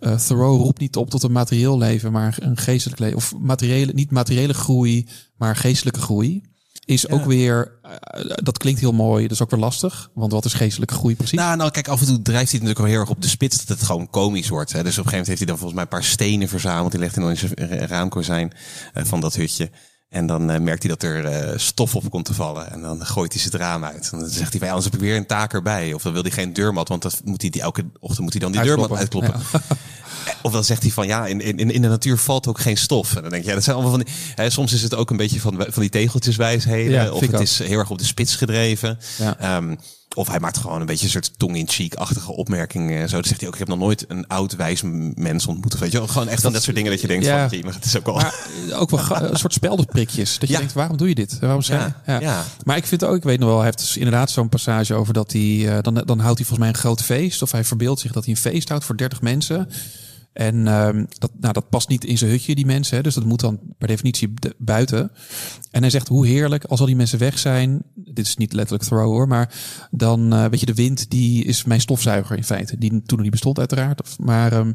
Eh, 0.00 0.14
Thoreau 0.14 0.58
roept 0.58 0.80
niet 0.80 0.96
op 0.96 1.10
tot 1.10 1.22
een 1.22 1.32
materieel 1.32 1.78
leven, 1.78 2.12
maar 2.12 2.36
een 2.40 2.56
geestelijk 2.56 3.00
leven. 3.00 3.16
Of 3.16 3.34
materiële, 3.38 3.92
niet 3.92 4.10
materiële 4.10 4.54
groei, 4.54 5.06
maar 5.36 5.56
geestelijke 5.56 6.00
groei. 6.00 6.48
Is 6.84 7.08
ook 7.08 7.24
weer, 7.24 7.78
eh, 7.82 8.20
dat 8.34 8.58
klinkt 8.58 8.80
heel 8.80 8.92
mooi, 8.92 9.22
dat 9.22 9.32
is 9.32 9.42
ook 9.42 9.50
weer 9.50 9.60
lastig. 9.60 10.10
Want 10.14 10.32
wat 10.32 10.44
is 10.44 10.52
geestelijke 10.52 10.94
groei 10.94 11.16
precies? 11.16 11.38
Nou, 11.38 11.56
nou, 11.56 11.70
kijk, 11.70 11.88
af 11.88 12.00
en 12.00 12.06
toe 12.06 12.22
drijft 12.22 12.50
hij 12.50 12.60
het 12.60 12.68
natuurlijk 12.68 12.78
wel 12.78 12.86
heel 12.86 13.00
erg 13.00 13.10
op 13.10 13.22
de 13.22 13.28
spits 13.28 13.66
dat 13.66 13.78
het 13.78 13.86
gewoon 13.86 14.10
komisch 14.10 14.48
wordt. 14.48 14.72
Hè. 14.72 14.82
Dus 14.82 14.98
op 14.98 15.04
een 15.04 15.10
gegeven 15.10 15.18
moment 15.18 15.26
heeft 15.26 15.38
hij 15.38 15.48
dan 15.48 15.58
volgens 15.58 15.74
mij 15.74 15.82
een 15.82 15.98
paar 15.98 16.04
stenen 16.04 16.48
verzameld. 16.48 16.90
Die 16.90 17.00
legt 17.00 17.14
hij 17.14 17.24
dan 17.24 17.32
in 17.32 17.38
zijn 17.38 17.86
raamkozijn 17.88 18.52
eh, 18.92 19.04
van 19.04 19.20
dat 19.20 19.34
hutje. 19.34 19.70
En 20.10 20.26
dan 20.26 20.50
eh, 20.50 20.60
merkt 20.60 20.82
hij 20.82 20.90
dat 20.90 21.02
er 21.02 21.24
eh, 21.24 21.58
stof 21.58 21.94
op 21.96 22.10
komt 22.10 22.24
te 22.24 22.34
vallen. 22.34 22.72
En 22.72 22.80
dan 22.80 23.06
gooit 23.06 23.32
hij 23.32 23.42
ze 23.42 23.48
het 23.48 23.56
raam 23.56 23.84
uit. 23.84 24.08
En 24.12 24.18
dan 24.18 24.28
zegt 24.28 24.50
hij, 24.50 24.58
van, 24.58 24.60
ja, 24.60 24.68
anders 24.68 24.84
heb 24.84 24.94
ik 24.94 25.00
weer 25.00 25.16
een 25.16 25.26
taak 25.26 25.52
erbij. 25.52 25.92
Of 25.92 26.02
dan 26.02 26.12
wil 26.12 26.22
hij 26.22 26.30
geen 26.30 26.52
deurmat, 26.52 26.88
want 26.88 27.02
dat 27.02 27.20
moet 27.24 27.40
hij 27.40 27.50
die, 27.50 27.62
elke 27.62 27.84
ochtend 28.00 28.20
moet 28.20 28.32
hij 28.32 28.40
dan 28.40 28.52
die 28.52 28.62
deurmat 28.62 28.92
Uitkloppen. 28.92 29.34
Of 30.42 30.52
dan 30.52 30.64
zegt 30.64 30.82
hij 30.82 30.90
van 30.90 31.06
ja, 31.06 31.26
in, 31.26 31.40
in, 31.40 31.70
in 31.70 31.82
de 31.82 31.88
natuur 31.88 32.18
valt 32.18 32.46
ook 32.46 32.60
geen 32.60 32.76
stof. 32.76 33.16
En 33.16 33.22
dan 33.22 33.30
denk 33.30 33.42
je, 33.42 33.48
ja, 33.48 33.54
dat 33.54 33.64
zijn 33.64 33.76
allemaal 33.76 33.94
van 33.94 34.04
die. 34.04 34.14
Hè, 34.34 34.50
soms 34.50 34.72
is 34.72 34.82
het 34.82 34.94
ook 34.94 35.10
een 35.10 35.16
beetje 35.16 35.40
van, 35.40 35.64
van 35.68 35.82
die 35.82 35.90
tegeltjeswijsheden. 35.90 36.92
Ja, 36.92 37.10
of 37.10 37.20
het 37.20 37.34
ook. 37.34 37.40
is 37.40 37.58
heel 37.58 37.78
erg 37.78 37.90
op 37.90 37.98
de 37.98 38.04
spits 38.04 38.36
gedreven. 38.36 38.98
Ja. 39.18 39.38
Ehm, 39.38 39.74
of 40.16 40.28
hij 40.28 40.40
maakt 40.40 40.56
gewoon 40.56 40.80
een 40.80 40.86
beetje 40.86 41.04
een 41.04 41.10
soort 41.10 41.30
tong-in-cheek-achtige 41.38 42.32
opmerking. 42.32 42.90
eh, 42.90 43.00
Zo 43.00 43.06
dan 43.14 43.24
zegt 43.24 43.38
hij 43.40 43.46
ook, 43.48 43.52
ik 43.52 43.58
heb 43.58 43.68
nog 43.68 43.78
nooit 43.78 44.04
een 44.08 44.26
oud 44.26 44.56
wijs 44.56 44.82
mens 45.14 45.46
ontmoet. 45.46 45.74
Of 45.74 45.80
weet 45.80 45.92
je, 45.92 45.98
wel. 45.98 46.06
gewoon 46.06 46.28
echt 46.28 46.42
van 46.42 46.52
dat 46.52 46.62
soort 46.62 46.76
dingen 46.76 46.90
dat 46.90 47.00
je 47.00 47.06
denkt 47.06 47.24
Ja. 47.24 47.48
van, 47.48 47.56
jee, 47.56 47.64
maar 47.64 47.74
het 47.74 47.84
is 47.84 47.96
ook 47.96 48.04
wel... 48.06 48.14
Maar 48.14 48.34
ook 48.74 48.90
wel 48.90 49.00
een 49.20 49.36
soort 49.36 49.52
speldenprikjes. 49.52 50.38
Dat 50.38 50.48
je 50.48 50.54
Ja. 50.54 50.58
denkt, 50.60 50.74
waarom 50.74 50.96
doe 50.96 51.08
je 51.08 51.14
dit? 51.14 51.38
Waarom? 51.38 51.60
Ja, 51.66 51.94
ja. 52.06 52.44
Maar 52.64 52.76
ik 52.76 52.86
vind 52.86 53.04
ook, 53.04 53.16
ik 53.16 53.22
weet 53.22 53.38
nog 53.38 53.48
wel, 53.48 53.56
hij 53.56 53.66
heeft 53.66 53.78
dus 53.78 53.96
inderdaad 53.96 54.30
zo'n 54.30 54.48
passage 54.48 54.94
over 54.94 55.12
dat 55.14 55.32
hij, 55.32 55.68
eh, 55.76 55.82
dan, 55.82 55.94
dan 55.94 56.18
houdt 56.18 56.38
hij 56.38 56.46
volgens 56.46 56.58
mij 56.58 56.68
een 56.68 56.74
groot 56.74 57.02
feest. 57.02 57.42
Of 57.42 57.52
hij 57.52 57.64
verbeeldt 57.64 58.00
zich 58.00 58.12
dat 58.12 58.24
hij 58.24 58.34
een 58.34 58.40
feest 58.40 58.68
houdt 58.68 58.84
voor 58.84 58.96
30 58.96 59.20
mensen. 59.22 59.68
En 60.32 60.66
ehm, 60.66 61.04
dat, 61.18 61.30
nou, 61.40 61.52
dat 61.52 61.68
past 61.68 61.88
niet 61.88 62.04
in 62.04 62.18
zijn 62.18 62.30
hutje, 62.30 62.54
die 62.54 62.66
mensen. 62.66 62.96
Hè, 62.96 63.02
dus 63.02 63.14
dat 63.14 63.24
moet 63.24 63.40
dan 63.40 63.60
per 63.78 63.88
definitie 63.88 64.32
de- 64.34 64.54
buiten. 64.58 65.10
En 65.70 65.80
hij 65.80 65.90
zegt 65.90 66.08
hoe 66.08 66.26
heerlijk 66.26 66.64
als 66.64 66.80
al 66.80 66.86
die 66.86 66.96
mensen 66.96 67.18
weg 67.18 67.38
zijn. 67.38 67.82
Dit 67.94 68.26
is 68.26 68.36
niet 68.36 68.52
letterlijk 68.52 68.84
throw 68.84 69.04
hoor. 69.04 69.28
Maar 69.28 69.54
dan, 69.90 70.32
eh, 70.32 70.44
weet 70.46 70.60
je, 70.60 70.66
de 70.66 70.74
wind 70.74 71.10
die 71.10 71.44
is 71.44 71.64
mijn 71.64 71.80
stofzuiger 71.80 72.36
in 72.36 72.44
feite. 72.44 72.78
Die 72.78 72.90
toen 72.90 73.02
nog 73.06 73.20
niet 73.20 73.30
bestond 73.30 73.58
uiteraard. 73.58 74.02
Of, 74.02 74.18
maar 74.18 74.52
ehm, 74.52 74.72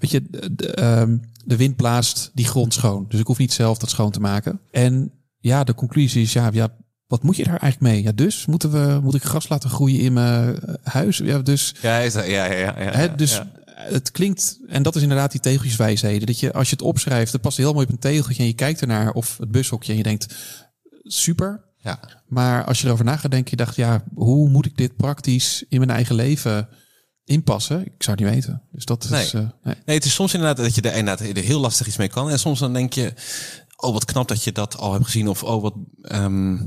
weet 0.00 0.10
je, 0.10 0.22
de, 0.52 0.66
ehm, 0.74 1.16
de 1.44 1.56
wind 1.56 1.76
blaast 1.76 2.30
die 2.34 2.46
grond 2.46 2.74
schoon. 2.74 3.04
Dus 3.08 3.20
ik 3.20 3.26
hoef 3.26 3.38
niet 3.38 3.52
zelf 3.52 3.78
dat 3.78 3.90
schoon 3.90 4.10
te 4.10 4.20
maken. 4.20 4.60
En 4.70 5.12
ja, 5.38 5.64
de 5.64 5.74
conclusie 5.74 6.22
is 6.22 6.32
ja, 6.32 6.50
ja 6.52 6.68
wat 7.06 7.22
moet 7.22 7.36
je 7.36 7.44
daar 7.44 7.56
eigenlijk 7.60 7.92
mee? 7.92 8.02
Ja, 8.02 8.12
dus 8.12 8.46
moeten 8.46 8.70
we, 8.70 9.00
moet 9.02 9.14
ik 9.14 9.22
gras 9.24 9.48
laten 9.48 9.70
groeien 9.70 10.00
in 10.00 10.12
mijn 10.12 10.58
eh, 10.60 10.74
huis? 10.82 11.18
Ja, 11.18 11.38
dus 11.38 11.74
Ja, 11.82 12.00
dat- 12.02 12.12
ja, 12.14 12.22
ja, 12.24 12.44
ja, 12.44 12.74
ja, 12.80 12.90
Hè, 12.90 13.14
dus 13.14 13.34
ja. 13.36 13.50
Het 13.88 14.10
klinkt, 14.10 14.58
en 14.66 14.82
dat 14.82 14.96
is 14.96 15.02
inderdaad 15.02 15.30
die 15.30 15.40
tegeltjeswijsheden. 15.40 16.26
Dat 16.26 16.40
je, 16.40 16.52
als 16.52 16.68
je 16.68 16.74
het 16.76 16.84
opschrijft, 16.84 17.32
dat 17.32 17.40
past 17.40 17.56
heel 17.56 17.72
mooi 17.72 17.86
op 17.86 17.92
een 17.92 17.98
tegeltje 17.98 18.42
en 18.42 18.48
je 18.48 18.54
kijkt 18.54 18.80
ernaar 18.80 19.12
of 19.12 19.36
het 19.38 19.50
bushokje 19.50 19.90
en 19.92 19.98
je 19.98 20.04
denkt, 20.04 20.34
super. 21.02 21.64
Ja. 21.76 22.00
Maar 22.26 22.64
als 22.64 22.80
je 22.80 22.86
erover 22.86 23.04
na 23.04 23.16
gaat 23.16 23.30
denken, 23.30 23.50
je 23.50 23.64
dacht, 23.64 23.76
ja, 23.76 24.04
hoe 24.14 24.48
moet 24.48 24.66
ik 24.66 24.76
dit 24.76 24.96
praktisch 24.96 25.64
in 25.68 25.78
mijn 25.78 25.90
eigen 25.90 26.14
leven 26.14 26.68
inpassen? 27.24 27.80
Ik 27.80 28.02
zou 28.02 28.16
het 28.16 28.24
niet 28.26 28.34
weten. 28.34 28.62
Dus 28.72 28.84
dat 28.84 29.08
Nee. 29.10 29.24
is, 29.24 29.34
eh, 29.34 29.40
nee. 29.62 29.74
Nee, 29.86 29.96
het 29.96 30.04
is 30.04 30.14
soms 30.14 30.34
inderdaad 30.34 30.56
dat 30.64 30.74
je 30.74 30.80
er 30.80 30.96
inderdaad 30.96 31.36
er 31.36 31.42
heel 31.42 31.60
lastig 31.60 31.86
iets 31.86 31.96
mee 31.96 32.08
kan. 32.08 32.30
En 32.30 32.38
soms 32.38 32.58
dan 32.58 32.72
denk 32.72 32.92
je, 32.92 33.12
oh 33.76 33.92
wat 33.92 34.04
knap 34.04 34.28
dat 34.28 34.44
je 34.44 34.52
dat 34.52 34.76
al 34.76 34.92
hebt 34.92 35.04
gezien. 35.04 35.28
Of 35.28 35.42
oh 35.42 35.62
wat, 35.62 35.74
ehm, 36.02 36.58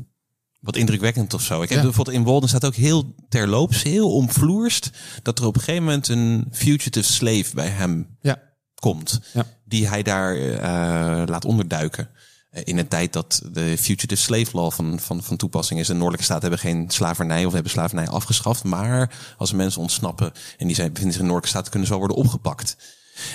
wat 0.65 0.75
indrukwekkend 0.75 1.33
of 1.33 1.41
zo. 1.41 1.61
Ik 1.61 1.69
heb 1.69 1.77
Ja. 1.77 1.83
bijvoorbeeld 1.83 2.17
in 2.17 2.23
Walden 2.23 2.49
staat 2.49 2.65
ook 2.65 2.75
heel 2.75 3.15
terloops, 3.29 3.83
heel 3.83 4.13
omvloerst. 4.13 4.89
Dat 5.23 5.39
er 5.39 5.45
op 5.45 5.55
een 5.55 5.61
gegeven 5.61 5.83
moment 5.83 6.07
een 6.07 6.47
fugitive 6.51 7.13
slave 7.13 7.45
bij 7.53 7.67
hem 7.67 8.17
Ja. 8.21 8.39
komt. 8.75 9.19
Ja. 9.33 9.45
Die 9.65 9.87
hij 9.87 10.03
daar 10.03 10.35
eh, 10.37 11.23
laat 11.27 11.45
onderduiken. 11.45 12.09
Eh, 12.49 12.61
In 12.65 12.77
een 12.77 12.87
tijd 12.87 13.13
dat 13.13 13.41
de 13.51 13.77
fugitive 13.77 14.21
slave 14.21 14.49
law 14.53 14.71
van, 14.71 14.99
van, 14.99 15.23
van 15.23 15.37
toepassing 15.37 15.79
is. 15.79 15.87
De 15.87 15.93
noordelijke 15.93 16.23
staten 16.23 16.41
hebben 16.41 16.59
geen 16.59 16.89
slavernij 16.89 17.45
of 17.45 17.53
hebben 17.53 17.71
slavernij 17.71 18.07
afgeschaft. 18.07 18.63
Maar 18.63 19.15
als 19.37 19.51
mensen 19.51 19.81
ontsnappen 19.81 20.31
en 20.57 20.67
die 20.67 20.75
zijn, 20.75 20.87
bevinden 20.93 21.13
zich 21.13 21.21
in 21.21 21.27
de 21.27 21.33
noordelijke 21.33 21.47
staten, 21.47 21.69
kunnen 21.69 21.87
ze 21.87 21.93
wel 21.97 22.05
worden 22.07 22.23
opgepakt. 22.23 22.77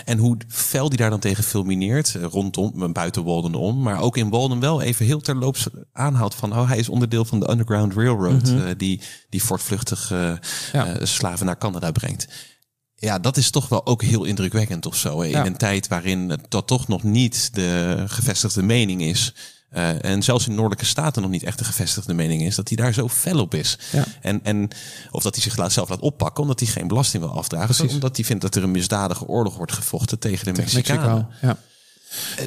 En 0.05 0.19
hoe 0.19 0.37
fel 0.49 0.89
die 0.89 0.99
daar 0.99 1.11
dan 1.11 1.19
tegen 1.21 1.45
fulmineert, 1.45 2.15
eh, 2.15 2.23
rondom, 2.23 2.83
eh, 2.83 2.93
buiten 2.93 3.25
Walden 3.25 3.55
om, 3.55 3.83
maar 3.83 4.01
ook 4.01 4.17
in 4.17 4.31
Walden 4.31 4.61
wel 4.61 4.81
even 4.83 5.07
heel 5.07 5.21
terloops 5.21 5.67
aanhoudt 5.93 6.35
van, 6.35 6.53
oh, 6.53 6.69
hij 6.69 6.79
is 6.79 6.89
onderdeel 6.89 7.25
van 7.25 7.41
de 7.41 7.51
Underground 7.51 7.95
Railroad, 7.95 8.49
eh, 8.49 8.63
die, 8.77 9.01
die 9.29 9.43
voortvluchtig 9.43 10.09
Ja. 10.73 11.05
slaven 11.07 11.47
naar 11.47 11.59
Canada 11.59 11.91
brengt. 11.91 12.27
Ja, 12.95 13.19
dat 13.19 13.37
is 13.37 13.51
toch 13.51 13.69
wel 13.69 13.87
ook 13.87 14.03
heel 14.03 14.25
indrukwekkend 14.25 14.87
of 14.87 14.97
zo. 14.97 15.21
In 15.21 15.31
Ja. 15.31 15.47
een 15.47 15.57
tijd 15.57 15.89
waarin 15.89 16.39
dat 16.49 16.67
toch 16.67 16.89
nog 16.89 17.03
niet 17.03 17.55
de 17.55 18.05
gevestigde 18.07 18.63
mening 18.63 19.03
is. 19.03 19.35
Eh, 19.71 20.05
en 20.05 20.23
zelfs 20.23 20.47
in 20.47 20.55
noordelijke 20.55 20.85
staten 20.85 21.23
nog 21.23 21.31
niet 21.31 21.43
echt 21.43 21.61
een 21.61 21.67
gevestigde 21.67 22.15
mening 22.15 22.43
is, 22.43 22.55
dat 22.55 22.69
hij 22.69 22.77
daar 22.77 22.93
zo 22.93 23.09
fel 23.09 23.41
op 23.41 23.55
is. 23.55 23.79
Ja. 23.93 24.05
En, 24.21 24.41
en 24.43 24.69
of 25.11 25.23
dat 25.23 25.35
hij 25.35 25.43
zich 25.43 25.57
laat, 25.57 25.73
zelf 25.73 25.89
laat 25.89 26.01
oppakken, 26.01 26.43
omdat 26.43 26.61
hij 26.61 26.69
geen 26.69 26.89
belasting 26.89 27.23
wil 27.23 27.33
afdragen. 27.33 27.89
Omdat 27.89 28.17
hij 28.17 28.25
vindt 28.25 28.43
dat 28.43 28.55
er 28.55 28.63
een 28.63 28.71
misdadige 28.71 29.27
oorlog 29.27 29.57
wordt 29.57 29.73
gevochten 29.73 30.19
tegen 30.19 30.45
de 30.45 30.53
Tegen 30.53 30.75
Mexicanen. 30.75 31.15
Mexico. 31.15 31.47
Ja. 31.47 31.57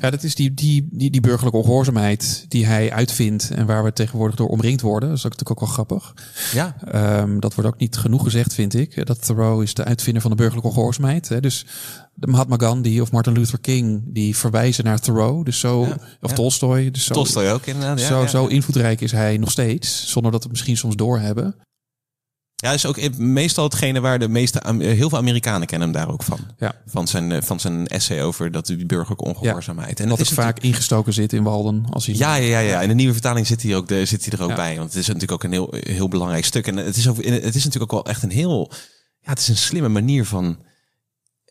Ja, 0.01 0.09
dat 0.09 0.24
is 0.24 0.36
die, 0.36 0.53
die, 0.53 0.88
die, 0.91 1.11
die 1.11 1.22
burgerlijke 1.22 1.57
ongehoorzaamheid 1.57 2.45
die 2.47 2.66
hij 2.66 2.91
uitvindt 2.91 3.51
en 3.51 3.66
waar 3.66 3.84
we 3.84 3.93
tegenwoordig 3.93 4.36
door 4.36 4.47
omringd 4.47 4.82
worden. 4.82 5.09
Dat 5.09 5.18
is 5.18 5.26
ook 5.26 5.32
natuurlijk 5.32 5.61
ook 5.61 5.68
wel 5.68 5.86
grappig. 5.86 6.14
Ja, 6.53 6.76
Ehm, 6.91 7.39
dat 7.39 7.55
wordt 7.55 7.70
ook 7.70 7.80
niet 7.80 7.97
genoeg 7.97 8.24
gezegd, 8.24 8.53
vind 8.53 8.74
ik. 8.74 9.05
Dat 9.05 9.26
Thoreau 9.26 9.64
is 9.64 9.74
de 9.74 9.84
uitvinder 9.84 10.22
van 10.22 10.32
de 10.32 10.38
burgerlijke 10.38 10.70
ongehoorzaamheid. 10.70 11.30
Hè. 11.30 11.39
Dus 11.39 11.66
Mahatma 12.14 12.55
Gandhi 12.57 13.01
of 13.01 13.11
Martin 13.11 13.34
Luther 13.34 13.59
King, 13.59 14.01
die 14.05 14.38
verwijzen 14.38 14.84
naar 14.84 14.99
Thoreau. 14.99 15.43
Dus 15.43 15.59
zo, 15.59 15.86
Ja, 15.86 15.97
of 16.22 16.30
ja. 16.30 16.36
Tolstoy. 16.36 16.91
Dus 16.91 17.05
zo, 17.05 17.14
Tolstoy 17.14 17.47
ook 17.49 17.66
inderdaad. 17.66 17.99
Ja, 17.99 18.07
zo, 18.07 18.26
zo 18.26 18.45
invloedrijk 18.45 19.01
is 19.01 19.11
hij 19.11 19.38
nog 19.38 19.51
steeds, 19.51 20.09
zonder 20.11 20.32
dat 20.32 20.39
we 20.39 20.47
het 20.47 20.51
misschien 20.51 20.78
soms 20.78 20.95
doorhebben. 20.95 21.55
Ja, 22.64 22.72
is 22.72 22.86
ook 22.86 23.18
meestal 23.18 23.64
hetgene 23.64 23.99
waar 23.99 24.20
de 24.20 24.28
meeste, 24.28 24.59
eh, 24.59 24.78
heel 24.78 25.09
veel 25.09 25.18
Amerikanen 25.18 25.68
kennen 25.68 25.89
hem 25.89 25.97
daar 25.97 26.14
ook 26.14 26.24
van. 26.24 26.39
Ja. 26.57 26.76
Van 26.86 27.07
zijn, 27.07 27.32
eh, 27.32 27.41
van 27.41 27.59
zijn 27.59 27.88
essay 27.88 28.24
over 28.24 28.51
dat 28.51 28.66
die 28.66 28.86
burgerlijke 28.86 29.24
ongehoorzaamheid. 29.24 29.99
En 29.99 30.09
Wat 30.09 30.18
het 30.18 30.28
is 30.28 30.34
vaak 30.34 30.59
ingestoken 30.59 31.14
zit 31.14 31.34
in 31.34 31.43
Walden. 31.43 31.86
Als 31.89 32.05
hij 32.05 32.16
Ja, 32.16 32.36
ja, 32.36 32.45
ja, 32.45 32.59
ja. 32.59 32.82
In 32.82 32.88
de 32.88 32.93
nieuwe 32.93 33.14
vertaling 33.14 33.47
zit 33.47 33.61
hij, 33.61 33.76
ook, 33.76 33.88
de, 33.88 34.05
zit 34.05 34.26
hij 34.26 34.34
er 34.34 34.43
ook 34.43 34.49
Ja. 34.49 34.55
bij. 34.55 34.78
Want 34.78 34.89
het 34.89 34.99
is 34.99 35.05
natuurlijk 35.07 35.32
ook 35.32 35.43
een 35.43 35.51
heel, 35.51 35.74
heel 35.80 36.07
belangrijk 36.07 36.45
stuk. 36.45 36.68
En 36.68 36.78
het 36.78 36.95
is, 36.97 37.07
ook, 37.07 37.16
het 37.26 37.55
is 37.55 37.64
natuurlijk 37.64 37.93
ook 37.93 38.03
wel 38.03 38.14
echt 38.14 38.24
een 38.24 38.32
heel... 38.32 38.72
Ja, 39.20 39.30
het 39.30 39.39
is 39.39 39.47
een 39.47 39.57
slimme 39.57 39.89
manier 39.89 40.26
van 40.26 40.57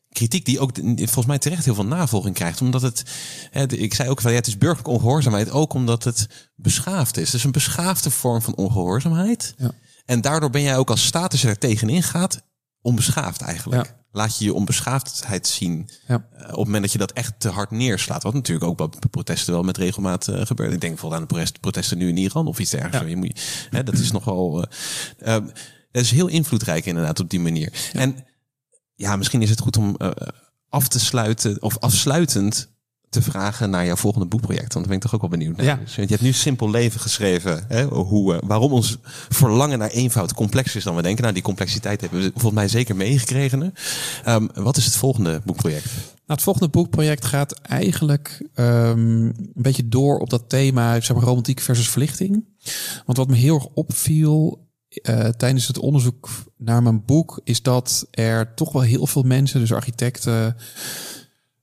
kritiek 0.08 0.44
die 0.44 0.60
ook 0.60 0.70
volgens 0.96 1.26
mij 1.26 1.38
terecht 1.38 1.64
heel 1.64 1.74
veel 1.74 1.86
navolging 1.86 2.34
krijgt. 2.34 2.60
Omdat 2.60 2.82
het, 2.82 3.02
ik 3.68 3.94
zei 3.94 4.08
ook 4.08 4.20
van 4.20 4.30
ja, 4.30 4.36
het 4.36 4.46
is 4.46 4.58
burgerlijke 4.58 4.90
ongehoorzaamheid 4.90 5.50
ook 5.50 5.72
omdat 5.72 6.04
het 6.04 6.26
beschaafd 6.54 7.16
is. 7.16 7.30
Dus 7.30 7.44
een 7.44 7.52
beschaafde 7.52 8.10
vorm 8.10 8.42
van 8.42 8.56
ongehoorzaamheid. 8.56 9.54
Ja. 9.56 9.70
En 10.04 10.20
daardoor 10.20 10.50
ben 10.50 10.62
jij 10.62 10.76
ook 10.76 10.90
als 10.90 11.08
je 11.40 11.48
er 11.48 11.58
tegenin 11.58 12.02
gaat, 12.02 12.42
onbeschaafd 12.80 13.40
eigenlijk. 13.40 13.86
Ja. 13.86 14.00
Laat 14.14 14.38
je 14.38 14.44
je 14.44 14.54
onbeschaafdheid 14.54 15.46
zien 15.46 15.90
Ja. 16.06 16.14
eh, 16.32 16.42
op 16.42 16.48
het 16.48 16.56
moment 16.56 16.82
dat 16.82 16.92
je 16.92 16.98
dat 16.98 17.12
echt 17.12 17.40
te 17.40 17.48
hard 17.48 17.70
neerslaat. 17.70 18.22
Wat 18.22 18.34
natuurlijk 18.34 18.66
ook 18.66 18.76
bij 18.76 18.88
protesten 19.10 19.52
wel 19.52 19.62
met 19.62 19.76
regelmaat 19.76 20.28
eh, 20.28 20.46
gebeurt. 20.46 20.72
Ik 20.72 20.80
denk 20.80 20.92
bijvoorbeeld 20.92 21.20
aan 21.20 21.26
de 21.28 21.34
protest- 21.34 21.60
protesten 21.60 21.98
nu 21.98 22.08
in 22.08 22.16
Iran 22.16 22.46
of 22.46 22.58
iets 22.58 22.70
dergelijks. 22.70 23.00
Ja. 23.04 23.10
Je 23.10 23.16
moet, 23.16 23.40
hè, 23.70 23.82
dat 23.82 23.94
is 23.98 24.10
nogal. 24.12 24.62
eh 24.62 25.36
eh, 25.36 25.44
dat 25.90 26.02
is 26.02 26.10
heel 26.10 26.26
invloedrijk 26.28 26.86
inderdaad 26.86 27.20
op 27.20 27.30
die 27.30 27.40
manier. 27.40 27.90
En 27.92 28.24
ja, 28.94 29.16
misschien 29.16 29.42
is 29.42 29.50
het 29.50 29.60
goed 29.60 29.76
om 29.76 29.96
af 30.68 30.88
te 30.88 31.00
sluiten 31.00 31.62
of 31.62 31.78
afsluitend 31.78 32.71
te 33.12 33.22
vragen 33.22 33.70
naar 33.70 33.86
jouw 33.86 33.96
volgende 33.96 34.26
boekproject. 34.26 34.72
Want 34.72 34.74
daar 34.74 34.86
ben 34.86 34.96
ik 34.96 35.02
toch 35.02 35.14
ook 35.14 35.20
wel 35.20 35.30
benieuwd 35.30 35.56
naar. 35.56 35.66
Ja. 35.66 35.76
Dus, 35.76 35.96
want 35.96 36.08
je 36.08 36.14
hebt 36.14 36.26
nu 36.26 36.32
Simpel 36.32 36.70
Leven 36.70 37.00
geschreven. 37.00 37.64
Hè, 37.68 37.84
hoe, 37.84 38.34
eh, 38.34 38.40
waarom 38.46 38.72
ons 38.72 38.98
verlangen 39.28 39.78
naar 39.78 39.90
eenvoud 39.90 40.34
complexer 40.34 40.76
is 40.76 40.84
dan 40.84 40.96
we 40.96 41.02
denken. 41.02 41.22
Nou, 41.22 41.34
die 41.34 41.42
complexiteit 41.42 42.00
hebben 42.00 42.20
we 42.20 42.30
volgens 42.32 42.54
mij 42.54 42.68
zeker 42.68 42.96
meegekregen. 42.96 43.74
Ehm, 44.24 44.46
wat 44.54 44.76
is 44.76 44.84
het 44.84 44.96
volgende 44.96 45.40
boekproject? 45.44 45.84
Nou, 45.84 45.94
het 46.26 46.42
volgende 46.42 46.68
boekproject 46.68 47.24
gaat 47.24 47.52
eigenlijk 47.52 48.48
ehm, 48.54 48.98
een 48.98 49.52
beetje 49.54 49.88
door 49.88 50.18
op 50.18 50.30
dat 50.30 50.48
thema, 50.48 51.00
zeg 51.00 51.16
maar, 51.16 51.24
romantiek 51.24 51.60
versus 51.60 51.88
verlichting. 51.88 52.44
Want 53.06 53.18
wat 53.18 53.28
me 53.28 53.36
heel 53.36 53.54
erg 53.54 53.66
opviel 53.74 54.66
eh, 54.88 55.28
tijdens 55.28 55.66
het 55.66 55.78
onderzoek 55.78 56.28
naar 56.56 56.82
mijn 56.82 57.04
boek, 57.04 57.40
is 57.44 57.62
dat 57.62 58.06
er 58.10 58.54
toch 58.54 58.72
wel 58.72 58.82
heel 58.82 59.06
veel 59.06 59.22
mensen, 59.22 59.60
dus 59.60 59.72
architecten, 59.72 60.56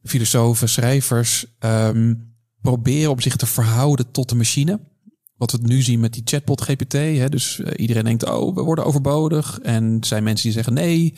filosofen, 0.04 0.70
schrijvers, 0.70 1.46
ehm, 1.60 2.14
proberen 2.62 3.12
om 3.12 3.22
zich 3.22 3.36
te 3.36 3.46
verhouden 3.46 4.12
tot 4.12 4.30
de 4.30 4.36
machine. 4.36 4.80
Wat 5.38 5.52
we 5.52 5.58
nu 5.62 5.82
zien 5.82 6.00
met 6.00 6.14
die 6.14 6.22
chatbot 6.26 6.62
GPT. 6.62 6.94
Hè, 6.94 7.30
dus 7.30 7.60
eh, 7.60 7.72
iedereen 7.76 8.04
denkt, 8.04 8.26
oh, 8.26 8.56
we 8.56 8.62
worden 8.62 8.86
overbodig. 8.86 9.60
En 9.60 9.98
er 10.00 10.06
zijn 10.06 10.24
mensen 10.24 10.44
die 10.44 10.54
zeggen, 10.54 10.74
nee, 10.74 11.14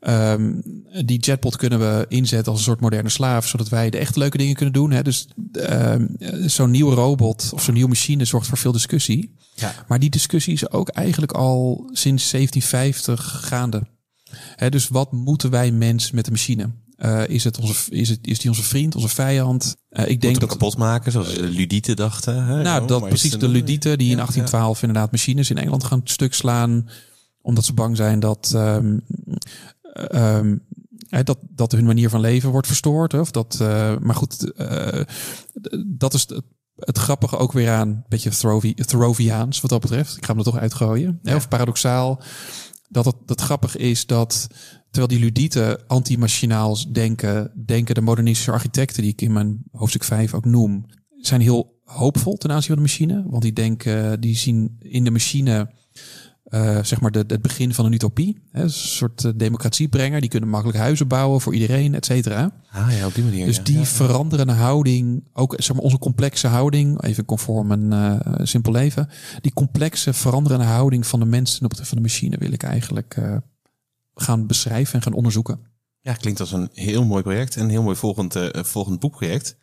ehm, 0.00 0.60
die 1.04 1.22
chatbot 1.22 1.56
kunnen 1.56 1.78
we 1.78 2.04
inzetten 2.08 2.52
als 2.52 2.60
een 2.60 2.66
soort 2.66 2.80
moderne 2.80 3.08
slaaf, 3.08 3.46
zodat 3.46 3.68
wij 3.68 3.90
de 3.90 3.98
echt 3.98 4.16
leuke 4.16 4.36
dingen 4.36 4.54
kunnen 4.54 4.74
doen. 4.74 4.90
Hè. 4.90 5.02
Dus 5.02 5.28
ehm, 5.52 6.06
zo'n 6.46 6.70
nieuwe 6.70 6.94
robot 6.94 7.50
of 7.54 7.62
zo'n 7.62 7.74
nieuwe 7.74 7.88
machine 7.88 8.24
zorgt 8.24 8.46
voor 8.46 8.58
veel 8.58 8.72
discussie. 8.72 9.36
Ja. 9.54 9.74
Maar 9.88 9.98
die 9.98 10.10
discussie 10.10 10.52
is 10.52 10.70
ook 10.70 10.88
eigenlijk 10.88 11.32
al 11.32 11.90
sinds 11.92 12.30
1750 12.30 13.46
gaande. 13.48 13.82
Hè, 14.56 14.70
dus 14.70 14.88
wat 14.88 15.12
moeten 15.12 15.50
wij 15.50 15.70
mens 15.70 16.10
met 16.10 16.24
de 16.24 16.30
machine? 16.30 16.70
Eh, 16.96 17.28
is, 17.28 17.44
het 17.44 17.58
onze, 17.58 17.90
is, 17.90 18.08
het, 18.08 18.18
is 18.22 18.38
die 18.38 18.50
onze 18.50 18.62
vriend, 18.62 18.94
onze 18.94 19.08
vijand? 19.08 19.76
Eh, 19.88 20.08
ik 20.08 20.20
denk 20.20 20.40
dat 20.40 20.48
kapot 20.48 20.76
maken, 20.76 21.12
zoals 21.12 21.34
de 21.34 21.42
Ludieten 21.42 21.96
dachten. 21.96 22.44
Hè? 22.44 22.62
nou, 22.62 22.86
dat 22.86 23.08
precies 23.08 23.38
de 23.38 23.48
ludieten 23.48 23.98
die 23.98 24.10
in 24.10 24.16
Ja, 24.16 24.24
1812 24.24 24.82
inderdaad 24.82 25.10
machines 25.10 25.50
in 25.50 25.58
Engeland 25.58 25.84
gaan 25.84 26.00
stuk 26.04 26.34
slaan. 26.34 26.88
Omdat 27.40 27.64
ze 27.64 27.72
bang 27.72 27.96
zijn 27.96 28.20
dat, 28.20 28.52
ehm, 28.54 28.98
ehm, 29.92 30.56
dat, 31.22 31.38
dat 31.50 31.72
hun 31.72 31.84
manier 31.84 32.08
van 32.08 32.20
leven 32.20 32.50
wordt 32.50 32.66
verstoord. 32.66 33.14
Of 33.14 33.30
dat, 33.30 33.58
eh, 33.60 33.96
maar 33.98 34.14
goed, 34.14 34.52
eh, 34.52 35.00
dat 35.86 36.14
is 36.14 36.20
het, 36.20 36.42
het 36.76 36.98
grappige 36.98 37.36
ook 37.36 37.52
weer 37.52 37.70
aan. 37.70 37.88
Een 37.88 38.04
beetje 38.08 38.74
Thoreauviaans 38.74 39.60
wat 39.60 39.70
dat 39.70 39.80
betreft. 39.80 40.16
Ik 40.16 40.24
ga 40.24 40.30
hem 40.30 40.38
er 40.38 40.44
toch 40.44 40.58
uitgooien. 40.58 41.18
hè, 41.22 41.34
Of 41.34 41.48
paradoxaal. 41.48 42.22
Dat 42.88 43.04
het 43.04 43.16
dat 43.26 43.40
grappig 43.40 43.76
is 43.76 44.06
dat 44.06 44.46
terwijl 44.94 45.06
die 45.06 45.18
ludieten 45.18 45.86
anti-machinaals 45.86 46.86
denken, 46.90 47.52
denken 47.66 47.94
de 47.94 48.00
modernistische 48.00 48.50
architecten 48.52 49.02
die 49.02 49.12
ik 49.12 49.20
in 49.22 49.32
mijn 49.32 49.62
hoofdstuk 49.72 50.04
5 50.04 50.34
ook 50.34 50.44
noem, 50.44 50.86
zijn 51.20 51.40
heel 51.40 51.80
hoopvol 51.84 52.36
ten 52.36 52.50
aanzien 52.50 52.66
van 52.74 52.76
de 52.76 52.82
machine. 52.90 53.24
Want 53.26 53.42
die 53.42 53.52
denken, 53.52 54.20
die 54.20 54.36
zien 54.36 54.76
in 54.78 55.04
de 55.04 55.10
machine 55.10 55.70
eh, 56.44 56.78
zeg 56.82 57.00
maar 57.00 57.10
de, 57.10 57.24
het 57.26 57.42
begin 57.42 57.74
van 57.74 57.84
een 57.84 57.92
utopie. 57.92 58.42
Hè, 58.50 58.62
een 58.62 58.70
soort 58.70 59.24
eh, 59.24 59.32
democratiebrenger. 59.36 60.20
Die 60.20 60.30
kunnen 60.30 60.48
makkelijk 60.48 60.78
huizen 60.78 61.08
bouwen 61.08 61.40
voor 61.40 61.54
iedereen, 61.54 61.94
et 61.94 62.04
cetera. 62.04 62.52
Ah 62.70 62.96
ja, 62.98 63.06
op 63.06 63.14
die 63.14 63.24
manier. 63.24 63.46
Dus 63.46 63.62
die 63.62 63.78
Ja. 63.78 63.84
veranderende 63.84 64.52
houding, 64.52 65.24
ook 65.32 65.54
zeg 65.56 65.76
maar 65.76 65.84
onze 65.84 65.98
complexe 65.98 66.46
houding, 66.46 67.02
even 67.02 67.24
conform 67.24 67.70
een 67.70 67.92
eh, 67.92 68.34
simpel 68.42 68.72
leven. 68.72 69.08
Die 69.40 69.52
complexe 69.52 70.12
veranderende 70.12 70.64
houding 70.64 71.06
van 71.06 71.20
de 71.20 71.26
mensen 71.26 71.56
ten 71.56 71.64
opzichte 71.64 71.88
van 71.88 71.96
de 71.96 72.02
machine 72.08 72.36
wil 72.38 72.52
ik 72.52 72.62
eigenlijk 72.62 73.18
gaan 74.14 74.46
beschrijven 74.46 74.94
en 74.94 75.02
gaan 75.02 75.12
onderzoeken. 75.12 75.72
Ja, 76.00 76.14
klinkt 76.14 76.40
als 76.40 76.52
een 76.52 76.68
heel 76.72 77.04
mooi 77.04 77.22
project 77.22 77.56
en 77.56 77.62
een 77.62 77.70
heel 77.70 77.82
mooi 77.82 77.96
volgend, 77.96 78.36
eh, 78.36 78.64
volgend 78.64 79.00
boekproject. 79.00 79.56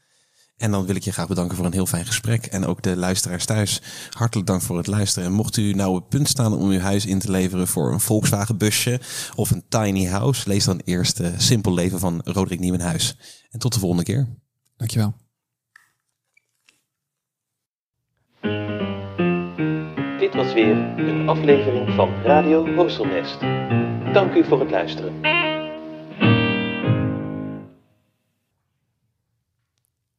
En 0.62 0.72
dan 0.72 0.86
wil 0.86 0.95
ik 0.95 1.04
je 1.04 1.12
graag 1.12 1.28
bedanken 1.28 1.56
voor 1.56 1.66
een 1.66 1.74
heel 1.74 1.86
fijn 1.86 2.06
gesprek. 2.06 2.45
En 2.45 2.66
ook 2.66 2.82
de 2.82 2.95
luisteraars 2.95 3.45
thuis, 3.45 3.82
hartelijk 4.10 4.47
dank 4.47 4.62
voor 4.62 4.78
het 4.78 4.88
luisteren. 4.88 5.28
En 5.30 5.36
mocht 5.36 5.58
u 5.58 5.74
nou 5.74 5.89
op 5.89 5.95
het 5.95 6.10
punt 6.10 6.28
staan 6.28 6.54
om 6.54 6.70
uw 6.70 6.80
huis 6.80 7.06
in 7.06 7.20
te 7.20 7.32
leveren 7.32 7.68
voor 7.68 7.93
een 7.93 7.99
Volkswagen 7.99 8.58
busje 8.58 8.99
of 9.36 9.52
een 9.52 9.64
tiny 9.70 10.06
house, 10.06 10.47
lees 10.47 10.66
dan 10.66 10.82
eerst 10.86 11.20
eh, 11.20 11.30
Simpel 11.38 11.74
Leven 11.74 11.99
van 11.99 12.22
Roderick 12.24 12.60
Nieuwenhuis. 12.60 13.18
En 13.49 13.60
tot 13.60 13.74
de 13.74 13.80
volgende 13.80 14.04
keer. 14.04 14.28
Dankjewel. 14.78 15.14
Dit 20.20 20.34
was 20.34 20.54
weer 20.54 20.78
een 20.97 21.30
aflevering 21.30 21.95
van 21.95 22.10
Radio 22.24 22.76
Horselnest. 22.76 23.39
Dank 24.14 24.34
u 24.36 24.43
voor 24.43 24.59
het 24.59 24.72
luisteren. 24.72 25.51